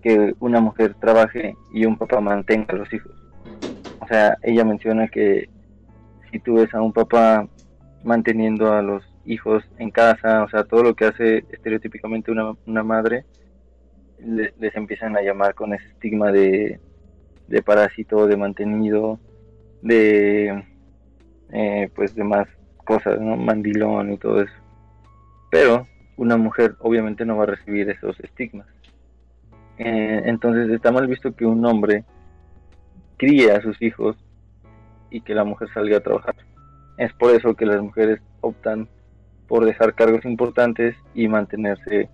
que 0.03 0.35
una 0.41 0.61
mujer 0.61 0.95
trabaje 0.95 1.57
y 1.73 1.87
un 1.87 1.97
papá 1.97 2.21
mantenga 2.21 2.67
a 2.71 2.77
los 2.77 2.93
hijos. 2.93 3.13
O 4.01 4.07
sea, 4.07 4.37
ella 4.43 4.65
menciona 4.65 5.09
que 5.09 5.49
si 6.31 6.39
tú 6.39 6.55
ves 6.55 6.75
a 6.75 6.83
un 6.83 6.93
papá 6.93 7.49
manteniendo 8.03 8.73
a 8.73 8.83
los 8.83 9.03
hijos 9.25 9.65
en 9.79 9.91
casa, 9.91 10.43
o 10.43 10.49
sea, 10.51 10.65
todo 10.65 10.83
lo 10.83 10.95
que 10.95 11.07
hace 11.07 11.45
estereotípicamente 11.51 12.31
una, 12.31 12.53
una 12.67 12.83
madre, 12.83 13.25
les 14.19 14.77
empiezan 14.77 15.17
a 15.17 15.23
llamar 15.23 15.55
con 15.55 15.73
ese 15.73 15.87
estigma 15.87 16.31
de, 16.33 16.81
de 17.49 17.63
parásito, 17.63 18.27
de 18.27 18.37
mantenido, 18.37 19.19
de 19.83 20.65
eh, 21.53 21.91
pues 21.95 22.15
de 22.15 22.25
más 22.25 22.49
cosas, 22.85 23.21
¿no? 23.21 23.37
Mandilón 23.37 24.13
y 24.13 24.19
todo 24.19 24.43
eso. 24.43 24.55
Pero 25.51 25.87
una 26.17 26.37
mujer 26.37 26.77
obviamente 26.81 27.25
no 27.25 27.37
va 27.37 27.45
a 27.45 27.49
recibir 27.49 27.89
esos 27.91 28.19
estigmas. 28.21 28.67
Eh, 29.79 30.23
entonces 30.27 30.71
está 30.71 30.93
mal 30.93 31.07
visto 31.07 31.35
que 31.35 31.47
un 31.47 31.65
hombre 31.67 32.05
críe 33.17 33.51
a 33.53 33.61
sus 33.61 33.81
hijos 33.83 34.17
y 35.11 35.21
que 35.21 35.35
la 35.35 35.45
mujer 35.45 35.69
salga 35.73 35.99
a 35.99 36.03
trabajar. 36.03 36.37
Es 36.97 37.13
por 37.15 37.35
eso 37.35 37.55
que 37.55 37.67
las 37.67 37.83
mujeres 37.83 38.21
optan 38.41 38.89
por 39.49 39.65
dejar 39.65 39.95
cargos 39.95 40.25
importantes 40.25 40.97
y 41.15 41.29
mantenerse. 41.29 42.09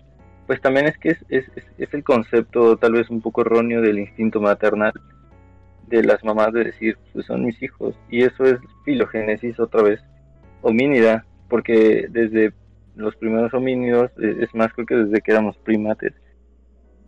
Pues 0.47 0.59
también 0.61 0.87
es 0.87 0.97
que 0.97 1.09
es, 1.09 1.17
es, 1.29 1.45
es 1.77 1.93
el 1.93 2.03
concepto 2.03 2.77
tal 2.77 2.93
vez 2.93 3.09
un 3.09 3.21
poco 3.21 3.41
erróneo 3.41 3.81
del 3.81 3.99
instinto 3.99 4.41
maternal, 4.41 4.93
de 5.87 6.03
las 6.03 6.23
mamás 6.23 6.53
de 6.53 6.65
decir, 6.65 6.97
pues 7.13 7.25
son 7.25 7.45
mis 7.45 7.61
hijos. 7.61 7.95
Y 8.09 8.23
eso 8.23 8.43
es 8.45 8.59
filogénesis 8.85 9.59
otra 9.59 9.83
vez, 9.83 10.01
homínida, 10.61 11.25
porque 11.47 12.07
desde 12.09 12.53
los 13.01 13.15
primeros 13.15 13.53
homínidos, 13.53 14.11
eh, 14.21 14.37
es 14.41 14.53
más 14.53 14.71
creo 14.73 14.85
que 14.85 14.95
desde 14.95 15.21
que 15.21 15.31
éramos 15.31 15.57
primates, 15.57 16.13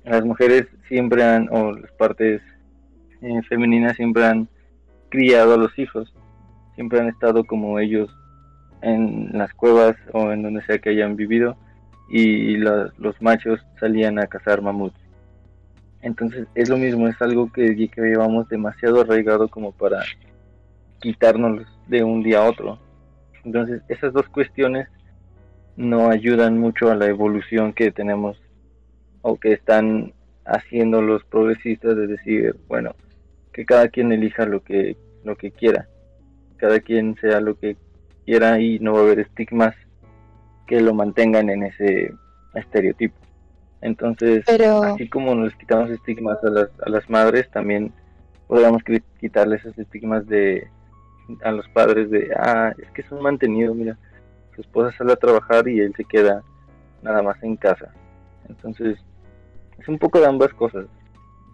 las 0.03 0.23
mujeres 0.25 0.67
siempre 0.87 1.23
han, 1.23 1.47
o 1.51 1.71
las 1.71 1.91
partes 1.93 2.41
eh, 3.21 3.41
femeninas 3.47 3.95
siempre 3.95 4.25
han 4.25 4.49
criado 5.09 5.53
a 5.53 5.57
los 5.57 5.77
hijos, 5.79 6.13
siempre 6.75 6.99
han 6.99 7.07
estado 7.07 7.43
como 7.45 7.79
ellos 7.79 8.09
en 8.81 9.29
las 9.33 9.53
cuevas 9.53 9.95
o 10.11 10.31
en 10.31 10.43
donde 10.43 10.63
sea 10.65 10.79
que 10.79 10.89
hayan 10.89 11.15
vivido 11.15 11.55
y 12.09 12.57
los 12.57 13.21
machos 13.21 13.59
salían 13.79 14.19
a 14.19 14.27
cazar 14.27 14.61
mamuts. 14.61 14.99
Entonces 16.01 16.47
es 16.53 16.69
lo 16.69 16.77
mismo, 16.77 17.07
es 17.07 17.19
algo 17.21 17.51
que, 17.51 17.75
que 17.75 18.01
llevamos 18.01 18.49
demasiado 18.49 19.01
arraigado 19.01 19.47
como 19.47 19.71
para 19.71 20.03
quitarnos 20.99 21.65
de 21.87 22.03
un 22.03 22.21
día 22.21 22.39
a 22.39 22.49
otro. 22.49 22.77
Entonces 23.45 23.81
esas 23.87 24.11
dos 24.13 24.27
cuestiones 24.27 24.89
no 25.75 26.09
ayudan 26.09 26.57
mucho 26.57 26.91
a 26.91 26.95
la 26.95 27.07
evolución 27.07 27.73
que 27.73 27.91
tenemos 27.91 28.41
o 29.21 29.37
que 29.37 29.53
están 29.53 30.13
haciendo 30.45 31.01
los 31.01 31.23
progresistas 31.23 31.95
de 31.95 32.07
decir, 32.07 32.55
bueno, 32.67 32.95
que 33.51 33.65
cada 33.65 33.87
quien 33.87 34.11
elija 34.11 34.45
lo 34.45 34.63
que 34.63 34.97
lo 35.23 35.37
que 35.37 35.51
quiera, 35.51 35.87
cada 36.57 36.79
quien 36.79 37.15
sea 37.21 37.39
lo 37.39 37.57
que 37.57 37.77
quiera 38.25 38.59
y 38.59 38.79
no 38.79 38.93
va 38.93 38.99
a 38.99 39.03
haber 39.03 39.19
estigmas 39.19 39.75
que 40.67 40.81
lo 40.81 40.93
mantengan 40.93 41.49
en 41.49 41.63
ese 41.63 42.13
estereotipo. 42.53 43.15
Entonces, 43.81 44.45
así 44.47 45.09
como 45.09 45.35
nos 45.35 45.53
quitamos 45.55 45.89
estigmas 45.89 46.41
a 46.43 46.49
las, 46.49 46.69
a 46.85 46.89
las 46.89 47.09
madres, 47.09 47.49
también 47.51 47.91
podríamos 48.47 48.81
quitarle 49.19 49.57
esos 49.57 49.77
estigmas 49.77 50.25
de 50.27 50.67
a 51.43 51.51
los 51.51 51.67
padres 51.69 52.09
de, 52.09 52.31
ah, 52.37 52.73
es 52.77 52.89
que 52.91 53.01
es 53.01 53.11
un 53.11 53.21
mantenido, 53.21 53.73
mira, 53.73 53.97
su 54.55 54.61
esposa 54.61 54.95
sale 54.97 55.13
a 55.13 55.17
trabajar 55.17 55.67
y 55.67 55.79
él 55.79 55.93
se 55.95 56.05
queda 56.05 56.43
nada 57.01 57.21
más 57.21 57.41
en 57.43 57.55
casa. 57.55 57.93
Entonces, 58.49 58.97
es 59.77 59.87
un 59.87 59.99
poco 59.99 60.19
de 60.19 60.27
ambas 60.27 60.53
cosas. 60.53 60.85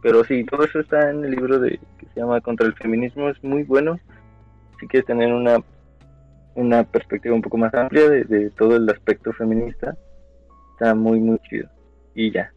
Pero 0.01 0.23
sí, 0.23 0.43
todo 0.45 0.63
eso 0.63 0.79
está 0.79 1.09
en 1.09 1.25
el 1.25 1.31
libro 1.31 1.59
de 1.59 1.79
que 1.97 2.05
se 2.13 2.19
llama 2.19 2.41
Contra 2.41 2.67
el 2.67 2.73
feminismo, 2.75 3.29
es 3.29 3.43
muy 3.43 3.63
bueno. 3.63 3.99
Si 4.79 4.87
quieres 4.87 5.05
tener 5.07 5.33
una 5.33 5.61
una 6.59 6.83
perspectiva 6.83 7.35
un 7.35 7.41
poco 7.41 7.57
más 7.57 7.73
amplia 7.73 8.09
de, 8.09 8.49
todo 8.51 8.75
el 8.75 8.89
aspecto 8.89 9.31
feminista. 9.33 9.97
Está 10.73 10.93
muy, 10.93 11.19
muy 11.19 11.39
chido. 11.49 11.69
Y 12.15 12.31
ya, 12.31 12.51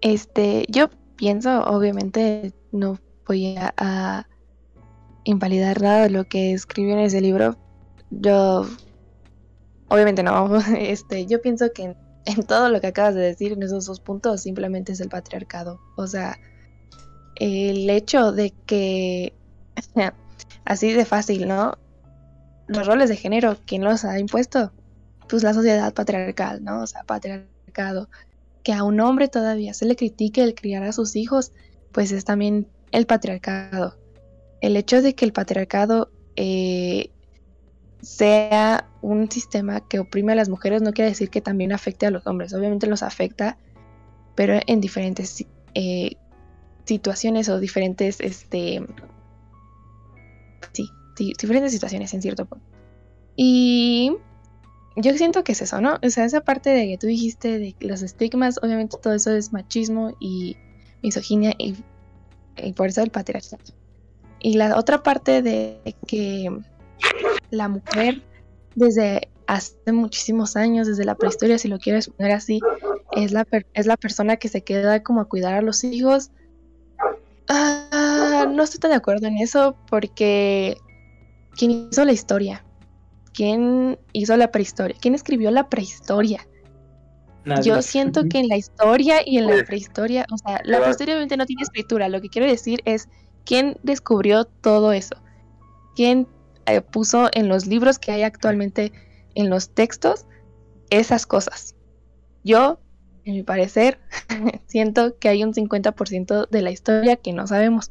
Este, 0.00 0.64
yo 0.68 0.88
pienso, 1.16 1.62
obviamente, 1.64 2.52
no 2.72 2.98
voy 3.26 3.56
a, 3.56 4.26
invalidar 5.24 5.82
nada 5.82 6.04
de 6.04 6.10
lo 6.10 6.24
que 6.24 6.52
escribió 6.52 6.94
en 6.94 7.00
ese 7.00 7.20
libro. 7.20 7.56
Yo, 8.10 8.66
obviamente 9.88 10.22
no, 10.22 10.56
este, 10.78 11.26
yo 11.26 11.40
pienso 11.40 11.72
que 11.72 11.94
en, 12.24 12.42
todo 12.46 12.68
lo 12.68 12.80
que 12.80 12.88
acabas 12.88 13.14
de 13.14 13.22
decir, 13.22 13.52
en 13.52 13.62
esos 13.62 13.86
dos 13.86 14.00
puntos, 14.00 14.42
simplemente 14.42 14.92
es 14.92 15.00
el 15.00 15.08
patriarcado. 15.08 15.80
O 15.96 16.06
sea, 16.06 16.38
el 17.36 17.88
hecho 17.88 18.32
de 18.32 18.52
que 18.66 19.32
así 20.64 20.92
de 20.92 21.04
fácil, 21.04 21.48
¿no? 21.48 21.78
Los 22.66 22.86
roles 22.86 23.08
de 23.08 23.16
género, 23.16 23.56
¿quién 23.66 23.82
los 23.82 24.04
ha 24.04 24.18
impuesto? 24.18 24.72
Pues 25.28 25.42
la 25.42 25.54
sociedad 25.54 25.92
patriarcal, 25.92 26.62
¿no? 26.62 26.82
O 26.82 26.86
sea, 26.86 27.04
patriarcado. 27.04 28.08
Que 28.62 28.72
a 28.72 28.84
un 28.84 29.00
hombre 29.00 29.28
todavía 29.28 29.74
se 29.74 29.86
le 29.86 29.96
critique 29.96 30.42
el 30.42 30.54
criar 30.54 30.82
a 30.82 30.92
sus 30.92 31.16
hijos, 31.16 31.52
pues 31.92 32.12
es 32.12 32.24
también 32.24 32.68
el 32.92 33.06
patriarcado. 33.06 33.96
El 34.60 34.76
hecho 34.76 35.00
de 35.02 35.14
que 35.14 35.24
el 35.24 35.32
patriarcado 35.32 36.10
eh, 36.36 37.10
sea 38.02 38.88
un 39.02 39.30
sistema 39.30 39.80
que 39.80 39.98
oprime 39.98 40.32
a 40.32 40.36
las 40.36 40.48
mujeres 40.48 40.82
no 40.82 40.92
quiere 40.92 41.10
decir 41.10 41.30
que 41.30 41.40
también 41.40 41.72
afecte 41.72 42.06
a 42.06 42.10
los 42.10 42.26
hombres. 42.26 42.52
Obviamente 42.54 42.86
los 42.86 43.02
afecta, 43.02 43.58
pero 44.34 44.58
en 44.66 44.80
diferentes 44.80 45.44
eh, 45.74 46.16
situaciones 46.84 47.48
o 47.48 47.60
diferentes 47.60 48.20
este, 48.20 48.82
sí, 50.72 50.90
diferentes 51.16 51.72
situaciones 51.72 52.12
en 52.14 52.22
cierto 52.22 52.46
punto. 52.46 52.64
Y 53.36 54.16
yo 54.96 55.16
siento 55.16 55.44
que 55.44 55.52
es 55.52 55.62
eso, 55.62 55.80
¿no? 55.80 55.98
O 56.02 56.10
sea, 56.10 56.24
esa 56.24 56.40
parte 56.40 56.70
de 56.70 56.86
que 56.88 56.98
tú 56.98 57.06
dijiste 57.06 57.58
de 57.58 57.76
los 57.80 58.02
estigmas, 58.02 58.58
obviamente 58.62 58.96
todo 59.00 59.14
eso 59.14 59.30
es 59.32 59.52
machismo 59.52 60.16
y 60.20 60.56
misoginia 61.02 61.54
y, 61.58 61.76
por 62.74 62.88
eso 62.88 63.02
el 63.02 63.10
patriarcado. 63.10 63.62
Y 64.40 64.54
la 64.54 64.76
otra 64.78 65.02
parte 65.02 65.42
de 65.42 65.94
que 66.06 66.50
la 67.50 67.68
mujer 67.68 68.22
desde 68.74 69.28
hace 69.46 69.92
muchísimos 69.92 70.56
años, 70.56 70.86
desde 70.86 71.04
la 71.04 71.16
prehistoria, 71.16 71.58
si 71.58 71.68
lo 71.68 71.78
quieres 71.78 72.08
poner 72.08 72.32
así, 72.32 72.60
es 73.12 73.32
la, 73.32 73.46
es 73.74 73.86
la 73.86 73.96
persona 73.96 74.36
que 74.36 74.48
se 74.48 74.62
queda 74.62 75.02
como 75.02 75.20
a 75.20 75.24
cuidar 75.24 75.54
a 75.54 75.62
los 75.62 75.82
hijos. 75.82 76.30
Ah, 77.48 78.46
no 78.48 78.62
estoy 78.62 78.78
tan 78.78 78.92
de 78.92 78.96
acuerdo 78.96 79.26
en 79.26 79.38
eso 79.38 79.76
porque 79.88 80.76
¿quién 81.56 81.88
hizo 81.90 82.04
la 82.04 82.12
historia? 82.12 82.64
¿Quién 83.32 83.98
hizo 84.12 84.36
la 84.36 84.52
prehistoria? 84.52 84.96
¿Quién 85.00 85.14
escribió 85.14 85.50
la 85.50 85.68
prehistoria? 85.68 86.46
Yo 87.62 87.80
siento 87.82 88.24
que 88.28 88.38
en 88.38 88.48
la 88.48 88.56
historia 88.56 89.26
y 89.26 89.38
en 89.38 89.46
la 89.46 89.52
pues, 89.52 89.64
prehistoria, 89.64 90.26
o 90.30 90.36
sea, 90.36 90.60
la 90.64 90.78
prehistoria 90.80 91.14
obviamente 91.14 91.36
no 91.36 91.46
tiene 91.46 91.62
escritura, 91.62 92.08
lo 92.08 92.20
que 92.20 92.28
quiero 92.28 92.46
decir 92.46 92.80
es 92.84 93.08
quién 93.44 93.78
descubrió 93.82 94.44
todo 94.44 94.92
eso, 94.92 95.16
quién 95.96 96.28
eh, 96.66 96.80
puso 96.80 97.28
en 97.32 97.48
los 97.48 97.66
libros 97.66 97.98
que 97.98 98.12
hay 98.12 98.22
actualmente 98.22 98.92
en 99.34 99.50
los 99.50 99.70
textos 99.70 100.26
esas 100.90 101.26
cosas. 101.26 101.74
Yo, 102.44 102.80
en 103.24 103.34
mi 103.34 103.42
parecer, 103.42 103.98
siento 104.66 105.18
que 105.18 105.28
hay 105.28 105.44
un 105.44 105.52
50% 105.52 106.48
de 106.48 106.62
la 106.62 106.70
historia 106.70 107.16
que 107.16 107.32
no 107.32 107.46
sabemos 107.46 107.90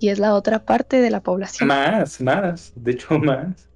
y 0.00 0.08
es 0.08 0.18
la 0.18 0.34
otra 0.34 0.64
parte 0.64 1.00
de 1.00 1.10
la 1.10 1.22
población. 1.22 1.68
Más, 1.68 2.20
más, 2.20 2.72
de 2.74 2.92
hecho 2.92 3.18
más. 3.18 3.68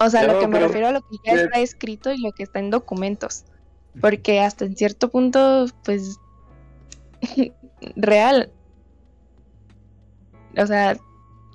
O 0.00 0.10
sea, 0.10 0.26
lo 0.26 0.40
que 0.40 0.48
me 0.48 0.58
refiero 0.58 0.88
a 0.88 0.92
lo 0.92 1.02
que 1.02 1.16
ya 1.24 1.34
está 1.34 1.60
escrito 1.60 2.12
y 2.12 2.18
lo 2.20 2.32
que 2.32 2.42
está 2.42 2.58
en 2.58 2.70
documentos. 2.70 3.44
Porque 4.00 4.40
hasta 4.40 4.64
en 4.64 4.74
cierto 4.74 5.10
punto, 5.10 5.66
pues, 5.84 6.18
real. 7.96 8.50
O 10.56 10.66
sea, 10.66 10.96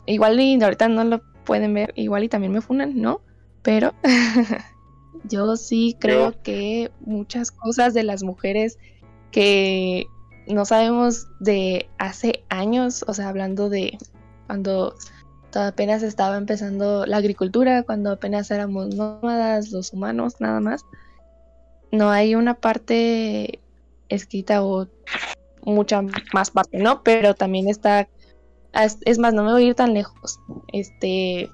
igual 0.06 0.40
y 0.40 0.62
ahorita 0.62 0.88
no 0.88 1.04
lo 1.04 1.22
pueden 1.48 1.74
ver, 1.74 1.94
igual 1.96 2.26
y 2.26 2.30
también 2.30 2.52
me 2.52 2.62
funan, 2.62 3.02
¿no? 3.02 3.22
Pero 3.64 3.94
yo 5.24 5.56
sí 5.56 5.96
creo 6.00 6.40
que 6.44 6.92
muchas 7.00 7.52
cosas 7.52 7.94
de 7.94 8.04
las 8.04 8.22
mujeres 8.22 8.78
que 9.32 10.06
no 10.48 10.66
sabemos 10.66 11.28
de 11.40 11.90
hace 11.98 12.44
años, 12.50 13.04
o 13.08 13.14
sea, 13.14 13.30
hablando 13.30 13.70
de 13.70 13.98
cuando 14.46 14.94
apenas 15.54 16.04
estaba 16.04 16.38
empezando 16.38 17.06
la 17.06 17.18
agricultura, 17.18 17.84
cuando 17.84 18.12
apenas 18.12 18.52
éramos 18.52 18.94
nómadas, 18.94 19.72
los 19.72 19.94
humanos, 19.94 20.36
nada 20.40 20.60
más. 20.60 20.86
No 21.92 22.10
hay 22.12 22.36
una 22.36 22.54
parte 22.54 23.60
escrita 24.10 24.64
o 24.64 24.88
mucha 25.64 26.02
más 26.34 26.52
parte, 26.52 26.78
¿no? 26.78 27.02
Pero 27.04 27.34
también 27.34 27.70
está, 27.70 28.08
es 28.74 29.20
más, 29.20 29.34
no 29.34 29.44
me 29.44 29.52
voy 29.52 29.64
a 29.64 29.68
ir 29.68 29.76
tan 29.76 29.94
lejos. 29.94 30.40
Este, 30.72 31.50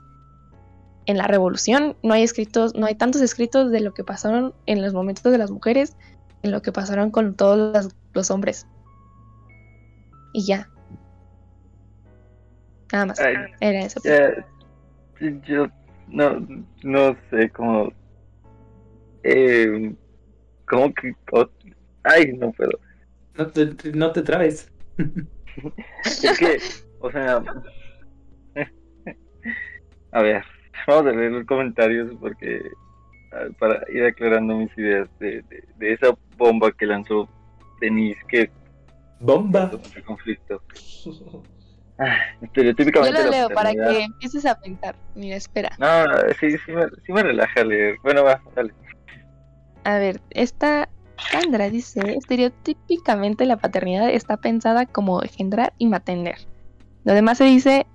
en 1.05 1.17
la 1.17 1.27
revolución 1.27 1.95
no 2.03 2.13
hay 2.13 2.23
escritos, 2.23 2.75
no 2.75 2.85
hay 2.85 2.95
tantos 2.95 3.21
escritos 3.21 3.71
de 3.71 3.81
lo 3.81 3.93
que 3.93 4.03
pasaron 4.03 4.53
en 4.65 4.81
los 4.81 4.93
momentos 4.93 5.31
de 5.31 5.37
las 5.37 5.51
mujeres, 5.51 5.95
en 6.41 6.51
lo 6.51 6.61
que 6.61 6.71
pasaron 6.71 7.11
con 7.11 7.35
todos 7.35 7.93
los 8.13 8.31
hombres 8.31 8.67
y 10.33 10.45
ya. 10.45 10.67
Nada 12.91 13.05
más. 13.05 13.19
Era 13.19 13.85
eso. 13.85 14.01
yo 15.47 15.67
no, 16.07 16.45
no 16.83 17.15
sé 17.29 17.49
cómo. 17.51 17.93
Eh, 19.23 19.95
¿Cómo 20.67 20.93
que.? 20.93 21.15
ay, 22.03 22.33
no 22.33 22.51
puedo. 22.51 22.79
No 23.35 23.47
te, 23.47 23.91
no 23.93 24.11
te 24.11 24.21
trabes. 24.21 24.69
es 26.03 26.37
que, 26.37 26.59
o 27.03 27.11
sea. 27.11 27.43
a 30.11 30.21
ver, 30.21 30.43
vamos 30.87 31.05
a 31.07 31.15
leer 31.15 31.31
los 31.31 31.45
comentarios 31.45 32.15
porque. 32.19 32.61
Para 33.57 33.83
ir 33.91 34.05
aclarando 34.05 34.55
mis 34.55 34.77
ideas 34.77 35.09
de, 35.19 35.43
de 35.77 35.93
esa 35.93 36.15
bomba 36.37 36.71
que 36.71 36.85
lanzó 36.85 37.27
Denise, 37.81 38.21
que 38.27 38.51
Bomba. 39.23 39.71
conflicto. 40.05 40.61
Ah, 41.97 42.17
estereotípicamente. 42.41 43.17
Yo 43.17 43.23
lo 43.25 43.31
leo 43.31 43.49
para 43.49 43.71
que 43.71 44.03
empieces 44.03 44.45
a 44.45 44.59
pensar. 44.59 44.95
Mira, 45.15 45.37
espera. 45.37 45.69
No, 45.79 46.05
sí, 46.39 46.57
sí 46.57 46.71
me, 46.71 46.83
sí 47.05 47.13
me 47.13 47.23
relaja 47.23 47.63
leer. 47.63 47.95
Bueno, 48.03 48.23
va, 48.23 48.41
dale. 48.53 48.73
A 49.85 49.97
ver, 49.97 50.19
esta 50.31 50.89
Sandra 51.17 51.69
dice, 51.69 52.01
estereotípicamente 52.17 53.45
la 53.45 53.57
paternidad 53.57 54.09
está 54.09 54.37
pensada 54.37 54.85
como 54.85 55.23
engendrar 55.23 55.73
y 55.77 55.87
mantener. 55.87 56.35
Lo 57.03 57.13
demás 57.13 57.37
se 57.37 57.45
dice, 57.45 57.85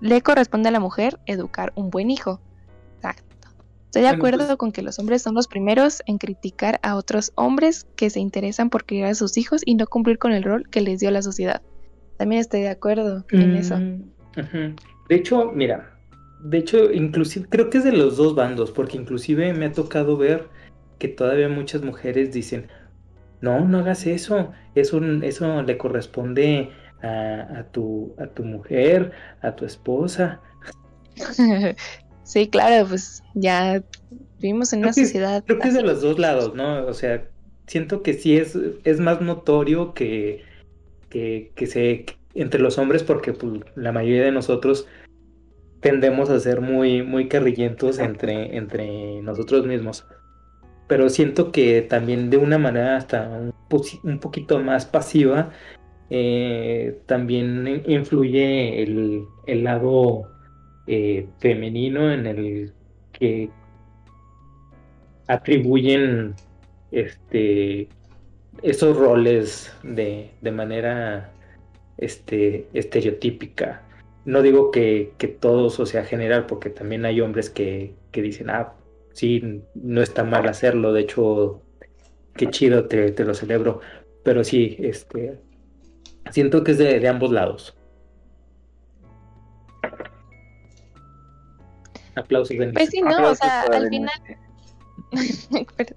le 0.00 0.20
corresponde 0.22 0.68
a 0.68 0.72
la 0.72 0.80
mujer 0.80 1.18
educar 1.26 1.72
un 1.76 1.90
buen 1.90 2.10
hijo. 2.10 2.40
Exacto. 2.96 3.48
Estoy 3.86 4.02
de 4.02 4.08
acuerdo 4.08 4.46
pues 4.46 4.56
con 4.56 4.72
que 4.72 4.82
los 4.82 4.98
hombres 4.98 5.22
son 5.22 5.34
los 5.34 5.48
primeros 5.48 6.02
en 6.06 6.16
criticar 6.18 6.80
a 6.82 6.96
otros 6.96 7.32
hombres 7.34 7.86
que 7.94 8.08
se 8.08 8.20
interesan 8.20 8.70
por 8.70 8.86
criar 8.86 9.10
a 9.10 9.14
sus 9.14 9.36
hijos 9.36 9.60
y 9.66 9.74
no 9.74 9.86
cumplir 9.86 10.18
con 10.18 10.32
el 10.32 10.42
rol 10.42 10.68
que 10.70 10.80
les 10.80 11.00
dio 11.00 11.10
la 11.10 11.20
sociedad. 11.20 11.60
También 12.16 12.40
estoy 12.40 12.62
de 12.62 12.70
acuerdo 12.70 13.24
en 13.30 13.54
eso. 13.54 13.76
Mm, 13.76 14.12
ujú. 14.38 14.76
De 15.08 15.14
hecho, 15.14 15.52
mira, 15.52 15.98
de 16.40 16.58
hecho, 16.58 16.90
inclusive 16.90 17.46
creo 17.48 17.68
que 17.68 17.78
es 17.78 17.84
de 17.84 17.92
los 17.92 18.16
dos 18.16 18.34
bandos, 18.34 18.70
porque 18.70 18.96
inclusive 18.96 19.52
me 19.52 19.66
ha 19.66 19.72
tocado 19.72 20.16
ver 20.16 20.48
que 20.98 21.08
todavía 21.08 21.48
muchas 21.48 21.82
mujeres 21.82 22.32
dicen, 22.32 22.68
no, 23.40 23.60
no 23.68 23.80
hagas 23.80 24.06
eso, 24.06 24.52
eso, 24.74 25.00
eso 25.22 25.62
le 25.62 25.76
corresponde 25.76 26.70
a, 27.02 27.58
a 27.58 27.64
tu, 27.72 28.14
a 28.18 28.26
tu 28.26 28.44
mujer, 28.44 29.12
a 29.40 29.54
tu 29.56 29.64
esposa. 29.64 30.40
sí, 32.24 32.48
claro, 32.48 32.86
pues 32.88 33.22
ya 33.34 33.82
vivimos 34.38 34.72
en 34.72 34.80
Creo 34.80 34.88
una 34.88 34.94
que- 34.94 35.04
sociedad. 35.04 35.44
Creo 35.46 35.58
que 35.58 35.68
es 35.68 35.74
de 35.74 35.82
los 35.82 36.00
dos 36.02 36.18
lados, 36.18 36.54
¿no? 36.54 36.86
O 36.86 36.94
sea, 36.94 37.24
siento 37.66 38.02
que 38.02 38.14
sí 38.14 38.36
es, 38.36 38.58
es 38.84 39.00
más 39.00 39.20
notorio 39.20 39.94
que, 39.94 40.42
que, 41.08 41.52
que 41.54 41.66
se 41.66 42.06
entre 42.34 42.60
los 42.60 42.78
hombres, 42.78 43.02
porque 43.02 43.32
pues, 43.34 43.60
la 43.76 43.92
mayoría 43.92 44.24
de 44.24 44.32
nosotros 44.32 44.86
tendemos 45.80 46.30
a 46.30 46.40
ser 46.40 46.60
muy, 46.62 47.02
muy 47.02 47.28
carrillentos 47.28 47.98
entre, 47.98 48.56
entre 48.56 49.20
nosotros 49.20 49.66
mismos. 49.66 50.06
Pero 50.88 51.08
siento 51.10 51.52
que 51.52 51.82
también 51.82 52.30
de 52.30 52.38
una 52.38 52.56
manera 52.58 52.96
hasta 52.96 53.28
un 54.02 54.18
poquito 54.18 54.60
más 54.60 54.86
pasiva, 54.86 55.50
eh, 56.14 56.98
también 57.06 57.66
in- 57.66 57.82
influye 57.86 58.82
el, 58.82 59.24
el 59.46 59.64
lado 59.64 60.28
eh, 60.86 61.26
femenino 61.38 62.12
en 62.12 62.26
el 62.26 62.72
que 63.12 63.48
atribuyen 65.26 66.34
este 66.90 67.88
esos 68.62 68.94
roles 68.98 69.74
de, 69.82 70.28
de 70.42 70.50
manera 70.50 71.30
este 71.96 72.66
estereotípica. 72.74 73.82
No 74.26 74.42
digo 74.42 74.70
que, 74.70 75.12
que 75.18 75.28
todos, 75.28 75.80
o 75.80 75.86
sea, 75.86 76.04
general, 76.04 76.44
porque 76.46 76.68
también 76.68 77.06
hay 77.06 77.20
hombres 77.22 77.48
que, 77.48 77.94
que 78.12 78.20
dicen, 78.20 78.50
ah, 78.50 78.74
sí, 79.14 79.62
no 79.74 80.02
está 80.02 80.24
mal 80.24 80.46
hacerlo, 80.46 80.92
de 80.92 81.00
hecho, 81.00 81.62
qué 82.34 82.50
chido, 82.50 82.86
te, 82.86 83.10
te 83.12 83.24
lo 83.24 83.34
celebro. 83.34 83.80
Pero 84.22 84.44
sí, 84.44 84.76
este 84.78 85.38
siento 86.30 86.64
que 86.64 86.72
es 86.72 86.78
de, 86.78 87.00
de 87.00 87.08
ambos 87.08 87.30
lados. 87.32 87.76
Aplausos, 92.14 92.56
Denise. 92.56 92.74
Pues 92.74 92.90
sí, 92.90 93.00
¿no? 93.00 93.30
O 93.30 93.34
sea, 93.34 93.62
al 93.62 93.90
Denise. 93.90 94.12
final, 95.10 95.66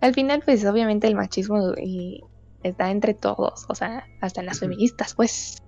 al 0.00 0.14
final, 0.14 0.42
pues 0.44 0.64
obviamente 0.64 1.06
el 1.06 1.14
machismo 1.14 1.72
y 1.76 2.22
está 2.62 2.90
entre 2.90 3.14
todos, 3.14 3.64
o 3.68 3.74
sea, 3.74 4.06
hasta 4.20 4.40
en 4.40 4.46
las 4.46 4.60
feministas, 4.60 5.14
pues. 5.14 5.62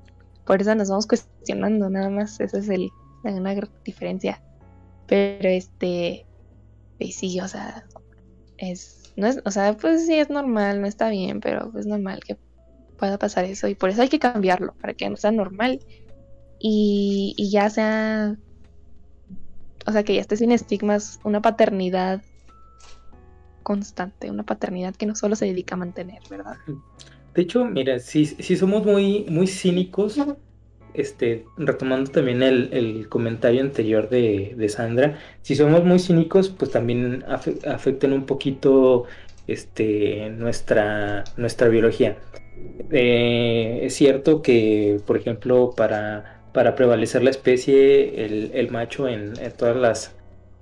Por 0.45 0.63
eso 0.63 0.75
nos 0.75 0.89
vamos 0.89 1.07
cuestionando, 1.07 1.91
nada 1.91 2.09
más. 2.09 2.41
Esa 2.41 2.59
es 2.59 2.71
el, 2.71 2.89
la 3.23 3.33
una 3.33 3.53
gran 3.53 3.71
diferencia. 3.85 4.43
Pero 5.07 5.49
este, 5.51 6.27
pues 6.99 7.17
sí, 7.17 7.39
o 7.41 7.49
sea, 7.49 7.85
es, 8.57 9.13
no 9.17 9.27
es, 9.27 9.43
o 9.45 9.51
sea, 9.51 9.77
pues 9.77 10.07
sí 10.07 10.15
es 10.15 10.31
normal, 10.31 10.81
no 10.81 10.87
está 10.87 11.11
bien, 11.11 11.41
pero 11.41 11.71
es 11.79 11.87
normal 11.87 12.21
que 12.25 12.39
pueda 12.99 13.19
pasar 13.19 13.47
eso 13.47 13.69
y 13.69 13.75
por 13.75 13.89
eso 13.89 14.03
hay 14.03 14.09
que 14.09 14.19
cambiarlo, 14.19 14.75
para 14.81 14.93
que 14.93 15.09
no 15.09 15.17
sea 15.17 15.33
normal 15.33 15.81
y, 16.59 17.35
y 17.39 17.51
ya 17.51 17.71
sea, 17.71 18.37
o 19.87 19.93
sea, 19.93 20.03
que 20.03 20.15
ya 20.15 20.21
esté 20.21 20.37
sin 20.37 20.53
estigmas, 20.53 21.19
una 21.25 21.41
paternidad 21.41 22.21
constante, 23.63 24.31
una 24.31 24.43
paternidad 24.43 24.95
que 24.97 25.07
no 25.07 25.15
solo 25.15 25.37
se 25.37 25.47
dedica 25.47 25.75
a 25.75 25.79
mantener, 25.79 26.21
¿verdad? 26.29 26.57
De 27.35 27.43
hecho, 27.43 27.65
mira, 27.65 27.99
si, 28.01 28.27
si 28.27 28.57
somos 28.57 28.85
muy, 28.85 29.27
muy 29.29 29.47
cínicos, 29.47 30.19
este, 30.95 31.45
retomando 31.57 32.11
también 32.11 32.43
el, 32.43 32.71
el 32.73 33.09
comentario 33.09 33.61
anterior 33.61 34.09
de, 34.09 34.55
de 34.57 34.69
Sandra, 34.69 35.19
si 35.43 35.55
somos 35.55 35.85
muy 35.85 35.99
cínicos, 35.99 36.49
pues 36.49 36.71
también 36.71 37.23
afe- 37.29 37.65
afectan 37.67 38.13
un 38.13 38.27
poquito 38.27 39.05
este, 39.47 40.31
nuestra, 40.31 41.25
nuestra 41.37 41.69
biología. 41.69 42.17
Eh, 42.91 43.81
es 43.83 43.95
cierto 43.95 44.43
que, 44.43 45.01
por 45.07 45.17
ejemplo, 45.17 45.75
para, 45.77 46.43
para 46.53 46.75
prevalecer 46.75 47.23
la 47.23 47.31
especie, 47.31 48.25
el, 48.25 48.51
el 48.55 48.71
macho 48.71 49.09
en, 49.09 49.39
en 49.41 49.53
todas 49.53 49.77
las, 49.77 50.17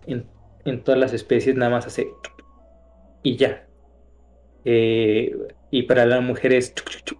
en, 0.06 0.26
en 0.64 0.82
todas 0.82 0.98
las 1.00 1.12
especies 1.12 1.56
nada 1.56 1.70
más 1.70 1.86
hace 1.86 2.08
y 3.22 3.36
ya. 3.36 3.66
Eh, 4.64 5.32
y 5.70 5.82
para 5.84 6.06
la 6.06 6.20
mujer 6.20 6.52
es 6.52 6.74
chuc, 6.74 6.88
chuc, 6.90 7.04
chuc. 7.04 7.18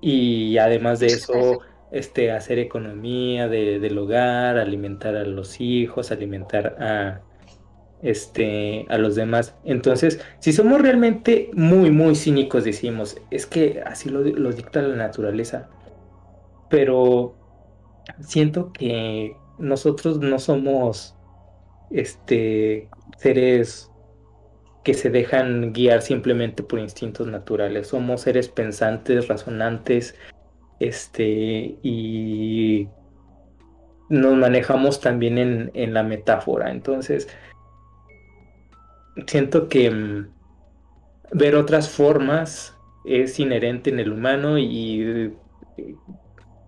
y 0.00 0.58
además 0.58 1.00
de 1.00 1.08
eso 1.08 1.60
este 1.90 2.30
hacer 2.32 2.58
economía 2.58 3.48
de- 3.48 3.80
del 3.80 3.98
hogar 3.98 4.58
alimentar 4.58 5.16
a 5.16 5.24
los 5.24 5.60
hijos 5.60 6.12
alimentar 6.12 6.76
a 6.80 7.22
este 8.02 8.86
a 8.88 8.98
los 8.98 9.16
demás 9.16 9.56
entonces 9.64 10.20
si 10.38 10.52
somos 10.52 10.80
realmente 10.80 11.50
muy 11.54 11.90
muy 11.90 12.14
cínicos 12.14 12.64
decimos 12.64 13.16
es 13.30 13.46
que 13.46 13.82
así 13.84 14.08
lo, 14.08 14.22
dicta 14.22 14.82
la 14.82 14.94
naturaleza 14.94 15.68
pero 16.70 17.34
siento 18.20 18.72
que 18.72 19.36
nosotros 19.58 20.20
no 20.20 20.38
somos 20.38 21.16
este 21.90 22.88
seres 23.16 23.90
que 24.88 24.94
se 24.94 25.10
dejan 25.10 25.74
guiar 25.74 26.00
simplemente 26.00 26.62
por 26.62 26.78
instintos 26.78 27.26
naturales. 27.26 27.88
Somos 27.88 28.22
seres 28.22 28.48
pensantes, 28.48 29.28
razonantes, 29.28 30.14
este, 30.80 31.76
y 31.82 32.88
nos 34.08 34.34
manejamos 34.34 34.98
también 35.00 35.36
en, 35.36 35.70
en 35.74 35.92
la 35.92 36.02
metáfora. 36.02 36.70
Entonces, 36.70 37.28
siento 39.26 39.68
que 39.68 39.90
mm, 39.90 40.28
ver 41.32 41.56
otras 41.56 41.88
formas 41.88 42.76
es 43.04 43.38
inherente 43.38 43.90
en 43.90 44.00
el 44.00 44.12
humano 44.12 44.58
y 44.58 45.02
eh, 45.76 45.94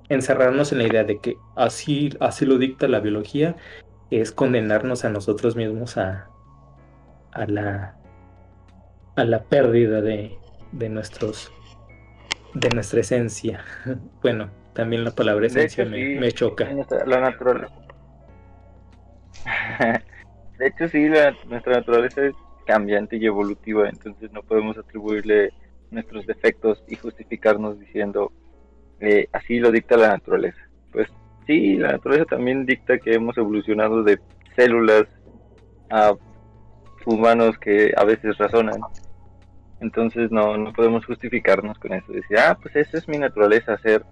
encerrarnos 0.08 0.72
en 0.72 0.78
la 0.78 0.86
idea 0.86 1.04
de 1.04 1.18
que 1.20 1.36
así, 1.56 2.10
así 2.20 2.46
lo 2.46 2.58
dicta 2.58 2.88
la 2.88 3.00
biología 3.00 3.56
es 4.10 4.32
condenarnos 4.32 5.04
a 5.04 5.10
nosotros 5.10 5.54
mismos 5.54 5.96
a, 5.96 6.28
a 7.32 7.46
la 7.46 7.96
a 9.16 9.24
la 9.24 9.42
pérdida 9.44 10.00
de, 10.00 10.36
de 10.72 10.88
nuestros 10.88 11.52
de 12.54 12.68
nuestra 12.70 13.00
esencia. 13.00 13.64
Bueno, 14.22 14.50
también 14.72 15.04
la 15.04 15.12
palabra 15.12 15.46
esencia 15.46 15.84
hecho, 15.84 15.90
me, 15.90 15.96
sí, 15.96 16.14
me 16.18 16.32
choca. 16.32 16.68
La 17.06 17.20
naturaleza. 17.20 17.74
De 20.60 20.66
hecho, 20.66 20.88
sí, 20.88 21.08
la- 21.08 21.34
nuestra 21.48 21.76
naturaleza 21.76 22.22
es 22.26 22.34
cambiante 22.66 23.16
y 23.16 23.24
evolutiva, 23.24 23.88
entonces 23.88 24.30
no 24.30 24.42
podemos 24.42 24.76
atribuirle 24.76 25.54
nuestros 25.90 26.26
defectos 26.26 26.84
y 26.86 26.96
justificarnos 26.96 27.80
diciendo 27.80 28.30
eh, 29.00 29.26
así 29.32 29.58
lo 29.58 29.72
dicta 29.72 29.96
la 29.96 30.08
naturaleza. 30.08 30.60
Pues 30.92 31.08
sí, 31.46 31.76
la 31.78 31.92
naturaleza 31.92 32.26
también 32.26 32.66
dicta 32.66 32.98
que 32.98 33.14
hemos 33.14 33.38
evolucionado 33.38 34.02
de 34.02 34.20
células 34.54 35.06
a 35.88 36.12
humanos 37.06 37.56
que 37.58 37.94
a 37.96 38.04
veces 38.04 38.36
razonan. 38.36 38.82
Entonces 39.80 40.30
no, 40.30 40.58
no 40.58 40.74
podemos 40.74 41.06
justificarnos 41.06 41.78
con 41.78 41.94
eso. 41.94 42.12
Decir, 42.12 42.38
ah, 42.38 42.58
pues 42.60 42.76
esa 42.76 42.98
es 42.98 43.08
mi 43.08 43.16
naturaleza, 43.16 43.78
ser 43.78 44.04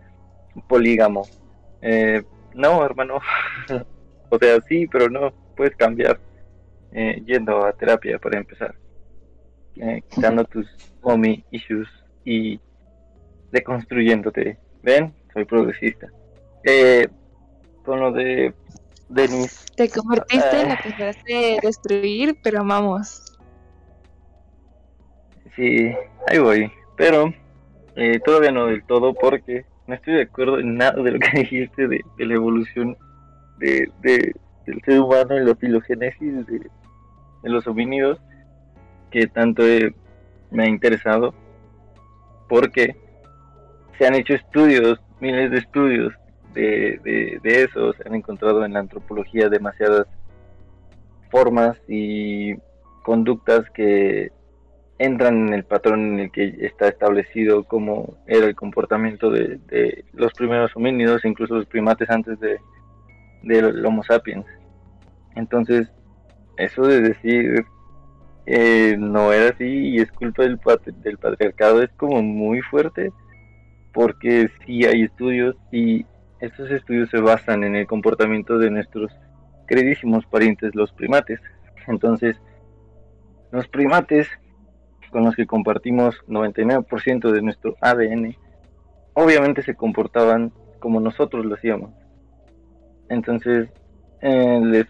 polígamo. 0.67 1.27
Eh, 1.83 2.23
no, 2.55 2.83
hermano. 2.83 3.21
o 4.31 4.39
sea, 4.39 4.59
sí, 4.63 4.87
pero 4.87 5.11
no, 5.11 5.31
puedes 5.55 5.77
cambiar 5.77 6.19
eh, 6.93 7.23
yendo 7.27 7.65
a 7.65 7.73
terapia 7.73 8.19
para 8.19 8.39
empezar. 8.39 8.75
Eh, 9.77 10.03
quitando 10.11 10.45
tus 10.53 10.67
mommy 11.03 11.45
issues 11.51 11.89
y 12.25 12.61
deconstruyéndote. 13.53 14.59
¿Ven? 14.83 15.13
Soy 15.33 15.45
progresista. 15.45 16.09
Eh, 16.65 17.07
con 17.85 18.01
lo 18.01 18.13
de 18.13 18.53
Denis, 19.09 19.65
Te 19.77 19.89
convertiste 19.89 20.61
en 20.61 20.69
la 20.69 20.77
que 21.25 21.59
destruir, 21.63 22.37
pero 22.43 22.61
amamos. 22.61 23.25
sí, 25.57 25.93
ahí 26.27 26.39
voy. 26.39 26.71
Pero 26.97 27.33
eh, 27.97 28.21
todavía 28.25 28.53
no 28.53 28.67
del 28.67 28.85
todo 28.85 29.15
porque 29.15 29.65
no 29.87 29.95
estoy 29.95 30.15
de 30.15 30.23
acuerdo 30.23 30.59
en 30.59 30.77
nada 30.77 31.03
de 31.03 31.13
lo 31.13 31.19
que 31.19 31.31
dijiste 31.39 31.89
de, 31.89 32.01
de 32.17 32.27
la 32.27 32.35
evolución 32.35 32.97
de, 33.59 33.91
de- 34.03 34.35
del 34.69 34.83
ser 34.83 35.01
humano 35.01 35.37
y 35.37 35.45
la 35.45 35.55
filogénesis 35.55 36.47
de, 36.47 36.71
los 37.45 37.67
homínidos 37.67 38.19
que 39.11 39.27
tanto 39.27 39.67
eh, 39.67 39.95
me 40.51 40.65
ha 40.65 40.69
interesado 40.69 41.35
porque 42.49 42.97
se 43.97 44.07
han 44.07 44.15
hecho 44.15 44.35
estudios, 44.35 45.01
miles 45.21 45.51
de 45.51 45.59
estudios 45.59 46.13
de, 46.53 47.01
de, 47.03 47.41
de 47.43 47.63
eso, 47.63 47.93
se 47.95 48.07
han 48.07 48.15
encontrado 48.15 48.65
en 48.65 48.75
la 48.75 48.81
antropología 48.81 49.49
demasiadas 49.49 50.07
formas 51.31 51.77
y 51.89 52.55
conductas 53.03 53.69
que 53.71 54.31
entran 54.99 55.49
en 55.49 55.55
el 55.55 55.65
patrón 55.65 56.15
en 56.15 56.19
el 56.21 56.31
que 56.31 56.57
está 56.61 56.89
establecido 56.89 57.65
cómo 57.65 58.19
era 58.27 58.47
el 58.47 58.57
comportamiento 58.57 59.31
de, 59.31 59.59
de 59.69 60.05
los 60.13 60.33
primeros 60.35 60.75
homínidos, 60.75 61.25
incluso 61.25 61.55
los 61.55 61.67
primates 61.67 62.11
antes 62.11 62.39
de, 62.41 62.59
del 63.43 63.85
Homo 63.85 64.03
sapiens. 64.03 64.47
Entonces, 65.39 65.89
eso 66.57 66.83
de 66.83 67.01
decir 67.01 67.65
eh, 68.47 68.97
no 68.99 69.33
era 69.33 69.51
así 69.51 69.65
y 69.65 69.99
es 70.01 70.11
culpa 70.11 70.43
del, 70.43 70.59
del 71.03 71.19
patriarcado 71.19 71.81
es 71.81 71.91
como 71.97 72.21
muy 72.23 72.61
fuerte, 72.61 73.13
porque 73.95 74.51
sí 74.67 74.85
hay 74.85 75.03
estudios 75.03 75.55
y 75.71 76.05
estos 76.41 76.71
estudios 76.73 77.09
se 77.11 77.21
basan 77.21 77.63
en 77.63 77.77
el 77.77 77.87
comportamiento 77.87 78.59
de 78.59 78.71
nuestros 78.71 79.13
queridísimos 79.69 80.27
parientes, 80.27 80.75
los 80.75 80.93
primates. 80.93 81.41
Entonces, 81.87 82.37
los 83.53 83.69
primates 83.69 84.29
con 85.13 85.25
los 85.25 85.37
que 85.37 85.47
compartimos 85.47 86.17
99% 86.27 87.31
de 87.31 87.43
nuestro 87.43 87.77
ADN, 87.81 88.37
obviamente 89.15 89.63
se 89.63 89.77
comportaban 89.77 90.53
como 90.81 90.99
nosotros 90.99 91.47
lo 91.47 91.55
hacíamos. 91.55 91.93
Entonces, 93.09 93.69
eh, 94.21 94.61
les 94.65 94.87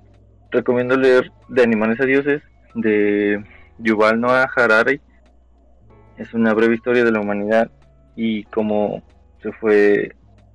recomiendo 0.51 0.97
leer 0.97 1.31
De 1.49 1.63
Animales 1.63 2.01
a 2.01 2.05
Dioses 2.05 2.43
de 2.75 3.45
Yuval 3.79 4.21
Noah 4.21 4.49
Harari. 4.55 5.01
Es 6.17 6.35
una 6.35 6.55
breve 6.55 6.75
historia 6.75 7.05
de 7.05 7.13
la 7.13 7.21
humanidad 7.21 7.71
y 8.17 8.45
cómo 8.45 9.03
se 9.43 9.53
fue 9.53 10.15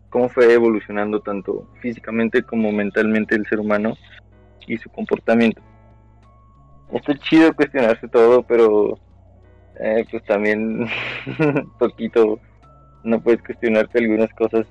cómo 0.10 0.30
fue 0.30 0.54
evolucionando 0.54 1.22
tanto 1.22 1.68
físicamente 1.82 2.44
como 2.44 2.72
mentalmente 2.72 3.36
el 3.36 3.48
ser 3.48 3.60
humano 3.60 3.98
y 4.68 4.78
su 4.78 4.90
comportamiento. 4.90 5.62
Está 6.92 7.18
chido 7.18 7.56
cuestionarse 7.56 8.08
todo, 8.08 8.44
pero 8.44 9.00
eh, 9.80 10.06
pues 10.12 10.24
también 10.26 10.86
poquito 11.80 12.40
no 13.04 13.20
puedes 13.22 13.42
cuestionarte 13.42 14.00
algunas 14.00 14.32
cosas 14.34 14.68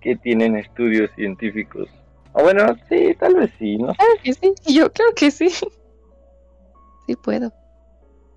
que 0.00 0.16
tienen 0.16 0.56
estudios 0.56 1.10
científicos. 1.14 1.88
O 2.34 2.42
bueno, 2.42 2.76
sí, 2.88 3.14
tal 3.18 3.34
vez 3.34 3.50
sí, 3.58 3.76
¿no? 3.76 3.94
Claro 3.94 4.12
que 4.22 4.34
sí, 4.34 4.52
yo 4.66 4.92
creo 4.92 5.08
que 5.14 5.30
sí. 5.30 5.48
Sí 5.48 7.16
puedo. 7.16 7.52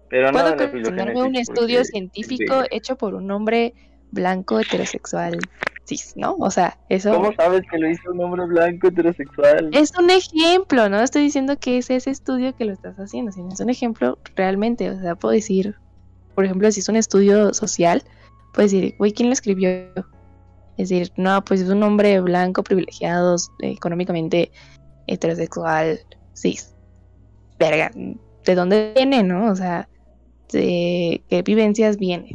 Pero 0.09 0.31
puedo 0.31 0.55
no 0.55 1.25
un 1.25 1.35
estudio 1.35 1.83
científico 1.83 2.63
hecho 2.71 2.95
por 2.95 3.15
un 3.15 3.29
hombre 3.31 3.73
blanco 4.11 4.59
heterosexual 4.59 5.39
cis, 5.87 6.13
¿no? 6.15 6.35
O 6.39 6.51
sea, 6.51 6.77
eso 6.89 7.11
¿Cómo 7.13 7.33
sabes 7.33 7.61
que 7.71 7.77
lo 7.77 7.89
hizo 7.89 8.11
un 8.11 8.21
hombre 8.21 8.45
blanco 8.45 8.87
heterosexual? 8.87 9.69
es 9.71 9.91
un 9.97 10.09
ejemplo, 10.09 10.89
no 10.89 10.99
estoy 10.99 11.23
diciendo 11.23 11.57
que 11.57 11.77
es 11.77 11.89
ese 11.89 12.11
estudio 12.11 12.55
que 12.55 12.65
lo 12.65 12.73
estás 12.73 12.97
haciendo, 12.97 13.31
sino 13.31 13.49
es 13.49 13.59
un 13.59 13.69
ejemplo 13.69 14.19
realmente, 14.35 14.89
o 14.89 14.99
sea, 14.99 15.15
puedo 15.15 15.33
decir, 15.33 15.75
por 16.35 16.45
ejemplo, 16.45 16.71
si 16.71 16.81
es 16.81 16.89
un 16.89 16.97
estudio 16.97 17.53
social, 17.53 18.03
puedes 18.53 18.71
decir, 18.71 18.95
güey, 18.97 19.13
¿quién 19.13 19.29
lo 19.29 19.33
escribió? 19.33 19.71
Es 20.77 20.89
decir, 20.89 21.11
no, 21.17 21.43
pues 21.43 21.61
es 21.61 21.69
un 21.69 21.81
hombre 21.83 22.19
blanco, 22.21 22.63
privilegiado, 22.63 23.35
económicamente 23.61 24.51
heterosexual, 25.07 25.99
cis. 26.33 26.75
Verga, 27.57 27.91
¿de 27.95 28.55
dónde 28.55 28.93
viene, 28.95 29.23
no? 29.23 29.51
O 29.51 29.55
sea, 29.55 29.89
de 30.51 31.23
qué 31.29 31.41
vivencias 31.41 31.97
viene. 31.97 32.31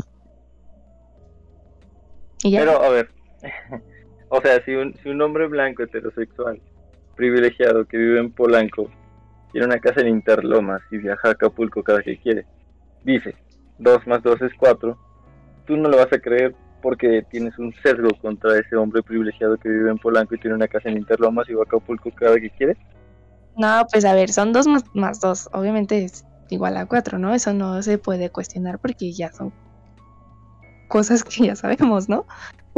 Ya. 2.43 2.60
Pero, 2.60 2.82
a 2.82 2.89
ver, 2.89 3.09
o 4.28 4.40
sea, 4.40 4.62
si 4.64 4.74
un, 4.74 4.94
si 5.02 5.09
un 5.09 5.23
hombre 5.23 5.47
blanco 5.47 5.85
heterosexual 5.85 6.60
privilegiado 7.14 7.85
que 7.85 7.97
vive 7.97 8.19
en 8.19 8.32
Polanco 8.32 8.90
tiene 9.52 9.66
una 9.66 9.78
casa 9.78 10.01
en 10.01 10.09
Interlomas 10.09 10.82
y 10.90 10.97
viaja 10.97 11.28
a 11.28 11.32
Acapulco 11.32 11.85
cada 11.85 12.02
que 12.02 12.19
quiere, 12.19 12.47
dice 13.05 13.36
2 13.78 14.06
más 14.06 14.23
2 14.23 14.43
es 14.43 14.52
4, 14.59 14.98
tú 15.66 15.77
no 15.77 15.89
lo 15.89 15.98
vas 15.98 16.12
a 16.12 16.19
creer 16.19 16.55
porque 16.82 17.24
tienes 17.30 17.59
un 17.59 17.72
sesgo 17.82 18.10
contra 18.20 18.59
ese 18.59 18.76
hombre 18.76 19.02
privilegiado 19.02 19.56
que 19.56 19.68
vive 19.68 19.90
en 19.90 19.98
Polanco 19.98 20.34
y 20.34 20.38
tiene 20.38 20.56
una 20.56 20.68
casa 20.68 20.90
en 20.90 20.98
Interlomas 20.98 21.48
y 21.48 21.54
va 21.54 21.62
a 21.62 21.64
Acapulco 21.64 22.10
cada 22.14 22.38
que 22.38 22.50
quiere. 22.50 22.76
No, 23.56 23.86
pues 23.90 24.04
a 24.04 24.14
ver, 24.14 24.30
son 24.30 24.52
dos 24.52 24.66
más, 24.66 24.84
más 24.94 25.20
dos. 25.20 25.48
Obviamente 25.52 26.04
es 26.04 26.24
igual 26.50 26.76
a 26.76 26.86
cuatro, 26.86 27.18
¿no? 27.18 27.34
Eso 27.34 27.52
no 27.54 27.82
se 27.82 27.98
puede 27.98 28.30
cuestionar 28.30 28.78
porque 28.78 29.12
ya 29.12 29.32
son 29.32 29.52
cosas 30.88 31.24
que 31.24 31.46
ya 31.46 31.56
sabemos, 31.56 32.09
¿no? 32.09 32.26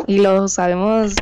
Y 0.07 0.21
lo 0.21 0.47
sabemos 0.49 1.15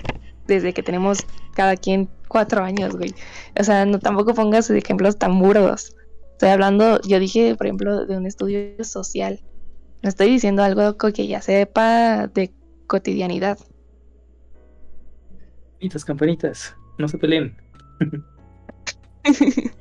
desde 0.47 0.73
que 0.73 0.83
tenemos 0.83 1.19
cada 1.55 1.77
quien 1.77 2.09
cuatro 2.29 2.63
años, 2.63 2.97
güey. 2.97 3.15
O 3.59 3.65
sea, 3.65 3.85
no 3.87 3.99
tampoco 3.99 4.35
pongas 4.35 4.69
ejemplos 4.71 5.19
tan 5.19 5.39
burdos. 5.39 5.95
Estoy 6.33 6.51
hablando, 6.51 7.01
yo 7.03 7.19
dije, 7.19 7.55
por 7.55 7.67
ejemplo, 7.67 8.07
de 8.07 8.17
un 8.17 8.27
estudio 8.27 8.83
social. 8.83 9.41
No 10.03 10.09
estoy 10.09 10.31
diciendo 10.31 10.63
algo 10.65 10.97
que 10.97 11.27
ya 11.27 11.41
sepa 11.41 12.27
de 12.27 12.53
cotidianidad. 12.93 13.59
Campanitas, 15.79 16.05
campanitas, 16.05 16.77
no 16.99 17.09
se 17.09 17.17
peleen. 17.19 17.57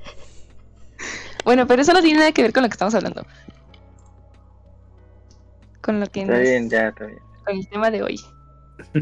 Bueno, 1.43 1.65
pero 1.65 1.81
eso 1.81 1.91
no 1.91 2.01
tiene 2.03 2.19
nada 2.19 2.31
que 2.31 2.43
ver 2.43 2.53
con 2.53 2.61
lo 2.61 2.69
que 2.69 2.73
estamos 2.73 2.93
hablando. 2.93 3.25
Con 5.81 5.99
lo 5.99 6.05
que 6.05 6.21
Está 6.21 6.33
nos- 6.33 6.41
bien, 6.43 6.69
ya, 6.69 6.89
está 6.89 7.05
bien. 7.07 7.19
con 7.43 7.57
el 7.57 7.67
tema 7.67 7.89
de 7.89 8.03
hoy. 8.03 8.19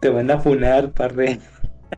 Te 0.00 0.08
van 0.10 0.30
a 0.30 0.38
funar, 0.38 0.92
par 0.92 1.14
de. 1.14 1.40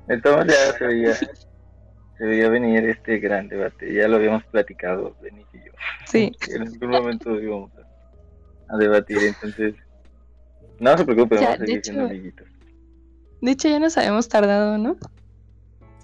Entonces 0.08 0.54
ya 0.56 0.78
se 0.78 0.86
veía, 0.86 1.14
se 1.14 2.24
veía 2.24 2.48
venir 2.50 2.84
este 2.88 3.18
gran 3.18 3.48
debate, 3.48 3.92
ya 3.92 4.06
lo 4.06 4.14
habíamos 4.16 4.44
platicado, 4.44 5.16
Denis 5.20 5.46
y 5.52 5.58
yo. 5.58 5.72
Sí. 6.06 6.32
En 6.54 6.62
algún 6.62 6.90
momento 6.90 7.40
íbamos 7.40 7.72
a, 7.76 7.83
a 8.68 8.76
debatir, 8.76 9.18
entonces 9.18 9.74
no 10.80 10.96
se 10.98 11.04
preocupe, 11.04 11.36
Ya, 11.36 11.42
vamos 11.42 11.56
a 11.60 11.64
seguir 11.66 11.80
siendo 11.82 12.02
hecho- 12.04 12.10
amiguitos. 12.12 12.48
De 13.40 13.50
hecho, 13.50 13.68
ya 13.68 13.78
nos 13.78 13.96
habíamos 13.98 14.28
tardado, 14.28 14.78
¿no? 14.78 14.96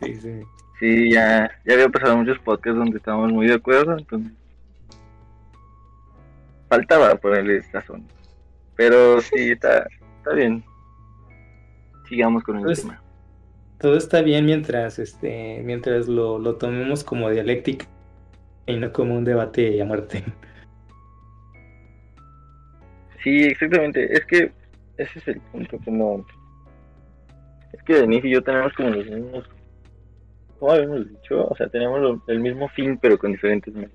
Sí, 0.01 0.15
sí. 0.17 0.41
Sí, 0.79 1.11
ya, 1.13 1.51
ya 1.67 1.75
había 1.75 1.89
pasado 1.89 2.17
muchos 2.17 2.39
podcasts 2.39 2.79
donde 2.79 2.97
estábamos 2.99 3.33
muy 3.33 3.47
de 3.47 3.55
acuerdo, 3.55 3.97
entonces 3.99 4.33
faltaba 6.69 7.15
ponerle 7.17 7.63
sazón. 7.65 8.07
Pero 8.77 9.21
sí, 9.21 9.31
está, 9.53 9.87
está 10.19 10.33
bien. 10.35 10.65
Sigamos 12.09 12.43
con 12.43 12.57
el 12.59 12.65
Pues- 12.65 12.83
tema. 12.83 13.03
Todo 13.79 13.97
está 13.97 14.21
bien 14.21 14.45
mientras, 14.45 14.99
este, 14.99 15.63
mientras 15.65 16.07
lo, 16.07 16.39
lo 16.39 16.57
tomemos 16.57 17.03
como 17.03 17.31
dialéctica 17.31 17.87
y 18.67 18.77
no 18.77 18.93
como 18.93 19.15
un 19.17 19.25
debate 19.25 19.81
a 19.81 19.87
muerte. 19.87 20.23
Sí, 23.23 23.45
exactamente. 23.45 24.13
Es 24.13 24.25
que 24.27 24.53
ese 24.97 25.19
es 25.19 25.29
el 25.29 25.41
punto, 25.41 25.79
como... 25.85 26.25
Es 27.73 27.83
que 27.85 27.95
Denise 27.95 28.27
y 28.29 28.33
yo 28.33 28.43
tenemos 28.43 28.73
como 28.75 28.91
los 28.91 29.07
mismos... 29.07 29.49
¿Cómo 30.59 30.73
habíamos 30.73 31.09
dicho? 31.09 31.47
O 31.49 31.57
sea, 31.57 31.69
tenemos 31.69 32.01
lo- 32.01 32.23
el 32.27 32.41
mismo 32.41 32.69
fin, 32.69 32.99
pero 33.01 33.19
con 33.19 33.33
diferentes 33.33 33.73
medios. 33.73 33.93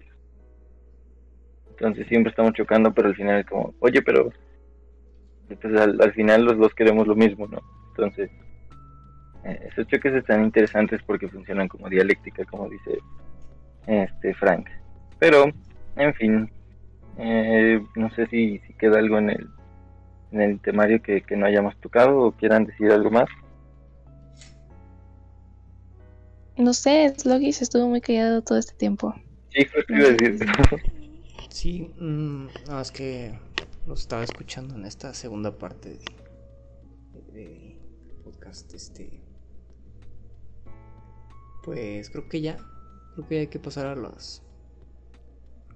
Entonces 1.69 2.07
siempre 2.07 2.29
estamos 2.29 2.53
chocando, 2.53 2.93
pero 2.93 3.09
al 3.09 3.15
final 3.15 3.39
es 3.39 3.45
como, 3.45 3.73
oye, 3.79 4.01
pero... 4.01 4.31
Entonces 5.49 5.79
al, 5.79 6.01
al 6.01 6.13
final 6.13 6.45
los 6.45 6.57
dos 6.57 6.73
queremos 6.73 7.05
lo 7.07 7.15
mismo, 7.15 7.47
¿no? 7.47 7.59
Entonces, 7.89 8.31
eh, 9.43 9.67
esos 9.71 9.85
choques 9.87 10.13
están 10.15 10.43
interesantes 10.43 11.01
porque 11.05 11.27
funcionan 11.27 11.67
como 11.67 11.87
dialéctica, 11.89 12.43
como 12.45 12.67
dice 12.69 12.97
este 13.85 14.33
Frank. 14.33 14.67
Pero, 15.19 15.45
en 15.97 16.13
fin, 16.15 16.49
eh, 17.17 17.83
no 17.95 18.09
sé 18.15 18.27
si, 18.27 18.59
si 18.59 18.73
queda 18.73 18.99
algo 18.99 19.17
en 19.17 19.29
el, 19.29 19.49
en 20.31 20.41
el 20.41 20.59
temario 20.59 21.01
que, 21.01 21.21
que 21.21 21.35
no 21.35 21.45
hayamos 21.45 21.75
tocado 21.79 22.19
o 22.19 22.31
quieran 22.31 22.65
decir 22.65 22.91
algo 22.91 23.11
más. 23.11 23.29
No 26.57 26.73
sé, 26.73 27.13
Sluggish 27.17 27.61
estuvo 27.61 27.87
muy 27.87 28.01
callado 28.01 28.41
todo 28.41 28.57
este 28.57 28.73
tiempo. 28.75 29.13
Sí, 29.49 29.65
fue 29.65 29.81
lo 29.81 29.85
que 29.85 29.93
iba 29.93 30.07
a 30.07 30.11
decir. 30.11 30.47
Sí, 31.49 31.89
mm, 31.99 32.47
no, 32.67 32.81
es 32.81 32.91
que 32.91 33.37
los 33.87 34.01
estaba 34.01 34.23
escuchando 34.23 34.75
en 34.75 34.85
esta 34.85 35.13
segunda 35.13 35.57
parte 35.57 35.97
de, 37.33 37.39
de 37.39 37.77
podcast. 38.23 38.73
Este, 38.73 39.21
pues 41.63 42.09
creo 42.09 42.29
que 42.29 42.41
ya, 42.41 42.57
creo 43.13 43.27
que 43.27 43.39
hay 43.39 43.47
que 43.47 43.59
pasar 43.59 43.87
a 43.87 43.95
las 43.95 44.44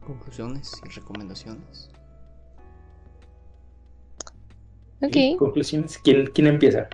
conclusiones 0.09 0.71
y 0.85 0.89
recomendaciones. 0.89 1.89
Ok, 5.01 5.15
¿Y 5.15 5.37
Conclusiones. 5.37 5.97
¿Quién, 5.99 6.25
quién 6.27 6.47
empieza? 6.47 6.89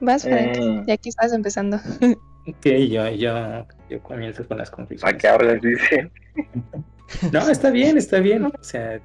vas, 0.00 0.24
Frank. 0.24 0.56
Eh. 0.56 0.82
Ya 0.86 0.96
que 0.96 1.08
estás 1.08 1.32
empezando. 1.32 1.78
Ok, 2.48 2.64
yo, 2.88 3.08
yo. 3.10 3.66
yo 3.90 4.00
comienzo 4.04 4.46
con 4.46 4.58
las 4.58 4.70
¿Para 4.70 4.76
conclusiones. 4.86 5.20
qué 5.20 5.26
hablas? 5.28 5.60
Dice. 5.60 6.10
No, 7.32 7.48
está 7.48 7.70
bien, 7.70 7.98
está 7.98 8.20
bien. 8.20 8.44
O 8.44 8.52
sea, 8.60 9.00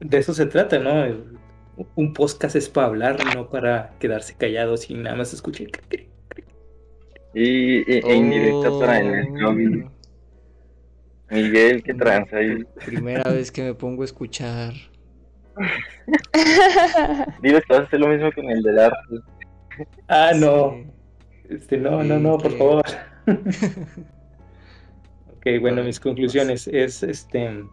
de 0.00 0.18
eso 0.18 0.34
se 0.34 0.46
trata, 0.46 0.80
¿no? 0.80 1.14
Un 1.94 2.12
podcast 2.12 2.56
es 2.56 2.68
para 2.68 2.88
hablar, 2.88 3.18
no 3.36 3.48
para 3.48 3.92
quedarse 4.00 4.34
callados 4.34 4.90
y 4.90 4.94
nada 4.94 5.14
más 5.14 5.32
escuchar. 5.32 5.68
Y, 7.34 7.78
y, 7.88 8.00
e 8.04 8.14
indirecto 8.16 8.80
para 8.80 8.98
el 9.00 9.40
Robin. 9.40 9.93
Miguel, 11.30 11.82
¿qué 11.82 11.94
tranza 11.94 12.36
ahí? 12.36 12.64
Primera 12.84 13.30
vez 13.30 13.50
que 13.50 13.62
me 13.62 13.74
pongo 13.74 14.02
a 14.02 14.04
escuchar. 14.04 14.74
Diles 17.42 17.64
que 17.64 17.72
vas 17.72 17.80
a 17.80 17.84
hacer 17.84 18.00
lo 18.00 18.08
mismo 18.08 18.30
que 18.32 18.40
en 18.40 18.50
el 18.50 18.62
del 18.62 18.78
arte. 18.78 19.20
Ah, 20.08 20.32
no. 20.34 20.72
Sí. 20.72 20.86
Este, 21.50 21.76
no, 21.78 22.02
no, 22.02 22.18
no, 22.18 22.38
por 22.38 22.56
favor. 22.56 22.84
ok, 25.36 25.46
bueno, 25.60 25.82
mis 25.82 26.00
conclusiones 26.00 26.66
es 26.68 27.02
este. 27.02 27.64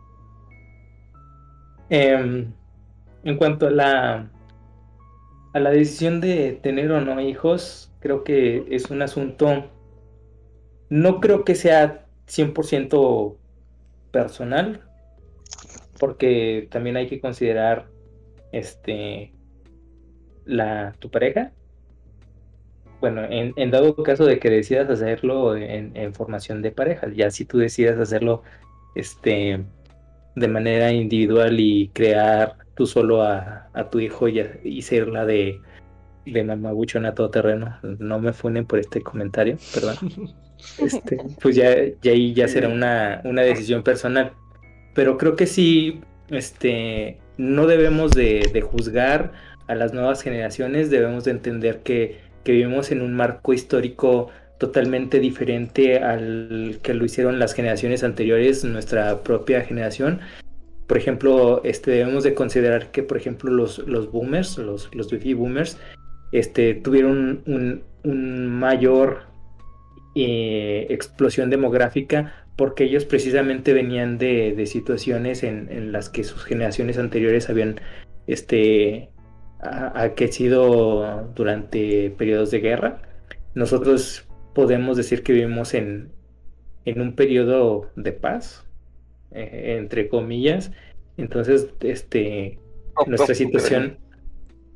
em, 1.90 2.54
en 3.24 3.38
cuanto 3.38 3.68
a 3.68 3.72
la 3.72 4.32
a 5.54 5.60
la 5.60 5.72
decisión 5.72 6.22
de 6.22 6.60
tener 6.62 6.92
o 6.92 7.02
no 7.02 7.20
hijos, 7.20 7.92
creo 8.00 8.24
que 8.24 8.66
es 8.70 8.90
un 8.90 9.02
asunto. 9.02 9.70
No 10.90 11.20
creo 11.20 11.44
que 11.44 11.56
sea 11.56 12.06
100% 12.28 13.38
personal, 14.12 14.82
porque 16.00 16.68
también 16.72 16.98
hay 16.98 17.08
que 17.08 17.20
considerar 17.20 17.88
este 18.52 19.34
la 20.46 20.96
tu 21.00 21.10
pareja 21.10 21.54
bueno, 23.02 23.24
en, 23.28 23.72
dado 23.72 23.96
caso 23.96 24.26
de 24.26 24.40
que 24.40 24.52
decidas 24.52 24.88
hacerlo 24.90 25.58
en, 25.58 26.14
formación 26.14 26.62
de 26.62 26.72
pareja, 26.72 27.08
ya 27.14 27.32
si 27.32 27.46
tú 27.46 27.58
decidas 27.58 28.00
hacerlo 28.00 28.44
este, 28.94 29.66
de 30.36 30.48
manera 30.48 30.92
individual 30.92 31.60
y 31.60 31.90
crear 31.90 32.58
tú 32.76 32.86
solo 32.86 33.24
a, 33.24 33.70
tu 33.90 34.00
hijo 34.00 34.28
y, 34.28 34.40
a- 34.40 34.60
y 34.64 34.84
ser 34.84 35.08
la 35.08 35.26
de, 35.26 35.60
de 36.28 36.44
mamabuchona 36.44 37.10
a 37.10 37.16
todo 37.16 37.32
terreno, 37.32 37.76
no 37.82 38.20
me 38.20 38.34
funen 38.34 38.68
por 38.68 38.78
este 38.78 39.02
comentario, 39.02 39.58
perdón. 39.74 39.96
Este, 40.78 41.18
pues 41.42 41.56
ya, 41.56 41.76
ya 42.02 42.14
ya 42.14 42.48
será 42.48 42.70
una, 42.70 43.22
una 43.24 43.42
decisión 43.42 43.84
personal. 43.84 44.34
Pero 44.94 45.18
creo 45.18 45.36
que 45.36 45.48
sí, 45.48 46.02
este, 46.30 47.18
no 47.38 47.68
debemos 47.68 48.12
de, 48.12 48.50
de 48.54 48.62
juzgar 48.62 49.32
a 49.68 49.76
las 49.76 49.94
nuevas 49.94 50.22
generaciones, 50.22 50.90
debemos 50.90 51.24
de 51.24 51.32
entender 51.32 51.80
que, 51.80 52.20
que 52.44 52.52
vivimos 52.52 52.92
en 52.92 53.02
un 53.02 53.14
marco 53.14 53.54
histórico 53.54 54.30
totalmente 54.58 55.20
diferente 55.20 55.98
al 55.98 56.80
que 56.84 56.94
lo 56.94 57.04
hicieron 57.04 57.40
las 57.40 57.54
generaciones 57.54 58.04
anteriores, 58.04 58.64
nuestra 58.64 59.24
propia 59.24 59.62
generación. 59.62 60.20
Por 60.86 60.98
ejemplo, 60.98 61.62
este, 61.64 61.92
debemos 61.92 62.24
de 62.24 62.34
considerar 62.34 62.92
que, 62.92 63.02
por 63.02 63.18
ejemplo, 63.18 63.50
los, 63.50 63.80
los 63.80 64.12
boomers, 64.12 64.58
los, 64.58 64.94
los 64.94 65.10
baby 65.10 65.34
boomers, 65.34 65.78
este, 66.32 66.76
tuvieron 66.76 67.42
un, 67.48 67.84
un 68.04 68.48
mayor 68.48 69.31
eh, 70.16 70.88
explosión 70.90 71.50
demográfica 71.50 72.34
porque 72.56 72.84
ellos 72.84 73.06
precisamente 73.06 73.74
venían 73.74 74.18
de, 74.18 74.54
de 74.56 74.66
situaciones 74.66 75.44
en, 75.44 75.70
en 75.72 75.92
las 75.92 76.10
que 76.10 76.24
sus 76.24 76.44
generaciones 76.44 76.98
anteriores 76.98 77.50
habían 77.50 77.80
este, 78.28 79.10
aquecido 79.62 81.32
durante 81.36 82.10
periodos 82.12 82.52
de 82.52 82.60
guerra. 82.60 83.02
Nosotros 83.54 84.28
podemos 84.54 84.98
decir 84.98 85.24
que 85.24 85.34
vivimos 85.34 85.74
en, 85.74 86.12
en 86.86 87.02
un 87.02 87.16
periodo 87.16 87.90
de 87.96 88.12
paz, 88.12 88.66
eh, 89.32 89.78
entre 89.78 90.10
comillas. 90.10 90.72
Entonces, 91.18 91.70
este, 91.82 92.60
nuestra 93.08 93.36
situación, 93.36 93.98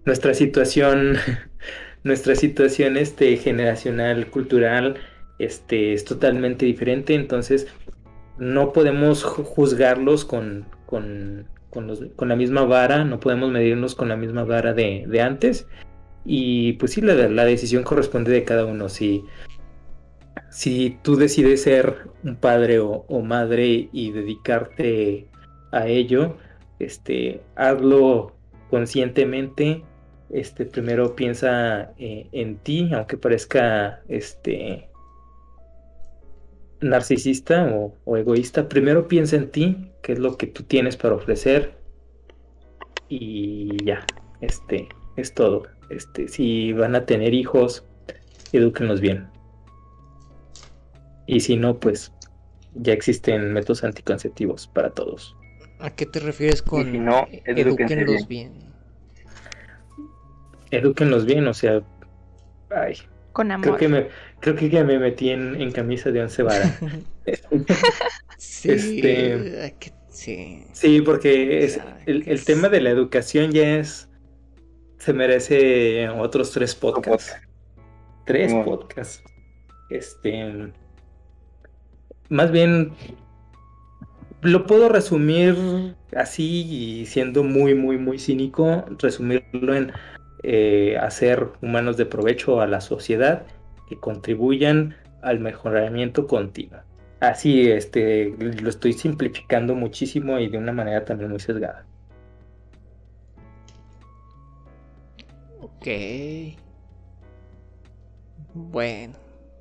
nuestra 0.06 0.34
situación, 0.34 1.18
nuestra 2.03 2.36
situación 2.36 2.98
este, 2.98 3.38
generacional, 3.38 4.28
cultural, 4.28 4.98
este, 5.40 5.94
es 5.94 6.06
totalmente 6.06 6.66
diferente. 6.66 7.14
Entonces, 7.16 7.68
no 8.38 8.74
podemos 8.74 9.26
ju- 9.26 9.44
juzgarlos 9.44 10.26
con, 10.26 10.66
con, 10.86 11.48
con, 11.70 12.28
la 12.28 12.36
misma 12.36 12.64
vara, 12.66 13.03
no 13.06 13.20
podemos 13.20 13.52
medirnos 13.52 13.95
con 13.95 14.10
la 14.10 14.18
misma 14.18 14.44
vara 14.44 14.74
de, 14.74 15.06
de 15.07 15.22
antes. 15.22 15.68
Y 16.26 16.74
pues 16.74 16.94
sí, 16.94 17.02
la, 17.02 17.14
la 17.14 17.45
decisión 17.45 17.84
corresponde 17.84 18.32
de 18.32 18.44
cada 18.44 18.66
uno. 18.66 18.90
Si, 18.90 19.24
si 20.49 20.98
tú 21.02 21.16
decides 21.16 21.62
ser 21.64 22.07
un 22.24 22.36
padre 22.36 22.80
o, 22.80 23.06
o 23.07 23.22
madre 23.22 23.90
y 23.91 24.12
dedicarte 24.12 25.28
a 25.72 25.88
ello, 25.88 26.38
este, 26.80 27.41
hazlo 27.56 28.36
conscientemente. 28.70 29.84
Este, 30.32 30.66
primero 30.66 31.16
piensa 31.16 31.91
eh, 31.99 32.28
en 32.32 32.57
ti, 32.57 32.90
aunque 32.94 33.16
parezca 33.16 34.02
este 34.07 34.90
narcisista 36.81 37.65
o, 37.73 37.95
o 38.06 38.18
egoísta. 38.18 38.68
Primero 38.69 39.07
piensa 39.07 39.35
en 39.35 39.49
ti, 39.49 39.91
qué 40.02 40.14
es 40.14 40.19
lo 40.19 40.38
que 40.38 40.47
tú 40.47 40.64
tienes 40.64 40.97
para 40.97 41.15
ofrecer. 41.15 41.77
Y 43.10 43.84
ya, 43.85 44.06
este, 44.41 44.88
es 45.15 45.34
todo. 45.34 45.64
Este, 45.89 46.27
si 46.27 46.73
van 46.73 46.95
a 46.95 47.06
tener 47.06 47.34
hijos, 47.34 47.85
edúquenlos 48.52 49.02
bien. 49.02 49.27
Y 51.27 51.39
si 51.39 51.56
no, 51.56 51.80
pues 51.80 52.11
ya 52.76 52.93
existen 52.93 53.53
métodos 53.53 53.84
anticonceptivos 53.84 54.68
para 54.68 54.89
todos. 54.89 55.35
¿A 55.80 55.89
qué 55.89 56.06
te 56.06 56.19
refieres 56.19 56.61
con 56.61 56.91
si 56.91 56.99
no, 56.99 57.27
edúquenlos 57.45 58.27
bien? 58.27 58.53
Edúquenlos 60.72 61.26
bien, 61.26 61.47
o 61.47 61.53
sea, 61.53 61.81
ay, 62.69 62.97
Con 63.36 63.48
creo 63.49 63.56
amor. 63.56 63.78
que 63.78 63.88
me, 63.90 64.07
creo 64.40 64.56
que 64.56 64.70
ya 64.70 64.84
me 64.84 64.98
metí 64.98 65.30
en, 65.30 65.60
en 65.62 65.72
camisa 65.72 66.10
de 66.10 66.22
once 66.22 66.41
varas. 66.41 66.80
Sí, 68.38 68.70
Este- 68.72 69.66
¿a 69.66 69.72
qué- 69.80 69.91
sí. 70.10 70.64
Sí, 70.74 71.02
porque 71.02 71.64
es, 71.64 71.80
el, 72.06 72.24
el 72.28 72.36
es- 72.36 72.45
tema 72.45 72.70
de 72.70 72.82
la 72.82 72.90
educación 72.90 73.52
ya 73.52 73.78
es. 73.78 74.10
Se 74.98 75.14
merece 75.14 76.07
otros 76.10 76.52
tres 76.52 76.74
podcasts. 76.76 77.36
Tres 78.26 78.53
podcasts. 78.53 79.22
Este. 79.90 80.72
Más 82.30 82.52
bien. 82.52 82.91
Lo 84.41 84.66
puedo 84.68 84.90
resumir 84.90 85.95
así 86.16 86.64
y 87.02 87.06
siendo 87.07 87.44
muy, 87.44 87.74
muy, 87.74 87.98
muy 87.98 88.20
cínico. 88.20 88.86
Resumirlo 88.99 89.76
en 89.76 89.91
eh, 90.47 90.95
hacer 90.99 91.47
humanos 91.63 91.97
de 91.97 92.05
provecho 92.05 92.61
a 92.61 92.67
la 92.67 92.80
sociedad 92.80 93.47
que 93.89 93.99
contribuyan 93.99 94.95
al 95.23 95.39
mejoramiento 95.39 96.27
continuo. 96.27 96.81
Así, 97.19 97.72
este, 97.72 98.35
lo 98.38 98.69
estoy 98.69 98.93
simplificando 98.93 99.73
muchísimo 99.73 100.38
y 100.38 100.47
de 100.47 100.59
una 100.59 100.72
manera 100.72 101.03
también 101.03 101.31
muy 101.31 101.39
sesgada. 101.39 101.88
Ok. 105.59 105.88
Bueno, 108.53 109.15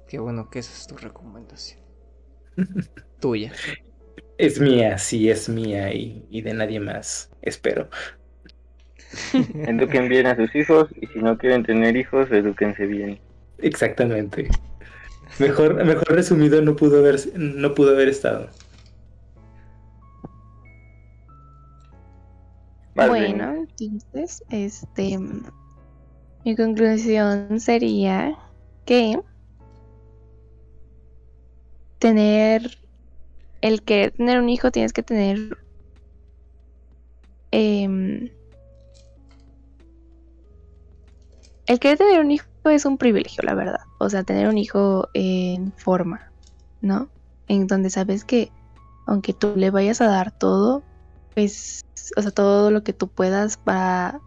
qué 0.06 0.18
bueno 0.18 0.50
que 0.50 0.58
esa 0.58 0.72
es 0.74 0.86
tu 0.86 0.98
recomendación. 0.98 1.80
Tuya. 3.20 3.52
Es 4.36 4.60
mía, 4.60 4.98
sí, 4.98 5.30
es 5.30 5.48
mía 5.48 5.94
y, 5.94 6.26
y 6.28 6.42
de 6.42 6.52
nadie 6.52 6.78
más, 6.78 7.30
espero. 7.40 7.88
Eduquen 9.66 10.08
bien 10.08 10.26
a 10.26 10.36
sus 10.36 10.54
hijos 10.54 10.88
y 11.00 11.06
si 11.06 11.18
no 11.18 11.36
quieren 11.38 11.62
tener 11.62 11.96
hijos, 11.96 12.30
edúquense 12.30 12.86
bien. 12.86 13.18
Exactamente. 13.58 14.48
Mejor, 15.38 15.84
mejor 15.84 16.08
resumido 16.12 16.60
no 16.62 16.76
pudo 16.76 16.98
haber, 16.98 17.18
no 17.36 17.74
pudo 17.74 17.92
haber 17.92 18.08
estado. 18.08 18.48
Más 22.94 23.08
Bueno, 23.08 23.66
entonces, 23.78 24.44
este, 24.50 25.18
mi 26.44 26.54
conclusión 26.54 27.58
sería 27.58 28.38
que 28.84 29.18
tener, 31.98 32.78
el 33.62 33.82
querer 33.82 34.12
tener 34.12 34.38
un 34.38 34.48
hijo 34.48 34.70
tienes 34.70 34.92
que 34.92 35.02
tener 35.02 35.56
em, 37.50 38.28
el 41.66 41.78
querer 41.78 41.98
tener 41.98 42.20
un 42.20 42.30
hijo 42.30 42.46
es 42.64 42.84
un 42.84 42.98
privilegio, 42.98 43.42
la 43.44 43.54
verdad. 43.54 43.80
O 43.98 44.08
sea, 44.08 44.22
tener 44.22 44.48
un 44.48 44.58
hijo 44.58 45.08
en 45.14 45.72
forma, 45.72 46.30
¿no? 46.80 47.08
En 47.48 47.66
donde 47.66 47.90
sabes 47.90 48.24
que 48.24 48.50
aunque 49.06 49.32
tú 49.32 49.54
le 49.56 49.70
vayas 49.70 50.00
a 50.00 50.06
dar 50.06 50.30
todo, 50.30 50.82
pues, 51.34 51.84
o 52.16 52.22
sea, 52.22 52.30
todo 52.30 52.70
lo 52.70 52.82
que 52.82 52.92
tú 52.92 53.08
puedas 53.08 53.58
va, 53.68 54.20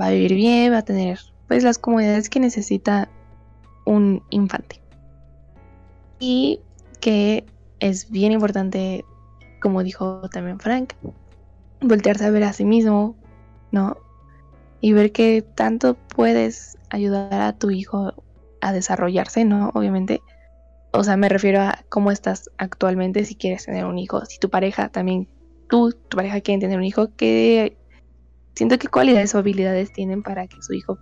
va 0.00 0.06
a 0.06 0.10
vivir 0.10 0.34
bien, 0.34 0.72
va 0.72 0.78
a 0.78 0.84
tener, 0.84 1.18
pues, 1.48 1.64
las 1.64 1.78
comodidades 1.78 2.30
que 2.30 2.40
necesita 2.40 3.08
un 3.84 4.22
infante. 4.30 4.80
Y 6.18 6.60
que 7.00 7.44
es 7.80 8.10
bien 8.10 8.32
importante, 8.32 9.04
como 9.60 9.82
dijo 9.82 10.28
también 10.30 10.58
Frank, 10.58 10.94
voltearse 11.80 12.24
a 12.24 12.30
ver 12.30 12.44
a 12.44 12.52
sí 12.52 12.64
mismo, 12.64 13.16
¿no? 13.70 13.96
Y 14.80 14.92
ver 14.92 15.12
que 15.12 15.42
tanto 15.42 15.94
puedes 15.94 16.78
ayudar 16.90 17.40
a 17.40 17.52
tu 17.52 17.70
hijo 17.70 18.14
a 18.60 18.72
desarrollarse, 18.72 19.44
¿no? 19.44 19.70
Obviamente. 19.74 20.20
O 20.90 21.04
sea, 21.04 21.16
me 21.16 21.28
refiero 21.28 21.60
a 21.60 21.84
cómo 21.88 22.10
estás 22.10 22.50
actualmente 22.56 23.24
si 23.24 23.34
quieres 23.34 23.66
tener 23.66 23.84
un 23.84 23.98
hijo. 23.98 24.24
Si 24.24 24.38
tu 24.38 24.48
pareja 24.48 24.88
también, 24.88 25.28
tú, 25.68 25.92
tu 25.92 26.16
pareja 26.16 26.40
quieren 26.40 26.60
tener 26.60 26.78
un 26.78 26.84
hijo, 26.84 27.14
que 27.14 27.76
siento 28.54 28.78
que 28.78 28.88
cualidades 28.88 29.34
o 29.34 29.38
habilidades 29.38 29.92
tienen 29.92 30.22
para 30.22 30.46
que 30.46 30.62
su 30.62 30.72
hijo 30.72 30.98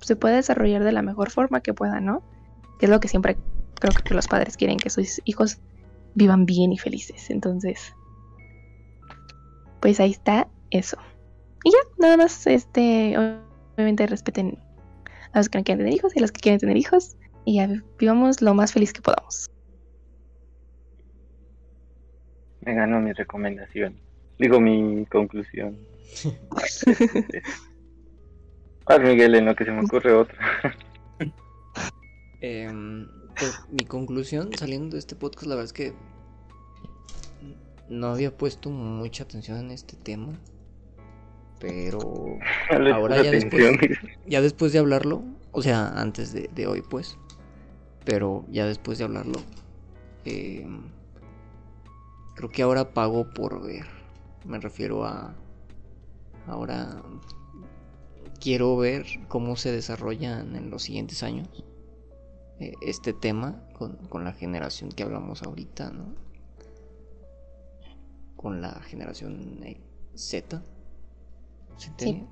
se 0.00 0.16
pueda 0.16 0.36
desarrollar 0.36 0.84
de 0.84 0.92
la 0.92 1.02
mejor 1.02 1.30
forma 1.30 1.60
que 1.60 1.72
pueda, 1.72 2.00
¿no? 2.00 2.22
Que 2.78 2.86
es 2.86 2.90
lo 2.90 3.00
que 3.00 3.08
siempre 3.08 3.38
creo 3.80 3.92
que 4.04 4.14
los 4.14 4.28
padres 4.28 4.56
quieren, 4.56 4.76
que 4.76 4.90
sus 4.90 5.22
hijos 5.24 5.58
vivan 6.14 6.44
bien 6.44 6.72
y 6.72 6.78
felices. 6.78 7.30
Entonces, 7.30 7.94
pues 9.80 10.00
ahí 10.00 10.10
está 10.10 10.48
eso. 10.70 10.98
Y 11.64 11.70
ya, 11.70 11.78
nada 11.98 12.16
más, 12.16 12.46
este, 12.46 13.16
obviamente 13.76 14.06
respeten 14.06 14.58
a 15.32 15.38
los 15.38 15.48
que 15.48 15.58
no 15.58 15.64
quieren 15.64 15.84
tener 15.84 15.94
hijos 15.94 16.14
y 16.14 16.20
a 16.20 16.22
los 16.22 16.30
que 16.30 16.40
quieren 16.40 16.60
tener 16.60 16.76
hijos. 16.76 17.16
Y 17.44 17.56
ya 17.56 17.68
vivamos 17.98 18.40
lo 18.40 18.54
más 18.54 18.72
feliz 18.72 18.92
que 18.92 19.02
podamos. 19.02 19.50
Me 22.60 22.74
ganó 22.74 23.00
mi 23.00 23.12
recomendación. 23.12 23.98
Digo 24.38 24.60
mi 24.60 25.04
conclusión. 25.06 25.78
Ah, 28.86 28.98
Miguel, 28.98 29.34
en 29.34 29.46
lo 29.46 29.56
que 29.56 29.64
se 29.64 29.70
me 29.70 29.80
ocurre 29.80 30.12
otra. 30.12 30.36
Em, 32.42 33.08
pues, 33.34 33.58
mi 33.70 33.86
conclusión 33.86 34.50
saliendo 34.52 34.96
de 34.96 34.98
este 34.98 35.16
podcast, 35.16 35.46
la 35.46 35.54
verdad 35.54 35.64
es 35.64 35.72
que 35.72 35.94
no 37.88 38.08
había 38.08 38.36
puesto 38.36 38.68
mucha 38.68 39.24
atención 39.24 39.58
en 39.58 39.70
este 39.70 39.96
tema. 39.96 40.38
Pero 41.66 42.38
ahora 42.94 43.22
ya 43.22 43.30
después, 43.30 43.78
ya 44.26 44.42
después 44.42 44.72
de 44.74 44.80
hablarlo, 44.80 45.24
o 45.50 45.62
sea, 45.62 45.88
antes 45.98 46.32
de, 46.32 46.66
hoy 46.66 46.82
pues, 46.82 47.16
pero 48.04 48.44
ya 48.50 48.66
después 48.66 48.98
de 48.98 49.04
hablarlo, 49.04 49.40
em, 50.26 50.82
creo 52.34 52.50
que 52.50 52.62
ahora 52.62 52.92
pago 52.92 53.32
por 53.32 53.62
ver. 53.62 53.86
Me 54.44 54.60
refiero 54.60 55.06
a 55.06 55.34
ahora 56.46 57.02
quiero 58.38 58.76
ver 58.76 59.06
cómo 59.28 59.56
se 59.56 59.72
desarrollan 59.72 60.56
en 60.56 60.68
los 60.68 60.82
siguientes 60.82 61.22
años 61.22 61.64
eh, 62.60 62.74
este 62.82 63.14
tema 63.14 63.66
con, 63.72 64.24
la 64.24 64.34
generación 64.34 64.90
que 64.90 65.02
hablamos 65.02 65.42
ahorita, 65.42 65.92
¿no? 65.92 66.14
Con 68.36 68.60
la 68.60 68.82
generación 68.82 69.64
Sí. 71.76 72.24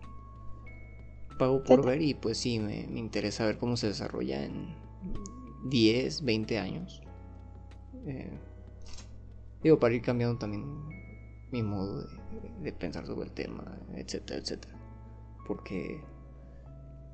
Pago 1.38 1.62
por 1.64 1.84
ver 1.84 2.02
y 2.02 2.14
pues 2.14 2.38
sí, 2.38 2.58
me, 2.58 2.80
interesa 2.98 3.46
ver 3.46 3.58
cómo 3.58 3.76
se 3.76 3.88
desarrolla 3.88 4.44
en 4.44 4.74
10, 5.64 6.24
20 6.24 6.58
años. 6.58 7.02
Eh, 8.06 8.30
digo, 9.62 9.78
para 9.78 9.94
ir 9.94 10.02
cambiando 10.02 10.38
también 10.38 10.64
mi 11.50 11.62
modo 11.62 12.06
de 12.62 12.72
pensar 12.72 13.06
sobre 13.06 13.26
el 13.26 13.32
tema, 13.32 13.78
etcétera, 13.94 14.40
etcétera 14.40 14.82
porque... 15.46 16.00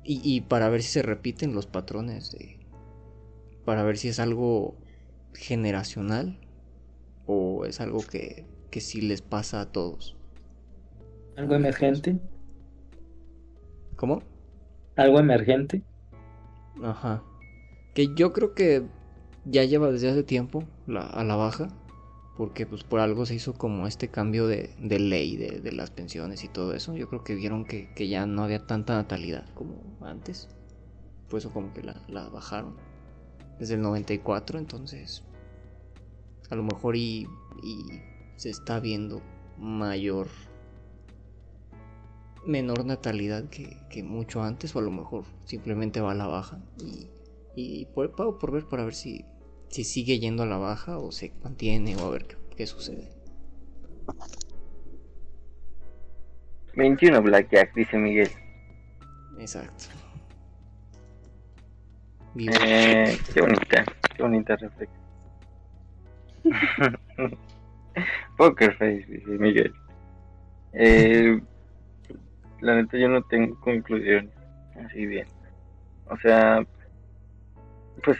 Y, 0.05 0.41
para 0.41 0.69
ver 0.69 0.81
si 0.81 0.89
se 0.89 1.01
repiten 1.03 1.53
los 1.53 1.67
patrones 1.67 2.31
de... 2.31 2.57
Para 3.63 3.83
ver 3.83 3.97
si 3.97 4.07
es 4.07 4.19
algo 4.19 4.75
generacional 5.35 6.39
o 7.27 7.65
es 7.65 7.79
algo 7.79 7.99
que, 7.99 8.47
que 8.71 8.81
sí 8.81 9.01
les 9.01 9.21
pasa 9.21 9.61
a 9.61 9.71
todos. 9.71 10.15
¿Algo 11.39 11.55
emergente? 11.55 12.19
¿Cómo? 13.95 14.21
¿Algo 14.97 15.21
emergente? 15.21 15.81
Ajá. 16.83 17.23
Que 17.93 18.13
yo 18.13 18.33
creo 18.33 18.53
que 18.53 18.83
ya 19.45 19.63
lleva 19.63 19.89
desde 19.89 20.09
hace 20.09 20.23
tiempo 20.23 20.65
a 20.97 21.23
la 21.23 21.35
baja 21.37 21.69
porque 22.35 22.65
pues 22.65 22.83
por 22.83 22.99
algo 22.99 23.25
se 23.25 23.35
hizo 23.35 23.53
como 23.53 23.87
este 23.87 24.09
cambio 24.09 24.47
de, 24.47 24.75
ley 24.81 25.37
de, 25.37 25.71
las 25.71 25.91
pensiones 25.91 26.43
y 26.43 26.49
todo 26.49 26.73
eso. 26.73 26.93
Yo 26.93 27.07
creo 27.07 27.23
que 27.23 27.35
vieron 27.35 27.63
que, 27.63 28.09
ya 28.09 28.25
no 28.25 28.43
había 28.43 28.67
tanta 28.67 28.95
natalidad 28.95 29.45
como 29.53 29.81
antes. 30.01 30.49
Por 31.29 31.39
eso 31.39 31.53
como 31.53 31.73
que 31.73 31.83
la, 31.83 32.29
bajaron. 32.29 32.75
Desde 33.59 33.75
el 33.75 33.81
94, 33.81 34.59
entonces 34.59 35.23
a 36.49 36.55
lo 36.55 36.63
mejor 36.63 36.97
y, 36.97 37.27
se 38.35 38.49
está 38.49 38.81
viendo 38.81 39.21
mayor 39.57 40.27
menor 42.45 42.85
natalidad 42.85 43.49
que, 43.49 44.03
mucho 44.03 44.41
antes 44.41 44.75
o 44.75 44.79
a 44.79 44.81
lo 44.81 44.91
mejor 44.91 45.25
simplemente 45.45 46.01
va 46.01 46.11
a 46.11 46.15
la 46.15 46.27
baja 46.27 46.59
y, 46.81 47.09
y 47.55 47.85
por, 47.85 48.11
por 48.15 48.51
ver 48.51 48.65
para 48.65 48.85
ver 48.85 48.93
si 48.93 49.25
si 49.69 49.83
sigue 49.83 50.19
yendo 50.19 50.43
a 50.43 50.45
la 50.45 50.57
baja 50.57 50.97
o 50.97 51.11
se 51.11 51.31
mantiene 51.43 51.95
o 51.95 52.07
a 52.07 52.09
ver 52.09 52.25
qué, 52.55 52.67
sucede. 52.67 53.07
21 56.75 57.21
Blackjack, 57.21 57.73
dice 57.73 57.97
Miguel. 57.97 58.29
Exacto. 59.37 59.85
Eh, 62.37 63.17
qué 63.33 63.41
bonita, 63.41 63.85
qué 64.15 64.23
bonita 64.23 64.55
reflexión. 64.55 64.99
Poker 68.37 68.73
face, 68.75 69.05
dice 69.07 69.31
Miguel. 69.31 69.73
Eh, 70.73 71.39
la 72.61 72.75
neta 72.75 72.97
yo 72.97 73.09
no 73.09 73.21
tengo 73.23 73.59
conclusión 73.59 74.31
así 74.85 75.05
bien. 75.05 75.27
O 76.09 76.17
sea, 76.17 76.65
pues 78.03 78.17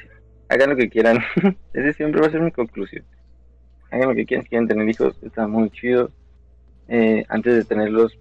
hagan 0.50 0.72
lo 0.72 0.76
que 0.76 0.90
quieran. 0.90 1.20
Ese 1.74 1.94
siempre 1.94 2.22
va 2.22 2.28
a 2.28 2.32
ser 2.32 2.42
mi 2.42 2.52
conclusión. 2.52 3.04
Hagan 3.92 4.10
lo 4.10 4.16
que 4.16 4.26
quieran, 4.26 4.44
si 4.44 4.50
quieren 4.50 4.68
tener 4.68 4.88
hijos, 4.88 5.18
está 5.24 5.48
muy 5.48 5.70
chido. 5.72 6.12
Eh, 6.88 7.24
antes 7.30 7.56
de 7.56 7.64
tenerlos, 7.64 8.18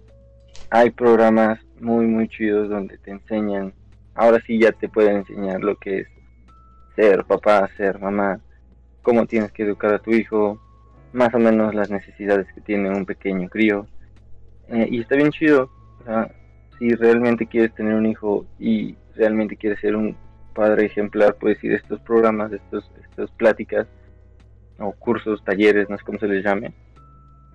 hay 0.69 0.91
programas 0.91 1.59
muy, 1.79 2.05
muy 2.05 2.27
chidos 2.27 2.69
donde 2.69 2.97
te 2.97 3.11
enseñan. 3.11 3.73
Ahora 4.15 4.39
sí 4.45 4.59
ya 4.59 4.71
te 4.71 4.89
pueden 4.89 5.17
enseñar 5.17 5.61
lo 5.61 5.75
que 5.77 5.99
es 5.99 6.07
ser 6.95 7.23
papá, 7.25 7.69
ser 7.77 7.99
mamá, 7.99 8.39
cómo 9.01 9.25
tienes 9.25 9.51
que 9.51 9.63
educar 9.63 9.93
a 9.93 9.99
tu 9.99 10.11
hijo, 10.11 10.59
más 11.13 11.33
o 11.33 11.39
menos 11.39 11.73
las 11.73 11.89
necesidades 11.89 12.47
que 12.53 12.61
tiene 12.61 12.89
un 12.89 13.05
pequeño 13.05 13.49
crío. 13.49 13.87
Eh, 14.67 14.87
y 14.91 15.01
está 15.01 15.15
bien 15.15 15.31
chido. 15.31 15.69
Si 16.77 16.93
realmente 16.95 17.45
quieres 17.45 17.73
tener 17.75 17.93
un 17.93 18.05
hijo 18.05 18.45
y 18.57 18.95
realmente 19.15 19.57
quieres 19.57 19.79
ser 19.79 19.95
un 19.95 20.15
padre 20.53 20.85
ejemplar, 20.85 21.35
puedes 21.35 21.63
ir 21.63 21.73
a 21.73 21.77
estos 21.77 21.99
programas, 22.01 22.51
estos, 22.51 22.89
estas 23.09 23.29
pláticas 23.31 23.87
o 24.79 24.91
cursos, 24.93 25.43
talleres, 25.43 25.89
no 25.89 25.97
sé 25.97 26.03
cómo 26.03 26.19
se 26.19 26.27
les 26.27 26.43
llame, 26.43 26.73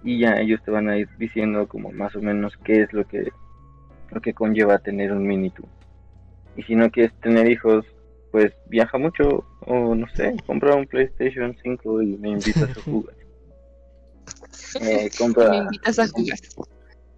y 0.03 0.19
ya 0.21 0.35
ellos 0.35 0.61
te 0.65 0.71
van 0.71 0.89
a 0.89 0.99
ir 0.99 1.09
diciendo 1.19 1.67
como 1.67 1.91
más 1.91 2.15
o 2.15 2.21
menos 2.21 2.53
qué 2.65 2.83
es 2.83 2.93
lo 2.93 3.07
que, 3.07 3.33
lo 4.11 4.21
que 4.21 4.35
conlleva 4.35 4.79
tener 4.79 5.13
un 5.13 5.27
mini 5.27 5.51
tú. 5.51 5.65
Y 6.57 6.63
si 6.63 6.75
no 6.77 6.91
quieres 6.91 7.13
tener 7.21 7.51
hijos, 7.51 7.85
pues 8.31 8.53
viaja 8.69 8.99
mucho 8.99 9.45
o 9.61 9.95
no 9.95 10.07
sé, 10.15 10.37
compra 10.47 10.75
un 10.75 10.87
PlayStation 10.87 11.57
5 11.63 12.03
y 12.03 12.07
me 12.19 12.31
invitas 12.31 12.77
a 12.77 12.81
jugar. 12.85 13.15
Eh, 14.81 15.11
compra, 15.19 15.51
me 15.51 15.57
invitas 15.59 15.99
a 15.99 16.09
jugar. 16.09 16.39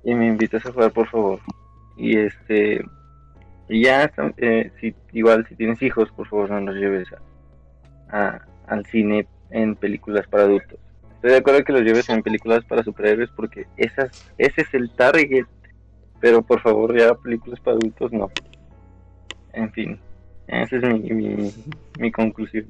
Y 0.07 0.15
me 0.15 0.29
invitas 0.29 0.65
a 0.65 0.73
jugar, 0.73 0.93
por 0.93 1.09
favor. 1.09 1.41
Y 1.97 2.17
este 2.17 2.81
y 3.69 3.83
ya, 3.83 4.13
eh, 4.37 4.71
si, 4.81 4.95
igual 5.13 5.45
si 5.49 5.57
tienes 5.57 5.83
hijos, 5.83 6.09
por 6.13 6.29
favor 6.29 6.49
no 6.49 6.61
los 6.61 6.77
lleves 6.77 7.09
a, 8.11 8.41
al 8.69 8.87
cine 8.87 9.27
en 9.51 9.75
películas 9.75 10.29
para 10.29 10.45
adultos. 10.45 10.79
Estoy 11.17 11.33
de 11.33 11.39
acuerdo 11.39 11.65
que 11.65 11.73
los 11.73 11.83
lleves 11.83 12.09
en 12.09 12.23
películas 12.23 12.65
para 12.67 12.85
superhéroes 12.85 13.31
porque 13.35 13.67
esas, 13.77 14.33
ese 14.39 14.61
es 14.63 14.75
el 14.75 14.91
target. 14.91 15.47
Pero 16.21 16.41
por 16.41 16.61
favor 16.61 16.97
ya 16.97 17.13
películas 17.15 17.59
para 17.59 17.77
adultos 17.77 18.13
no. 18.13 18.31
En 19.55 19.73
fin, 19.73 19.99
esa 20.47 20.77
es 20.77 20.83
mi, 20.85 21.01
mi, 21.11 21.53
mi 21.99 22.13
conclusión. 22.13 22.67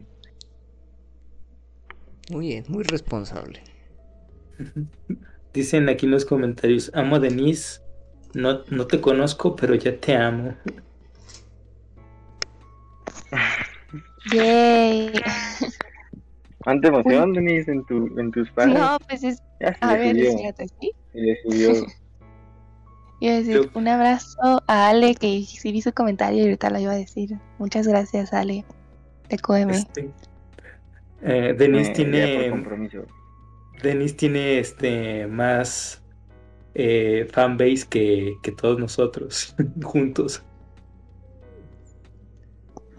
Muy 2.30 2.46
bien, 2.48 2.64
muy 2.68 2.82
responsable. 2.84 3.60
Dicen 5.56 5.88
aquí 5.88 6.04
en 6.04 6.12
los 6.12 6.26
comentarios, 6.26 6.90
amo 6.92 7.16
a 7.16 7.18
Denise, 7.18 7.80
no, 8.34 8.62
no 8.68 8.86
te 8.86 9.00
conozco, 9.00 9.56
pero 9.56 9.74
ya 9.74 9.98
te 9.98 10.14
amo. 10.14 10.54
Yay. 14.34 15.12
¿Cuánta 16.58 16.88
emoción, 16.88 17.32
Denise, 17.32 17.72
en, 17.72 17.82
tu, 17.86 18.20
en 18.20 18.30
tus 18.32 18.50
fans? 18.50 18.74
No, 18.74 18.98
pues 19.08 19.24
es. 19.24 19.42
a 19.80 19.94
ver, 19.94 20.14
espérate, 20.18 20.66
¿sí? 20.78 20.92
Y 23.18 23.28
decir 23.30 23.70
un 23.72 23.88
abrazo 23.88 24.62
a 24.66 24.88
Ale 24.90 25.14
que 25.14 25.42
sí 25.42 25.72
vi 25.72 25.80
su 25.80 25.90
comentario 25.94 26.40
y 26.40 26.42
ahorita 26.42 26.68
lo 26.68 26.80
iba 26.80 26.92
a 26.92 26.96
decir. 26.96 27.30
Muchas 27.58 27.88
gracias, 27.88 28.34
Ale. 28.34 28.66
Te 29.28 29.36
este, 29.36 30.10
Eh, 31.22 31.54
Denise 31.56 31.92
Eh, 31.92 31.94
ya 31.94 31.94
por 31.94 31.94
tiene. 31.94 32.50
compromiso. 32.50 33.06
Denise 33.82 34.14
tiene 34.16 34.58
este 34.58 35.26
más 35.26 36.02
eh, 36.74 37.28
fanbase 37.32 37.86
que, 37.88 38.34
que 38.42 38.52
todos 38.52 38.78
nosotros 38.78 39.54
juntos. 39.82 40.42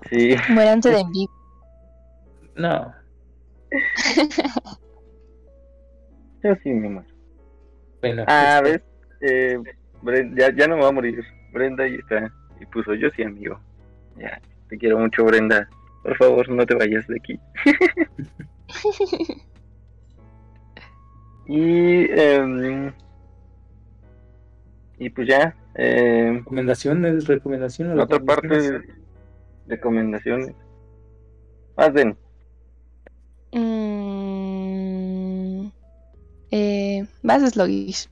Sí, 0.09 0.35
Muéranse 0.49 0.89
de 0.89 0.99
envidia. 0.99 1.27
No. 2.55 2.93
yo 6.43 6.55
sí, 6.63 6.69
mi 6.69 6.87
amor. 6.87 7.05
Bueno, 8.01 8.23
Ah, 8.27 8.61
este, 8.63 8.71
¿ves? 8.71 8.81
Eh, 9.21 10.31
ya, 10.35 10.55
ya 10.55 10.67
no 10.67 10.77
me 10.77 10.83
va 10.83 10.89
a 10.89 10.93
morir. 10.93 11.23
Brenda 11.51 11.83
ahí 11.83 11.95
está. 11.95 12.31
Y 12.59 12.65
puso 12.67 12.93
yo 12.93 13.09
sí, 13.15 13.23
amigo. 13.23 13.59
Ya, 14.17 14.39
te 14.69 14.77
quiero 14.77 14.97
mucho, 14.97 15.25
Brenda. 15.25 15.69
Por 16.03 16.15
favor, 16.17 16.47
no 16.49 16.65
te 16.65 16.75
vayas 16.75 17.05
de 17.07 17.17
aquí. 17.17 17.39
y, 21.47 22.05
em, 22.11 22.91
y 24.99 25.09
pues 25.09 25.27
ya, 25.27 25.55
em, 25.75 26.39
recomendaciones, 26.39 27.25
recomendaciones. 27.27 27.95
la 27.95 28.03
otra 28.03 28.19
parte, 28.19 28.81
recomendaciones. 29.67 30.53
Más 31.77 31.93
den. 31.93 32.17
Mm, 34.37 35.67
eh, 36.51 37.05
vas 37.23 37.49
Sluggish. 37.51 38.09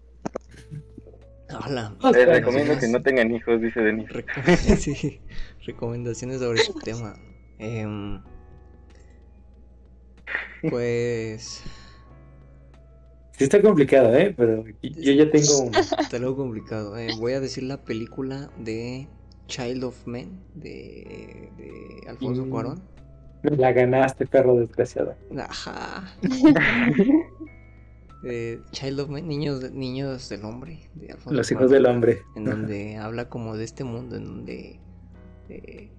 Hola. 1.66 1.96
Ah, 2.02 2.12
Les 2.12 2.28
recomiendo 2.28 2.78
que 2.78 2.88
no 2.88 3.02
tengan 3.02 3.34
hijos, 3.34 3.62
dice 3.62 3.80
Denis. 3.82 4.10
Recom- 4.10 4.44
sí, 4.78 5.22
recomendaciones 5.66 6.40
sobre 6.40 6.60
este 6.60 6.74
tema. 6.84 7.16
Em, 7.60 8.22
pues 10.70 11.64
Sí 13.38 13.44
está 13.44 13.62
complicado, 13.62 14.16
¿eh? 14.16 14.34
Pero 14.36 14.64
yo 14.82 15.12
ya 15.12 15.30
tengo 15.30 15.70
está 15.76 16.18
algo 16.18 16.36
complicado. 16.36 16.98
Eh, 16.98 17.10
voy 17.20 17.34
a 17.34 17.40
decir 17.40 17.64
la 17.64 17.84
película 17.84 18.50
de 18.58 19.08
Child 19.48 19.84
of 19.84 20.08
Men 20.08 20.40
de, 20.56 21.50
de 21.58 22.10
Alfonso 22.10 22.46
Mm. 22.46 22.50
Cuarón. 22.50 22.82
La 23.44 23.72
ganaste, 23.74 24.26
perro 24.26 24.56
desgraciado. 24.56 25.16
Ajá. 25.38 26.16
Eh, 28.28 28.60
Child 28.72 29.02
of 29.02 29.10
Men, 29.10 29.28
niños, 29.28 29.72
niños 29.72 30.30
del 30.30 30.46
hombre 30.46 30.80
de 30.96 31.12
Alfonso 31.12 31.34
Los 31.34 31.52
hijos 31.52 31.68
Cuarón. 31.68 31.74
del 31.84 31.86
hombre. 31.94 32.22
en 32.36 32.46
donde 32.46 32.98
habla 32.98 33.30
como 33.30 33.56
de 33.56 33.64
este 33.66 33.84
mundo, 33.84 34.16
en 34.16 34.26
donde 34.26 34.80
eh, 35.50 35.92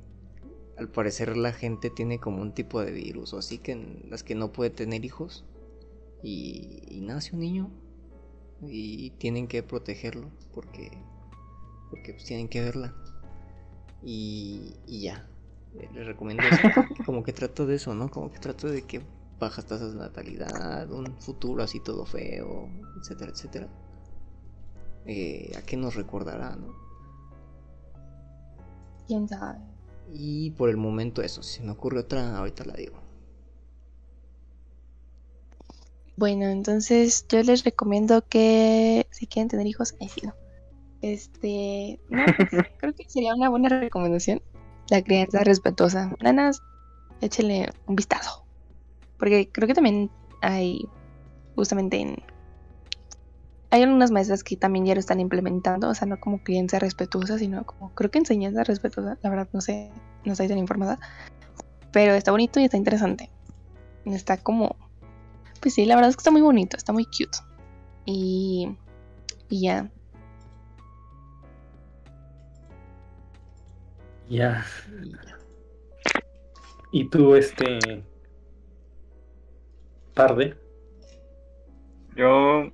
al 0.77 0.89
parecer 0.89 1.37
la 1.37 1.53
gente 1.53 1.89
tiene 1.89 2.19
como 2.19 2.43
un 2.43 2.53
tipo 2.53 2.81
de 2.83 2.91
virus, 2.91 3.33
o 3.33 3.39
así 3.39 3.59
que 3.59 3.73
en 3.73 4.07
las 4.11 4.25
que 4.25 4.35
no 4.35 4.51
puede 4.51 4.71
tener 4.71 5.05
hijos 5.05 5.45
y, 6.27 6.83
y 6.89 7.01
nace 7.03 7.35
un 7.35 7.41
niño 7.41 7.71
y 8.63 9.11
tienen 9.13 9.47
que 9.49 9.63
protegerlo 9.63 10.29
porque 10.53 10.91
porque 11.91 12.15
pues 12.15 12.25
tienen 12.25 12.49
que 12.49 12.63
verla 12.63 12.95
y, 14.03 14.77
y 14.87 15.03
ya 15.03 15.29
Eh, 15.75 15.89
les 15.95 16.07
recomiendo 16.07 16.49
eso, 16.49 16.65
como 17.05 17.23
que 17.23 17.33
trato 17.33 17.67
de 17.67 17.75
eso, 17.77 17.95
¿no? 17.95 18.11
Como 18.11 18.31
que 18.33 18.39
trato 18.41 18.69
de 18.69 18.87
que 18.87 19.03
bajas 19.39 19.67
tasas 19.67 19.93
de 19.93 20.01
natalidad, 20.01 20.91
un 20.91 21.17
futuro 21.19 21.63
así 21.63 21.81
todo 21.81 22.07
feo, 22.07 22.71
etcétera, 22.99 23.31
etcétera. 23.33 23.69
Eh, 25.07 25.53
¿A 25.57 25.63
qué 25.63 25.77
nos 25.77 25.95
recordará, 25.95 26.57
no? 26.57 26.75
¿Quién 29.07 29.29
sabe? 29.29 29.59
Y 30.13 30.51
por 30.53 30.69
el 30.71 30.77
momento 30.77 31.23
eso, 31.23 31.43
si 31.43 31.63
me 31.63 31.73
ocurre 31.73 32.01
otra, 32.01 32.37
ahorita 32.39 32.65
la 32.65 32.75
digo. 32.75 33.06
Bueno, 36.17 36.47
entonces 36.47 37.27
yo 37.29 37.43
les 37.43 37.65
recomiendo 37.65 38.27
que 38.27 39.07
si 39.11 39.27
quieren 39.27 39.49
tener 39.49 39.67
hijos, 39.67 39.95
ahí 40.01 40.09
sí 40.09 40.23
no. 40.25 40.35
Este, 41.03 42.01
no, 42.09 42.25
pues, 42.37 42.49
creo 42.79 42.95
que 42.95 43.05
sería 43.09 43.35
una 43.35 43.51
buena 43.51 43.69
recomendación. 43.69 44.41
La 44.89 45.03
crianza 45.03 45.45
respetuosa. 45.45 46.11
Nanas, 46.21 46.63
échele 47.21 47.71
un 47.87 47.97
vistazo. 47.97 48.47
Porque 49.19 49.51
creo 49.51 49.69
que 49.69 49.75
también 49.75 50.11
hay, 50.41 50.89
justamente 51.55 51.99
en... 51.99 52.17
Hay 53.71 53.83
algunas 53.83 54.11
maestras 54.11 54.45
que 54.45 54.57
también 54.57 54.87
ya 54.87 54.95
lo 54.95 55.01
están 55.01 55.21
implementando, 55.21 55.89
o 55.89 55.95
sea, 55.95 56.07
no 56.07 56.19
como 56.21 56.43
crianza 56.43 56.79
respetuosa, 56.79 57.37
sino 57.37 57.67
como, 57.67 57.93
creo 57.95 58.11
que 58.11 58.19
enseñanza 58.19 58.63
respetuosa, 58.63 59.19
la 59.21 59.29
verdad 59.29 59.49
no 59.53 59.61
sé, 59.61 59.91
no 60.25 60.33
estoy 60.33 60.49
tan 60.49 60.59
informada. 60.59 60.99
Pero 61.93 62.15
está 62.15 62.31
bonito 62.31 62.61
y 62.61 62.65
está 62.65 62.77
interesante. 62.77 63.29
Está 64.05 64.37
como, 64.37 64.77
pues 65.67 65.75
sí, 65.75 65.85
la 65.85 65.97
verdad 65.97 66.11
es 66.11 66.17
que 66.17 66.21
está 66.21 66.31
muy 66.31 66.43
bonito, 66.43 66.77
está 66.77 66.93
muy 66.93 67.05
cute. 67.07 67.39
Y, 68.05 68.69
y 69.49 69.63
ya, 69.63 69.91
Ya. 74.29 74.65
Y 76.93 77.11
tú, 77.11 77.35
este. 77.35 78.05
Tarde. 80.15 80.57
Yo. 82.15 82.71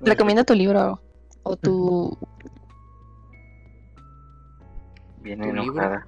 recomiendo 0.00 0.44
tu 0.44 0.52
libro 0.52 1.00
o 1.42 1.56
tu... 1.56 2.18
Bien 5.22 5.40
¿Tu 5.40 5.48
enojada. 5.48 6.06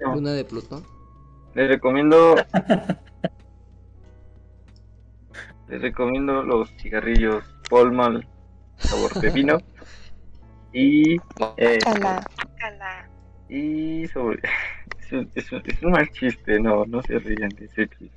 No. 0.00 0.16
Luna 0.16 0.32
de 0.32 0.44
Plutón. 0.44 0.84
Les 1.54 1.68
recomiendo. 1.68 2.34
les 5.68 5.80
recomiendo 5.80 6.42
los 6.42 6.70
cigarrillos 6.76 7.44
Polmal 7.68 8.26
sabor 8.78 9.12
pepino. 9.20 9.58
Y. 10.74 11.16
eh, 11.58 11.78
Cala. 11.84 12.24
y 13.48 14.06
sobre. 14.08 14.40
Es 14.98 15.12
un, 15.12 15.30
es 15.34 15.52
un- 15.52 15.62
es 15.66 15.82
un 15.82 15.90
mal 15.90 16.08
chiste, 16.12 16.58
no, 16.58 16.86
no 16.86 17.02
se 17.02 17.18
rían 17.18 17.50
de 17.50 17.66
ese 17.66 17.86
chiste. 17.86 18.16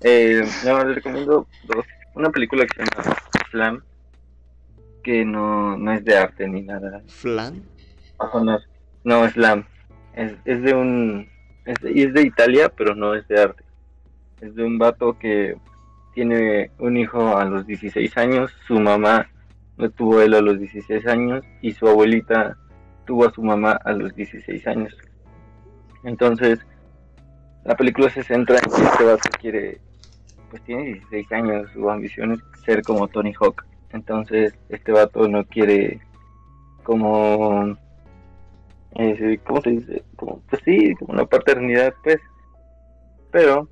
Eh, 0.00 0.42
no, 0.64 0.82
les 0.84 0.94
recomiendo 0.94 1.46
dos. 1.64 1.84
Una 2.14 2.30
película 2.30 2.64
que 2.64 2.74
se 2.82 2.90
llama 2.90 3.16
Slam, 3.50 3.82
que 5.02 5.22
no, 5.26 5.76
no 5.76 5.92
es 5.92 6.02
de 6.02 6.16
arte 6.16 6.48
ni 6.48 6.62
nada. 6.62 7.02
Flan. 7.08 7.62
Ojo, 8.16 8.42
no, 8.42 8.58
no, 9.04 9.28
Slam. 9.28 9.66
Es, 10.14 10.32
es 10.46 10.62
de 10.62 10.72
un. 10.72 11.28
Es 11.66 11.78
de, 11.82 11.92
y 11.92 12.02
es 12.04 12.14
de 12.14 12.22
Italia, 12.22 12.70
pero 12.74 12.94
no 12.94 13.14
es 13.14 13.28
de 13.28 13.42
arte. 13.42 13.64
Es 14.40 14.54
de 14.54 14.64
un 14.64 14.78
vato 14.78 15.18
que 15.18 15.58
tiene 16.18 16.72
un 16.80 16.96
hijo 16.96 17.36
a 17.36 17.44
los 17.44 17.64
16 17.64 18.16
años. 18.16 18.50
Su 18.66 18.80
mamá 18.80 19.30
lo 19.76 19.88
tuvo 19.90 20.20
él 20.20 20.34
a 20.34 20.40
los 20.40 20.58
16 20.58 21.06
años. 21.06 21.44
Y 21.62 21.70
su 21.70 21.86
abuelita 21.86 22.56
tuvo 23.06 23.28
a 23.28 23.30
su 23.30 23.40
mamá 23.40 23.78
a 23.84 23.92
los 23.92 24.12
16 24.16 24.66
años. 24.66 24.96
Entonces, 26.02 26.58
la 27.64 27.76
película 27.76 28.10
se 28.10 28.24
centra 28.24 28.56
en 28.56 28.68
que 28.68 28.82
este 28.82 29.04
vato 29.04 29.30
quiere. 29.40 29.80
Pues 30.50 30.60
tiene 30.62 30.86
16 30.86 31.30
años. 31.30 31.70
Su 31.72 31.88
ambición 31.88 32.32
es 32.32 32.40
ser 32.64 32.82
como 32.82 33.06
Tony 33.06 33.32
Hawk. 33.40 33.64
Entonces, 33.92 34.52
este 34.70 34.90
vato 34.90 35.28
no 35.28 35.44
quiere. 35.44 36.00
Como 36.82 37.76
eh, 38.96 39.38
¿cómo 39.46 39.60
se 39.60 39.70
dice? 39.70 40.02
Pues 40.16 40.62
sí, 40.64 40.96
como 40.96 41.14
la 41.14 41.26
paternidad, 41.26 41.94
pues. 42.02 42.18
Pero 43.30 43.68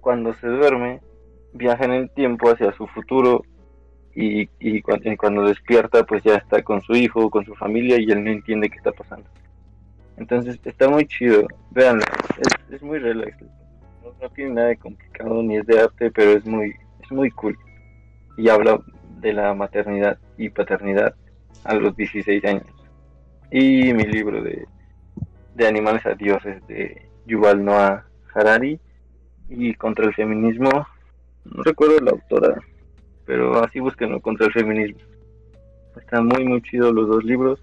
cuando 0.00 0.34
se 0.34 0.48
duerme, 0.48 1.05
viaja 1.56 1.84
en 1.84 1.92
el 1.92 2.10
tiempo 2.10 2.50
hacia 2.50 2.72
su 2.72 2.86
futuro 2.88 3.42
y, 4.14 4.48
y, 4.60 4.80
cuan- 4.82 5.02
y 5.04 5.16
cuando 5.16 5.42
despierta, 5.44 6.04
pues 6.04 6.22
ya 6.24 6.36
está 6.36 6.62
con 6.62 6.80
su 6.82 6.94
hijo, 6.94 7.28
con 7.30 7.44
su 7.44 7.54
familia 7.54 7.98
y 8.00 8.10
él 8.10 8.24
no 8.24 8.30
entiende 8.30 8.70
qué 8.70 8.76
está 8.76 8.92
pasando. 8.92 9.28
Entonces 10.16 10.58
está 10.64 10.88
muy 10.88 11.06
chido, 11.06 11.46
véanlo, 11.70 12.02
es, 12.38 12.74
es 12.74 12.82
muy 12.82 12.98
relax. 12.98 13.36
No, 14.02 14.12
no 14.20 14.28
tiene 14.30 14.52
nada 14.54 14.68
de 14.68 14.76
complicado 14.78 15.42
ni 15.42 15.56
es 15.58 15.66
de 15.66 15.80
arte, 15.80 16.10
pero 16.10 16.30
es 16.32 16.46
muy, 16.46 16.74
es 17.02 17.10
muy 17.12 17.30
cool. 17.32 17.56
Y 18.38 18.48
habla 18.48 18.80
de 19.20 19.32
la 19.34 19.52
maternidad 19.54 20.18
y 20.38 20.48
paternidad 20.48 21.14
a 21.64 21.74
los 21.74 21.96
16 21.96 22.44
años 22.44 22.64
y 23.50 23.92
mi 23.94 24.04
libro 24.04 24.42
de, 24.42 24.66
de 25.54 25.66
animales 25.66 26.04
a 26.06 26.14
dioses 26.14 26.66
de 26.66 27.08
Yuval 27.26 27.64
Noah 27.64 28.04
Harari 28.34 28.78
y 29.48 29.74
contra 29.74 30.04
el 30.04 30.14
feminismo 30.14 30.86
no 31.54 31.62
recuerdo 31.62 31.98
la 32.00 32.12
autora 32.12 32.60
pero 33.24 33.62
así 33.62 33.80
búsquenlo 33.80 34.20
contra 34.20 34.46
el 34.46 34.52
feminismo 34.52 35.00
están 35.96 36.26
muy 36.26 36.44
muy 36.44 36.62
chidos 36.62 36.94
los 36.94 37.08
dos 37.08 37.24
libros 37.24 37.60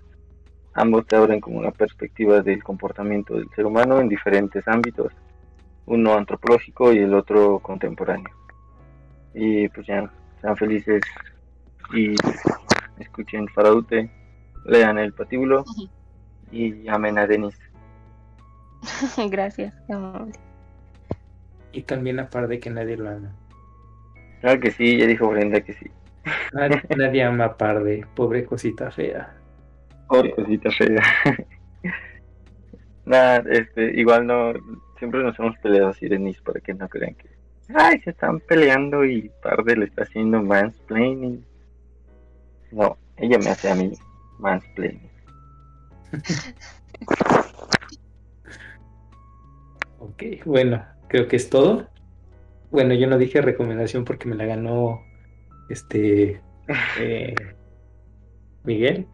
ambos 0.73 1.05
te 1.07 1.15
abren 1.15 1.39
como 1.39 1.60
una 1.60 1.72
perspectiva 1.72 2.41
del 2.41 2.64
comportamiento 2.64 3.35
del 3.35 3.49
ser 3.55 3.65
humano 3.65 3.99
en 3.99 4.10
diferentes 4.10 4.68
ámbitos 4.68 5.14
uno 5.85 6.14
antropológico 6.14 6.93
y 6.93 6.99
el 6.99 7.14
otro 7.14 7.60
contemporáneo 7.60 8.34
y 9.34 9.68
pues 9.69 9.88
ya 9.88 10.11
sean 10.41 10.57
felices 10.57 11.01
y 11.93 12.15
escuchen 12.99 13.47
Faraute 13.49 14.10
lean 14.65 14.97
el 14.97 15.14
patíbulo 15.14 15.64
y 16.51 16.88
amen 16.88 17.18
a 17.18 17.27
Denis. 17.27 17.57
Gracias, 19.30 19.73
qué 19.88 19.93
amable. 19.93 20.34
Y 21.72 21.81
también 21.84 22.19
a 22.19 22.30
par 22.30 22.47
de 22.47 22.60
que 22.60 22.69
nadie 22.69 22.97
lo 22.97 23.10
ama. 23.10 23.35
Claro 24.44 24.60
que 24.60 24.72
sí, 24.72 24.98
ya 24.98 25.07
dijo 25.07 25.30
Brenda 25.30 25.61
que 25.61 25.72
sí. 25.72 25.86
Nadie, 26.98 27.24
ama 27.24 27.45
a 27.45 27.57
par 27.57 27.82
de 27.82 28.06
pobre 28.14 28.44
cosita 28.44 28.91
fea. 28.91 29.34
Pobre 30.10 30.36
cosita 30.36 30.70
fea. 30.70 31.02
Nada, 33.06 33.41
este, 33.49 33.98
igual 33.98 34.28
no, 34.28 34.52
siempre 34.99 35.24
nos 35.24 35.40
hemos 35.40 35.57
peleado 35.60 35.88
así 35.88 36.10
de 36.10 36.20
Nis 36.20 36.41
para 36.41 36.60
que 36.60 36.74
no 36.74 36.90
crean 36.90 37.15
que, 37.15 37.30
ay, 37.74 38.02
se 38.02 38.10
están 38.10 38.41
peleando 38.41 39.06
y 39.06 39.32
Parde 39.41 39.78
le 39.78 39.86
está 39.86 40.03
haciendo 40.03 40.41
mansplaining. 40.41 41.45
No, 42.74 42.98
ella 43.15 43.38
me 43.38 43.49
hace 43.49 43.72
a 43.72 43.76
mí 43.76 43.94
mansplaining. 44.40 45.10
Ok, 49.99 50.22
bueno, 50.44 50.86
creo 51.07 51.30
que 51.30 51.38
es 51.38 51.49
todo. 51.49 51.88
Bueno, 52.74 52.94
yo 52.95 53.08
no 53.08 53.18
dije 53.18 53.41
recomendación 53.41 54.04
porque 54.06 54.28
me 54.28 54.36
la 54.36 54.45
ganó 54.45 55.02
este 55.70 56.41
eh, 57.00 57.36
Miguel. 58.64 59.08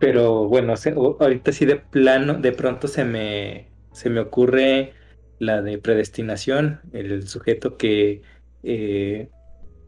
Pero 0.00 0.48
bueno, 0.48 0.76
se- 0.76 0.92
ahorita 0.92 1.52
sí 1.52 1.66
de 1.66 1.76
plano, 1.78 2.34
de 2.36 2.52
pronto 2.52 2.88
se 2.88 3.04
me, 3.04 3.72
se 3.92 4.10
me 4.10 4.20
ocurre 4.20 4.94
la 5.38 5.62
de 5.62 5.78
predestinación, 5.78 6.80
el 6.92 7.28
sujeto 7.28 7.78
que 7.78 8.22
eh, 8.64 9.30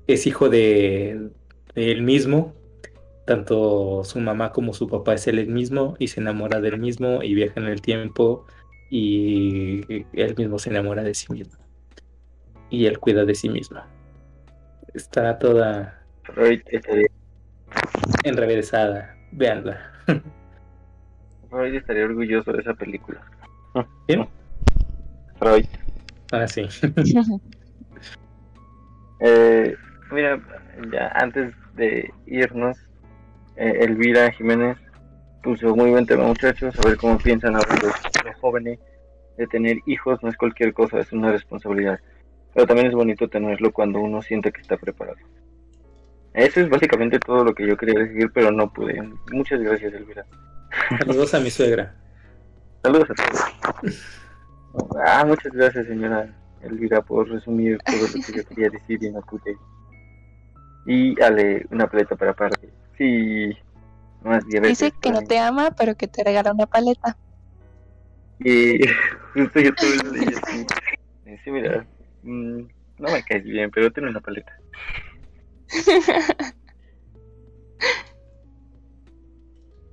es 0.08 0.26
hijo 0.26 0.50
de, 0.50 1.30
de 1.74 1.92
él 1.92 2.02
mismo, 2.02 2.54
tanto 3.26 4.04
su 4.04 4.20
mamá 4.20 4.52
como 4.52 4.74
su 4.74 4.88
papá 4.88 5.14
es 5.14 5.28
él 5.28 5.46
mismo 5.48 5.96
y 6.00 6.08
se 6.08 6.20
enamora 6.20 6.60
del 6.62 6.78
mismo 6.80 7.22
y 7.24 7.34
viaja 7.34 7.60
en 7.60 7.68
el 7.68 7.82
tiempo 7.82 8.46
y 8.90 9.82
él 10.14 10.36
mismo 10.38 10.58
se 10.60 10.70
enamora 10.70 11.04
de 11.04 11.14
sí 11.14 11.32
mismo 11.32 11.63
y 12.74 12.86
él 12.86 12.98
cuida 12.98 13.24
de 13.24 13.34
sí 13.34 13.48
mismo. 13.48 13.80
Está 14.92 15.38
toda 15.38 16.00
enrevesada, 18.24 19.16
véanla. 19.32 19.78
Freud 21.50 21.74
estaría 21.74 22.04
orgulloso 22.04 22.52
de 22.52 22.60
esa 22.60 22.74
película. 22.74 23.20
¿Bien? 24.08 24.28
Freud. 25.38 25.66
Ah, 26.32 26.46
sí. 26.46 26.66
Eh, 29.20 29.74
mira, 30.10 30.38
ya 30.92 31.08
antes 31.14 31.54
de 31.76 32.12
irnos, 32.26 32.76
eh, 33.56 33.78
Elvira 33.80 34.30
Jiménez 34.32 34.76
puso 35.42 35.74
muy 35.74 35.90
buen 35.90 36.04
tema, 36.04 36.24
muchachos, 36.24 36.74
a 36.78 36.88
ver 36.88 36.98
cómo 36.98 37.16
piensan 37.16 37.54
ahora 37.54 37.74
los, 37.76 37.94
los 38.24 38.36
jóvenes 38.40 38.78
de 39.38 39.46
tener 39.46 39.78
hijos, 39.86 40.22
no 40.22 40.28
es 40.28 40.36
cualquier 40.36 40.74
cosa, 40.74 40.98
es 40.98 41.10
una 41.12 41.32
responsabilidad. 41.32 42.00
Pero 42.54 42.66
también 42.66 42.86
es 42.88 42.94
bonito 42.94 43.28
tenerlo 43.28 43.72
cuando 43.72 44.00
uno 44.00 44.22
siente 44.22 44.52
que 44.52 44.60
está 44.60 44.76
preparado. 44.76 45.18
Eso 46.32 46.60
es 46.60 46.68
básicamente 46.68 47.18
todo 47.18 47.44
lo 47.44 47.54
que 47.54 47.66
yo 47.66 47.76
quería 47.76 48.00
decir, 48.00 48.30
pero 48.32 48.50
no 48.50 48.72
pude. 48.72 49.00
Muchas 49.32 49.60
gracias, 49.60 49.92
Elvira. 49.92 50.24
Saludos 50.98 51.34
a 51.34 51.40
mi 51.40 51.50
suegra. 51.50 51.94
Saludos 52.82 53.08
a 53.10 53.14
todos. 53.14 54.04
Ah, 55.06 55.24
muchas 55.24 55.52
gracias, 55.52 55.86
señora 55.86 56.28
Elvira, 56.62 57.02
por 57.02 57.28
resumir 57.28 57.78
todo 57.84 57.96
lo 57.96 58.12
que 58.12 58.32
yo 58.32 58.44
quería 58.48 58.70
decir 58.70 59.02
y 59.02 59.10
no 59.10 59.20
pude. 59.22 59.56
Y 60.86 61.20
Ale, 61.22 61.66
una 61.70 61.86
paleta 61.86 62.16
para 62.16 62.34
parte. 62.34 62.68
Sí, 62.98 63.56
más 64.22 64.44
diabetes. 64.46 64.78
Dice 64.78 64.92
que 65.00 65.10
no 65.10 65.22
te 65.22 65.38
ama, 65.38 65.70
pero 65.76 65.94
que 65.94 66.08
te 66.08 66.24
regala 66.24 66.52
una 66.52 66.66
paleta. 66.66 67.16
Y 68.40 68.78
justo 69.34 69.60
yo 69.60 69.74
tuve 69.74 70.18
de 70.18 71.38
Sí, 71.42 71.50
mira, 71.50 71.86
mm, 72.24 72.68
no 72.98 73.12
me 73.12 73.22
caes 73.22 73.44
bien, 73.44 73.70
pero 73.70 73.92
tengo 73.92 74.08
una 74.08 74.20
paleta. 74.20 74.52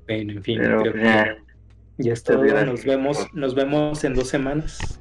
Bueno, 0.07 0.33
en 0.33 0.43
fin, 0.43 0.59
Pero 0.59 0.81
creo 0.81 0.93
que 0.93 1.03
ya, 1.03 1.37
ya 1.97 2.13
es 2.13 2.23
todo. 2.23 2.43
Nos 2.65 2.83
vemos, 2.83 3.27
nos 3.33 3.55
vemos 3.55 4.03
en 4.03 4.13
dos 4.13 4.27
semanas. 4.27 4.99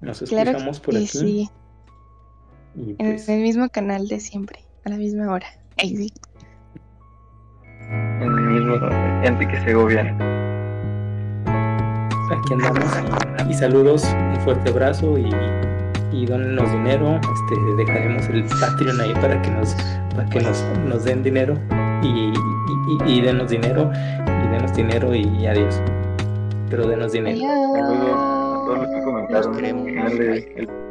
Nos 0.00 0.20
Claro 0.20 0.50
escuchamos 0.50 0.80
por 0.80 0.94
aquí. 0.94 1.06
sí, 1.06 1.48
Y 2.76 2.90
en 2.90 2.96
pues, 2.96 3.28
el 3.28 3.40
mismo 3.40 3.68
canal 3.70 4.06
de 4.08 4.20
siempre, 4.20 4.60
a 4.84 4.90
la 4.90 4.96
misma 4.96 5.32
hora. 5.32 5.46
Ahí 5.78 5.96
sí. 5.96 6.12
en 7.88 8.22
el 8.22 8.30
mismo 8.30 8.74
Enrique 9.24 9.58
Segovia. 9.64 10.02
aquí 12.30 12.52
andamos. 12.52 13.48
Y 13.48 13.54
saludos, 13.54 14.04
un 14.04 14.40
fuerte 14.42 14.68
abrazo 14.70 15.16
y, 15.16 15.30
y 16.12 16.26
donenos 16.26 16.70
dinero. 16.72 17.20
Este, 17.20 17.60
dejaremos 17.76 18.26
el 18.28 18.44
Patreon 18.44 19.00
ahí 19.00 19.14
para 19.14 19.40
que 19.42 19.50
nos, 19.50 19.74
para 20.14 20.28
que 20.28 20.40
nos, 20.40 20.64
nos 20.86 21.04
den 21.04 21.22
dinero. 21.22 21.54
Y, 22.02 22.06
y, 22.08 22.32
y- 23.06 23.12
y 23.18 23.20
denos 23.20 23.50
dinero. 23.50 23.90
Y 23.92 24.48
denos 24.48 24.74
dinero 24.74 25.14
y 25.14 25.46
adiós. 25.46 25.80
Pero 26.70 26.86
denos 26.86 27.12
dinero. 27.12 27.38
Saludos 27.74 28.10
a 28.12 28.64
todos 28.66 28.78
los 28.78 28.88
que 28.88 29.02
comentaron. 29.04 29.52
Los 29.52 30.87